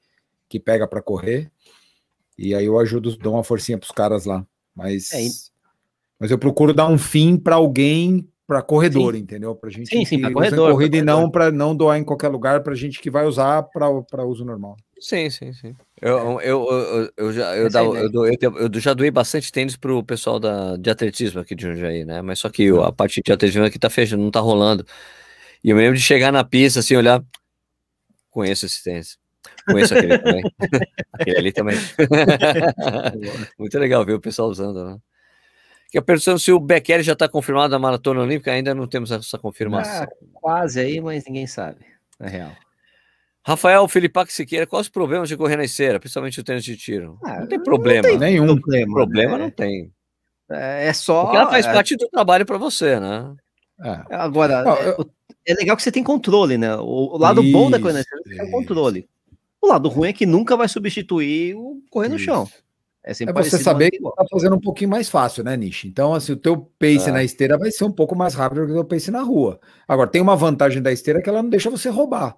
que 0.48 0.60
pega 0.60 0.86
para 0.86 1.02
correr. 1.02 1.50
E 2.38 2.54
aí 2.54 2.66
eu 2.66 2.78
ajudo, 2.78 3.16
dou 3.16 3.34
uma 3.34 3.42
forcinha 3.42 3.76
para 3.76 3.86
os 3.86 3.90
caras 3.90 4.24
lá. 4.24 4.46
Mas, 4.72 5.12
é, 5.12 5.26
mas 6.16 6.30
eu 6.30 6.38
procuro 6.38 6.72
dar 6.72 6.86
um 6.86 6.96
fim 6.96 7.36
para 7.36 7.56
alguém, 7.56 8.28
para 8.46 8.62
corredor, 8.62 9.14
sim. 9.14 9.20
entendeu? 9.20 9.54
Para 9.54 9.70
gente 9.70 9.88
sim, 9.88 10.04
sim, 10.04 10.20
para 10.20 10.32
corredor, 10.32 10.72
corrida 10.72 10.96
e 10.98 11.02
não 11.02 11.30
para 11.30 11.50
não 11.50 11.74
doar 11.74 11.98
em 11.98 12.04
qualquer 12.04 12.28
lugar, 12.28 12.62
para 12.62 12.74
gente 12.74 13.00
que 13.00 13.10
vai 13.10 13.26
usar 13.26 13.62
para 13.62 14.24
uso 14.24 14.44
normal. 14.44 14.76
Sim, 15.00 15.28
sim, 15.30 15.52
sim. 15.52 15.74
Eu, 16.00 16.40
eu, 16.40 16.66
eu, 16.70 17.12
eu 17.16 17.32
já, 17.32 17.56
eu, 17.56 17.70
dá, 17.70 17.82
eu, 17.82 18.26
eu, 18.26 18.58
eu, 18.58 18.80
já 18.80 18.94
doei 18.94 19.10
bastante 19.10 19.50
tênis 19.50 19.76
pro 19.76 20.02
pessoal 20.02 20.38
da, 20.38 20.76
de 20.76 20.90
atletismo 20.90 21.40
aqui 21.40 21.54
de 21.54 21.62
Jundiaí, 21.62 22.04
né? 22.04 22.22
Mas 22.22 22.38
só 22.38 22.48
que 22.48 22.68
a 22.70 22.92
parte 22.92 23.20
de 23.22 23.32
atletismo 23.32 23.64
aqui 23.64 23.78
tá 23.78 23.90
fechando, 23.90 24.22
não 24.22 24.30
tá 24.30 24.40
rolando. 24.40 24.86
E 25.62 25.70
eu 25.70 25.76
me 25.76 25.82
lembro 25.82 25.96
de 25.96 26.04
chegar 26.04 26.32
na 26.32 26.44
pista, 26.44 26.80
assim, 26.80 26.96
olhar, 26.96 27.22
conheço 28.30 28.66
esse 28.66 28.82
tênis. 28.82 29.18
Conheço 29.66 29.94
aquele 29.94 30.18
também. 30.18 30.42
aquele 31.12 31.38
ali 31.38 31.52
também. 31.52 31.76
Muito 33.58 33.78
legal 33.78 34.04
ver 34.04 34.14
o 34.14 34.20
pessoal 34.20 34.48
usando, 34.48 34.84
né? 34.84 34.98
Que 35.94 35.98
a 35.98 36.02
pergunta 36.02 36.36
se 36.38 36.50
o 36.50 36.58
Becker 36.58 37.04
já 37.04 37.12
está 37.12 37.28
confirmado 37.28 37.70
na 37.70 37.78
maratona 37.78 38.20
olímpica, 38.20 38.50
ainda 38.50 38.74
não 38.74 38.84
temos 38.84 39.12
essa 39.12 39.38
confirmação. 39.38 40.02
Ah, 40.02 40.08
quase 40.32 40.80
aí, 40.80 41.00
mas 41.00 41.24
ninguém 41.24 41.46
sabe, 41.46 41.86
na 42.18 42.26
real. 42.26 42.50
Rafael 43.46 43.86
Filipac 43.86 44.32
Siqueira, 44.32 44.66
quais 44.66 44.86
os 44.86 44.90
problemas 44.90 45.28
de 45.28 45.36
correr 45.36 45.56
na 45.56 45.62
esteira, 45.62 46.00
principalmente 46.00 46.40
o 46.40 46.42
tênis 46.42 46.64
de 46.64 46.76
tiro? 46.76 47.16
Ah, 47.24 47.38
não 47.38 47.46
tem 47.46 47.62
problema. 47.62 48.08
Não 48.08 48.18
tem 48.18 48.18
nenhum 48.18 48.56
problema. 48.60 48.92
Problema 48.92 49.38
né? 49.38 49.44
não 49.44 49.50
tem. 49.52 49.92
É, 50.50 50.88
é 50.88 50.92
só. 50.92 51.26
Porque 51.26 51.36
ela 51.36 51.48
faz 51.48 51.64
é... 51.64 51.72
parte 51.72 51.94
do 51.94 52.08
trabalho 52.08 52.44
para 52.44 52.58
você, 52.58 52.98
né? 52.98 53.32
É. 53.80 54.16
Agora, 54.16 54.64
não, 54.64 54.76
eu... 54.76 55.08
é 55.46 55.54
legal 55.54 55.76
que 55.76 55.82
você 55.84 55.92
tem 55.92 56.02
controle, 56.02 56.58
né? 56.58 56.74
O, 56.74 57.16
lado 57.16 57.40
Isso, 57.40 57.52
bom 57.52 57.70
da 57.70 57.78
correr 57.78 57.92
na 57.92 58.00
esteira 58.00 58.42
é 58.42 58.42
tem 58.42 58.50
controle. 58.50 59.08
O 59.62 59.68
lado 59.68 59.88
ruim 59.88 60.08
é 60.08 60.12
que 60.12 60.26
nunca 60.26 60.56
vai 60.56 60.68
substituir 60.68 61.54
o 61.54 61.80
correr 61.88 62.08
no 62.08 62.18
chão. 62.18 62.48
É, 63.04 63.12
é 63.12 63.32
você 63.32 63.58
saber 63.58 63.90
que 63.90 64.00
tá 64.00 64.24
fazendo 64.30 64.56
um 64.56 64.60
pouquinho 64.60 64.88
mais 64.88 65.10
fácil, 65.10 65.44
né, 65.44 65.54
Nishi? 65.56 65.86
Então, 65.86 66.14
assim, 66.14 66.32
o 66.32 66.36
teu 66.36 66.56
pace 66.78 67.10
é. 67.10 67.12
na 67.12 67.22
esteira 67.22 67.58
vai 67.58 67.70
ser 67.70 67.84
um 67.84 67.92
pouco 67.92 68.16
mais 68.16 68.32
rápido 68.32 68.62
do 68.62 68.66
que 68.66 68.72
o 68.72 68.76
teu 68.76 68.84
pace 68.84 69.10
na 69.10 69.20
rua. 69.20 69.60
Agora, 69.86 70.08
tem 70.08 70.22
uma 70.22 70.34
vantagem 70.34 70.80
da 70.80 70.90
esteira 70.90 71.20
que 71.20 71.28
ela 71.28 71.42
não 71.42 71.50
deixa 71.50 71.68
você 71.68 71.90
roubar. 71.90 72.34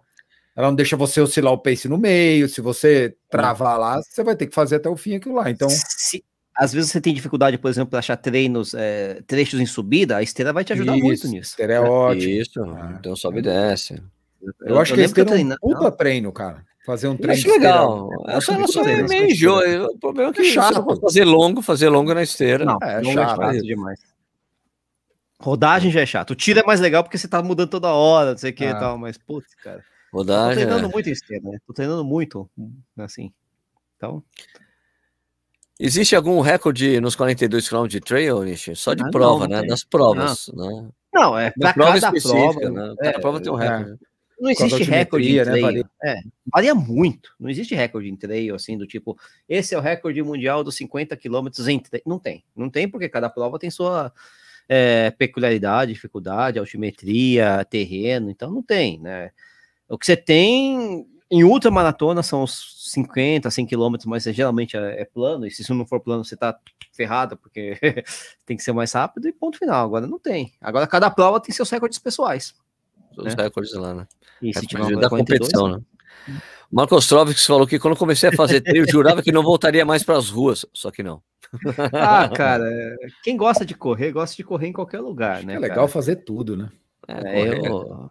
Ela 0.56 0.66
não 0.68 0.74
deixa 0.74 0.96
você 0.96 1.20
oscilar 1.20 1.52
o 1.52 1.58
pace 1.58 1.88
no 1.88 1.96
meio. 1.96 2.48
Se 2.48 2.60
você 2.60 3.14
travar 3.30 3.78
lá, 3.78 4.00
você 4.02 4.24
vai 4.24 4.34
ter 4.34 4.48
que 4.48 4.54
fazer 4.54 4.76
até 4.76 4.88
o 4.88 4.96
fim 4.96 5.14
aquilo 5.14 5.36
lá. 5.36 5.48
Então. 5.50 5.68
Se, 5.70 6.24
às 6.56 6.72
vezes 6.72 6.90
você 6.90 7.00
tem 7.00 7.14
dificuldade, 7.14 7.58
por 7.58 7.70
exemplo, 7.70 7.90
para 7.90 7.98
achar 8.00 8.16
treinos, 8.16 8.74
é, 8.74 9.22
trechos 9.26 9.60
em 9.60 9.66
subida, 9.66 10.16
a 10.16 10.22
esteira 10.22 10.52
vai 10.52 10.64
te 10.64 10.72
ajudar 10.72 10.96
isso, 10.96 11.04
muito 11.04 11.28
nisso. 11.28 11.50
Esteira 11.50 11.74
é 11.74 11.80
ótimo. 11.80 12.30
Isso, 12.30 12.60
ah. 12.64 12.96
então 12.98 13.14
sobe 13.14 13.38
e 13.38 13.42
desce. 13.42 14.02
Eu, 14.42 14.52
eu 14.62 14.80
acho 14.80 14.92
eu 14.92 14.96
que 14.96 15.02
a 15.02 15.04
esteira 15.04 15.38
é 15.38 15.44
um 15.44 15.74
puta 15.74 15.92
treino, 15.92 16.32
cara. 16.32 16.64
Fazer 16.86 17.08
um 17.08 17.16
treino. 17.16 17.32
Acho 17.32 17.50
legal. 17.50 18.08
Essa 18.28 18.52
ela 18.52 18.68
só 18.68 18.84
é 18.84 19.02
meio 19.02 19.28
enjoo. 19.28 19.60
O 19.86 19.98
problema 19.98 20.30
é 20.30 20.32
que 20.32 20.42
é 20.42 20.44
chato. 20.44 20.84
Você 20.84 21.00
fazer 21.00 21.24
longo, 21.24 21.60
fazer 21.60 21.88
longo 21.88 22.14
na 22.14 22.22
esteira. 22.22 22.64
Não, 22.64 22.78
é, 22.80 23.00
é 23.00 23.04
chato, 23.12 23.42
é 23.42 23.58
demais. 23.58 24.00
Rodagem 25.40 25.90
já 25.90 26.00
é 26.00 26.06
chato. 26.06 26.30
O 26.30 26.36
tiro 26.36 26.60
é 26.60 26.62
mais 26.62 26.80
legal 26.80 27.02
porque 27.02 27.18
você 27.18 27.26
tá 27.26 27.42
mudando 27.42 27.68
toda 27.68 27.92
hora, 27.92 28.30
não 28.30 28.38
sei 28.38 28.52
o 28.52 28.54
que 28.54 28.64
ah. 28.64 28.70
e 28.70 28.74
tal, 28.74 28.96
mas 28.96 29.18
putz, 29.18 29.52
cara. 29.56 29.84
Rodagem. 30.12 30.62
Tô 30.62 30.68
treinando 30.68 30.88
é. 30.88 30.92
muito 30.92 31.08
em 31.08 31.12
esteira, 31.12 31.50
né? 31.50 31.58
Tô 31.66 31.72
treinando 31.72 32.04
muito, 32.04 32.48
assim. 32.96 33.32
Então. 33.96 34.22
Existe 35.78 36.14
algum 36.14 36.40
recorde 36.40 37.00
nos 37.00 37.16
42 37.16 37.68
km 37.68 37.86
de 37.86 38.00
trail, 38.00 38.42
Nishi? 38.44 38.76
Só 38.76 38.94
de 38.94 39.02
ah, 39.02 39.10
prova, 39.10 39.48
não, 39.48 39.60
né? 39.60 39.66
Das 39.66 39.84
provas, 39.84 40.50
não. 40.54 40.82
né? 40.82 40.88
Não, 41.12 41.38
é 41.38 41.50
pra 41.50 41.74
prova 41.74 42.00
cada 42.00 42.20
prova. 42.20 42.70
Né? 42.70 42.94
Cada 42.98 43.10
é, 43.10 43.20
prova 43.20 43.40
tem 43.40 43.52
um 43.52 43.60
é. 43.60 43.68
recorde. 43.68 43.92
É. 43.92 44.15
Não 44.38 44.50
existe 44.50 44.82
recorde 44.82 45.44
né? 45.44 45.60
Varia. 45.60 45.90
É, 46.04 46.16
varia 46.52 46.74
muito. 46.74 47.34
Não 47.40 47.48
existe 47.48 47.74
recorde 47.74 48.08
em 48.08 48.16
trail, 48.16 48.54
assim, 48.54 48.76
do 48.76 48.86
tipo, 48.86 49.18
esse 49.48 49.74
é 49.74 49.78
o 49.78 49.80
recorde 49.80 50.22
mundial 50.22 50.62
dos 50.62 50.76
50 50.76 51.16
quilômetros 51.16 51.66
em 51.68 51.78
trail. 51.78 52.02
Não 52.06 52.18
tem. 52.18 52.44
Não 52.54 52.68
tem, 52.68 52.88
porque 52.88 53.08
cada 53.08 53.30
prova 53.30 53.58
tem 53.58 53.70
sua 53.70 54.12
é, 54.68 55.10
peculiaridade, 55.10 55.92
dificuldade, 55.92 56.58
altimetria, 56.58 57.64
terreno, 57.64 58.30
então 58.30 58.50
não 58.50 58.62
tem, 58.62 59.00
né? 59.00 59.30
O 59.88 59.96
que 59.96 60.04
você 60.04 60.16
tem 60.16 61.06
em 61.30 61.44
ultramaratona 61.44 62.22
são 62.22 62.42
os 62.42 62.92
50, 62.92 63.50
100 63.50 63.66
quilômetros, 63.66 64.06
mas 64.06 64.24
geralmente 64.24 64.76
é, 64.76 65.02
é, 65.02 65.04
plano, 65.04 65.46
e 65.46 65.50
se 65.50 65.62
isso 65.62 65.74
não 65.74 65.86
for 65.86 66.00
plano, 66.00 66.24
você 66.24 66.36
tá 66.36 66.58
ferrado, 66.92 67.36
porque 67.36 67.78
tem 68.46 68.56
que 68.56 68.62
ser 68.62 68.72
mais 68.72 68.92
rápido, 68.92 69.28
e 69.28 69.32
ponto 69.32 69.58
final. 69.58 69.86
Agora 69.86 70.06
não 70.06 70.18
tem. 70.18 70.52
Agora 70.60 70.86
cada 70.86 71.10
prova 71.10 71.40
tem 71.40 71.54
seus 71.54 71.70
recordes 71.70 71.98
pessoais. 71.98 72.54
Os 73.16 73.34
né? 73.34 73.44
recordes 73.44 73.72
lá, 73.74 73.94
né? 73.94 74.06
E 74.42 74.52
se 74.52 74.66
tiver 74.66 74.96
da 74.96 75.08
competição, 75.08 75.68
né? 75.68 75.80
O 76.70 76.76
Marcos 76.76 77.06
Trovics 77.06 77.46
falou 77.46 77.66
que 77.66 77.78
quando 77.78 77.96
comecei 77.96 78.28
a 78.28 78.32
fazer 78.32 78.60
treino, 78.60 78.90
jurava 78.90 79.22
que 79.22 79.32
não 79.32 79.42
voltaria 79.42 79.84
mais 79.84 80.02
para 80.02 80.18
as 80.18 80.28
ruas, 80.28 80.66
só 80.72 80.90
que 80.90 81.02
não. 81.02 81.22
Ah, 81.92 82.28
cara, 82.28 82.64
quem 83.22 83.36
gosta 83.36 83.64
de 83.64 83.74
correr, 83.74 84.10
gosta 84.10 84.36
de 84.36 84.42
correr 84.42 84.66
em 84.66 84.72
qualquer 84.72 85.00
lugar, 85.00 85.38
Acho 85.38 85.46
né? 85.46 85.54
É 85.54 85.58
legal 85.58 85.76
cara? 85.76 85.88
fazer 85.88 86.16
tudo, 86.16 86.56
né? 86.56 86.70
É, 87.08 87.50
eu, 87.50 87.54
eu, 87.62 88.10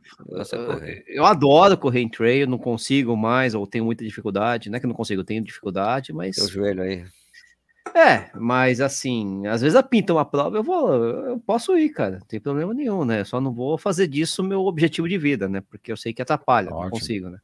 eu, 1.08 1.26
adoro 1.26 1.78
correr 1.78 2.00
em 2.00 2.08
trail, 2.08 2.48
não 2.48 2.58
consigo 2.58 3.14
mais, 3.18 3.54
ou 3.54 3.68
tenho 3.68 3.84
muita 3.84 4.06
dificuldade. 4.06 4.70
Não 4.70 4.78
é 4.78 4.80
que 4.80 4.88
não 4.88 4.96
consigo, 4.96 5.22
tenho 5.22 5.44
dificuldade, 5.44 6.14
mas. 6.14 6.38
Seu 6.38 6.48
joelho 6.48 6.82
aí. 6.82 7.04
É, 7.94 8.30
mas 8.34 8.82
assim, 8.82 9.46
às 9.48 9.62
vezes 9.62 9.76
a 9.76 9.84
pinta 9.84 10.14
uma 10.14 10.26
prova, 10.26 10.58
eu 10.58 10.64
vou, 10.64 10.92
eu 10.94 11.40
posso 11.40 11.78
ir, 11.78 11.90
cara, 11.90 12.20
não 12.20 12.26
tem 12.26 12.40
problema 12.40 12.74
nenhum, 12.74 13.06
né? 13.06 13.24
Só 13.24 13.40
não 13.40 13.54
vou 13.54 13.78
fazer 13.78 14.08
disso 14.08 14.44
meu 14.44 14.62
objetivo 14.62 15.08
de 15.08 15.18
vida, 15.18 15.48
né? 15.48 15.62
Porque 15.62 15.92
eu 15.92 15.98
sei 15.98 16.14
que 16.14 16.22
atrapalha, 16.22 16.68
Ótimo. 16.68 16.84
não 16.84 16.90
consigo, 16.90 17.30
né? 17.30 17.40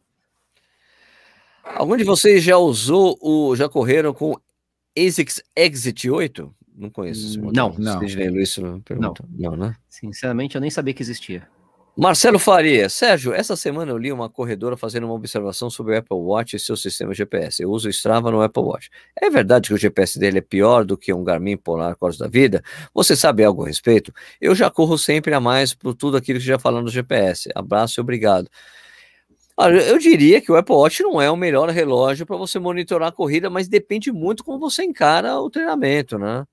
Algum 1.63 1.95
de 1.95 2.03
vocês 2.03 2.43
já 2.43 2.57
usou 2.57 3.17
o, 3.21 3.55
já 3.55 3.69
correram 3.69 4.13
com 4.13 4.35
ASICS 4.97 5.43
Exit 5.55 6.09
8? 6.09 6.53
Não 6.75 6.89
conheço 6.89 7.27
esse 7.27 7.37
Não, 7.37 7.73
não. 7.77 8.03
Isso, 8.03 8.61
não. 8.61 9.13
não, 9.29 9.55
né? 9.55 9.75
Sinceramente, 9.87 10.55
eu 10.55 10.61
nem 10.61 10.69
sabia 10.69 10.93
que 10.93 11.03
existia. 11.03 11.47
Marcelo 12.01 12.39
Faria, 12.39 12.89
Sérgio, 12.89 13.31
essa 13.31 13.55
semana 13.55 13.91
eu 13.91 13.97
li 13.99 14.11
uma 14.11 14.27
corredora 14.27 14.75
fazendo 14.75 15.03
uma 15.03 15.13
observação 15.13 15.69
sobre 15.69 15.93
o 15.93 15.99
Apple 15.99 16.17
Watch 16.17 16.55
e 16.55 16.59
seu 16.59 16.75
sistema 16.75 17.13
GPS. 17.13 17.61
Eu 17.61 17.69
uso 17.69 17.87
o 17.87 17.91
Strava 17.91 18.31
no 18.31 18.41
Apple 18.41 18.63
Watch. 18.63 18.89
É 19.15 19.29
verdade 19.29 19.67
que 19.67 19.73
o 19.75 19.77
GPS 19.77 20.17
dele 20.17 20.39
é 20.39 20.41
pior 20.41 20.83
do 20.83 20.97
que 20.97 21.13
um 21.13 21.23
Garmin 21.23 21.55
Polar 21.57 21.95
Cores 21.95 22.17
da 22.17 22.27
vida? 22.27 22.63
Você 22.91 23.15
sabe 23.15 23.43
algo 23.43 23.61
a 23.61 23.67
respeito? 23.67 24.11
Eu 24.41 24.55
já 24.55 24.67
corro 24.71 24.97
sempre 24.97 25.31
a 25.35 25.39
mais 25.39 25.75
por 25.75 25.93
tudo 25.93 26.17
aquilo 26.17 26.39
que 26.39 26.45
já 26.45 26.57
falando 26.57 26.85
do 26.85 26.91
GPS. 26.91 27.51
Abraço 27.53 27.99
e 27.99 28.01
obrigado. 28.01 28.49
Eu 29.87 29.99
diria 29.99 30.41
que 30.41 30.51
o 30.51 30.55
Apple 30.55 30.73
Watch 30.73 31.03
não 31.03 31.21
é 31.21 31.29
o 31.29 31.37
melhor 31.37 31.69
relógio 31.69 32.25
para 32.25 32.35
você 32.35 32.57
monitorar 32.57 33.09
a 33.09 33.11
corrida, 33.11 33.47
mas 33.47 33.67
depende 33.67 34.11
muito 34.11 34.43
como 34.43 34.57
você 34.57 34.83
encara 34.83 35.39
o 35.39 35.51
treinamento, 35.51 36.17
né? 36.17 36.47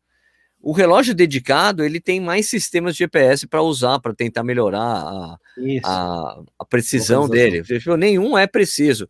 O 0.60 0.72
relógio 0.72 1.14
dedicado 1.14 1.84
ele 1.84 2.00
tem 2.00 2.20
mais 2.20 2.48
sistemas 2.48 2.94
de 2.94 2.98
GPS 2.98 3.46
para 3.46 3.62
usar 3.62 4.00
para 4.00 4.14
tentar 4.14 4.42
melhorar 4.42 4.82
a, 4.82 5.38
a, 5.84 6.42
a, 6.58 6.64
precisão 6.64 7.28
dele. 7.28 7.62
Nenhum 7.96 8.36
é 8.36 8.46
preciso. 8.46 9.08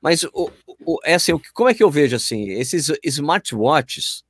Mas 0.00 0.24
o, 0.24 0.50
o, 0.84 0.98
é 1.02 1.14
assim, 1.14 1.32
como 1.54 1.70
é 1.70 1.74
que 1.74 1.82
eu 1.82 1.90
vejo 1.90 2.14
assim? 2.14 2.50
Esses 2.50 2.92
smartwatches, 3.02 4.22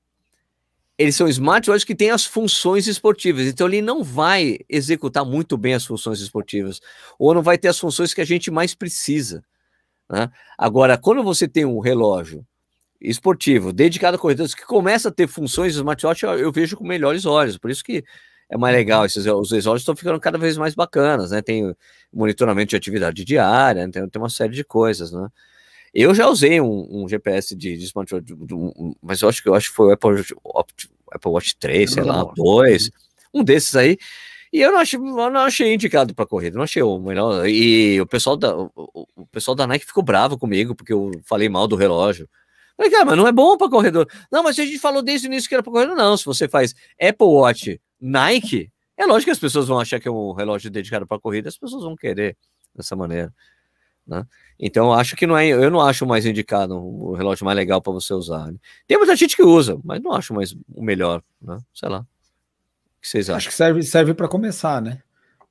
eles 0.97 1.17
são 1.17 1.29
smartwatches 1.29 1.85
que 1.85 1.95
têm 1.95 2.11
as 2.11 2.25
funções 2.25 2.87
esportivas, 2.87 3.47
então 3.47 3.67
ele 3.67 3.83
não 3.83 4.03
vai 4.03 4.59
executar 4.69 5.25
muito 5.25 5.57
bem 5.59 5.75
as 5.75 5.85
funções 5.85 6.21
esportivas, 6.21 6.81
ou 7.19 7.35
não 7.35 7.43
vai 7.43 7.59
ter 7.59 7.69
as 7.69 7.79
funções 7.79 8.15
que 8.15 8.21
a 8.21 8.25
gente 8.25 8.51
mais 8.51 8.75
precisa. 8.75 9.45
Né? 10.09 10.31
Agora, 10.57 10.97
quando 10.97 11.23
você 11.23 11.49
tem 11.49 11.65
um 11.65 11.81
relógio 11.81 12.47
esportivo, 13.01 13.73
dedicado 13.73 14.17
a 14.17 14.19
corredores, 14.19 14.55
que 14.55 14.65
começa 14.65 15.09
a 15.09 15.13
ter 15.13 15.27
funções 15.27 15.75
do 15.75 15.79
smartwatch, 15.79 16.25
eu, 16.25 16.39
eu 16.39 16.53
vejo 16.53 16.77
com 16.77 16.87
melhores 16.87 17.25
olhos. 17.25 17.59
Por 17.59 17.71
isso 17.71 17.85
que 17.85 18.05
é 18.49 18.57
mais 18.57 18.75
legal. 18.75 19.05
Esses, 19.05 19.27
os 19.27 19.51
relógios 19.51 19.83
estão 19.83 19.97
ficando 19.97 20.21
cada 20.21 20.39
vez 20.39 20.57
mais 20.57 20.75
bacanas, 20.75 21.31
né? 21.31 21.43
Tem 21.43 21.75
monitoramento 22.13 22.71
de 22.71 22.77
atividade 22.77 23.25
diária, 23.25 23.89
tem, 23.91 24.09
tem 24.09 24.23
uma 24.23 24.31
série 24.31 24.53
de 24.53 24.65
coisas, 24.65 25.13
né? 25.13 25.29
Eu 25.95 26.15
já 26.15 26.29
usei 26.29 26.61
um, 26.61 27.05
um 27.05 27.09
GPS 27.09 27.57
de, 27.57 27.77
de 27.77 27.85
smartwatch, 27.85 28.35
um, 28.53 28.95
mas 29.03 29.23
eu 29.23 29.29
acho 29.29 29.43
que 29.43 29.49
eu 29.49 29.55
acho 29.55 29.71
que 29.71 29.75
foi 29.77 29.87
o 29.87 29.93
Apple, 29.93 30.25
Apple 31.11 31.31
Watch 31.31 31.57
3, 31.57 31.91
sei 31.91 32.03
lá, 32.03 32.23
2, 32.37 32.91
um 33.33 33.43
desses 33.43 33.75
aí. 33.75 33.97
E 34.53 34.61
eu 34.61 34.73
não 34.73 34.79
achei, 34.79 34.99
eu 34.99 35.31
não 35.31 35.41
achei 35.41 35.75
indicado 35.75 36.15
para 36.15 36.27
corrida, 36.27 36.57
não 36.57 36.65
achei 36.65 36.83
o 36.83 36.99
melhor. 36.99 37.47
E 37.49 38.01
o 38.01 38.07
pessoal 38.07 38.37
da, 38.37 38.57
o, 38.57 38.71
o, 39.15 39.27
pessoal 39.27 39.55
da 39.55 39.67
Nike 39.67 39.87
ficou 39.87 40.03
bravo 40.03 40.39
comigo 40.39 40.75
porque 40.75 40.93
eu 40.93 41.11
falei 41.25 41.49
mal 41.49 41.67
do 41.67 41.77
relógio. 41.77 42.29
Falei, 42.77 42.93
cara, 42.93 43.05
mas 43.05 43.17
não 43.17 43.27
é 43.27 43.33
bom 43.33 43.57
para 43.57 43.71
corredor. 43.71 44.07
Não, 44.31 44.43
mas 44.43 44.59
a 44.59 44.65
gente 44.65 44.79
falou 44.79 45.03
desde 45.03 45.27
o 45.27 45.29
início 45.29 45.49
que 45.49 45.55
era 45.55 45.63
para 45.63 45.73
corredor. 45.73 45.97
Não, 45.97 46.17
se 46.17 46.25
você 46.25 46.47
faz 46.47 46.75
Apple 47.01 47.27
Watch, 47.27 47.81
Nike, 48.01 48.71
é 48.97 49.07
lógico 49.07 49.27
que 49.27 49.31
as 49.31 49.39
pessoas 49.39 49.69
vão 49.69 49.79
achar 49.79 49.99
que 49.99 50.09
é 50.09 50.11
um 50.11 50.33
relógio 50.33 50.71
dedicado 50.71 51.07
para 51.07 51.19
corrida, 51.19 51.49
as 51.49 51.57
pessoas 51.57 51.83
vão 51.83 51.97
querer 51.97 52.37
dessa 52.75 52.95
maneira. 52.95 53.33
Né? 54.07 54.25
Então, 54.59 54.93
acho 54.93 55.17
que 55.17 55.27
não 55.27 55.37
é, 55.37 55.49
eu 55.49 55.71
não 55.71 55.81
acho 55.81 56.07
mais 56.07 56.25
indicado 56.25 56.77
o 56.77 57.15
relógio 57.15 57.45
mais 57.45 57.57
legal 57.57 57.83
para 57.83 57.93
você 57.93 58.15
usar. 58.15 58.53
Né? 58.53 58.59
Tem 58.87 58.97
muita 58.97 59.17
gente 59.17 59.37
que 59.37 59.43
usa, 59.43 59.79
mas 59.83 60.01
não 60.01 60.13
acho 60.13 60.33
mais 60.33 60.57
o 60.75 60.83
melhor, 60.83 61.23
né? 61.43 61.59
Sei 61.75 61.89
lá. 61.89 62.01
O 62.01 62.05
que 63.01 63.09
vocês 63.09 63.29
acham? 63.29 63.37
Acho 63.37 63.49
que 63.49 63.55
serve, 63.55 63.83
serve 63.83 64.15
para 64.15 64.29
começar, 64.29 64.81
né? 64.81 65.03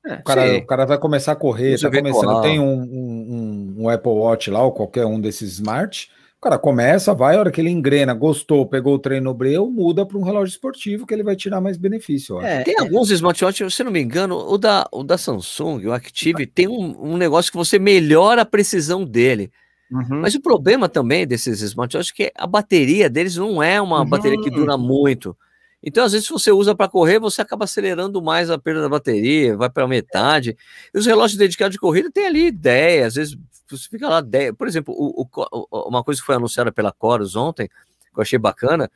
É, 0.05 0.15
o, 0.15 0.23
cara, 0.23 0.57
o 0.57 0.65
cara 0.65 0.85
vai 0.85 0.97
começar 0.99 1.31
a 1.31 1.35
correr, 1.35 1.79
tá 1.79 1.89
começando, 1.89 2.41
tem 2.41 2.59
um, 2.59 2.79
um, 2.79 3.75
um, 3.79 3.89
Apple 3.89 4.11
Watch 4.11 4.51
lá, 4.51 4.61
ou 4.61 4.71
qualquer 4.71 5.05
um 5.05 5.19
desses 5.19 5.53
smart, 5.53 6.11
cara 6.41 6.59
começa, 6.59 7.13
vai, 7.13 7.35
a 7.35 7.39
hora 7.39 7.51
que 7.51 7.59
ele 7.59 7.69
engrena, 7.69 8.13
gostou, 8.13 8.67
pegou 8.67 8.95
o 8.95 8.99
treino 8.99 9.33
breu, 9.33 9.69
muda 9.69 10.05
para 10.05 10.17
um 10.17 10.23
relógio 10.23 10.51
esportivo 10.51 11.05
que 11.05 11.13
ele 11.13 11.23
vai 11.23 11.35
tirar 11.35 11.59
mais 11.59 11.75
benefício. 11.75 12.39
É, 12.41 12.63
tem 12.63 12.75
alguns 12.79 13.09
smartwatches, 13.09 13.73
se 13.73 13.83
não 13.83 13.91
me 13.91 14.01
engano, 14.01 14.37
o 14.37 14.57
da, 14.57 14.87
o 14.91 15.03
da 15.03 15.17
Samsung, 15.17 15.85
o 15.87 15.93
Active, 15.93 16.45
tem 16.45 16.67
um, 16.67 17.13
um 17.13 17.17
negócio 17.17 17.51
que 17.51 17.57
você 17.57 17.79
melhora 17.79 18.43
a 18.43 18.45
precisão 18.45 19.03
dele. 19.03 19.51
Uhum. 19.91 20.21
Mas 20.21 20.35
o 20.35 20.41
problema 20.41 20.87
também 20.87 21.25
desses 21.25 21.61
smartwatches 21.61 22.11
é 22.11 22.15
que 22.15 22.31
a 22.35 22.45
bateria 22.47 23.09
deles 23.09 23.35
não 23.35 23.61
é 23.61 23.81
uma 23.81 24.01
uhum. 24.01 24.09
bateria 24.09 24.39
que 24.39 24.49
dura 24.49 24.77
muito. 24.77 25.35
Então, 25.81 26.03
às 26.03 26.13
vezes, 26.13 26.25
se 26.25 26.33
você 26.33 26.51
usa 26.51 26.73
para 26.73 26.89
correr, 26.89 27.19
você 27.19 27.41
acaba 27.41 27.65
acelerando 27.65 28.19
mais 28.19 28.49
a 28.49 28.57
perda 28.57 28.81
da 28.81 28.89
bateria, 28.89 29.55
vai 29.55 29.69
para 29.69 29.87
metade. 29.87 30.57
E 30.93 30.97
os 30.97 31.05
relógios 31.05 31.37
dedicados 31.37 31.73
de 31.73 31.79
corrida 31.79 32.09
tem 32.11 32.25
ali 32.25 32.47
ideia, 32.47 33.05
às 33.05 33.13
vezes 33.13 33.37
você 33.69 33.87
fica 33.89 34.07
lá 34.07 34.21
10. 34.21 34.53
Por 34.55 34.67
exemplo, 34.67 34.93
o, 34.97 35.23
o, 35.23 35.89
uma 35.89 36.03
coisa 36.03 36.19
que 36.19 36.25
foi 36.25 36.35
anunciada 36.35 36.71
pela 36.71 36.93
Chorus 36.99 37.35
ontem, 37.35 37.67
que 37.67 38.19
eu 38.19 38.21
achei 38.21 38.37
bacana, 38.37 38.89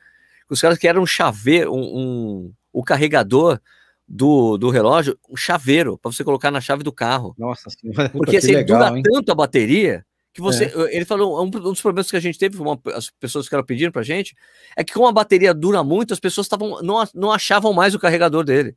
os 0.48 0.60
caras 0.60 0.78
querem 0.78 1.00
um 1.00 1.06
chaveiro, 1.06 1.72
um, 1.72 1.98
um, 1.98 2.52
o 2.72 2.82
carregador 2.82 3.60
do, 4.06 4.58
do 4.58 4.70
relógio, 4.70 5.16
um 5.28 5.36
chaveiro, 5.36 5.96
para 5.96 6.10
você 6.10 6.24
colocar 6.24 6.50
na 6.50 6.60
chave 6.60 6.82
do 6.82 6.92
carro. 6.92 7.34
Nossa 7.38 7.70
senhora. 7.70 8.08
Porque 8.10 8.38
assim, 8.38 8.52
legal, 8.52 8.80
dura 8.80 8.96
hein? 8.96 9.02
tanto 9.04 9.30
a 9.30 9.34
bateria 9.34 10.04
que 10.32 10.40
você. 10.40 10.64
É. 10.64 10.96
Ele 10.96 11.04
falou, 11.04 11.42
um 11.42 11.48
dos 11.48 11.80
problemas 11.80 12.10
que 12.10 12.16
a 12.16 12.20
gente 12.20 12.38
teve, 12.38 12.60
uma, 12.60 12.78
as 12.94 13.10
pessoas 13.10 13.48
que 13.48 13.54
eram 13.54 13.64
pedindo 13.64 13.92
pra 13.92 14.02
gente, 14.02 14.34
é 14.76 14.82
que 14.82 14.92
como 14.92 15.06
a 15.06 15.12
bateria 15.12 15.54
dura 15.54 15.84
muito, 15.84 16.12
as 16.12 16.20
pessoas 16.20 16.48
tavam, 16.48 16.82
não, 16.82 17.02
não 17.14 17.30
achavam 17.30 17.72
mais 17.72 17.94
o 17.94 18.00
carregador 18.00 18.44
dele. 18.44 18.76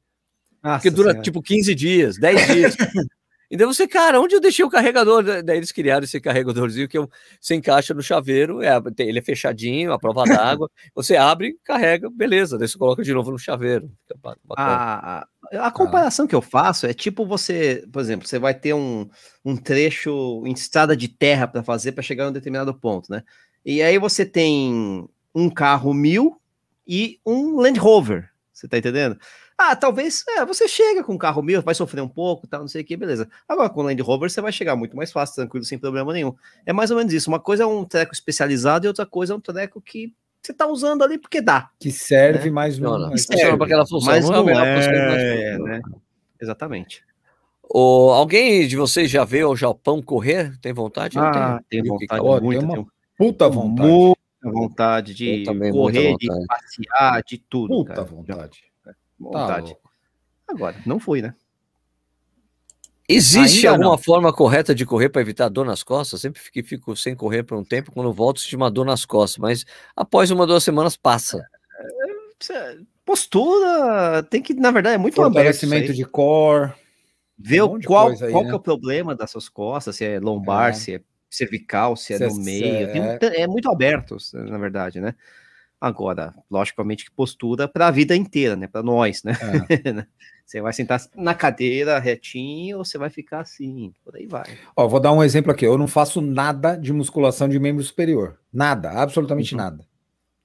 Nossa 0.64 0.78
porque 0.78 0.92
dura 0.92 1.10
senhora. 1.10 1.24
tipo 1.24 1.42
15 1.42 1.76
dias, 1.76 2.18
10 2.18 2.48
dias. 2.48 2.76
Então 3.54 3.72
você, 3.72 3.88
cara, 3.88 4.20
onde 4.20 4.34
eu 4.34 4.42
deixei 4.42 4.66
o 4.66 4.70
carregador? 4.70 5.24
Daí 5.44 5.58
eles 5.58 5.72
criaram 5.72 6.04
esse 6.04 6.20
carregadorzinho 6.20 6.88
que 6.88 6.98
você 7.40 7.54
encaixa 7.54 7.94
no 7.94 8.02
chaveiro, 8.02 8.64
é, 8.64 8.82
ele 8.98 9.20
é 9.20 9.22
fechadinho, 9.22 9.94
a 9.94 10.00
prova 10.00 10.24
d'água, 10.24 10.72
você 10.96 11.16
abre, 11.16 11.56
carrega, 11.64 12.10
beleza, 12.10 12.58
daí 12.58 12.68
você 12.68 12.76
coloca 12.76 13.04
de 13.04 13.14
novo 13.14 13.30
no 13.30 13.38
chaveiro. 13.38 13.92
A, 14.58 15.28
a, 15.52 15.70
comparação 15.70 16.26
ah. 16.26 16.28
que 16.28 16.34
eu 16.34 16.42
faço 16.42 16.88
é 16.88 16.96
tipo 16.96 17.28
você, 17.28 17.88
por 17.94 18.02
exemplo, 18.02 18.28
você 18.28 18.40
vai 18.40 18.56
ter 18.56 18.74
um, 18.74 19.08
um 19.46 19.56
trecho 19.56 20.42
em 20.48 20.52
estrada 20.52 20.98
de 20.98 21.08
terra 21.08 21.48
para 21.48 21.62
fazer 21.62 21.92
para 21.92 22.02
chegar 22.02 22.26
a 22.26 22.30
um 22.30 22.34
determinado 22.34 22.74
ponto, 22.74 23.12
né? 23.12 23.22
E 23.64 23.84
aí 23.84 24.00
você 24.00 24.26
tem 24.26 25.08
um 25.34 25.48
carro 25.48 25.94
mil 25.94 26.42
e 26.88 27.20
um 27.24 27.58
Land 27.58 27.80
Rover, 27.80 28.33
você 28.54 28.68
tá 28.68 28.78
entendendo? 28.78 29.18
Ah, 29.58 29.76
talvez 29.76 30.24
é, 30.30 30.46
você 30.46 30.68
chega 30.68 31.04
com 31.04 31.14
um 31.14 31.18
carro 31.18 31.42
meu, 31.42 31.62
vai 31.62 31.74
sofrer 31.74 32.02
um 32.02 32.08
pouco, 32.08 32.48
tal, 32.48 32.62
não 32.62 32.68
sei 32.68 32.82
o 32.82 32.86
que, 32.86 32.96
beleza. 32.96 33.28
Agora 33.48 33.70
com 33.70 33.82
o 33.82 33.84
Land 33.84 34.02
Rover 34.02 34.30
você 34.30 34.42
vai 34.42 34.52
chegar 34.52 34.76
muito 34.76 34.96
mais 34.96 35.12
fácil, 35.12 35.36
tranquilo, 35.36 35.66
sem 35.66 35.80
problema 35.80 36.14
nenhum. 36.14 36.36
É 36.66 36.72
mais 36.72 36.92
ou 36.92 36.98
menos 36.98 37.14
isso. 37.14 37.30
Uma 37.30 37.40
coisa 37.40 37.64
é 37.64 37.66
um 37.66 37.84
treco 37.84 38.14
especializado 38.14 38.86
e 38.86 38.88
outra 38.88 39.06
coisa 39.06 39.34
é 39.34 39.36
um 39.36 39.40
treco 39.40 39.82
que 39.82 40.14
você 40.42 40.54
tá 40.54 40.68
usando 40.68 41.04
ali 41.04 41.18
porque 41.18 41.42
dá. 41.42 41.70
Que 41.80 41.92
serve 41.92 42.46
né? 42.46 42.52
mais 42.52 42.78
não, 42.78 43.00
não, 43.00 43.12
funciona 43.12 43.58
para 43.58 43.66
aquela 43.66 43.88
função, 43.88 44.14
mas 44.14 44.30
não, 44.30 44.44
não 44.44 44.60
é, 44.60 45.54
é 45.54 45.58
né? 45.58 45.82
Exatamente. 46.40 47.04
O, 47.64 48.12
alguém 48.12 48.68
de 48.68 48.76
vocês 48.76 49.10
já 49.10 49.24
veio 49.24 49.48
ao 49.48 49.56
Japão 49.56 50.02
correr? 50.02 50.60
Tem 50.60 50.74
vontade? 50.74 51.18
Ah, 51.18 51.60
tem 51.70 51.82
vontade, 51.82 52.22
que... 52.22 52.42
muito, 52.42 52.66
uma 52.66 52.86
puta 53.18 53.50
vontade. 53.50 53.90
Vontade 54.52 55.14
de 55.14 55.44
correr, 55.46 56.12
vontade. 56.12 56.18
de 56.18 56.48
passear, 56.48 57.24
de 57.24 57.38
tudo. 57.38 57.70
Puta 57.70 57.94
cara. 57.94 58.08
vontade. 58.08 58.64
Vontade. 59.20 59.74
Tá 59.76 59.90
Agora, 60.48 60.76
não 60.86 61.00
foi, 61.00 61.22
né? 61.22 61.34
Existe 63.08 63.68
Ainda 63.68 63.72
alguma 63.72 63.98
não. 63.98 63.98
forma 63.98 64.34
correta 64.34 64.74
de 64.74 64.86
correr 64.86 65.10
para 65.10 65.22
evitar 65.22 65.50
dor 65.50 65.66
nas 65.66 65.84
costas? 65.84 66.22
Sempre 66.22 66.42
fico, 66.42 66.68
fico 66.68 66.96
sem 66.96 67.16
correr 67.16 67.44
por 67.44 67.58
um 67.58 67.64
tempo, 67.64 67.92
quando 67.92 68.14
volto, 68.14 68.40
sinto 68.40 68.56
uma 68.56 68.72
dor 68.72 68.86
nas 68.86 69.06
costas, 69.06 69.38
mas 69.38 69.66
após 69.96 70.32
uma 70.32 70.48
duas 70.48 70.64
semanas 70.64 70.96
passa. 70.96 71.46
É, 72.50 72.78
postura 73.06 74.24
tem 74.30 74.42
que, 74.42 74.54
na 74.54 74.72
verdade, 74.72 74.96
é 74.96 74.98
muito 74.98 75.16
Fortalecimento 75.16 75.94
de 75.94 76.06
core. 76.06 76.72
Ver 77.38 77.64
um 77.64 77.82
qual, 77.82 78.10
aí, 78.10 78.32
qual 78.32 78.44
né? 78.44 78.52
é 78.52 78.56
o 78.56 78.60
problema 78.60 79.16
das 79.16 79.32
suas 79.32 79.50
costas, 79.50 79.98
se 79.98 80.06
é 80.06 80.20
lombar, 80.20 80.70
é. 80.70 80.74
se 80.74 80.96
é 80.96 81.02
cervical, 81.36 81.96
se 81.96 82.14
é 82.14 82.18
se 82.18 82.24
no 82.26 82.42
é, 82.42 82.44
meio. 82.44 83.04
É... 83.04 83.18
Tem, 83.18 83.42
é 83.42 83.48
muito 83.48 83.70
aberto, 83.70 84.18
na 84.34 84.58
verdade, 84.58 85.00
né? 85.00 85.16
Agora, 85.80 86.34
logicamente 86.50 87.04
que 87.04 87.12
postura 87.12 87.68
para 87.68 87.88
a 87.88 87.92
vida 87.92 88.16
inteira, 88.16 88.56
né? 88.56 88.68
Para 88.68 88.82
nós, 88.82 89.22
né? 89.24 89.34
É. 89.70 90.06
você 90.46 90.62
vai 90.62 90.72
sentar 90.72 91.02
na 91.16 91.34
cadeira 91.34 92.00
retinho 92.00 92.78
ou 92.78 92.86
você 92.86 92.98
vai 92.98 93.10
ficar 93.10 93.42
assim, 93.42 93.94
por 94.04 94.16
aí 94.16 94.26
vai. 94.26 94.46
Ó, 94.78 94.88
vou 94.88 95.02
dar 95.02 95.12
um 95.12 95.22
exemplo 95.22 95.52
aqui. 95.52 95.66
Eu 95.66 95.78
não 95.78 95.88
faço 95.88 96.22
nada 96.22 96.78
de 96.78 96.94
musculação 96.94 97.50
de 97.50 97.60
membro 97.60 97.84
superior. 97.84 98.40
Nada, 98.52 98.92
absolutamente 98.92 99.56
uhum. 99.56 99.62
nada. 99.62 99.86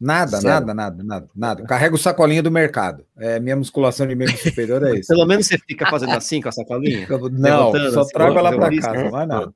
Nada, 0.01 0.41
Sério? 0.41 0.49
nada, 0.49 0.75
nada, 0.75 1.03
nada, 1.03 1.29
nada. 1.35 1.65
Carrego 1.65 1.99
sacolinha 1.99 2.41
do 2.41 2.53
mercado. 2.53 3.05
É, 3.17 3.41
minha 3.41 3.57
musculação 3.57 4.07
de 4.07 4.15
membro 4.15 4.37
superior 4.37 4.81
é 4.85 4.99
isso. 4.99 5.09
Pelo 5.09 5.27
menos 5.27 5.49
você 5.49 5.59
fica 5.59 5.91
fazendo 5.91 6.13
assim 6.13 6.41
com 6.41 6.49
a 6.49 6.53
sacolinha? 6.53 7.07
Não, 7.33 7.73
só 7.93 8.03
assim, 8.03 8.13
trago 8.13 8.39
ela 8.39 8.55
para 8.55 8.77
casa, 8.81 9.11
não 9.11 9.21
é 9.21 9.27
nada. 9.27 9.53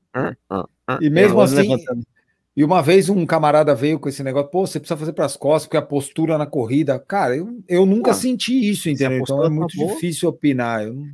E 1.01 1.09
mesmo 1.09 1.41
assim, 1.41 1.57
levantando. 1.57 2.07
E 2.55 2.63
uma 2.63 2.83
vez 2.83 3.09
um 3.09 3.25
camarada 3.25 3.75
veio 3.75 3.99
com 3.99 4.09
esse 4.09 4.23
negócio, 4.23 4.51
pô, 4.51 4.67
você 4.67 4.79
precisa 4.79 4.99
fazer 4.99 5.15
para 5.15 5.25
as 5.25 5.37
costas, 5.37 5.67
porque 5.67 5.77
a 5.77 5.83
postura 5.83 6.37
na 6.37 6.47
corrida. 6.47 6.99
Cara, 6.99 7.35
eu, 7.35 7.63
eu 7.67 7.87
nunca 7.87 8.11
ah, 8.11 8.15
senti 8.15 8.69
isso, 8.69 8.91
entendeu? 8.91 9.21
Então 9.21 9.43
é 9.43 9.49
muito 9.49 9.77
tá 9.77 9.87
difícil 9.87 10.29
opinar. 10.29 10.83
Eu 10.83 11.07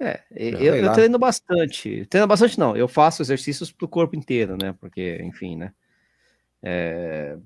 É, 0.00 0.20
eu, 0.34 0.74
eu 0.76 0.92
treino 0.92 1.18
bastante. 1.18 2.06
Treino 2.06 2.26
bastante, 2.26 2.58
não. 2.58 2.74
Eu 2.74 2.88
faço 2.88 3.20
exercícios 3.20 3.70
para 3.70 3.84
o 3.84 3.88
corpo 3.88 4.16
inteiro, 4.16 4.56
né? 4.60 4.74
Porque, 4.80 5.20
enfim, 5.22 5.56
né? 5.56 5.70
É, 6.62 7.36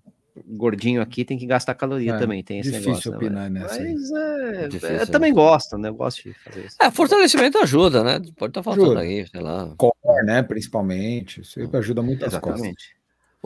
gordinho 0.47 1.01
aqui 1.01 1.24
tem 1.24 1.39
que 1.39 1.47
gastar 1.47 1.74
caloria 1.74 2.15
é, 2.15 2.19
também, 2.19 2.43
tem 2.43 2.60
esse 2.60 2.70
difícil 2.70 2.90
negócio. 2.90 3.10
Né, 3.10 3.16
opinar 3.16 3.51
né? 3.51 3.60
nessa 3.60 3.81
Mas 3.81 4.10
é, 4.10 4.65
é 4.65 4.69
difícil, 4.69 4.97
eu 4.97 5.06
também 5.06 5.32
gosto, 5.32 5.78
né? 5.78 5.89
Eu 5.89 5.94
gosto 5.94 6.23
de 6.23 6.35
fazer 6.35 6.66
isso. 6.66 6.77
É, 6.81 6.90
fortalecimento 6.90 7.59
ajuda, 7.59 8.02
né? 8.02 8.20
Pode 8.36 8.51
estar 8.51 8.51
tá 8.51 8.62
faltando 8.62 8.98
ajuda. 8.98 9.01
aí, 9.01 9.27
sei 9.27 9.40
lá. 9.40 9.74
Core, 9.77 10.24
né? 10.24 10.43
Principalmente. 10.43 11.40
Isso 11.40 11.59
ajuda 11.77 12.02
muito 12.02 12.24
Exatamente. 12.24 12.60
as 12.60 12.60
costas. 12.60 12.98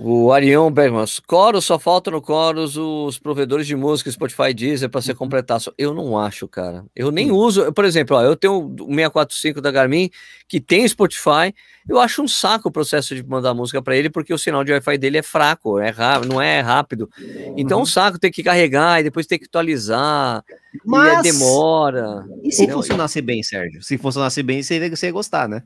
O 0.04 0.32
Arion 0.32 0.68
Bergman, 0.68 1.04
Chorus, 1.06 1.64
só 1.64 1.78
falta 1.78 2.10
no 2.10 2.20
Chorus 2.24 2.76
os 2.76 3.20
provedores 3.20 3.68
de 3.68 3.76
música, 3.76 4.10
Spotify 4.10 4.52
Deezer, 4.52 4.90
para 4.90 5.00
ser 5.00 5.12
uhum. 5.12 5.18
completar. 5.18 5.60
Eu 5.78 5.94
não 5.94 6.18
acho, 6.18 6.48
cara. 6.48 6.84
Eu 6.94 7.12
nem 7.12 7.30
uso. 7.30 7.72
Por 7.72 7.84
exemplo, 7.84 8.16
ó, 8.16 8.22
eu 8.22 8.34
tenho 8.34 8.74
o 8.80 8.86
645 8.88 9.60
da 9.60 9.70
Garmin, 9.70 10.10
que 10.48 10.60
tem 10.60 10.86
Spotify. 10.88 11.54
Eu 11.88 12.00
acho 12.00 12.20
um 12.20 12.26
saco 12.26 12.68
o 12.68 12.72
processo 12.72 13.14
de 13.14 13.22
mandar 13.22 13.54
música 13.54 13.80
para 13.80 13.96
ele, 13.96 14.10
porque 14.10 14.34
o 14.34 14.38
sinal 14.38 14.64
de 14.64 14.72
Wi-Fi 14.72 14.98
dele 14.98 15.18
é 15.18 15.22
fraco, 15.22 15.78
é 15.78 15.94
não 16.28 16.42
é 16.42 16.58
rápido. 16.60 17.08
Então, 17.56 17.78
uhum. 17.78 17.84
um 17.84 17.86
saco 17.86 18.18
ter 18.18 18.32
que 18.32 18.42
carregar 18.42 18.98
e 18.98 19.04
depois 19.04 19.24
ter 19.24 19.38
que 19.38 19.44
atualizar. 19.44 20.42
Mas... 20.84 21.20
E 21.20 21.30
demora. 21.30 22.26
E 22.42 22.50
se 22.50 22.66
funcionasse 22.66 23.22
bem, 23.22 23.40
Sérgio? 23.44 23.80
Se 23.80 23.96
funcionasse 23.96 24.42
bem, 24.42 24.64
você 24.64 24.80
ia 24.80 25.12
gostar, 25.12 25.48
né? 25.48 25.62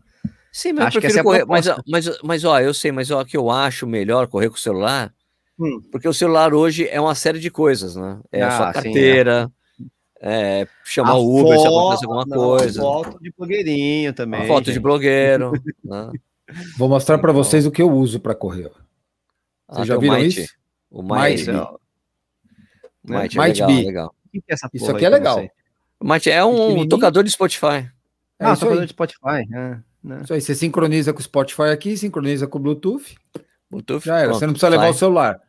Sim, 0.56 0.72
mas 0.72 0.86
acho 0.86 0.96
eu 0.96 1.02
prefiro 1.02 1.22
correr. 1.22 1.44
Mas, 1.44 1.66
mas, 1.86 2.18
mas, 2.22 2.44
ó, 2.44 2.58
eu 2.58 2.72
sei, 2.72 2.90
mas 2.90 3.10
ó, 3.10 3.22
que 3.22 3.36
eu 3.36 3.50
acho 3.50 3.86
melhor 3.86 4.26
correr 4.26 4.48
com 4.48 4.54
o 4.54 4.58
celular, 4.58 5.12
hum. 5.60 5.82
porque 5.92 6.08
o 6.08 6.14
celular 6.14 6.54
hoje 6.54 6.88
é 6.88 6.98
uma 6.98 7.14
série 7.14 7.38
de 7.38 7.50
coisas, 7.50 7.94
né? 7.94 8.18
É 8.32 8.40
ah, 8.40 8.48
a 8.48 8.50
sua 8.56 8.72
carteira, 8.72 9.52
sim, 9.76 9.90
é. 10.18 10.62
é. 10.62 10.68
chamar 10.82 11.16
o 11.16 11.40
Uber 11.40 11.58
foto, 11.58 11.60
se 11.60 11.66
acontece 11.66 12.04
alguma 12.06 12.24
não, 12.26 12.36
coisa. 12.38 12.80
Foto 12.80 13.18
de 13.20 13.34
blogueirinho 13.36 14.14
também. 14.14 14.46
foto 14.46 14.72
de 14.72 14.80
blogueiro. 14.80 15.52
né? 15.84 16.10
Vou 16.78 16.88
mostrar 16.88 17.18
para 17.18 17.32
vocês 17.32 17.66
o 17.66 17.70
que 17.70 17.82
eu 17.82 17.90
uso 17.90 18.18
para 18.18 18.34
correr. 18.34 18.70
Vocês 19.68 19.82
ah, 19.82 19.84
já 19.84 19.98
viram 19.98 20.18
isso? 20.20 20.54
O 20.90 21.02
Might 21.02 21.44
Might, 21.44 21.44
Be. 21.44 21.52
Might, 23.04 23.38
é 23.38 23.42
Might 23.42 23.60
legal, 23.60 23.68
Be. 23.68 23.84
legal. 23.84 24.14
O 24.24 24.30
que 24.30 24.40
que 24.40 24.52
é 24.52 24.54
essa 24.54 24.70
Isso 24.72 24.90
aqui 24.90 25.04
é 25.04 25.10
legal. 25.10 25.46
Might 26.02 26.30
é 26.30 26.42
um 26.42 26.88
tocador 26.88 27.22
de 27.22 27.30
Spotify. 27.30 27.90
É 28.38 28.46
Ah, 28.46 28.52
isso 28.54 28.60
tocador 28.60 28.80
aí. 28.80 28.86
de 28.86 28.92
Spotify. 28.92 29.54
ah, 29.54 29.80
né? 30.06 30.20
Isso 30.24 30.32
aí, 30.32 30.40
você 30.40 30.54
sincroniza 30.54 31.12
com 31.12 31.18
o 31.20 31.22
Spotify 31.22 31.62
aqui, 31.72 31.96
sincroniza 31.96 32.46
com 32.46 32.58
o 32.58 32.60
Bluetooth, 32.62 33.16
Bluetooth, 33.70 34.04
já 34.06 34.16
era. 34.18 34.28
pronto, 34.28 34.38
Você 34.38 34.46
não 34.46 34.52
precisa 34.54 34.68
levar 34.70 34.82
sai. 34.84 34.90
o 34.92 34.94
celular. 34.94 35.40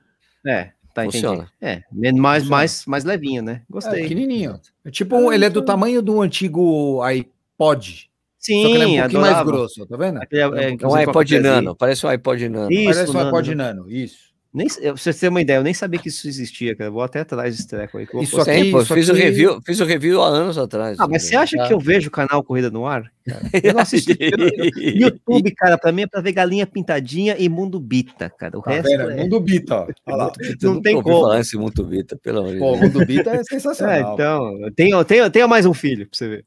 É, 0.46 0.72
tá 0.94 1.04
Funciona. 1.04 1.36
entendido. 1.36 1.54
É, 1.62 2.12
mais, 2.14 2.44
Funciona. 2.44 2.58
mais, 2.58 2.86
mais 2.86 3.04
levinho, 3.04 3.42
né? 3.44 3.62
É 3.62 3.72
Gostei. 3.72 4.02
pequenininho. 4.02 4.60
É 4.84 4.90
tipo, 4.92 5.16
um- 5.16 5.32
ele 5.32 5.46
é 5.46 5.50
do 5.50 5.62
tamanho 5.62 6.02
do 6.02 6.20
antigo 6.22 7.02
iPod. 7.04 8.10
Sim, 8.40 8.62
só 8.62 8.68
que 8.70 8.74
ele 8.76 8.84
é 8.84 8.88
um 8.88 9.00
pouquinho 9.02 9.22
mais 9.22 9.34
adorava. 9.36 9.52
grosso, 9.52 9.86
tá 9.86 9.98
vendo? 9.98 10.18
Aquele, 10.22 10.42
é, 10.42 10.78
É 10.82 10.88
um 10.88 10.96
iPod. 10.96 11.40
Nano, 11.40 11.76
parece 11.76 12.06
um 12.06 12.10
iPod 12.10 12.48
Nano. 12.50 12.72
Isso, 12.72 12.86
Parece 12.94 13.12
um 13.18 13.20
iPod 13.20 13.56
Nano, 13.56 13.92
isso. 13.92 14.27
Nem, 14.58 14.68
eu- 14.82 14.94
pra 14.96 15.02
você 15.04 15.14
ter 15.14 15.28
uma 15.28 15.40
ideia, 15.40 15.58
eu 15.58 15.64
nem 15.64 15.74
sabia 15.74 16.00
que 16.00 16.10
isso 16.10 16.28
existia, 16.28 16.76
cara. 16.76 16.90
Eu 16.90 16.94
Vou 16.94 17.04
até 17.04 17.20
atrás 17.20 17.56
desse 17.56 17.68
treco 17.68 17.98
aí. 17.98 18.08
que 18.08 18.16
eu 18.16 18.24
Isso 18.24 18.42
aqui- 18.42 18.50
Tem, 18.52 18.72
pô, 18.72 18.82
isso 18.82 18.94
fiz 18.94 19.08
o 19.08 19.12
aqui- 19.12 19.22
review, 19.22 19.62
fiz 19.64 19.80
o 19.80 19.86
review 19.86 20.22
há 20.24 20.28
anos 20.28 20.58
atrás. 20.58 20.98
Ah, 21.00 21.08
mas 21.08 21.24
você 21.24 21.36
acha 21.36 21.56
Tá. 21.58 21.68
que 21.68 21.74
eu 21.74 21.80
vejo 21.80 22.08
o 22.08 22.12
canal 22.12 22.44
Corrida 22.44 22.72
no 22.72 22.88
Ar? 22.88 23.04
Cara? 23.28 23.42
Eu 23.64 23.74
não 23.74 23.82
assisto. 23.82 24.12
eu- 24.12 24.18
YouTube, 25.12 25.52
cara, 25.56 25.78
pra 25.78 25.92
mim 25.92 26.02
é 26.04 26.08
pra 26.08 26.22
ver 26.22 26.32
galinha 26.32 26.66
pintadinha 26.66 27.36
e 27.38 27.48
mundo 27.48 27.80
bita, 27.80 28.30
cara. 28.30 28.58
O 28.58 28.62
Tá 28.62 28.72
resto 28.72 28.90
vendo? 28.90 29.12
é... 29.12 29.16
Mundo 29.18 29.40
Bita, 29.40 29.76
ó. 29.76 29.88
Olha 30.08 30.16
lá. 30.16 30.32
Eu 30.62 30.74
não 30.74 30.82
tem 30.82 31.02
como. 31.02 31.22
falar 31.22 31.40
esse 31.42 31.56
muito 31.58 31.86
Vita, 31.86 32.18
pelo 32.18 32.40
amor 32.40 32.54
de 32.54 32.60
Pô, 32.60 32.74
o 32.74 32.80
Deus. 32.80 32.94
Mundo 32.94 33.06
Bita 33.06 33.30
é 33.30 33.36
É, 33.42 33.44
sensacional. 33.44 34.14
então, 34.16 34.72
tenha, 34.76 35.06
tenha, 35.06 35.30
tenha 35.30 35.48
mais 35.48 35.66
um 35.66 35.74
filho 35.74 36.08
pra 36.08 36.18
você 36.18 36.28
ver. 36.28 36.46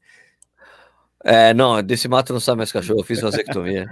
É, 1.23 1.53
não, 1.53 1.81
desse 1.83 2.07
mato 2.07 2.33
não 2.33 2.39
sabe 2.39 2.57
mais 2.57 2.71
cachorro, 2.71 2.99
eu 2.99 3.03
fiz 3.05 3.21
vasectomia. 3.21 3.87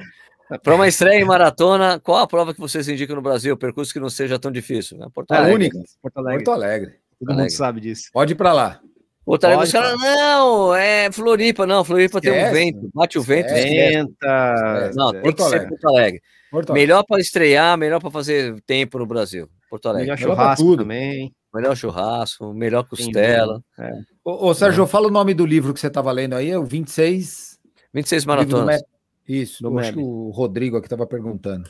Para 0.63 0.75
uma 0.75 0.87
estreia 0.87 1.21
em 1.21 1.25
maratona, 1.25 1.99
qual 1.99 2.17
a 2.17 2.27
prova 2.27 2.53
que 2.53 2.59
vocês 2.59 2.87
indicam 2.87 3.15
no 3.15 3.21
Brasil? 3.21 3.55
Percurso 3.55 3.93
que 3.93 3.99
não 3.99 4.09
seja 4.09 4.39
tão 4.39 4.51
difícil? 4.51 5.01
É 5.03 5.07
Porto 5.13 5.31
A 5.31 5.37
Alegre. 5.37 5.53
única. 5.55 5.79
Porto 6.01 6.17
Alegre. 6.17 6.43
Porto 6.43 6.55
Alegre. 6.55 6.87
Todo 7.19 7.29
mundo 7.29 7.31
Alegre. 7.39 7.49
sabe 7.51 7.79
disso. 7.81 8.03
Pode 8.11 8.33
ir 8.33 8.35
pra 8.35 8.51
lá. 8.53 8.79
Porto 9.25 9.43
Alegre, 9.43 9.65
os 9.65 9.71
caras, 9.71 9.99
não, 9.99 10.73
é 10.73 11.11
Floripa, 11.11 11.67
não, 11.67 11.83
Floripa 11.83 12.19
tem 12.19 12.31
um 12.31 12.35
Esquece. 12.35 12.53
vento, 12.53 12.89
bate 12.95 13.19
o 13.19 13.21
vento. 13.21 13.45
Esquece. 13.47 13.67
esquece. 13.67 13.93
Tenta. 13.93 14.91
Não, 14.95 15.09
é, 15.09 15.13
tem 15.13 15.21
Porto 15.21 15.35
que 15.35 15.43
ser 15.43 15.47
Alegre. 15.55 15.69
Porto 15.69 15.87
Alegre. 15.87 16.21
Porto 16.49 16.69
Alegre. 16.71 16.81
Melhor 16.87 17.03
para 17.03 17.21
estrear, 17.21 17.77
melhor 17.77 17.99
para 18.01 18.09
fazer 18.09 18.59
tempo 18.61 18.97
no 18.97 19.05
Brasil. 19.05 19.47
Porto 19.69 19.87
Alegre. 19.87 20.07
melhor 20.07 20.17
Melhor 20.19 20.35
churrasco 20.35 20.63
tudo. 20.65 20.81
também. 20.81 21.31
Melhor 21.53 21.75
churrasco, 21.75 22.53
melhor 22.53 22.83
costela. 22.87 23.61
É. 23.77 23.91
Ô, 24.23 24.47
ô, 24.47 24.53
Sérgio, 24.55 24.87
fala 24.87 25.07
o 25.07 25.11
nome 25.11 25.33
do 25.35 25.45
livro 25.45 25.73
que 25.75 25.79
você 25.79 25.87
estava 25.87 26.11
lendo 26.11 26.33
aí, 26.35 26.49
é 26.49 26.57
o 26.57 26.63
26. 26.63 27.59
26 27.93 28.23
livro 28.25 28.45
do 28.45 28.57
maratonas. 28.57 28.81
Isso, 29.29 29.61
Do 29.63 29.69
eu 29.69 29.79
acho 29.79 29.93
que 29.93 29.99
o 29.99 30.29
Rodrigo 30.31 30.75
aqui 30.77 30.87
estava 30.87 31.05
perguntando. 31.05 31.69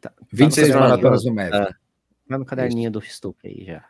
Tá. 0.00 0.12
26 0.32 0.68
Tá 0.68 0.74
no 0.74 0.80
maratonas 0.80 1.24
do 1.24 1.32
Meb. 1.32 1.54
É. 1.54 1.68
Vai 2.28 2.38
no 2.38 2.44
caderninho 2.44 2.90
do 2.90 3.00
Stuck 3.00 3.36
aí 3.46 3.64
já. 3.64 3.82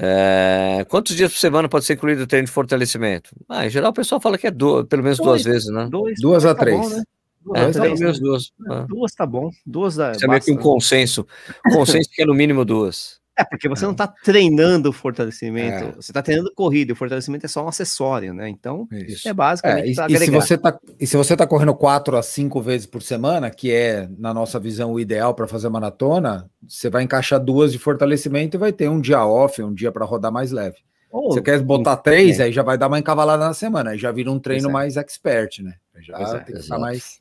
É, 0.00 0.86
quantos 0.88 1.14
dias 1.14 1.30
por 1.32 1.38
semana 1.38 1.68
pode 1.68 1.84
ser 1.84 1.94
incluído 1.94 2.22
o 2.22 2.26
treino 2.26 2.46
de 2.46 2.52
fortalecimento? 2.52 3.36
Ah, 3.48 3.66
em 3.66 3.70
geral 3.70 3.90
o 3.90 3.94
pessoal 3.94 4.20
fala 4.20 4.38
que 4.38 4.46
é 4.46 4.50
duas, 4.50 4.86
pelo 4.86 5.02
menos 5.02 5.18
duas 5.18 5.42
Dois. 5.42 5.44
vezes, 5.44 5.68
né? 5.72 5.86
Dois, 5.90 6.18
Duas 6.20 6.44
a 6.46 6.54
tá 6.54 6.64
bom, 6.64 6.80
três. 6.80 6.96
né? 6.96 7.02
Duas 7.44 7.58
É, 7.58 7.64
a 7.78 7.82
três, 7.82 8.00
menos 8.00 8.18
né? 8.20 8.24
duas. 8.26 8.52
Ah. 8.70 8.86
Duas 8.88 9.12
tá 9.12 9.26
bom. 9.26 9.50
Duas 9.66 9.96
da. 9.96 10.12
Isso 10.12 10.24
é 10.24 10.28
meio 10.28 10.40
que 10.40 10.50
um 10.52 10.56
consenso. 10.56 11.26
Consenso 11.72 12.08
que 12.10 12.22
é 12.22 12.26
no 12.26 12.34
mínimo 12.34 12.64
duas. 12.64 13.20
É, 13.38 13.44
porque 13.44 13.68
você 13.68 13.84
não 13.84 13.94
tá 13.94 14.06
treinando 14.06 14.88
o 14.88 14.92
fortalecimento. 14.92 15.84
É. 15.84 15.92
Você 15.92 16.12
tá 16.12 16.22
treinando 16.22 16.50
corrida. 16.54 16.90
e 16.90 16.94
O 16.94 16.96
fortalecimento 16.96 17.44
é 17.44 17.48
só 17.48 17.64
um 17.64 17.68
acessório, 17.68 18.32
né? 18.32 18.48
Então, 18.48 18.88
Isso. 18.90 19.28
é 19.28 19.32
basicamente 19.34 20.00
É, 20.00 20.08
e, 20.08 20.14
e 20.14 20.18
se 20.18 20.30
você 20.30 20.56
tá, 20.56 20.78
e 20.98 21.06
se 21.06 21.16
você 21.16 21.36
tá 21.36 21.46
correndo 21.46 21.74
quatro 21.74 22.16
a 22.16 22.22
cinco 22.22 22.62
vezes 22.62 22.86
por 22.86 23.02
semana, 23.02 23.50
que 23.50 23.70
é, 23.70 24.08
na 24.18 24.32
nossa 24.32 24.58
visão, 24.58 24.92
o 24.92 25.00
ideal 25.00 25.34
para 25.34 25.46
fazer 25.46 25.68
maratona, 25.68 26.50
você 26.66 26.88
vai 26.88 27.02
encaixar 27.02 27.38
duas 27.38 27.72
de 27.72 27.78
fortalecimento 27.78 28.56
e 28.56 28.58
vai 28.58 28.72
ter 28.72 28.88
um 28.88 29.00
dia 29.00 29.24
off, 29.24 29.62
um 29.62 29.74
dia 29.74 29.92
para 29.92 30.06
rodar 30.06 30.32
mais 30.32 30.50
leve. 30.50 30.76
Ou- 31.10 31.32
Você 31.32 31.42
quer 31.42 31.60
botar 31.62 31.96
três, 31.96 32.40
aí 32.40 32.52
já 32.52 32.62
vai 32.62 32.76
dar 32.76 32.88
uma 32.88 32.98
encavalada 32.98 33.44
na 33.44 33.54
semana, 33.54 33.90
aí 33.90 33.98
já 33.98 34.10
vira 34.10 34.30
um 34.30 34.38
treino 34.38 34.68
é. 34.68 34.72
mais 34.72 34.96
expert, 34.96 35.62
né? 35.62 35.74
Já 36.00 36.18
é, 36.18 36.38
tem 36.38 36.54
que 36.54 36.60
exato. 36.60 36.80
mais. 36.80 37.20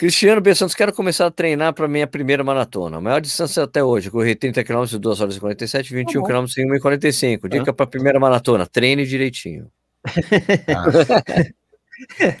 Cristiano 0.00 0.40
B. 0.40 0.54
Santos, 0.54 0.74
quero 0.74 0.94
começar 0.94 1.26
a 1.26 1.30
treinar 1.30 1.74
para 1.74 1.86
minha 1.86 2.06
primeira 2.06 2.42
maratona. 2.42 2.96
A 2.96 3.00
maior 3.02 3.20
distância 3.20 3.62
até 3.64 3.84
hoje, 3.84 4.10
corri 4.10 4.34
30 4.34 4.64
km 4.64 4.84
em 4.94 4.98
2 4.98 5.20
horas 5.20 5.36
e 5.36 5.40
47, 5.40 5.92
21 5.92 6.22
bom. 6.22 6.26
km 6.26 6.46
em 6.56 6.70
1 6.72 6.74
e 6.74 6.80
45. 6.80 7.48
Dica 7.50 7.70
para 7.70 7.84
a 7.84 7.86
primeira 7.86 8.18
maratona, 8.18 8.66
treine 8.66 9.04
direitinho. 9.04 9.70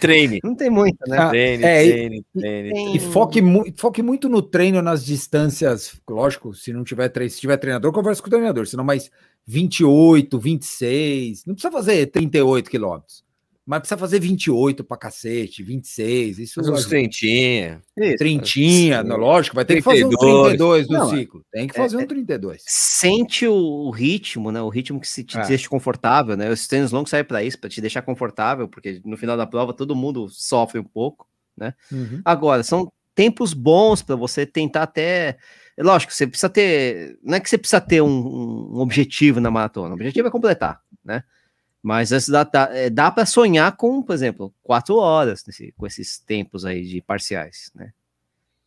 Treine, 0.00 0.40
Não 0.42 0.54
tem 0.54 0.70
muita, 0.70 1.04
né? 1.06 1.18
Ah, 1.18 1.28
treine, 1.28 1.64
é, 1.64 1.84
e- 1.84 1.92
treine, 1.92 2.24
treine. 2.34 2.70
tem- 2.72 2.96
E 2.96 2.98
foque, 2.98 3.42
mu 3.42 3.62
foque 3.76 4.00
muito 4.02 4.26
no 4.26 4.40
treino, 4.40 4.80
nas 4.80 5.04
distâncias. 5.04 6.00
Lógico, 6.08 6.54
se 6.54 6.72
não 6.72 6.82
tiver 6.82 7.10
treino, 7.10 7.30
se 7.30 7.38
tiver 7.40 7.58
treinador, 7.58 7.92
conversa 7.92 8.22
com 8.22 8.28
o 8.28 8.30
treinador. 8.30 8.66
Senão, 8.66 8.82
mais 8.82 9.10
28, 9.46 10.38
26. 10.38 11.44
Não 11.44 11.54
precisa 11.54 11.70
fazer 11.70 12.06
38 12.06 12.70
quilômetros. 12.70 13.22
Mas 13.66 13.80
precisa 13.80 13.98
fazer 13.98 14.18
28 14.18 14.82
pra 14.82 14.96
cacete, 14.96 15.62
26. 15.62 16.38
Isso 16.38 16.54
Fazer 16.56 16.72
uns 16.72 16.86
trintinha. 16.86 17.82
Isso. 17.96 18.16
Trintinha, 18.16 19.02
Sim. 19.02 19.08
não, 19.08 19.16
lógico, 19.16 19.54
vai 19.54 19.64
ter 19.64 19.76
que 19.76 19.82
fazer 19.82 20.04
um 20.04 20.08
32. 20.08 20.48
32 20.56 20.88
no 20.88 20.98
Não, 20.98 21.10
ciclo. 21.10 21.44
Tem 21.52 21.68
que 21.68 21.74
fazer 21.76 21.96
um 21.96 22.06
32. 22.06 22.62
Sente 22.66 23.46
o, 23.46 23.90
ritmo, 23.90 24.50
né? 24.50 24.60
O 24.60 24.68
ritmo 24.68 24.98
que 25.00 25.06
se 25.06 25.22
te 25.22 25.38
É. 25.38 25.46
deixa 25.46 25.68
confortável, 25.68 26.36
né? 26.36 26.50
Os 26.50 26.66
treinos 26.66 26.90
longos 26.90 27.10
servem 27.10 27.28
para 27.28 27.44
isso, 27.44 27.58
para 27.60 27.70
te 27.70 27.80
deixar 27.80 28.02
confortável, 28.02 28.66
porque 28.66 29.00
no 29.04 29.16
final 29.16 29.36
da 29.36 29.46
prova 29.46 29.72
todo 29.72 29.94
mundo 29.94 30.28
sofre 30.28 30.80
um 30.80 30.84
pouco. 30.84 31.28
Uhum. 31.92 32.22
Agora, 32.24 32.62
são 32.62 32.90
tempos 33.14 33.52
bons 33.52 34.02
para 34.02 34.16
você 34.16 34.46
tentar 34.46 34.84
até. 34.84 35.36
é 35.76 35.82
Lógico, 35.82 36.12
você 36.12 36.26
precisa 36.26 36.48
ter. 36.48 37.18
Não 37.22 37.34
é 37.34 37.40
que 37.40 37.48
você 37.50 37.58
precisa 37.58 37.80
ter 37.80 38.00
um, 38.00 38.08
um 38.76 38.80
objetivo 38.80 39.40
na 39.40 39.50
maratona. 39.50 39.90
O 39.90 39.94
objetivo 39.94 40.26
é 40.28 40.30
completar, 40.30 40.80
né? 41.04 41.22
Mas 41.82 42.12
antes 42.12 42.28
dá, 42.28 42.44
dá, 42.44 42.68
dá 42.92 43.10
para 43.10 43.24
sonhar 43.24 43.74
com, 43.76 44.02
por 44.02 44.12
exemplo, 44.14 44.54
quatro 44.62 44.96
horas 44.96 45.44
nesse- 45.46 45.72
com 45.72 45.86
esses 45.86 46.18
tempos 46.18 46.64
aí 46.64 46.84
de 46.84 47.00
parciais, 47.00 47.70
né? 47.74 47.92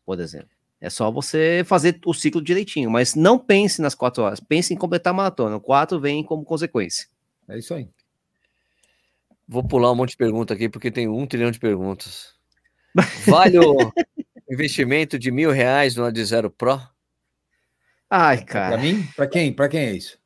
Por 0.06 0.20
exemplo. 0.20 0.50
É 0.82 0.90
só 0.90 1.10
você 1.12 1.64
fazer 1.66 2.00
o 2.06 2.14
ciclo 2.14 2.42
direitinho, 2.42 2.90
mas 2.92 3.16
não 3.16 3.40
pense 3.40 3.82
nas 3.82 3.96
quatro 3.96 4.24
horas, 4.24 4.40
pense 4.42 4.74
em 4.74 4.78
completar 4.78 5.12
a 5.12 5.16
maratona. 5.16 5.56
O 5.56 5.62
quatro 5.62 6.00
vem 6.00 6.24
como 6.24 6.44
consequência. 6.44 7.08
É 7.48 7.58
isso 7.58 7.74
aí. 7.74 7.88
Vou 9.48 9.64
pular 9.64 9.92
um 9.92 9.96
monte 9.96 10.12
de 10.12 10.18
perguntas 10.18 10.56
aqui, 10.56 10.68
porque 10.68 10.92
tem 10.92 11.08
um 11.08 11.26
trilhão 11.28 11.52
de 11.52 11.60
perguntas. 11.60 12.34
Vale 13.28 13.60
o 13.60 13.94
investimento 14.50 15.18
de 15.20 15.32
mil 15.32 15.52
reais 15.52 15.96
no 15.96 16.04
Ad 16.06 16.26
Zero 16.26 16.50
Pro? 16.50 16.82
Ai, 18.10 18.44
cara. 18.44 18.78
mim? 18.78 19.08
Pra 19.16 19.28
quem? 19.28 19.54
Pra 19.54 19.70
quem 19.70 19.80
é 19.82 19.94
isso? 19.94 20.20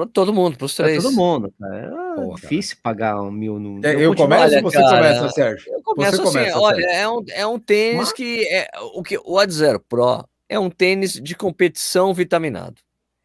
Para 0.00 0.12
todo 0.12 0.32
mundo, 0.32 0.56
para 0.56 0.64
os 0.64 0.74
Pra 0.74 0.86
três. 0.86 1.02
todo 1.02 1.14
mundo, 1.14 1.52
cara. 1.60 1.76
É 1.76 2.14
Porra, 2.14 2.40
difícil 2.40 2.76
pagar 2.82 3.20
um 3.22 3.30
mil 3.30 3.58
no. 3.58 3.84
É, 3.86 3.94
eu 3.94 4.14
começo 4.14 4.42
olha, 4.42 4.56
ou 4.56 4.62
você 4.62 4.78
cara, 4.78 4.96
começa, 4.96 5.28
Sérgio? 5.30 5.72
Eu 5.72 5.82
começo 5.82 6.10
Você 6.16 6.22
assim, 6.22 6.32
começa, 6.32 6.58
olha, 6.58 6.82
Sérgio. 6.82 6.96
é 7.00 7.08
um, 7.10 7.24
é 7.30 7.46
um 7.46 7.58
tênis 7.58 8.12
que 8.12 8.46
é 8.48 8.68
o 8.94 9.02
que 9.02 9.18
o 9.24 9.38
Ad 9.38 9.52
Zero 9.52 9.80
Pro 9.88 10.24
é 10.48 10.58
um 10.58 10.70
tênis 10.70 11.12
de 11.14 11.34
competição 11.36 12.12
vitaminado. 12.14 12.76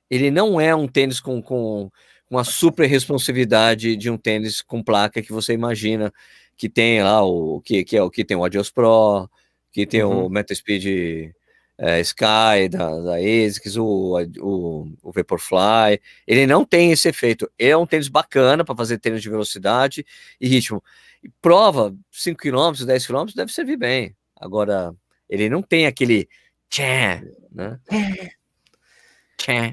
Ele 0.09 0.29
não 0.29 0.59
é 0.61 0.75
um 0.75 0.87
tênis 0.87 1.19
com, 1.19 1.41
com 1.41 1.89
uma 2.29 2.43
super 2.43 2.85
responsividade 2.87 3.95
de 3.95 4.09
um 4.09 4.17
tênis 4.17 4.61
com 4.61 4.83
placa 4.83 5.21
que 5.21 5.31
você 5.33 5.53
imagina 5.53 6.11
que 6.57 6.69
tem 6.69 7.01
lá 7.01 7.23
o 7.23 7.59
que, 7.61 7.83
que 7.83 7.97
é 7.97 8.03
o 8.03 8.09
que 8.09 8.23
tem 8.23 8.37
o 8.37 8.43
Adios 8.43 8.69
Pro, 8.69 9.29
que 9.71 9.85
tem 9.85 10.03
o 10.03 10.09
Uhum. 10.23 10.29
Metaspeed 10.29 11.33
é, 11.77 11.99
Sky 12.01 12.69
da, 12.69 12.99
da 12.99 13.15
ASICS, 13.15 13.75
o, 13.77 14.17
o, 14.39 14.87
o 15.03 15.11
Vaporfly. 15.11 15.99
Ele 16.25 16.47
não 16.47 16.65
tem 16.65 16.91
esse 16.91 17.07
efeito. 17.07 17.49
É 17.57 17.75
um 17.75 17.85
tênis 17.85 18.07
bacana 18.07 18.63
para 18.63 18.75
fazer 18.75 18.97
tênis 18.97 19.21
de 19.21 19.29
velocidade 19.29 20.05
e 20.39 20.47
ritmo. 20.47 20.83
E 21.23 21.29
prova 21.41 21.95
5 22.11 22.39
km, 22.39 22.85
10 22.85 23.07
km 23.07 23.25
deve 23.35 23.51
servir 23.51 23.77
bem. 23.77 24.15
Agora, 24.35 24.93
ele 25.29 25.49
não 25.49 25.61
tem 25.61 25.85
aquele 25.85 26.27
tchan, 26.69 27.23
né? 27.51 27.79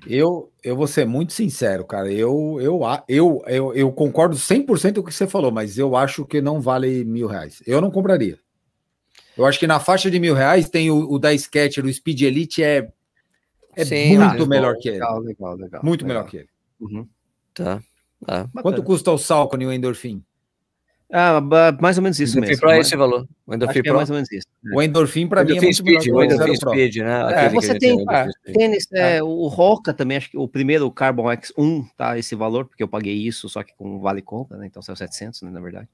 Eu, 0.06 0.52
eu 0.62 0.76
vou 0.76 0.86
ser 0.86 1.06
muito 1.06 1.32
sincero, 1.32 1.84
cara. 1.84 2.12
Eu, 2.12 2.58
eu, 2.60 2.80
eu, 3.08 3.42
eu, 3.46 3.74
eu 3.74 3.92
concordo 3.92 4.36
100% 4.36 4.94
com 4.94 5.00
o 5.00 5.04
que 5.04 5.14
você 5.14 5.26
falou, 5.26 5.50
mas 5.50 5.78
eu 5.78 5.96
acho 5.96 6.26
que 6.26 6.40
não 6.40 6.60
vale 6.60 7.04
mil 7.04 7.26
reais. 7.26 7.62
Eu 7.66 7.80
não 7.80 7.90
compraria. 7.90 8.38
Eu 9.36 9.46
acho 9.46 9.58
que 9.58 9.66
na 9.66 9.80
faixa 9.80 10.10
de 10.10 10.20
mil 10.20 10.34
reais 10.34 10.68
tem 10.68 10.90
o, 10.90 11.10
o 11.10 11.18
da 11.18 11.32
Sketcher, 11.32 11.84
o 11.84 11.92
Speed 11.92 12.22
Elite 12.22 12.62
é, 12.62 12.88
é 13.74 13.84
Sim, 13.84 14.18
muito 14.18 14.42
ah, 14.42 14.46
melhor 14.46 14.76
que 14.76 14.88
ele. 14.88 14.98
Legal, 14.98 15.18
legal, 15.20 15.56
legal. 15.56 15.80
Muito 15.84 16.02
legal. 16.06 16.24
melhor 16.24 16.30
que 16.30 16.36
ele. 16.38 16.48
Uhum. 16.80 17.08
Tá. 17.54 17.82
tá. 18.26 18.48
Quanto 18.52 18.64
Bacana. 18.64 18.82
custa 18.82 19.10
o 19.10 19.18
Salcone 19.18 19.64
e 19.64 19.66
o 19.66 19.72
Endorfin? 19.72 20.22
Ah, 21.14 21.42
mais 21.78 21.98
ou 21.98 22.02
menos 22.02 22.18
isso 22.18 22.38
o 22.38 22.40
mesmo. 22.40 22.58
Pro 22.58 22.70
é 22.70 22.78
mas- 22.78 22.86
esse 22.86 22.96
valor. 22.96 23.28
O 23.46 23.58
que 23.68 23.86
é 23.86 23.92
mais 23.92 24.08
ou 24.08 24.14
menos 24.14 24.32
isso. 24.32 24.46
né? 24.64 24.74
O 24.74 24.80
Endorfin, 24.80 25.28
para 25.28 25.44
mim, 25.44 25.52
é 25.52 25.56
Endorphin 25.56 25.82
muito 25.82 25.84
melhor 25.84 26.00
Speed, 26.00 26.56
o 26.56 26.60
Pro. 26.60 26.70
Speed, 26.70 26.96
né? 26.96 27.44
É, 27.44 27.48
você 27.50 27.78
tem 27.78 27.98
Speed. 28.00 28.56
tênis, 28.56 28.88
é, 28.92 29.22
o 29.22 29.46
Roca 29.48 29.92
também, 29.92 30.16
acho 30.16 30.30
que 30.30 30.38
o 30.38 30.48
primeiro 30.48 30.86
o 30.86 30.90
Carbon 30.90 31.24
X1 31.24 31.86
tá 31.98 32.18
esse 32.18 32.34
valor, 32.34 32.64
porque 32.64 32.82
eu 32.82 32.88
paguei 32.88 33.14
isso, 33.14 33.46
só 33.46 33.62
que 33.62 33.74
com 33.76 34.00
vale 34.00 34.22
compra, 34.22 34.56
né? 34.56 34.66
Então 34.66 34.80
saiu 34.80 34.96
700, 34.96 35.42
né, 35.42 35.50
na 35.50 35.60
verdade. 35.60 35.86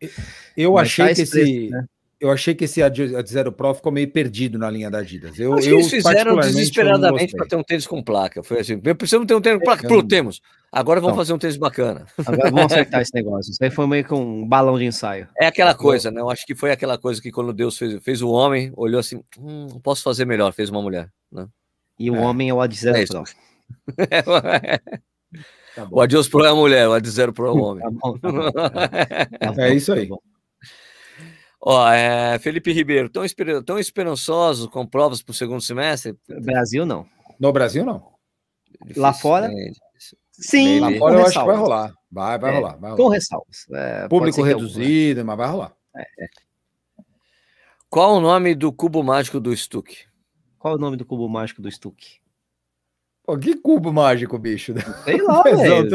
Eu 0.56 0.74
Mas 0.74 0.82
achei 0.82 1.08
tá 1.08 1.14
que 1.16 1.22
esse 1.22 1.32
preço, 1.32 1.70
né? 1.70 1.86
Eu 2.20 2.30
achei 2.30 2.54
que 2.54 2.64
esse 2.64 2.82
Ad 2.82 2.98
Zero 3.26 3.52
Pro 3.52 3.74
ficou 3.74 3.92
meio 3.92 4.10
perdido 4.10 4.58
na 4.58 4.70
linha 4.70 4.90
da 4.90 4.98
Adidas. 4.98 5.38
Eu, 5.38 5.54
Acho 5.54 5.62
que 5.66 5.72
eu 5.72 5.78
eles 5.78 5.90
fizeram 5.90 6.36
desesperadamente 6.36 7.36
para 7.36 7.46
ter 7.46 7.56
um 7.56 7.62
tênis 7.62 7.86
com 7.86 8.02
placa. 8.02 8.42
Foi 8.42 8.60
assim, 8.60 8.78
precisamos 8.78 9.26
ter 9.26 9.34
um 9.34 9.40
tênis 9.40 9.58
com 9.60 9.64
placa. 9.64 9.84
Eu 9.84 9.88
Pronto, 9.88 10.08
temos. 10.08 10.40
Agora 10.72 11.00
vamos 11.00 11.16
Não. 11.16 11.22
fazer 11.22 11.32
um 11.32 11.38
tênis 11.38 11.56
bacana. 11.56 12.06
Agora 12.26 12.50
vamos 12.50 12.72
acertar 12.72 13.00
esse 13.00 13.14
negócio. 13.14 13.50
Isso 13.52 13.62
aí 13.62 13.70
foi 13.70 13.86
meio 13.86 14.04
que 14.04 14.12
um 14.14 14.46
balão 14.46 14.78
de 14.78 14.84
ensaio. 14.84 15.28
É 15.38 15.46
aquela 15.46 15.74
coisa, 15.74 16.10
né? 16.10 16.20
Eu 16.20 16.28
acho 16.30 16.44
que 16.44 16.54
foi 16.54 16.70
aquela 16.72 16.98
coisa 16.98 17.22
que 17.22 17.30
quando 17.30 17.52
Deus 17.52 17.78
fez, 17.78 18.02
fez 18.02 18.20
o 18.22 18.28
homem, 18.30 18.72
olhou 18.76 19.00
assim, 19.00 19.22
hum, 19.38 19.66
posso 19.82 20.02
fazer 20.02 20.24
melhor, 20.24 20.52
fez 20.52 20.68
uma 20.70 20.82
mulher. 20.82 21.08
Né? 21.32 21.46
E 21.98 22.10
o 22.10 22.16
É. 22.16 22.20
homem 22.20 22.48
é 22.50 22.54
o 22.54 22.60
Ad 22.60 22.74
Zero 22.76 22.96
É. 22.98 23.06
Pro. 23.06 23.24
Tá 25.74 25.86
o 25.92 26.00
Adios 26.00 26.26
Pro 26.28 26.44
é 26.44 26.48
a 26.48 26.54
mulher, 26.54 26.88
o 26.88 26.92
Ad 26.92 27.08
Zero 27.08 27.32
Pro 27.32 27.46
é 27.46 27.50
o 27.52 27.58
homem. 27.58 27.84
Tá 27.84 27.90
bom, 27.90 28.18
tá 28.18 28.32
bom. 28.32 28.50
Tá 28.52 29.52
bom, 29.52 29.60
É 29.62 29.74
isso 29.74 29.92
aí. 29.92 30.08
Ó, 31.60 31.90
é, 31.90 32.38
Felipe 32.38 32.72
Ribeiro, 32.72 33.08
tão, 33.08 33.24
esper- 33.24 33.62
tão 33.64 33.78
esperançoso 33.78 34.70
com 34.70 34.86
provas 34.86 35.20
para 35.22 35.32
o 35.32 35.34
segundo 35.34 35.60
semestre? 35.60 36.16
Brasil 36.40 36.86
não. 36.86 37.06
No 37.38 37.52
Brasil, 37.52 37.84
não. 37.84 38.12
Lá 38.96 39.12
fora? 39.12 39.48
né? 39.48 39.72
Sim, 40.30 40.78
Lá 40.78 40.92
fora 40.98 41.14
com 41.16 41.20
eu 41.20 41.26
acho 41.26 41.40
que 41.40 41.46
vai 41.46 41.56
rolar. 41.56 41.92
Vai, 42.10 42.38
vai 42.38 42.52
É, 42.52 42.54
rolar. 42.54 42.76
Vai 42.76 42.90
Com 42.92 43.02
rolar. 43.02 43.14
ressalvas. 43.14 43.66
É, 43.72 44.08
Público 44.08 44.40
reduzido, 44.42 45.24
mas 45.24 45.36
vai 45.36 45.48
rolar. 45.48 45.72
Qual 47.90 48.16
o 48.16 48.20
nome 48.20 48.54
do 48.54 48.72
cubo 48.72 49.02
mágico 49.02 49.40
do 49.40 49.54
Stuck? 49.56 49.96
Qual 50.58 50.74
é 50.74 50.76
o 50.76 50.80
nome 50.80 50.96
do 50.96 51.04
cubo 51.04 51.28
mágico 51.28 51.60
do 51.62 51.70
Stuck? 51.70 52.20
Pô, 53.24 53.36
que 53.36 53.56
cubo 53.56 53.92
mágico, 53.92 54.38
bicho. 54.38 54.74
Sei 55.04 55.20
lá, 55.20 55.42
velho. 55.44 55.88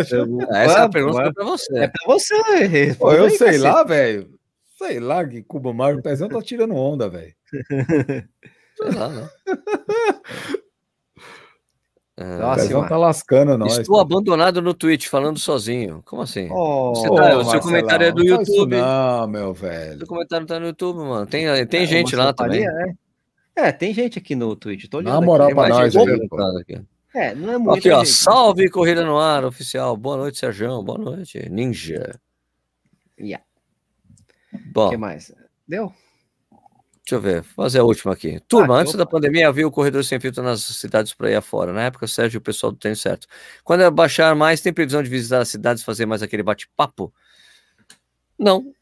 Ah, 0.51 0.63
Essa 0.63 0.79
é 0.79 0.81
a 0.83 0.89
pergunta 0.89 1.17
ué, 1.23 1.31
para 1.33 1.45
você. 1.45 1.77
É 1.79 1.87
pra 1.87 2.05
você. 2.05 2.95
Pô, 2.99 3.11
eu 3.13 3.25
aí, 3.25 3.37
sei 3.37 3.47
cacete. 3.47 3.63
lá, 3.63 3.83
velho. 3.83 4.32
Sei 4.85 4.99
lá 4.99 5.25
que 5.25 5.45
mágico. 5.73 5.99
O 5.99 6.03
Pezão 6.03 6.27
tá 6.27 6.41
tirando 6.41 6.75
onda, 6.75 7.09
velho. 7.09 7.33
Sei 8.75 8.91
lá, 8.93 9.07
né? 9.09 9.29
É, 12.17 12.23
O 12.35 12.39
Nossa, 12.39 12.61
Pezão 12.61 12.87
tá 12.87 12.97
lascando 12.97 13.57
nós. 13.57 13.77
Estou 13.77 13.99
abandonado 13.99 14.61
no 14.61 14.73
Twitch, 14.73 15.07
falando 15.07 15.39
sozinho. 15.39 16.03
Como 16.05 16.21
assim? 16.21 16.49
Oh, 16.51 16.93
Você 16.93 17.07
tá- 17.07 17.13
o 17.13 17.15
seu 17.15 17.35
Marcelão, 17.37 17.61
comentário 17.61 18.07
é 18.07 18.11
do 18.11 18.23
não 18.23 18.39
YouTube. 18.39 18.75
Não, 18.75 19.27
meu 19.27 19.55
Seu 19.55 19.69
velho. 19.69 20.07
comentário 20.07 20.45
tá 20.45 20.59
no 20.59 20.65
YouTube, 20.67 20.97
mano. 20.97 21.25
Tem, 21.25 21.65
tem 21.67 21.83
é, 21.83 21.85
gente 21.85 22.15
lá 22.15 22.33
também. 22.33 22.67
É. 22.67 22.93
É, 23.55 23.71
tem 23.71 23.93
gente 23.93 24.17
aqui 24.17 24.35
no 24.35 24.55
Twitch. 24.55 24.87
Tô 24.89 24.99
uma 24.99 25.21
moral 25.21 25.47
aqui. 25.47 25.55
pra 25.55 25.69
nós 25.69 25.95
aqui. 25.95 26.81
É, 27.15 27.33
não 27.35 27.53
é 27.53 27.57
muito. 27.57 27.77
Aqui, 27.77 27.89
ó. 27.89 27.99
gente. 27.99 28.09
Salve 28.09 28.69
Corrida 28.69 29.05
no 29.05 29.17
Ar, 29.17 29.45
oficial. 29.45 29.95
Boa 29.95 30.17
noite, 30.17 30.39
Sérgio. 30.39 30.81
Boa 30.81 30.97
noite, 30.97 31.47
Ninja. 31.49 32.19
Yeah. 33.19 33.45
Bom, 34.73 34.87
O 34.87 34.89
que 34.89 34.97
mais? 34.97 35.31
Deu? 35.67 35.93
deixa 37.05 37.15
eu 37.15 37.21
ver. 37.21 37.43
Fazer 37.43 37.79
a 37.79 37.83
última 37.83 38.13
aqui. 38.13 38.39
Turma, 38.47 38.77
Ah, 38.77 38.81
antes 38.81 38.95
da 38.95 39.05
pandemia 39.05 39.47
havia 39.47 39.67
o 39.67 39.71
corredor 39.71 40.03
sem 40.03 40.19
filtro 40.19 40.41
nas 40.41 40.61
cidades 40.61 41.13
por 41.13 41.27
aí 41.27 41.35
afora. 41.35 41.71
Na 41.71 41.83
época, 41.83 42.07
Sérgio 42.07 42.37
e 42.37 42.39
o 42.39 42.41
pessoal 42.41 42.71
do 42.71 42.77
Tênis 42.79 42.99
Certo. 42.99 43.27
Quando 43.63 43.89
baixar 43.91 44.35
mais, 44.35 44.61
tem 44.61 44.73
previsão 44.73 45.03
de 45.03 45.09
visitar 45.09 45.41
as 45.41 45.49
cidades, 45.49 45.83
fazer 45.83 46.05
mais 46.07 46.23
aquele 46.23 46.41
bate-papo? 46.41 47.13
Não. 48.39 48.73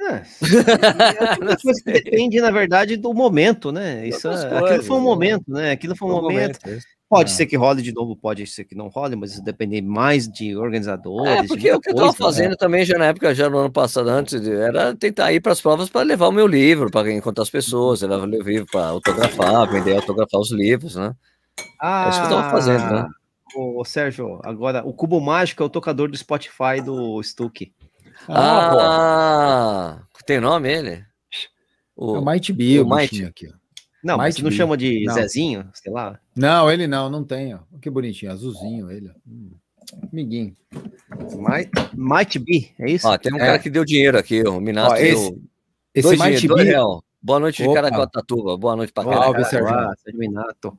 É. 0.00 0.14
É 0.16 1.56
que 1.56 1.72
depende, 1.84 2.40
na 2.40 2.50
verdade, 2.50 2.96
do 2.96 3.12
momento, 3.12 3.72
né? 3.72 4.06
Isso, 4.06 4.28
é- 4.28 4.58
aquilo 4.58 4.82
foi 4.84 4.96
um 4.96 5.00
né? 5.00 5.04
momento, 5.04 5.44
né? 5.48 5.70
Aquilo 5.72 5.96
foi 5.96 6.08
um 6.08 6.12
momento. 6.12 6.60
momento. 6.64 6.84
Pode 7.08 7.30
Ah. 7.30 7.34
ser 7.34 7.46
que 7.46 7.56
role 7.56 7.82
de 7.82 7.92
novo, 7.92 8.16
pode 8.16 8.46
ser 8.46 8.64
que 8.64 8.74
não 8.74 8.88
role, 8.88 9.14
mas 9.14 9.32
isso 9.32 9.42
depende 9.44 9.80
mais 9.82 10.26
de 10.26 10.56
organizadores. 10.56 11.28
É, 11.44 11.46
porque 11.46 11.70
o 11.72 11.78
que 11.80 11.90
eu 11.90 11.94
coisa, 11.94 12.06
né? 12.10 12.14
fazendo 12.18 12.56
também 12.56 12.84
já 12.84 12.98
na 12.98 13.06
época, 13.06 13.34
já 13.34 13.48
no 13.48 13.58
ano 13.58 13.70
passado, 13.70 14.08
antes, 14.08 14.40
de- 14.40 14.50
era 14.52 14.94
tentar 14.96 15.32
ir 15.32 15.40
para 15.40 15.52
as 15.52 15.60
provas 15.60 15.88
para 15.88 16.02
levar 16.02 16.28
o 16.28 16.32
meu 16.32 16.46
livro, 16.46 16.90
para 16.90 17.12
encontrar 17.12 17.42
as 17.42 17.50
pessoas, 17.50 18.00
levar 18.00 18.24
o 18.24 18.26
meu 18.26 18.40
livro 18.42 18.66
para 18.72 18.86
autografar, 18.86 19.70
vender, 19.70 19.94
autografar 19.96 20.40
os 20.40 20.50
livros, 20.50 20.96
né? 20.96 21.14
Ah, 21.80 22.06
É 22.06 22.08
isso 22.10 22.20
que 22.20 22.26
eu 22.26 22.30
tava 22.30 22.50
fazendo, 22.50 22.90
né? 22.90 23.06
Ô, 23.54 23.80
ô, 23.80 23.84
Sérgio, 23.84 24.40
agora 24.42 24.82
o 24.84 24.92
cubo 24.92 25.20
mágico 25.20 25.62
é 25.62 25.66
o 25.66 25.70
tocador 25.70 26.08
do 26.10 26.16
Spotify 26.16 26.80
do 26.84 27.22
Stuck. 27.22 27.72
Ah. 28.28 29.98
Ah, 29.98 30.02
tem 30.26 30.40
nome 30.40 30.72
ele? 30.72 30.90
É 30.90 31.04
O, 31.96 32.18
o 32.18 32.24
Might 32.24 32.52
Be, 32.52 32.80
o 32.80 32.86
o 32.86 32.88
Might. 32.96 33.24
aqui, 33.24 33.46
ó. 33.48 33.63
Não, 34.04 34.16
mas 34.18 34.34
Might 34.34 34.36
você 34.36 34.42
não 34.44 34.50
chama 34.50 34.76
de 34.76 35.04
Não. 35.06 35.14
Zezinho, 35.14 35.68
sei 35.72 35.90
lá. 35.92 36.20
Não, 36.36 36.70
ele 36.70 36.86
não, 36.86 37.08
não 37.08 37.24
tem, 37.24 37.54
ó. 37.54 37.58
Que 37.80 37.88
bonitinho, 37.88 38.30
azulzinho 38.30 38.90
ele. 38.90 39.10
Hum, 39.26 39.50
Amiguinho. 40.12 40.54
Might, 41.36 41.70
might 41.94 42.38
be, 42.38 42.72
é 42.78 42.90
isso? 42.90 43.06
ó, 43.08 43.16
tem 43.16 43.32
um 43.32 43.36
É. 43.36 43.40
cara 43.40 43.58
que 43.58 43.70
deu 43.70 43.84
dinheiro 43.84 44.18
aqui, 44.18 44.42
o 44.42 44.60
Minato. 44.60 44.92
Ó, 44.92 44.96
esse- 44.96 45.30
deu 45.30 45.40
Esse 45.94 46.08
dois 46.08 46.18
Might 46.18 46.36
dinheiro, 46.40 46.48
dois 46.54 46.64
Be, 46.66 46.70
real. 46.70 47.04
Boa 47.22 47.40
noite 47.40 47.62
de 47.62 47.68
Opa. 47.68 47.74
Caracatatuba. 47.82 48.56
Boa 48.58 48.76
noite 48.76 48.92
para 48.92 49.04
Minato. 50.14 50.78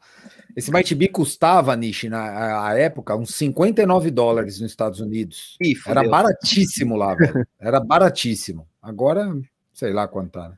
esse 0.55 0.71
Might 0.71 0.93
Be 0.95 1.07
custava, 1.07 1.75
Nishi, 1.75 2.09
na 2.09 2.19
a- 2.19 2.69
a 2.69 2.77
época, 2.79 3.15
uns 3.15 3.33
59 3.33 4.11
dólares 4.11 4.59
nos 4.59 4.69
Estados 4.71 4.99
Unidos. 4.99 5.57
Ih, 5.61 5.73
Era 5.87 6.07
baratíssimo 6.07 6.95
lá, 6.95 7.15
velho. 7.15 7.47
Era 7.59 7.79
baratíssimo. 7.79 8.67
Agora, 8.81 9.35
sei 9.73 9.91
lá 9.93 10.07
quanto 10.07 10.31
tá. 10.31 10.49
né? 10.49 10.55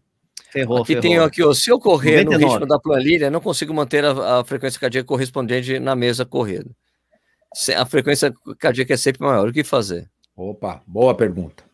Ferrou, 0.52 0.78
Aqui 0.82 0.88
ferrou. 0.94 1.02
tem 1.02 1.18
aqui, 1.18 1.44
ó, 1.44 1.54
se 1.54 1.70
eu 1.70 1.80
correr 1.80 2.24
no 2.24 2.32
99. 2.32 2.46
ritmo 2.54 2.68
da 2.68 2.80
planilha, 2.80 3.30
não 3.30 3.42
consigo 3.42 3.74
manter 3.74 4.04
a, 4.06 4.40
a 4.40 4.44
frequência 4.46 4.80
cardíaca 4.80 5.08
correspondente 5.08 5.80
na 5.80 5.96
mesa 5.96 6.26
corrida. 6.26 6.70
A 7.76 7.86
frequência 7.86 8.34
cardíaca 8.60 8.94
é 8.94 8.98
sempre 8.98 9.22
maior. 9.26 9.48
O 9.48 9.54
que 9.54 9.64
fazer? 9.64 10.10
Opa, 10.36 10.82
boa 10.86 11.16
pergunta. 11.16 11.66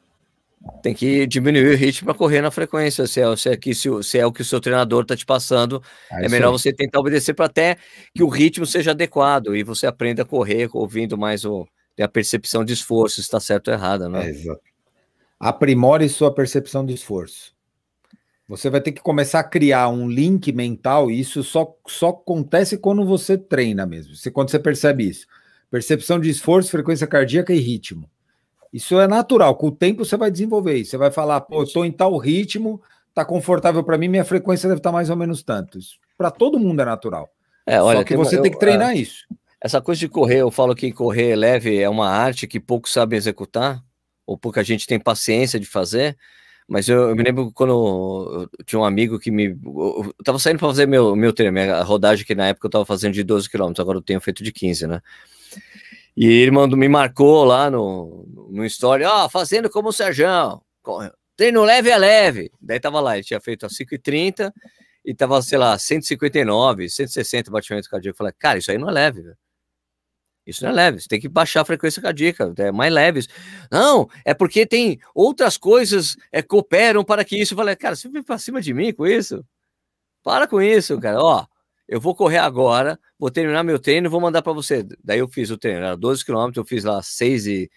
Tem 0.81 0.93
que 0.93 1.27
diminuir 1.27 1.73
o 1.73 1.75
ritmo 1.75 2.05
para 2.07 2.17
correr 2.17 2.41
na 2.41 2.49
frequência. 2.49 3.05
Se 3.05 3.19
é, 3.19 3.35
se 3.35 3.49
é, 3.49 3.57
que, 3.57 3.75
se, 3.75 3.89
o- 3.89 4.01
se 4.01 4.17
é 4.17 4.25
o 4.25 4.31
que 4.31 4.41
o 4.41 4.45
seu 4.45 4.61
treinador 4.61 5.01
está 5.01 5.15
te 5.15 5.25
passando, 5.25 5.83
é 6.11 6.21
isso 6.21 6.29
melhor 6.31 6.51
você 6.51 6.71
tentar 6.71 6.99
obedecer 6.99 7.33
para 7.33 7.45
até 7.47 7.75
que 8.15 8.23
o 8.23 8.29
ritmo 8.29 8.65
seja 8.65 8.91
adequado 8.91 9.55
e 9.55 9.63
você 9.63 9.85
aprenda 9.85 10.21
a 10.21 10.25
correr 10.25 10.69
ouvindo 10.73 11.17
mais 11.17 11.43
o, 11.43 11.67
a 11.99 12.07
percepção 12.07 12.63
de 12.63 12.71
esforço, 12.71 13.15
se 13.15 13.21
está 13.21 13.41
certo 13.41 13.67
ou 13.67 13.73
errado, 13.73 14.05
É, 14.05 14.09
né? 14.09 14.29
exato. 14.29 14.61
Aprimore 15.37 16.07
sua 16.07 16.33
percepção 16.33 16.85
de 16.85 16.93
esforço. 16.93 17.53
Você 18.55 18.69
vai 18.69 18.79
ter 18.81 18.91
que 18.91 19.01
começar 19.01 19.39
a 19.39 19.43
criar 19.43 19.89
um 19.89 20.07
link 20.07 20.51
mental, 20.51 21.09
e 21.09 21.19
isso 21.19 21.43
só, 21.43 21.75
só 21.87 22.09
acontece 22.09 22.77
quando 22.77 23.03
você 23.03 23.35
treina 23.35 23.85
mesmo. 23.85 24.15
Se, 24.15 24.29
quando 24.29 24.51
você 24.51 24.59
percebe 24.59 25.09
isso. 25.09 25.25
Percepção 25.71 26.19
de 26.19 26.29
esforço, 26.29 26.69
frequência 26.69 27.07
cardíaca 27.07 27.51
e 27.51 27.59
ritmo. 27.59 28.07
Isso 28.71 28.99
é 28.99 29.07
natural. 29.07 29.55
Com 29.55 29.67
o 29.67 29.71
tempo 29.71 30.05
você 30.05 30.15
vai 30.15 30.29
desenvolver 30.29 30.77
isso. 30.77 30.91
Você 30.91 30.97
vai 30.97 31.09
falar, 31.09 31.41
pô, 31.41 31.61
eu 31.61 31.63
estou 31.63 31.83
em 31.83 31.91
tal 31.91 32.15
ritmo, 32.17 32.79
tá 33.11 33.25
confortável 33.25 33.83
para 33.83 33.97
mim, 33.97 34.07
minha 34.07 34.23
frequência 34.23 34.69
deve 34.69 34.79
estar 34.79 34.91
mais 34.91 35.09
ou 35.09 35.15
menos 35.15 35.41
tanto. 35.41 35.79
Para 36.15 36.29
todo 36.29 36.59
mundo 36.59 36.79
é 36.81 36.85
natural. 36.85 37.29
É, 37.65 37.81
olha, 37.81 37.99
Só 37.99 38.03
que 38.03 38.15
você 38.15 38.37
eu- 38.37 38.41
tem 38.43 38.51
que 38.51 38.59
treinar 38.59 38.95
isso. 38.95 39.25
Essa 39.59 39.81
coisa 39.81 39.99
de 39.99 40.07
correr, 40.09 40.41
eu 40.41 40.51
falo 40.51 40.75
que 40.75 40.91
correr 40.91 41.35
leve 41.35 41.79
é 41.79 41.89
uma 41.89 42.09
arte 42.09 42.45
que 42.45 42.59
poucos 42.59 42.91
sabem 42.91 43.17
executar, 43.17 43.81
ou 44.27 44.37
pouca 44.37 44.63
gente 44.63 44.85
tem 44.85 44.99
paciência 44.99 45.59
de 45.59 45.65
fazer. 45.65 46.15
Mas 46.67 46.87
eu, 46.87 47.09
eu 47.09 47.15
me 47.15 47.23
lembro 47.23 47.51
quando 47.51 48.49
eu 48.57 48.65
tinha 48.65 48.79
um 48.79 48.85
amigo 48.85 49.19
que 49.19 49.29
me. 49.29 49.57
Eu 49.65 50.13
tava 50.23 50.39
saindo 50.39 50.59
para 50.59 50.67
fazer 50.67 50.87
meu, 50.87 51.15
meu 51.15 51.33
treino, 51.33 51.53
minha 51.53 51.83
rodagem, 51.83 52.25
que 52.25 52.35
na 52.35 52.47
época 52.47 52.67
eu 52.67 52.71
tava 52.71 52.85
fazendo 52.85 53.13
de 53.13 53.23
12 53.23 53.49
km, 53.49 53.73
agora 53.79 53.97
eu 53.97 54.01
tenho 54.01 54.21
feito 54.21 54.43
de 54.43 54.51
15, 54.51 54.87
né? 54.87 55.01
E 56.15 56.25
ele 56.25 56.51
mandou, 56.51 56.77
me 56.77 56.87
marcou 56.87 57.43
lá 57.43 57.69
no, 57.69 58.25
no 58.49 58.65
story, 58.65 59.03
ó, 59.03 59.27
fazendo 59.27 59.69
como 59.69 59.89
o 59.89 59.93
Serjão, 59.93 60.61
treino 61.35 61.63
leve 61.63 61.89
é 61.89 61.97
leve. 61.97 62.51
Daí 62.61 62.79
tava 62.79 62.99
lá, 62.99 63.15
ele 63.15 63.25
tinha 63.25 63.39
feito 63.41 63.65
a 63.65 63.69
5h30 63.69 64.53
e 65.03 65.13
tava, 65.13 65.41
sei 65.41 65.57
lá, 65.57 65.77
159, 65.77 66.89
160 66.89 67.51
batimentos 67.51 67.89
cardíacos. 67.89 68.15
Eu 68.15 68.17
falei, 68.17 68.33
cara, 68.37 68.59
isso 68.59 68.71
aí 68.71 68.77
não 68.77 68.89
é 68.89 68.93
leve, 68.93 69.21
velho. 69.21 69.37
Isso 70.45 70.63
não 70.63 70.71
é 70.71 70.73
leve, 70.73 70.99
você 70.99 71.07
tem 71.07 71.21
que 71.21 71.29
baixar 71.29 71.61
a 71.61 71.65
frequência 71.65 72.01
cardíaca, 72.01 72.53
é 72.57 72.71
mais 72.71 72.93
leves. 72.93 73.29
Não, 73.71 74.09
é 74.25 74.33
porque 74.33 74.65
tem 74.65 74.99
outras 75.15 75.57
coisas 75.57 76.17
é, 76.31 76.41
cooperam 76.41 77.03
para 77.03 77.23
que 77.23 77.37
isso. 77.37 77.53
Eu 77.53 77.57
falei, 77.57 77.75
cara, 77.75 77.95
você 77.95 78.09
vem 78.09 78.21
para 78.21 78.37
cima 78.37 78.61
de 78.61 78.73
mim 78.73 78.93
com 78.93 79.07
isso? 79.07 79.45
Para 80.21 80.45
com 80.45 80.61
isso, 80.61 80.99
cara. 80.99 81.21
Ó, 81.21 81.45
eu 81.87 81.99
vou 81.99 82.13
correr 82.13 82.39
agora, 82.39 82.99
vou 83.17 83.31
terminar 83.31 83.63
meu 83.63 83.79
treino 83.79 84.09
vou 84.09 84.19
mandar 84.19 84.41
para 84.41 84.51
você. 84.51 84.85
Daí 85.03 85.19
eu 85.19 85.27
fiz 85.27 85.49
o 85.49 85.57
treino, 85.57 85.79
era 85.79 85.95
12 85.95 86.25
km, 86.25 86.51
eu 86.55 86.65
fiz 86.65 86.83
lá 86.83 87.01
6 87.01 87.47
e 87.47 87.71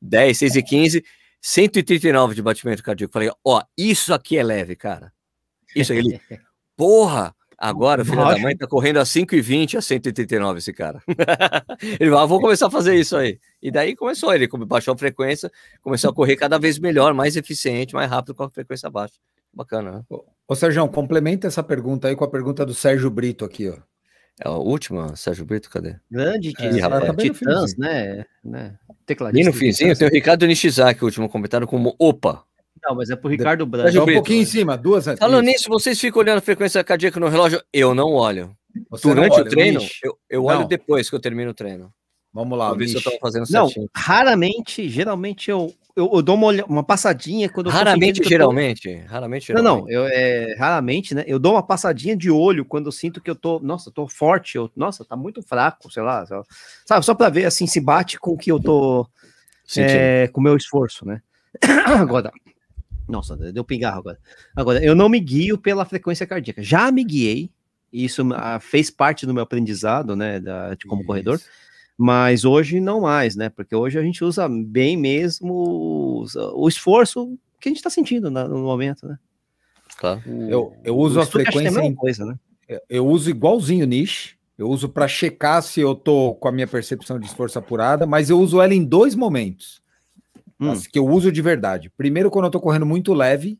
10, 0.00 0.38
6 0.38 0.56
e 0.56 0.62
15, 0.62 1.04
139 1.40 2.34
de 2.36 2.42
batimento 2.42 2.82
cardíaco. 2.82 3.12
Falei, 3.12 3.30
ó, 3.44 3.62
isso 3.76 4.14
aqui 4.14 4.38
é 4.38 4.44
leve, 4.44 4.76
cara. 4.76 5.12
Isso 5.74 5.92
ele, 5.92 6.20
porra, 6.76 7.34
agora 7.62 8.02
o 8.02 8.04
filho 8.04 8.16
da 8.16 8.38
mãe 8.38 8.56
tá 8.56 8.66
correndo 8.66 8.98
a 8.98 9.04
5 9.04 9.34
e 9.36 9.40
20 9.40 9.76
a 9.76 9.82
139 9.82 10.58
esse 10.58 10.72
cara. 10.72 11.00
ele 12.00 12.10
falou, 12.10 12.18
ah, 12.18 12.26
vou 12.26 12.40
começar 12.40 12.66
a 12.66 12.70
fazer 12.70 12.96
isso 12.96 13.16
aí. 13.16 13.38
E 13.62 13.70
daí 13.70 13.94
começou, 13.94 14.34
ele 14.34 14.48
baixou 14.66 14.94
a 14.94 14.98
frequência, 14.98 15.50
começou 15.80 16.10
a 16.10 16.14
correr 16.14 16.34
cada 16.36 16.58
vez 16.58 16.78
melhor, 16.78 17.14
mais 17.14 17.36
eficiente, 17.36 17.94
mais 17.94 18.10
rápido 18.10 18.34
com 18.34 18.42
a 18.42 18.50
frequência 18.50 18.90
baixa. 18.90 19.14
Bacana, 19.54 19.92
né? 19.92 20.02
Ô, 20.48 20.54
Sérgio, 20.54 20.86
complementa 20.88 21.46
essa 21.46 21.62
pergunta 21.62 22.08
aí 22.08 22.16
com 22.16 22.24
a 22.24 22.30
pergunta 22.30 22.66
do 22.66 22.74
Sérgio 22.74 23.10
Brito 23.10 23.44
aqui, 23.44 23.68
ó. 23.68 23.76
É 24.40 24.48
a 24.48 24.52
última, 24.52 25.14
Sérgio 25.14 25.44
Brito, 25.44 25.70
cadê? 25.70 25.96
Grande 26.10 26.52
É, 26.58 26.80
rapaz, 26.80 27.04
tá 27.04 27.12
bem 27.12 27.28
no 27.28 27.34
Titãs, 27.34 27.76
né? 27.76 28.24
né? 28.42 28.78
E 29.34 29.44
no 29.44 29.52
finzinho 29.52 29.96
tem 29.96 30.08
o 30.08 30.10
Ricardo 30.10 30.46
Nishizaki, 30.46 31.02
o 31.02 31.04
último 31.04 31.28
comentário, 31.28 31.66
como 31.66 31.94
opa. 31.98 32.42
Não, 32.84 32.96
mas 32.96 33.10
é 33.10 33.16
pro 33.16 33.28
Ricardo 33.28 33.64
Branco. 33.64 33.92
Só 33.92 34.02
um 34.02 34.04
Brito, 34.04 34.18
pouquinho 34.18 34.42
em 34.42 34.46
cima, 34.46 34.76
duas 34.76 35.06
antes. 35.06 35.20
Falando 35.20 35.44
Isso. 35.44 35.52
nisso, 35.52 35.68
vocês 35.68 36.00
ficam 36.00 36.20
olhando 36.20 36.38
a 36.38 36.42
frequência 36.42 36.82
cardíaca 36.82 37.20
no 37.20 37.28
relógio? 37.28 37.62
Eu 37.72 37.94
não 37.94 38.12
olho. 38.12 38.56
Você 38.90 39.06
não 39.08 39.14
Durante 39.14 39.34
olha, 39.34 39.44
o 39.44 39.48
treino, 39.48 39.80
eu, 40.02 40.18
eu 40.28 40.44
olho 40.44 40.60
Não. 40.60 40.66
depois 40.68 41.08
que 41.08 41.14
eu 41.14 41.20
termino 41.20 41.50
o 41.50 41.54
treino. 41.54 41.92
Vamos 42.34 42.56
lá, 42.58 42.72
ver 42.72 42.88
se 42.88 42.96
eu 42.96 43.02
tô 43.02 43.10
fazendo 43.20 43.44
Não, 43.50 43.66
certinho. 43.66 43.90
raramente, 43.94 44.88
geralmente 44.88 45.50
eu, 45.50 45.70
eu, 45.94 46.10
eu 46.14 46.22
dou 46.22 46.34
uma, 46.34 46.46
olha- 46.46 46.64
uma 46.64 46.82
passadinha 46.82 47.46
quando 47.50 47.68
Raramente, 47.68 48.20
eu 48.20 48.24
tô- 48.24 48.28
geralmente. 48.30 48.90
Raramente, 49.06 49.52
Não, 49.52 49.60
geralmente. 49.62 49.84
não, 49.84 49.90
eu, 49.90 50.06
é, 50.06 50.54
raramente, 50.58 51.14
né? 51.14 51.24
Eu 51.26 51.38
dou 51.38 51.52
uma 51.52 51.62
passadinha 51.62 52.16
de 52.16 52.30
olho 52.30 52.64
quando 52.64 52.86
eu 52.86 52.92
sinto 52.92 53.20
que 53.20 53.28
eu 53.30 53.34
tô, 53.36 53.60
nossa, 53.60 53.90
eu 53.90 53.92
tô 53.92 54.08
forte, 54.08 54.56
eu, 54.56 54.70
nossa, 54.74 55.04
tá 55.04 55.14
muito 55.14 55.42
fraco, 55.42 55.92
sei 55.92 56.02
lá, 56.02 56.24
só- 56.24 56.42
sabe, 56.86 57.04
só 57.04 57.14
pra 57.14 57.28
ver 57.28 57.44
assim 57.44 57.66
se 57.66 57.78
bate 57.80 58.18
com 58.18 58.30
o 58.30 58.38
que 58.38 58.50
eu 58.50 58.58
tô, 58.58 59.06
é, 59.76 60.26
com 60.32 60.40
o 60.40 60.44
meu 60.44 60.56
esforço, 60.56 61.04
né? 61.06 61.20
Agora, 61.86 62.32
nossa, 63.12 63.36
deu 63.36 63.62
pigarro 63.62 64.00
agora. 64.00 64.18
Agora, 64.56 64.84
eu 64.84 64.94
não 64.94 65.08
me 65.08 65.20
guio 65.20 65.56
pela 65.56 65.84
frequência 65.84 66.26
cardíaca, 66.26 66.62
já 66.62 66.90
me 66.90 67.04
guiei, 67.04 67.50
isso 67.92 68.22
ah, 68.34 68.58
fez 68.58 68.90
parte 68.90 69.26
do 69.26 69.34
meu 69.34 69.42
aprendizado, 69.42 70.16
né, 70.16 70.40
da, 70.40 70.74
de 70.74 70.86
como 70.86 71.04
corredor, 71.04 71.36
Isso. 71.36 71.46
mas 71.96 72.44
hoje 72.44 72.80
não 72.80 73.02
mais, 73.02 73.36
né? 73.36 73.50
Porque 73.50 73.76
hoje 73.76 73.98
a 73.98 74.02
gente 74.02 74.24
usa 74.24 74.48
bem 74.48 74.96
mesmo 74.96 76.22
os- 76.22 76.34
o 76.34 76.66
esforço 76.66 77.38
que 77.60 77.68
a 77.68 77.72
gente 77.72 77.82
tá 77.82 77.90
sentindo 77.90 78.30
na- 78.30 78.48
no 78.48 78.58
momento, 78.58 79.06
né? 79.06 79.18
Tá. 80.00 80.20
Eu, 80.48 80.74
eu 80.82 80.96
uso 80.96 81.20
a 81.20 81.22
é 81.22 81.26
frequência 81.26 81.70
mesma 81.70 81.84
em 81.84 81.94
coisa, 81.94 82.24
né? 82.24 82.34
Eu 82.88 83.06
uso 83.06 83.28
igualzinho 83.28 83.86
niche. 83.86 84.36
Eu 84.56 84.68
uso 84.68 84.88
para 84.88 85.06
checar 85.08 85.62
se 85.62 85.80
eu 85.80 85.94
tô 85.94 86.34
com 86.34 86.48
a 86.48 86.52
minha 86.52 86.66
percepção 86.66 87.18
de 87.18 87.26
esforço 87.26 87.58
apurada, 87.58 88.06
mas 88.06 88.30
eu 88.30 88.38
uso 88.40 88.60
ela 88.60 88.74
em 88.74 88.84
dois 88.84 89.14
momentos. 89.14 89.81
Hum. 90.62 90.80
Que 90.90 90.98
eu 90.98 91.06
uso 91.06 91.32
de 91.32 91.42
verdade. 91.42 91.90
Primeiro, 91.96 92.30
quando 92.30 92.44
eu 92.44 92.50
tô 92.50 92.60
correndo 92.60 92.86
muito 92.86 93.12
leve, 93.12 93.58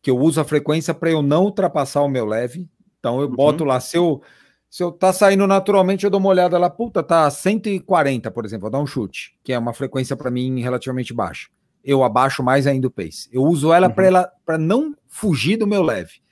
que 0.00 0.10
eu 0.10 0.18
uso 0.18 0.40
a 0.40 0.44
frequência 0.44 0.94
para 0.94 1.10
eu 1.10 1.22
não 1.22 1.44
ultrapassar 1.44 2.02
o 2.02 2.08
meu 2.08 2.24
leve. 2.24 2.68
Então 2.98 3.20
eu 3.20 3.28
boto 3.28 3.64
lá, 3.64 3.78
se 3.78 3.96
eu, 3.96 4.22
se 4.70 4.82
eu 4.82 4.90
tá 4.90 5.12
saindo 5.12 5.46
naturalmente, 5.46 6.04
eu 6.04 6.10
dou 6.10 6.20
uma 6.20 6.30
olhada 6.30 6.58
lá, 6.58 6.70
puta, 6.70 7.02
tá 7.02 7.28
140, 7.30 8.30
por 8.30 8.44
exemplo, 8.44 8.62
vou 8.62 8.70
dar 8.70 8.78
um 8.78 8.86
chute, 8.86 9.36
que 9.44 9.52
é 9.52 9.58
uma 9.58 9.72
frequência 9.72 10.16
para 10.16 10.30
mim 10.30 10.60
relativamente 10.60 11.12
baixa. 11.12 11.48
Eu 11.84 12.04
abaixo 12.04 12.42
mais 12.42 12.66
ainda 12.66 12.86
o 12.86 12.90
pace. 12.90 13.28
Eu 13.32 13.42
uso 13.42 13.72
ela 13.72 13.90
para 13.90 14.06
ela 14.06 14.32
para 14.46 14.56
não 14.56 14.94
fugir 15.08 15.56
do 15.56 15.66
meu 15.66 15.82
leve. 15.82 16.22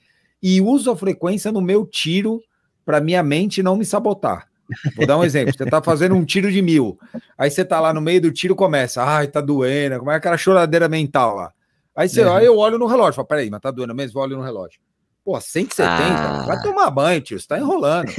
E 0.41 0.61
uso 0.61 0.89
a 0.89 0.95
frequência 0.95 1.51
no 1.51 1.61
meu 1.61 1.85
tiro 1.85 2.41
para 2.85 3.01
minha 3.01 3.21
mente 3.21 3.61
não 3.61 3.75
me 3.75 3.85
sabotar. 3.85 4.50
Vou 4.95 5.05
dar 5.07 5.17
um 5.17 5.23
exemplo. 5.23 5.53
Você 5.55 5.65
tá 5.65 5.81
fazendo 5.81 6.15
um 6.15 6.23
tiro 6.25 6.51
de 6.51 6.61
mil. 6.61 6.97
Aí 7.37 7.49
você 7.51 7.63
tá 7.65 7.79
lá 7.79 7.93
no 7.93 8.01
meio 8.01 8.21
do 8.21 8.31
tiro 8.31 8.55
começa. 8.55 9.03
Ai, 9.03 9.27
tá 9.27 9.41
doendo. 9.41 9.99
Como 9.99 10.11
é 10.11 10.15
aquela 10.15 10.37
choradeira 10.37 10.87
mental 10.89 11.35
lá. 11.35 11.51
Aí 11.95 12.07
você, 12.07 12.23
Uhum. 12.23 12.33
aí 12.33 12.45
eu 12.45 12.57
olho 12.57 12.77
no 12.77 12.85
relógio. 12.87 13.13
Falo, 13.15 13.27
peraí, 13.27 13.49
mas 13.49 13.59
tá 13.61 13.69
doendo 13.71 13.93
mesmo? 13.93 14.17
Eu 14.19 14.23
olho 14.23 14.37
no 14.37 14.43
relógio. 14.43 14.79
Pô, 15.23 15.39
170? 15.39 15.93
Ah. 16.13 16.45
Vai 16.47 16.61
tomar 16.63 16.89
banho, 16.89 17.21
tio. 17.21 17.39
Você 17.39 17.47
tá 17.47 17.59
enrolando. 17.59 18.11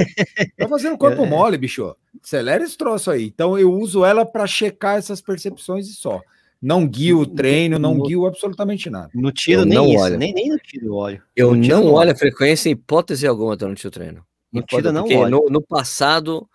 Tá 0.57 0.69
fazendo 0.69 0.97
corpo 0.97 1.23
É. 1.25 1.27
mole, 1.29 1.59
bicho. 1.59 1.97
Acelera 2.23 2.63
esse 2.63 2.77
troço 2.77 3.11
aí. 3.11 3.25
Então 3.27 3.59
eu 3.59 3.73
uso 3.73 4.05
ela 4.05 4.25
para 4.25 4.47
checar 4.47 4.99
essas 4.99 5.21
percepções 5.21 5.89
e 5.89 5.95
só. 5.95 6.21
Não 6.65 6.87
guio 6.87 7.19
o 7.19 7.27
treino, 7.27 7.77
não 7.77 7.95
No- 7.97 8.05
guio 8.05 8.25
absolutamente 8.25 8.89
nada. 8.89 9.11
No 9.13 9.33
tiro, 9.33 9.63
Eu 9.63 9.67
nem 9.67 9.75
não 9.79 9.87
isso, 9.89 9.99
olho. 10.05 10.17
nem, 10.17 10.33
nem 10.33 10.49
no 10.51 10.59
tiro 10.59 10.87
eu 10.87 10.95
olho. 10.95 11.21
Eu 11.35 11.57
não 11.57 11.69
não 11.69 11.87
olho 11.93 12.13
a 12.13 12.15
frequência 12.15 12.69
em 12.69 12.73
hipótese 12.73 13.27
alguma 13.27 13.57
durante 13.57 13.85
o 13.85 13.91
treino. 13.91 14.25
Tiro 14.61 14.93
não 14.93 15.07
no, 15.31 15.47
no 15.49 15.63
passado, 15.63 16.49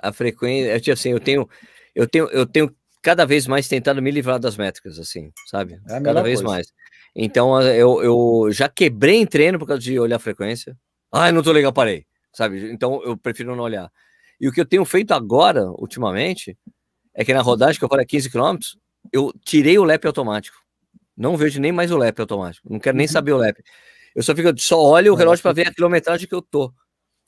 a 0.00 0.12
frequência. 0.12 0.70
é 0.72 0.78
tipo 0.78 0.92
assim, 0.92 1.10
eu 1.10 1.18
tenho, 1.20 1.48
eu 1.94 2.06
tenho, 2.06 2.28
eu 2.30 2.46
tenho 2.46 2.74
cada 3.02 3.24
vez 3.24 3.46
mais 3.46 3.66
tentado 3.66 4.00
me 4.00 4.10
livrar 4.10 4.38
das 4.38 4.56
métricas, 4.56 4.98
assim, 4.98 5.32
sabe? 5.46 5.80
É 5.88 6.00
cada 6.00 6.22
vez 6.22 6.40
coisa. 6.40 6.54
mais. 6.54 6.72
Então 7.16 7.60
eu, 7.62 8.02
eu 8.02 8.52
já 8.52 8.68
quebrei 8.68 9.16
em 9.16 9.26
treino 9.26 9.58
por 9.58 9.66
causa 9.66 9.82
de 9.82 9.98
olhar 9.98 10.16
a 10.16 10.20
frequência. 10.20 10.76
Ai, 11.12 11.32
não 11.32 11.42
tô 11.42 11.50
legal, 11.50 11.72
parei. 11.72 12.06
Sabe? 12.32 12.70
Então 12.70 13.02
eu 13.02 13.16
prefiro 13.16 13.56
não 13.56 13.64
olhar. 13.64 13.90
E 14.40 14.46
o 14.48 14.52
que 14.52 14.60
eu 14.60 14.64
tenho 14.66 14.84
feito 14.84 15.12
agora, 15.12 15.64
ultimamente, 15.72 16.56
é 17.12 17.24
que 17.24 17.34
na 17.34 17.42
rodagem 17.42 17.78
que 17.78 17.84
eu 17.84 17.88
falo 17.88 18.00
é 18.00 18.06
15 18.06 18.30
km, 18.30 18.56
eu 19.12 19.32
tirei 19.44 19.76
o 19.78 19.84
lap 19.84 20.04
automático. 20.06 20.56
Não 21.16 21.36
vejo 21.36 21.60
nem 21.60 21.72
mais 21.72 21.90
o 21.90 21.96
lap 21.96 22.18
automático. 22.20 22.72
Não 22.72 22.78
quero 22.78 22.96
nem 22.96 23.06
Uhum. 23.06 23.12
saber 23.12 23.32
o 23.32 23.36
lap. 23.36 23.58
Eu 24.14 24.22
só 24.22 24.34
fico, 24.34 24.48
só 24.58 24.80
olho 24.80 25.12
o 25.12 25.16
relógio 25.16 25.42
para 25.42 25.50
eu- 25.50 25.54
ver 25.56 25.66
a 25.68 25.74
quilometragem 25.74 26.26
que 26.28 26.34
eu 26.34 26.40
tô. 26.40 26.72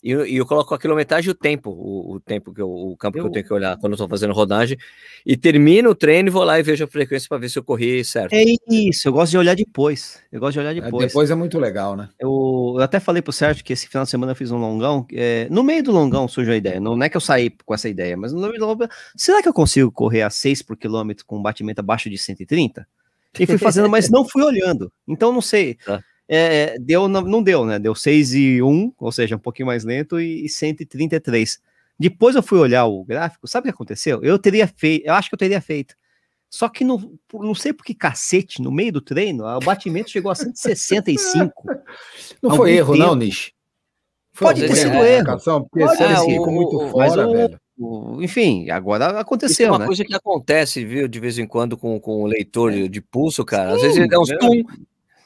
E, 0.03 0.11
eu- 0.11 0.27
e 0.27 0.37
eu 0.37 0.45
coloco 0.45 0.75
a 0.75 0.79
quilometragem 0.79 1.29
e 1.29 1.31
o 1.31 1.35
tempo, 1.35 1.71
o, 1.71 2.15
o 2.15 2.21
tempo 2.21 2.53
que 2.53 2.61
eu, 2.61 2.69
o 2.69 2.97
campo 2.97 3.15
que 3.15 3.21
eu 3.21 3.27
Eu- 3.27 3.31
tenho 3.31 3.45
que 3.47 3.53
olhar 3.55 3.77
quando 3.79 3.93
eu 3.93 3.97
tô 3.97 4.09
fazendo 4.09 4.33
rodagem. 4.33 4.77
E 5.25 5.37
termino 5.37 5.91
o 5.91 5.95
treino 5.95 6.29
e 6.29 6.31
vou 6.31 6.43
lá 6.43 6.59
e 6.59 6.63
vejo 6.63 6.83
a 6.83 6.89
frequência 6.89 7.29
para 7.29 7.39
ver 7.39 7.49
se 7.49 7.57
eu 7.59 7.63
corri 7.63 8.05
certo. 8.05 8.33
É 8.33 8.43
isso, 8.69 9.07
eu 9.07 9.13
gosto 9.13 9.31
de 9.31 9.39
olhar 9.39 9.55
depois. 9.55 10.21
Eu 10.33 10.41
gosto 10.41 10.55
de 10.55 10.59
olhar 10.59 10.77
É, 10.77 10.81
depois. 10.81 11.07
Depois 11.07 11.31
é 11.31 11.35
muito 11.37 11.57
legal, 11.59 11.95
né? 11.97 12.09
Eu, 12.19 12.75
eu 12.77 12.83
até 12.83 12.99
falei 12.99 13.23
pro 13.23 13.33
Sérgio 13.33 13.63
que 13.65 13.73
esse 13.73 13.87
final 13.87 14.03
de 14.05 14.11
semana 14.11 14.33
eu 14.33 14.37
fiz 14.37 14.51
um 14.51 14.59
longão. 14.59 15.07
é, 15.13 15.47
no 15.51 15.63
meio 15.63 15.85
do 15.85 15.93
longão 15.93 16.27
surgiu 16.27 16.53
a 16.53 16.57
ideia. 16.57 16.81
Não 16.81 17.01
é 17.01 17.09
que 17.09 17.17
eu 17.17 17.21
saí 17.21 17.51
com 17.65 17.73
essa 17.73 17.89
ideia, 17.89 18.17
mas 18.17 18.33
no 18.33 18.41
meio 18.41 18.59
do 18.59 18.67
longão. 18.67 18.89
Será 19.17 19.41
que 19.41 19.49
eu 19.49 19.55
consigo 19.55 19.93
correr 19.93 20.23
a 20.23 20.31
6 20.31 20.63
por 20.63 20.77
quilômetro 20.77 21.25
com 21.25 21.39
um 21.39 21.43
batimento 21.43 21.79
abaixo 21.81 22.11
de 22.11 22.19
130? 22.19 22.85
E 23.39 23.47
fui 23.47 23.57
fazendo, 23.57 23.89
mas 23.89 24.09
não 24.11 24.29
fui 24.29 24.43
olhando. 24.43 24.93
Então 25.09 25.33
não 25.33 25.41
sei. 25.41 25.77
Tá. 25.77 26.03
É, 26.35 26.79
deu, 26.79 27.09
não, 27.09 27.21
não 27.21 27.43
deu, 27.43 27.67
né? 27.67 27.79
Deu 27.79 27.95
6 27.95 28.33
e 28.33 28.63
1, 28.63 28.93
ou 28.99 29.13
seja, 29.13 29.37
um 29.37 29.39
pouquinho 29.39 29.67
mais 29.67 29.85
lento, 29.85 30.19
e 30.19 30.49
133. 30.49 31.61
Depois 31.99 32.35
eu 32.35 32.43
fui 32.43 32.59
olhar 32.59 32.87
o 32.87 33.05
gráfico, 33.05 33.47
sabe 33.47 33.69
o 33.69 33.71
que 33.71 33.75
aconteceu? 33.75 34.23
Eu 34.23 34.39
teria 34.39 34.67
feito, 34.67 35.07
eu 35.07 35.13
acho 35.13 35.29
que 35.29 35.35
eu 35.35 35.39
teria 35.39 35.61
feito. 35.61 35.95
Só 36.49 36.69
que 36.71 36.85
não, 36.85 36.99
por- 37.29 37.45
não 37.45 37.55
sei 37.55 37.73
por 37.73 37.85
que 37.85 37.95
cacete, 37.95 38.63
no 38.63 38.73
meio 38.73 38.93
do 38.93 39.01
treino, 39.01 39.45
o 39.45 39.61
batimento 39.61 40.11
chegou 40.11 40.31
a 40.31 40.35
165. 40.35 41.53
Não 42.43 42.57
foi 42.57 42.73
erro, 42.73 42.95
tempo. 42.95 43.05
não, 43.07 43.15
Nish? 43.15 43.53
Pode 44.39 44.61
ter 44.67 44.75
sido 44.75 44.95
na 44.95 45.07
erro. 45.07 45.25
marcação, 45.27 45.63
Porque 45.65 45.85
Pode 45.85 45.97
ficou 46.33 46.49
O- 46.49 46.53
muito 46.53 46.77
o- 46.77 46.89
fora, 46.91 47.29
o- 47.29 47.33
velho. 47.33 47.61
O- 47.79 48.23
Enfim, 48.23 48.71
agora 48.71 49.07
Isso 49.07 49.17
é 49.17 49.21
aconteceu, 49.21 49.69
uma 49.71 49.79
né? 49.81 49.87
coisa 49.87 50.05
que 50.05 50.15
acontece, 50.15 50.85
viu, 50.85 51.07
de 51.09 51.21
vez 51.21 51.39
em 51.39 51.47
quando 51.47 51.77
com, 51.77 51.99
com 52.01 52.23
o 52.23 52.27
leitor 52.27 52.73
de, 52.73 53.01
pulso, 53.01 53.45
cara. 53.45 53.71
Às 53.73 53.77
Sim, 53.81 53.83
vezes 53.83 53.99
ele 53.99 54.09
dá 54.09 54.19
uns 54.21 54.31
é. 54.31 54.37
tum, 54.39 54.63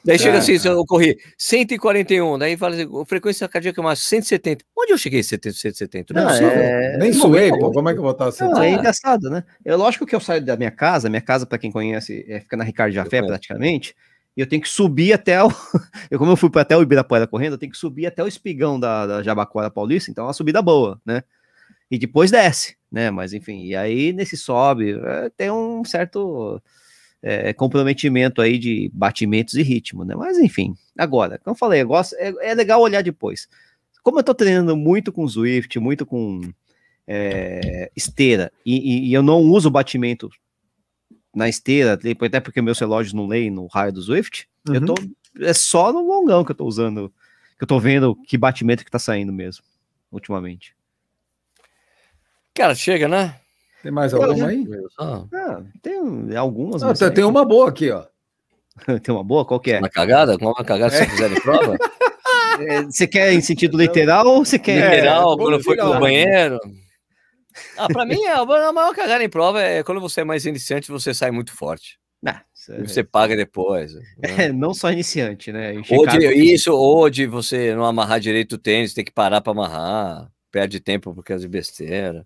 daí 0.07 0.17
chega 0.17 0.37
É, 0.37 0.39
assim, 0.39 0.53
é. 0.55 0.71
eu 0.71 0.83
corri 0.85 1.17
141, 1.37 2.37
daí 2.39 2.57
fala 2.57 2.73
assim, 2.75 2.89
a 3.01 3.05
frequência 3.05 3.47
cardíaca 3.47 3.79
é 3.79 3.83
mais 3.83 3.99
170. 3.99 4.65
Onde 4.75 4.91
eu 4.93 4.97
cheguei 4.97 5.21
170, 5.21 5.55
170? 5.55 6.13
Não, 6.13 6.21
é 6.21 6.23
Não, 6.23 6.29
possível. 6.31 6.51
é- 6.51 6.97
Nem 6.97 7.13
suei, 7.13 7.49
pô. 7.51 7.71
Como 7.71 7.89
é 7.89 7.93
que 7.93 7.99
eu 7.99 8.03
vou 8.03 8.11
estar 8.11 8.27
assim? 8.29 8.43
Não, 8.45 8.61
é 8.63 8.67
Ah. 8.67 8.71
engraçado, 8.71 9.29
né? 9.29 9.43
É 9.63 9.75
lógico 9.75 10.05
que 10.05 10.15
eu 10.15 10.19
saio 10.19 10.43
da 10.43 10.57
minha 10.57 10.71
casa, 10.71 11.09
minha 11.09 11.21
casa, 11.21 11.45
para 11.45 11.57
quem 11.57 11.71
conhece, 11.71 12.25
é, 12.27 12.39
fica 12.39 12.57
na 12.57 12.63
Ricardo 12.63 12.93
Jafé 12.93 13.21
praticamente, 13.21 13.93
e 14.35 14.41
eu 14.41 14.47
tenho 14.47 14.61
que 14.61 14.69
subir 14.69 15.13
até 15.13 15.43
o. 15.43 15.47
eu, 16.11 16.17
como 16.17 16.31
eu 16.31 16.37
fui 16.37 16.49
para 16.49 16.61
até 16.61 16.75
o 16.77 16.81
Ibirapuera 16.81 17.27
correndo, 17.27 17.53
eu 17.53 17.57
tenho 17.57 17.71
que 17.71 17.77
subir 17.77 18.05
até 18.05 18.23
o 18.23 18.27
espigão 18.27 18.79
da, 18.79 19.05
da 19.05 19.23
Jabaquara 19.23 19.69
Paulista, 19.69 20.09
então 20.11 20.23
é 20.23 20.27
uma 20.27 20.33
subida 20.33 20.61
boa, 20.61 20.99
né? 21.05 21.23
E 21.89 21.97
depois 21.97 22.29
desce, 22.31 22.75
né? 22.91 23.09
Mas 23.11 23.33
enfim, 23.33 23.63
e 23.65 23.75
aí 23.75 24.13
nesse 24.13 24.37
sobe, 24.37 24.91
é, 25.03 25.29
tem 25.35 25.49
um 25.49 25.83
certo 25.85 26.61
é, 27.29 27.51
comprometimento 27.53 28.41
aí 28.41 28.57
de 28.57 28.89
batimentos 28.93 29.55
e 29.55 29.61
ritmo, 29.61 30.05
né? 30.05 30.15
Mas 30.15 30.37
enfim, 30.39 30.73
agora, 30.97 31.37
como 31.39 31.53
eu 31.53 31.57
falei, 31.57 31.81
eu 31.81 31.87
gosto, 31.87 32.15
é, 32.15 32.33
é 32.51 32.53
legal 32.53 32.79
olhar 32.81 33.03
depois. 33.03 33.49
Como 34.01 34.17
eu 34.19 34.23
tô 34.23 34.33
treinando 34.33 34.77
muito 34.77 35.11
com 35.11 35.27
Zwift, 35.27 35.77
muito 35.77 36.05
com 36.05 36.39
é, 37.05 37.91
esteira, 37.95 38.49
e, 38.65 38.77
e- 38.77 39.09
e 39.09 39.13
eu 39.13 39.21
não 39.21 39.41
uso 39.41 39.69
batimento 39.69 40.29
na 41.35 41.49
esteira, 41.49 41.93
até 42.21 42.39
porque 42.39 42.61
meus 42.61 42.79
relógios 42.79 43.13
não 43.13 43.27
leem 43.27 43.51
no 43.51 43.67
raio 43.67 43.91
do 43.91 44.01
Zwift, 44.01 44.47
eu 44.65 44.85
tô, 44.85 44.95
é 45.41 45.53
só 45.53 45.91
no 45.91 46.01
longão 46.07 46.45
que 46.45 46.51
eu 46.51 46.55
tô 46.55 46.65
usando, 46.65 47.13
que 47.57 47.63
eu 47.63 47.67
tô 47.67 47.77
vendo 47.79 48.15
que 48.25 48.37
batimento 48.37 48.85
que 48.85 48.91
tá 48.91 48.99
saindo 48.99 49.33
mesmo, 49.33 49.63
ultimamente. 50.11 50.73
Cara, 52.53 52.73
chega, 52.73 53.07
né? 53.07 53.35
Tem 53.83 53.91
mais 53.91 54.13
alguma 54.13 54.47
aí? 54.47 54.65
Ah, 54.99 55.23
Ah, 55.33 55.61
tem 55.81 55.99
um- 55.99 56.37
algumas, 56.37 56.83
Ah, 56.83 56.93
tem, 56.93 57.11
tem 57.11 57.23
uma 57.23 57.45
boa 57.45 57.69
aqui, 57.69 57.89
ó. 57.91 58.05
tem 59.03 59.13
uma 59.13 59.23
boa, 59.23 59.45
qual 59.45 59.59
que 59.59 59.71
é? 59.71 59.79
uma 59.79 59.89
cagada? 59.89 60.37
Com 60.37 60.45
uma 60.45 60.63
cagada 60.65 60.91
se 60.91 61.03
você 61.05 61.09
fizer 61.09 61.31
em 61.31 61.41
prova? 61.41 61.77
É, 62.59 62.81
Você 62.83 63.05
quer 63.07 63.31
em 63.33 63.41
sentido 63.41 63.77
literal 63.77 64.25
ou 64.25 64.43
você 64.43 64.57
quer... 64.57 64.91
Literal, 64.95 65.37
vamos 65.37 65.43
quando 65.45 65.63
foi 65.63 65.75
pro 65.77 65.99
banheiro. 65.99 66.57
Ah, 67.77 67.87
pra 67.87 68.03
mim, 68.03 68.25
a 68.25 68.39
a 68.41 68.73
maior 68.73 68.95
cagada 68.95 69.23
em 69.23 69.29
prova 69.29 69.61
é 69.61 69.83
quando 69.83 70.01
você 70.01 70.21
é 70.21 70.23
mais 70.23 70.43
iniciante, 70.47 70.89
você 70.91 71.13
sai 71.13 71.29
muito 71.29 71.53
forte. 71.53 71.99
Ah, 72.25 72.41
é- 72.69 72.81
E 72.81 72.87
você 72.87 73.03
paga 73.03 73.35
depois. 73.35 73.93
né? 73.93 74.01
é, 74.49 74.51
não 74.51 74.73
só 74.73 74.91
iniciante, 74.91 75.51
né? 75.51 75.73
Ou 75.91 76.07
de, 76.07 76.17
isso, 76.33 76.73
ou 76.73 77.07
de 77.11 77.27
você 77.27 77.75
não 77.75 77.85
amarrar 77.85 78.19
direito 78.19 78.53
o 78.53 78.57
tênis, 78.57 78.93
tem 78.93 79.05
que 79.05 79.11
parar 79.11 79.39
pra 79.41 79.51
amarrar, 79.51 80.27
perde 80.51 80.79
tempo 80.79 81.13
por 81.13 81.23
causa 81.23 81.43
de 81.43 81.47
besteira. 81.49 82.25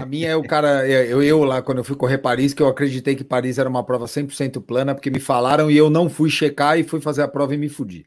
A 0.00 0.06
minha 0.06 0.28
é 0.28 0.36
o 0.36 0.42
cara, 0.42 0.88
eu, 0.88 1.22
eu 1.22 1.44
lá, 1.44 1.60
quando 1.60 1.78
eu 1.78 1.84
fui 1.84 1.96
correr 1.96 2.18
Paris, 2.18 2.54
que 2.54 2.62
eu 2.62 2.68
acreditei 2.68 3.14
que 3.14 3.24
Paris 3.24 3.58
era 3.58 3.68
uma 3.68 3.84
prova 3.84 4.06
100% 4.06 4.60
plana, 4.62 4.94
porque 4.94 5.10
me 5.10 5.20
falaram 5.20 5.70
e 5.70 5.76
eu 5.76 5.90
não 5.90 6.08
fui 6.08 6.30
checar 6.30 6.78
e 6.78 6.82
fui 6.84 7.00
fazer 7.00 7.22
a 7.22 7.28
prova 7.28 7.54
e 7.54 7.58
me 7.58 7.68
fudi. 7.68 8.06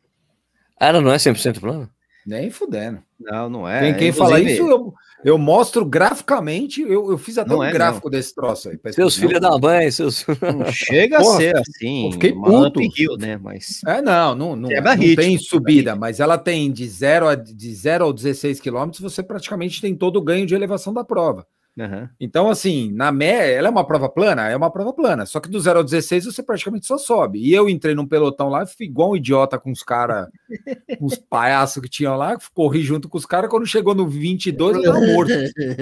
Ah, 0.79 0.87
ela 0.87 1.01
não 1.01 1.11
é 1.11 1.17
100% 1.17 1.59
plano? 1.59 1.89
Nem 2.25 2.49
fudendo. 2.49 3.03
Não, 3.19 3.49
não 3.49 3.67
é. 3.69 3.81
quem 3.81 3.93
quem 3.95 4.11
fala 4.11 4.39
Inclusive- 4.39 4.53
isso, 4.53 4.69
eu, 4.69 4.93
Eu 5.23 5.37
mostro 5.37 5.85
graficamente, 5.85 6.81
eu, 6.81 7.11
eu 7.11 7.17
fiz 7.17 7.37
até 7.37 7.49
Não 7.49 7.59
um 7.59 7.63
é, 7.63 7.71
gráfico 7.71 8.09
desse 8.09 8.35
troço 8.35 8.69
aí. 8.69 8.79
Seus 8.91 9.15
filhos 9.15 9.39
da 9.39 9.57
mãe, 9.57 9.89
seus. 9.89 10.25
Não 10.41 10.71
chega 10.71 11.19
Porra, 11.19 11.35
a 11.35 11.37
ser 11.37 11.57
assim, 11.57 12.05
eu 12.07 12.11
fiquei 12.13 12.33
puto. 12.33 12.81
uphill, 12.81 13.17
né? 13.17 13.37
Mas 13.41 13.81
É, 13.85 14.01
não, 14.01 14.35
não, 14.35 14.55
não, 14.55 14.69
não 14.69 14.95
ritmo, 14.95 15.15
tem 15.15 15.37
subida, 15.37 15.95
mas 15.95 16.19
ela 16.19 16.37
tem 16.37 16.71
de 16.71 16.87
0 16.87 17.27
a 17.27 17.35
de 17.35 17.73
0 17.73 18.05
ao 18.05 18.13
16 18.13 18.59
quilômetros, 18.59 19.01
você 19.01 19.23
praticamente 19.23 19.81
tem 19.81 19.95
todo 19.95 20.17
o 20.17 20.21
ganho 20.21 20.45
de 20.45 20.55
elevação 20.55 20.93
da 20.93 21.03
prova. 21.03 21.47
Aham. 21.79 22.09
Então, 22.19 22.49
assim, 22.49 22.91
na 22.91 23.11
média, 23.11 23.51
ela 23.53 23.67
é 23.67 23.71
uma 23.71 23.85
prova 23.85 24.07
plana? 24.09 24.47
É 24.49 24.55
uma 24.55 24.71
prova 24.71 24.93
plana. 24.93 25.25
Só 25.25 25.39
que 25.39 25.49
do 25.49 25.59
0 25.59 25.79
ao 25.79 25.83
16 25.83 26.25
você 26.25 26.43
praticamente 26.43 26.85
só 26.85 26.97
sobe. 26.97 27.39
E 27.39 27.53
eu 27.53 27.67
entrei 27.69 27.95
num 27.95 28.07
pelotão 28.07 28.49
lá, 28.49 28.65
fui 28.65 28.85
igual 28.85 29.11
um 29.11 29.15
idiota 29.15 29.57
com 29.59 29.71
os 29.71 29.81
caras, 29.83 30.27
com 30.99 31.05
os 31.05 31.17
palhaços 31.17 31.81
que 31.81 31.89
tinham 31.89 32.15
lá, 32.15 32.37
corri 32.53 32.81
junto 32.81 33.09
com 33.09 33.17
os 33.17 33.25
caras. 33.25 33.49
Quando 33.49 33.65
chegou 33.65 33.95
no 33.95 34.07
22, 34.07 34.77
eu 34.77 34.83
tava 34.83 34.99
morto, 35.01 35.31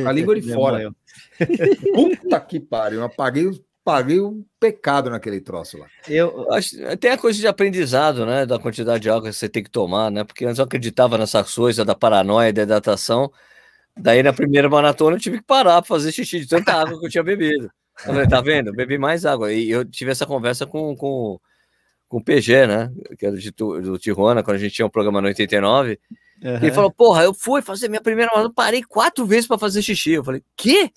a 0.07 0.11
língua 0.11 0.35
de 0.35 0.41
fora. 0.53 0.91
Puta 1.93 2.39
que 2.39 2.59
pariu, 2.59 3.01
eu 3.01 3.09
paguei, 3.09 3.49
paguei 3.83 4.19
um 4.21 4.43
pecado 4.59 5.09
naquele 5.09 5.41
troço 5.41 5.77
lá. 5.77 5.87
Eu, 6.07 6.51
acho- 6.53 6.75
Tem 6.97 7.11
a 7.11 7.17
coisa 7.17 7.39
de 7.39 7.47
aprendizado, 7.47 8.25
né? 8.25 8.45
Da 8.45 8.59
quantidade 8.59 9.01
de 9.03 9.09
água 9.09 9.29
que 9.29 9.33
você 9.35 9.49
tem 9.49 9.63
que 9.63 9.69
tomar, 9.69 10.09
né? 10.11 10.23
Porque 10.23 10.45
antes 10.45 10.59
eu 10.59 10.65
acreditava 10.65 11.17
nessas 11.17 11.53
coisas 11.53 11.85
da 11.85 11.95
paranoia, 11.95 12.53
da 12.53 12.61
hidratação. 12.63 13.31
Daí 14.01 14.23
na 14.23 14.33
primeira 14.33 14.67
maratona 14.67 15.15
eu 15.15 15.19
tive 15.19 15.37
que 15.37 15.45
parar 15.45 15.81
para 15.81 15.87
fazer 15.87 16.11
xixi 16.11 16.39
de 16.39 16.47
tanta 16.47 16.73
água 16.73 16.99
que 16.99 17.05
eu 17.05 17.09
tinha 17.09 17.23
bebido. 17.23 17.71
Eu 18.05 18.13
falei, 18.13 18.27
tá 18.27 18.41
vendo? 18.41 18.73
Bebi 18.73 18.97
mais 18.97 19.25
água. 19.25 19.53
E 19.53 19.69
eu 19.69 19.85
tive 19.85 20.11
essa 20.11 20.25
conversa 20.25 20.65
com, 20.65 20.95
com, 20.95 21.39
com 22.07 22.17
o 22.17 22.23
PG, 22.23 22.67
né? 22.67 22.91
Que 23.17 23.27
era 23.27 23.37
de, 23.37 23.51
do 23.51 23.97
Tijuana, 23.97 24.41
quando 24.41 24.55
a 24.55 24.59
gente 24.59 24.73
tinha 24.73 24.85
um 24.85 24.89
programa 24.89 25.21
no 25.21 25.27
89. 25.27 25.99
Ele 26.41 26.55
aham. 26.55 26.73
falou, 26.73 26.91
porra, 26.91 27.23
eu 27.23 27.33
fui 27.33 27.61
fazer 27.61 27.87
minha 27.87 28.01
primeira 28.01 28.31
maratona, 28.31 28.53
parei 28.53 28.81
quatro 28.83 29.25
vezes 29.25 29.47
para 29.47 29.59
fazer 29.59 29.81
xixi. 29.83 30.13
Eu 30.13 30.23
falei, 30.23 30.43
quê? 30.57 30.91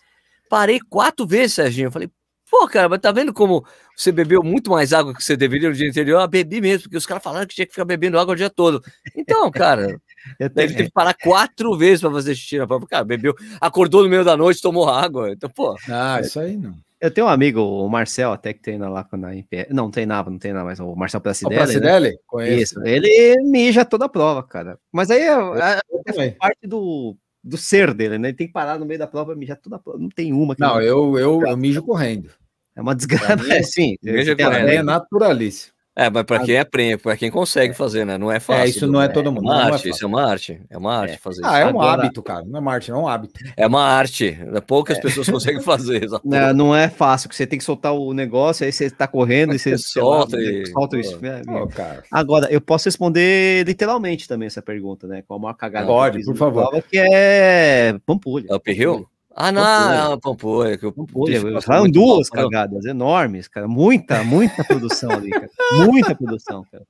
Parei 0.49 0.81
quatro 0.81 1.27
vezes, 1.27 1.57
Serginho. 1.57 1.89
Eu 1.89 1.93
falei, 1.93 2.09
pô, 2.51 2.67
cara, 2.67 2.89
mas 2.89 3.01
tá 3.01 3.13
vendo 3.13 3.35
como 3.35 3.67
você 3.95 4.11
bebeu 4.11 4.43
muito 4.43 4.71
mais 4.71 4.93
água 4.93 5.13
que 5.13 5.23
você 5.23 5.37
deveria 5.37 5.69
no 5.69 5.75
dia 5.75 5.89
anterior? 5.89 6.23
Eu 6.23 6.29
bebi 6.29 6.61
mesmo, 6.61 6.85
porque 6.85 6.97
os 6.97 7.05
caras 7.05 7.23
falaram 7.23 7.47
que 7.47 7.55
tinha 7.55 7.67
que 7.67 7.73
ficar 7.73 7.85
bebendo 7.85 8.19
água 8.19 8.33
o 8.33 8.37
dia 8.37 8.49
todo. 8.49 8.83
Então, 9.15 9.51
cara, 9.51 10.01
Eu 10.39 10.47
ele 10.47 10.51
teve 10.55 10.75
que 10.75 10.91
parar 10.91 11.15
quatro 11.15 11.77
vezes 11.77 12.01
para 12.01 12.11
fazer 12.11 12.35
xixi 12.35 12.59
na 12.59 12.67
prova. 12.67 12.87
Cara, 12.87 13.05
bebeu, 13.05 13.35
acordou 13.61 14.03
no 14.03 14.09
meio 14.09 14.25
da 14.25 14.37
noite, 14.37 14.63
tomou 14.63 14.89
água. 14.89 15.31
Então, 15.33 15.51
pô, 15.51 15.77
Ah, 15.89 16.21
isso 16.21 16.39
aí 16.41 16.57
não. 16.57 16.75
Eu 17.01 17.11
tenho 17.11 17.27
um 17.27 17.31
amigo, 17.31 17.61
o 17.61 17.87
Marcel, 17.87 18.33
até 18.33 18.55
que 18.55 18.61
treina 18.63 18.89
lá 18.89 19.07
na 19.13 19.35
IPE. 19.35 19.67
Não, 19.71 19.91
treinava, 19.91 20.31
não 20.31 20.39
treinava, 20.39 20.65
mas 20.67 20.81
o 20.81 20.95
Marcel 20.95 21.19
O 21.19 21.23
Placidelli. 21.23 21.55
né? 21.55 21.63
Placidelli? 21.67 22.19
Conheço. 22.27 22.79
Isso, 22.79 22.87
ele 22.87 23.37
mija 23.43 23.85
toda 23.85 24.07
a 24.07 24.09
prova, 24.09 24.43
cara. 24.43 24.79
Mas 24.91 25.11
aí 25.11 25.21
é, 25.21 25.33
é- 25.33 25.81
Eu 25.91 26.21
é 26.23 26.31
parte 26.31 26.67
do, 26.67 27.15
do 27.43 27.59
ser 27.59 27.93
dele, 27.93 28.17
né? 28.17 28.29
Ele 28.29 28.37
tem 28.37 28.47
que 28.47 28.53
parar 28.55 28.79
no 28.79 28.87
meio 28.87 28.99
da 28.99 29.07
prova 29.07 29.35
e 29.35 29.37
mijar 29.37 29.59
toda 29.59 29.77
a 29.77 29.79
prova. 29.79 29.99
Não 29.99 30.09
tem 30.09 30.33
uma 30.33 30.55
que 30.55 30.63
Não, 30.63 30.81
eu, 30.81 31.19
eu, 31.19 31.43
eu 31.47 31.57
mijo 31.59 31.83
correndo. 31.83 32.31
É 32.75 32.81
uma 32.81 32.95
desgraça. 32.95 33.37
É, 33.53 33.63
sim. 33.63 33.97
mija 34.03 34.25
você 34.25 34.37
tem 34.37 34.47
correndo. 34.47 34.61
razão. 34.67 34.79
É 34.79 34.83
naturalíssimo. 34.83 35.74
É, 35.97 36.11
mas 36.11 36.25
para 36.25 36.41
quem 36.45 36.59
aprende, 36.59 36.97
para 36.99 37.17
quem 37.17 37.31
consegue 37.31 37.73
fazer, 37.75 38.05
né? 38.05 38.19
Não 38.19 38.31
é 38.33 38.41
fácil. 38.41 38.65
isso 38.69 38.87
não 38.87 39.01
é 39.01 39.09
todo 39.09 39.31
mundo, 39.31 39.45
É 39.45 39.49
uma 39.49 39.55
não 39.55 39.61
é 39.69 39.73
arte, 39.73 39.89
isso 39.89 40.05
é 40.05 40.09
uma 40.09 40.23
arte. 40.31 40.61
É 40.69 40.77
uma 40.79 40.97
arte 40.99 41.19
fazer 41.19 41.41
Ah, 41.45 41.49
isso. 41.49 41.57
é 41.57 41.65
um 41.67 41.69
Agora- 41.81 42.03
hábito, 42.03 42.23
cara. 42.23 42.45
Não 42.45 42.59
é 42.59 42.63
Marte, 42.63 42.91
é 42.91 42.95
um 42.95 43.07
hábito. 43.09 43.41
É 43.57 43.67
uma 43.67 43.83
arte. 43.83 44.39
Poucas 44.67 44.99
pessoas 44.99 45.29
conseguem 45.29 45.61
fazer. 45.63 46.09
Não, 46.25 46.53
não 46.55 46.77
é 46.77 46.89
fácil, 46.89 47.29
que 47.29 47.37
você 47.37 47.47
tem 47.47 47.59
que 47.59 47.65
soltar 47.65 47.93
o 47.95 48.13
negócio, 48.13 48.67
aí 48.67 48.73
você 48.73 48.91
tá 48.91 49.07
correndo 49.07 49.55
e 49.55 49.59
você, 49.59 49.77
Você 49.79 49.85
sei 49.93 50.03
lá, 50.03 50.09
solta 50.19 50.37
e- 50.41 50.67
solta 50.67 50.99
isso. 50.99 51.19
É, 51.25 51.43
Pô, 51.43 51.67
cara. 51.69 52.03
Agora, 52.11 52.49
eu 52.51 52.61
posso 52.61 52.87
responder 52.89 53.65
literalmente 53.67 54.27
também 54.27 54.47
essa 54.47 54.61
pergunta, 54.63 55.07
né? 55.07 55.23
Qual 55.27 55.39
a 55.39 55.43
maior 55.43 55.55
cagada 55.55 55.87
Pode, 55.87 56.25
por 56.25 56.37
favor. 56.37 56.69
prova, 56.71 56.83
que 56.83 56.99
é 56.99 57.95
Pampulha. 58.05 58.47
É 58.51 58.55
Uphill? 58.57 59.07
Ah, 59.35 59.51
não, 59.51 59.63
Pampulha. 59.63 60.05
não, 60.05 60.21
Pampulha. 60.21 60.79
Que 60.79 60.87
o 60.87 60.93
Pampulha, 60.93 61.41
bicho 61.41 61.55
passou 61.55 61.75
foram 61.75 61.91
duas 61.91 62.31
mal, 62.31 62.43
não. 62.43 62.51
cagadas 62.51 62.85
enormes, 62.85 63.49
cara. 63.49 63.67
Muita, 63.67 64.23
muita 64.23 64.63
produção 64.65 65.11
ali, 65.11 65.31
cara. 65.31 65.51
Muita 65.87 66.15
produção, 66.15 66.65
cara. 66.71 66.85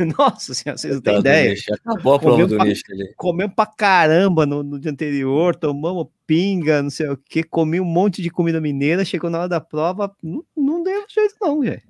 Nossa 0.18 0.54
senhora, 0.54 0.78
vocês 0.78 0.94
não 0.94 1.02
têm 1.02 1.18
ideia. 1.18 1.54
Acabou 1.84 2.14
a 2.14 2.18
prova 2.18 2.46
do 2.46 2.58
Nish 2.58 2.82
ali. 2.90 3.12
Comemos 3.16 3.54
pra 3.54 3.66
caramba 3.66 4.46
no, 4.46 4.62
no 4.62 4.78
dia 4.78 4.90
anterior, 4.90 5.54
tomamos 5.54 6.06
pinga, 6.26 6.82
não 6.82 6.90
sei 6.90 7.08
o 7.08 7.16
que, 7.16 7.42
comi 7.42 7.80
um 7.80 7.84
monte 7.84 8.22
de 8.22 8.30
comida 8.30 8.60
mineira, 8.60 9.04
chegou 9.04 9.28
na 9.28 9.40
hora 9.40 9.48
da 9.48 9.60
prova, 9.60 10.14
não, 10.22 10.44
não 10.56 10.82
deu 10.82 11.04
jeito 11.08 11.34
não, 11.40 11.60
velho. 11.60 11.82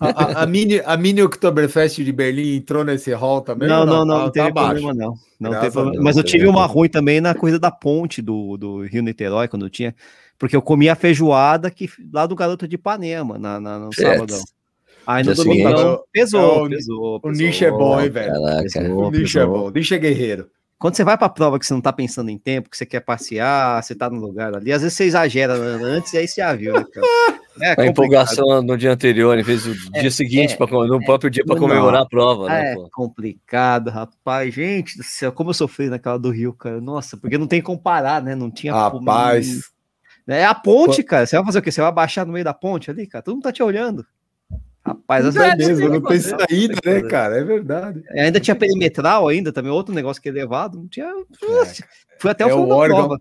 A, 0.00 0.08
a- 0.08 0.42
a 0.42 0.46
mini, 0.46 0.80
a 0.84 0.96
mini 0.96 1.22
Oktoberfest 1.22 2.02
de 2.02 2.12
Berlim 2.12 2.56
entrou 2.56 2.84
nesse 2.84 3.12
hall 3.12 3.40
também? 3.40 3.68
Não, 3.68 3.86
não, 3.86 4.04
não, 4.04 4.06
Tá- 4.06 4.18
não 4.20 4.26
tá 4.26 4.30
teve 4.32 4.48
abaixo. 4.48 4.72
problema 4.82 4.94
não. 4.94 5.14
Não 5.38 5.50
Graças 5.50 5.60
teve 5.60 5.68
a 5.68 5.72
problema. 5.72 5.92
Deus, 5.92 6.04
Mas 6.04 6.16
eu 6.16 6.22
não 6.22 6.26
tive 6.30 6.46
uma 6.46 6.66
ruim 6.66 6.88
também 6.88 7.20
na 7.20 7.34
coisa 7.34 7.58
da 7.58 7.70
ponte 7.70 8.20
do, 8.22 8.56
do 8.56 8.82
Rio 8.82 9.02
Niterói, 9.02 9.48
quando 9.48 9.68
tinha, 9.70 9.94
porque 10.38 10.56
eu 10.56 10.62
comi 10.62 10.88
a 10.88 10.94
feijoada 10.96 11.70
que, 11.70 11.88
lá 12.12 12.26
do 12.26 12.34
Garoto 12.34 12.66
de 12.66 12.74
Ipanema, 12.76 13.38
na, 13.38 13.60
na, 13.60 13.78
no 13.78 13.92
sábado. 13.94 14.34
Aí 15.06 15.22
no 15.22 15.34
domingo 15.34 15.68
seguinte. 15.68 16.04
pesou, 16.12 16.40
É 16.40 16.46
o- 16.62 16.68
pesou, 16.70 17.16
O 17.16 17.20
pesou. 17.20 17.32
nicho 17.32 17.64
é 17.64 17.70
bom, 17.70 18.00
hein, 18.00 18.10
velho? 18.10 18.32
Caraca. 18.32 18.62
Pesou, 18.62 18.98
O 19.06 19.10
nicho 19.10 19.38
é 19.38 19.42
pesou. 19.42 19.58
bom. 19.58 19.66
O 19.68 19.70
nicho 19.70 19.94
é 19.94 19.98
guerreiro. 19.98 20.50
Quando 20.78 20.94
você 20.96 21.04
vai 21.04 21.16
pra 21.16 21.28
prova 21.28 21.58
que 21.58 21.64
você 21.64 21.72
não 21.72 21.80
tá 21.80 21.92
pensando 21.92 22.28
em 22.28 22.36
tempo, 22.36 22.68
que 22.68 22.76
você 22.76 22.84
quer 22.84 23.00
passear, 23.00 23.82
você 23.82 23.94
tá 23.94 24.10
no 24.10 24.20
lugar 24.20 24.54
ali, 24.54 24.72
às 24.72 24.82
vezes 24.82 24.94
você 24.96 25.04
exagera 25.04 25.54
antes 25.54 26.12
e 26.12 26.18
aí 26.18 26.28
você 26.28 26.40
já 26.42 26.52
viu, 26.54 26.74
né, 26.74 26.84
cara? 26.92 27.06
É 27.60 27.80
A 27.80 27.86
empolgação 27.86 28.62
no 28.62 28.76
dia 28.76 28.92
anterior, 28.92 29.38
em 29.38 29.42
vez 29.42 29.64
do 29.64 29.74
dia 29.92 30.10
seguinte, 30.10 30.54
é, 30.54 30.56
pra, 30.56 30.66
no 30.66 31.02
próprio 31.04 31.30
dia 31.30 31.44
para 31.44 31.54
não. 31.54 31.62
comemorar 31.62 32.02
a 32.02 32.06
prova, 32.06 32.48
né? 32.48 32.72
É 32.72 32.74
pô? 32.74 32.88
complicado, 32.92 33.88
rapaz. 33.90 34.52
Gente 34.54 34.96
do 34.98 35.02
céu, 35.04 35.32
como 35.32 35.50
eu 35.50 35.54
sofri 35.54 35.88
naquela 35.88 36.18
do 36.18 36.30
Rio, 36.30 36.52
cara. 36.52 36.80
Nossa, 36.80 37.16
porque 37.16 37.38
não 37.38 37.46
tem 37.46 37.62
como 37.62 37.78
comparar, 37.78 38.22
né? 38.22 38.34
Não 38.34 38.50
tinha 38.50 38.72
como- 38.90 38.98
Rapaz, 39.08 39.70
É 40.28 40.44
a 40.44 40.54
ponte, 40.54 41.02
cara. 41.02 41.24
Você 41.26 41.36
vai 41.36 41.44
fazer 41.46 41.58
o 41.58 41.62
quê? 41.62 41.70
Você 41.70 41.80
vai 41.80 41.92
baixar 41.92 42.26
no 42.26 42.32
meio 42.32 42.44
da 42.44 42.52
ponte 42.54 42.90
ali, 42.90 43.06
cara? 43.06 43.22
Todo 43.22 43.34
mundo 43.34 43.44
tá 43.44 43.52
te 43.52 43.62
olhando. 43.62 44.04
Rapaz, 44.84 45.24
é 45.24 45.28
essa 45.28 45.56
mesmo, 45.56 45.88
não 45.88 46.00
tem 46.00 46.20
fazer, 46.20 46.36
saída, 46.48 46.74
tem 46.80 46.94
que 46.94 47.02
né, 47.02 47.08
cara? 47.10 47.38
É 47.38 47.42
verdade. 47.44 48.04
ainda 48.10 48.38
tinha 48.38 48.54
perimetral 48.54 49.26
ainda, 49.26 49.52
também 49.52 49.70
outro 49.72 49.92
negócio 49.94 50.22
que 50.22 50.28
é 50.28 50.32
elevado. 50.32 50.78
Não 50.78 50.86
tinha. 50.88 51.08
Fui 52.18 52.30
até 52.30 52.46
o 52.46 52.50
É 52.50 52.54
o 52.54 52.66
da 52.66 52.74
órgão- 52.74 52.96
prova. 53.08 53.20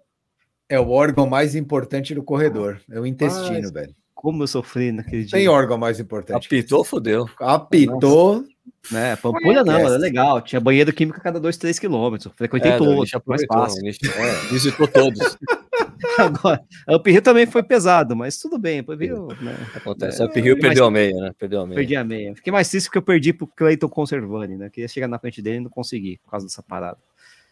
É 0.68 0.80
o 0.80 0.90
órgão 0.90 1.28
mais 1.28 1.56
importante 1.56 2.16
do 2.16 2.24
corredor. 2.24 2.80
É 2.90 3.00
o 3.00 3.06
intestino, 3.06 3.62
Mas- 3.62 3.72
velho. 3.72 3.96
Como 4.16 4.42
eu 4.42 4.48
sofri 4.48 4.92
naquele 4.92 5.24
dia. 5.26 5.38
Tem 5.38 5.48
órgão 5.48 5.78
mais 5.78 6.00
importante. 6.00 6.48
Apitou, 6.48 6.84
fodeu. 6.84 7.30
Apitou. 7.40 8.44
Né? 8.90 9.16
Pampulha 9.18 9.64
não, 9.64 9.82
mas 9.84 9.94
é 9.94 9.98
legal. 9.98 10.42
Tinha 10.42 10.60
banheiro 10.60 10.92
químico 10.94 11.20
a 11.20 11.22
cada 11.22 11.40
2, 11.40 11.58
3 11.58 11.78
quilômetros. 11.78 12.32
Frequentei 12.36 12.72
É, 12.72 12.78
todos, 12.78 13.12
mais 13.26 13.46
fácil. 13.46 13.86
é, 13.88 14.48
visitou 14.50 14.88
todos. 14.88 15.38
Agora, 16.18 16.62
o 16.88 16.96
Uphill 16.98 17.22
também 17.22 17.46
foi 17.46 17.62
pesado, 17.64 18.16
mas 18.16 18.38
tudo 18.38 18.58
bem. 18.58 18.78
Depois 18.78 18.98
veio, 18.98 19.28
né? 19.42 19.56
Acontece. 19.76 20.22
É, 20.22 20.26
o 20.26 20.30
Uphill 20.30 20.54
mas- 20.56 20.62
perdeu 20.62 20.86
a 20.86 20.92
meia, 20.92 21.14
né? 21.16 21.32
Perdeu 21.38 21.62
a 21.62 21.66
meia. 21.66 21.76
Perdi 21.76 21.96
a 21.96 22.04
meia. 22.04 22.36
Fiquei 22.36 22.54
mais 22.54 22.70
triste 22.70 22.86
porque 22.88 22.98
eu 23.00 23.02
perdi 23.04 23.34
pro 23.34 23.48
Cleiton 23.48 23.90
Conservani, 23.90 24.56
né? 24.56 24.70
Queria 24.70 24.88
chegar 24.88 25.08
na 25.08 25.20
frente 25.20 25.42
dele 25.42 25.58
e 25.58 25.62
não 25.62 25.70
consegui, 25.70 26.20
por 26.24 26.32
causa 26.32 26.46
dessa 26.46 26.64
parada. 26.64 26.98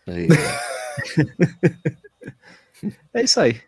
Aí. 0.07 0.27
É 3.14 3.23
isso 3.23 3.40
aí. 3.40 3.61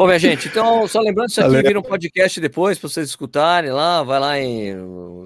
Bom, 0.00 0.06
minha 0.06 0.18
gente, 0.18 0.48
então, 0.48 0.88
só 0.88 0.98
lembrando, 0.98 1.28
isso 1.28 1.40
aqui 1.42 1.50
Valeu. 1.50 1.62
vira 1.62 1.78
um 1.78 1.82
podcast 1.82 2.40
depois 2.40 2.78
para 2.78 2.88
vocês 2.88 3.06
escutarem 3.06 3.70
lá, 3.70 4.02
vai 4.02 4.18
lá 4.18 4.38
em 4.40 4.74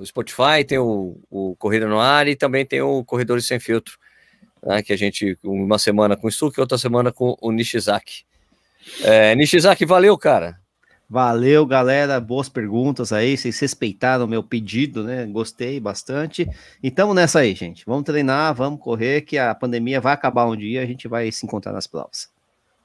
Spotify, 0.05 0.65
tem 0.67 0.79
o, 0.79 1.17
o 1.31 1.55
Corrida 1.55 1.87
no 1.87 2.01
Ar 2.01 2.27
e 2.27 2.35
também 2.35 2.67
tem 2.67 2.83
o 2.83 3.05
Corredores 3.05 3.47
Sem 3.47 3.61
Filtro, 3.61 3.97
né, 4.67 4.83
que 4.83 4.93
a 4.93 4.97
gente, 4.97 5.39
uma 5.45 5.79
semana 5.79 6.17
com 6.17 6.27
o 6.27 6.31
Stuck 6.31 6.59
outra 6.59 6.77
semana 6.77 7.13
com 7.13 7.37
o 7.41 7.53
Nishizaki. 7.53 8.25
É, 9.05 9.33
Nishizaki, 9.37 9.87
valeu, 9.87 10.19
cara. 10.19 10.59
Valeu, 11.09 11.65
galera. 11.65 12.19
Boas 12.19 12.49
perguntas 12.49 13.13
aí. 13.13 13.37
Vocês 13.37 13.57
respeitaram 13.61 14.25
o 14.25 14.29
meu 14.29 14.43
pedido, 14.43 15.05
né? 15.05 15.25
Gostei 15.27 15.79
bastante. 15.79 16.51
E 16.83 16.91
tamo 16.91 17.15
nessa 17.15 17.39
aí, 17.39 17.55
gente. 17.55 17.85
Vamos 17.87 18.03
treinar, 18.03 18.53
vamos 18.53 18.81
correr, 18.81 19.21
que 19.21 19.39
a 19.39 19.55
pandemia 19.55 20.01
vai 20.01 20.15
acabar 20.15 20.47
um 20.47 20.57
dia, 20.57 20.83
a 20.83 20.87
gente 20.87 21.07
vai 21.07 21.31
se 21.31 21.47
encontrar 21.47 21.73
nas 21.73 21.87
provas. 21.87 22.29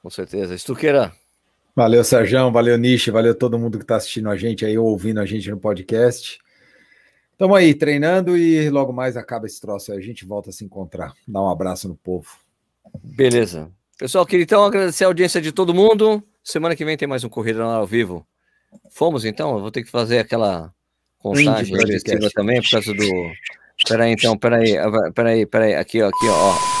Com 0.00 0.08
certeza. 0.08 0.56
Stuqueira, 0.56 1.12
Valeu, 1.80 2.04
Sérgio. 2.04 2.52
Valeu, 2.52 2.76
Nishi. 2.76 3.10
Valeu 3.10 3.34
todo 3.34 3.58
mundo 3.58 3.78
que 3.78 3.84
está 3.84 3.96
assistindo 3.96 4.28
a 4.28 4.36
gente 4.36 4.66
aí, 4.66 4.76
ou 4.76 4.86
ouvindo 4.86 5.18
a 5.18 5.24
gente 5.24 5.50
no 5.50 5.56
podcast. 5.56 6.38
Tamo 7.38 7.54
aí, 7.54 7.72
treinando 7.72 8.36
e 8.36 8.68
logo 8.68 8.92
mais 8.92 9.16
acaba 9.16 9.46
esse 9.46 9.58
troço 9.58 9.90
aí. 9.90 9.96
A 9.96 10.02
gente 10.02 10.26
volta 10.26 10.50
a 10.50 10.52
se 10.52 10.62
encontrar. 10.62 11.14
Dá 11.26 11.40
um 11.40 11.48
abraço 11.48 11.88
no 11.88 11.96
povo. 11.96 12.28
beleza. 13.02 13.72
Pessoal, 13.98 14.26
queria 14.26 14.42
então 14.42 14.62
agradecer 14.62 15.04
a 15.04 15.06
audiência 15.06 15.40
de 15.40 15.52
todo 15.52 15.72
mundo. 15.72 16.22
Semana 16.44 16.76
que 16.76 16.84
vem 16.84 16.98
tem 16.98 17.08
mais 17.08 17.24
um 17.24 17.30
Corrida 17.30 17.62
ao 17.62 17.86
vivo. 17.86 18.26
Fomos 18.90 19.24
então? 19.24 19.54
Eu 19.54 19.62
vou 19.62 19.70
ter 19.70 19.82
que 19.82 19.90
fazer 19.90 20.18
aquela 20.18 20.70
contagem 21.16 21.74
também 22.34 22.60
por 22.60 22.72
causa 22.72 22.92
do. 22.92 23.32
Peraí, 23.88 24.12
então, 24.12 24.36
peraí, 24.36 24.74
peraí, 25.14 25.46
peraí, 25.46 25.74
aqui, 25.76 26.02
ó, 26.02 26.08
aqui, 26.08 26.28
ó. 26.28 26.79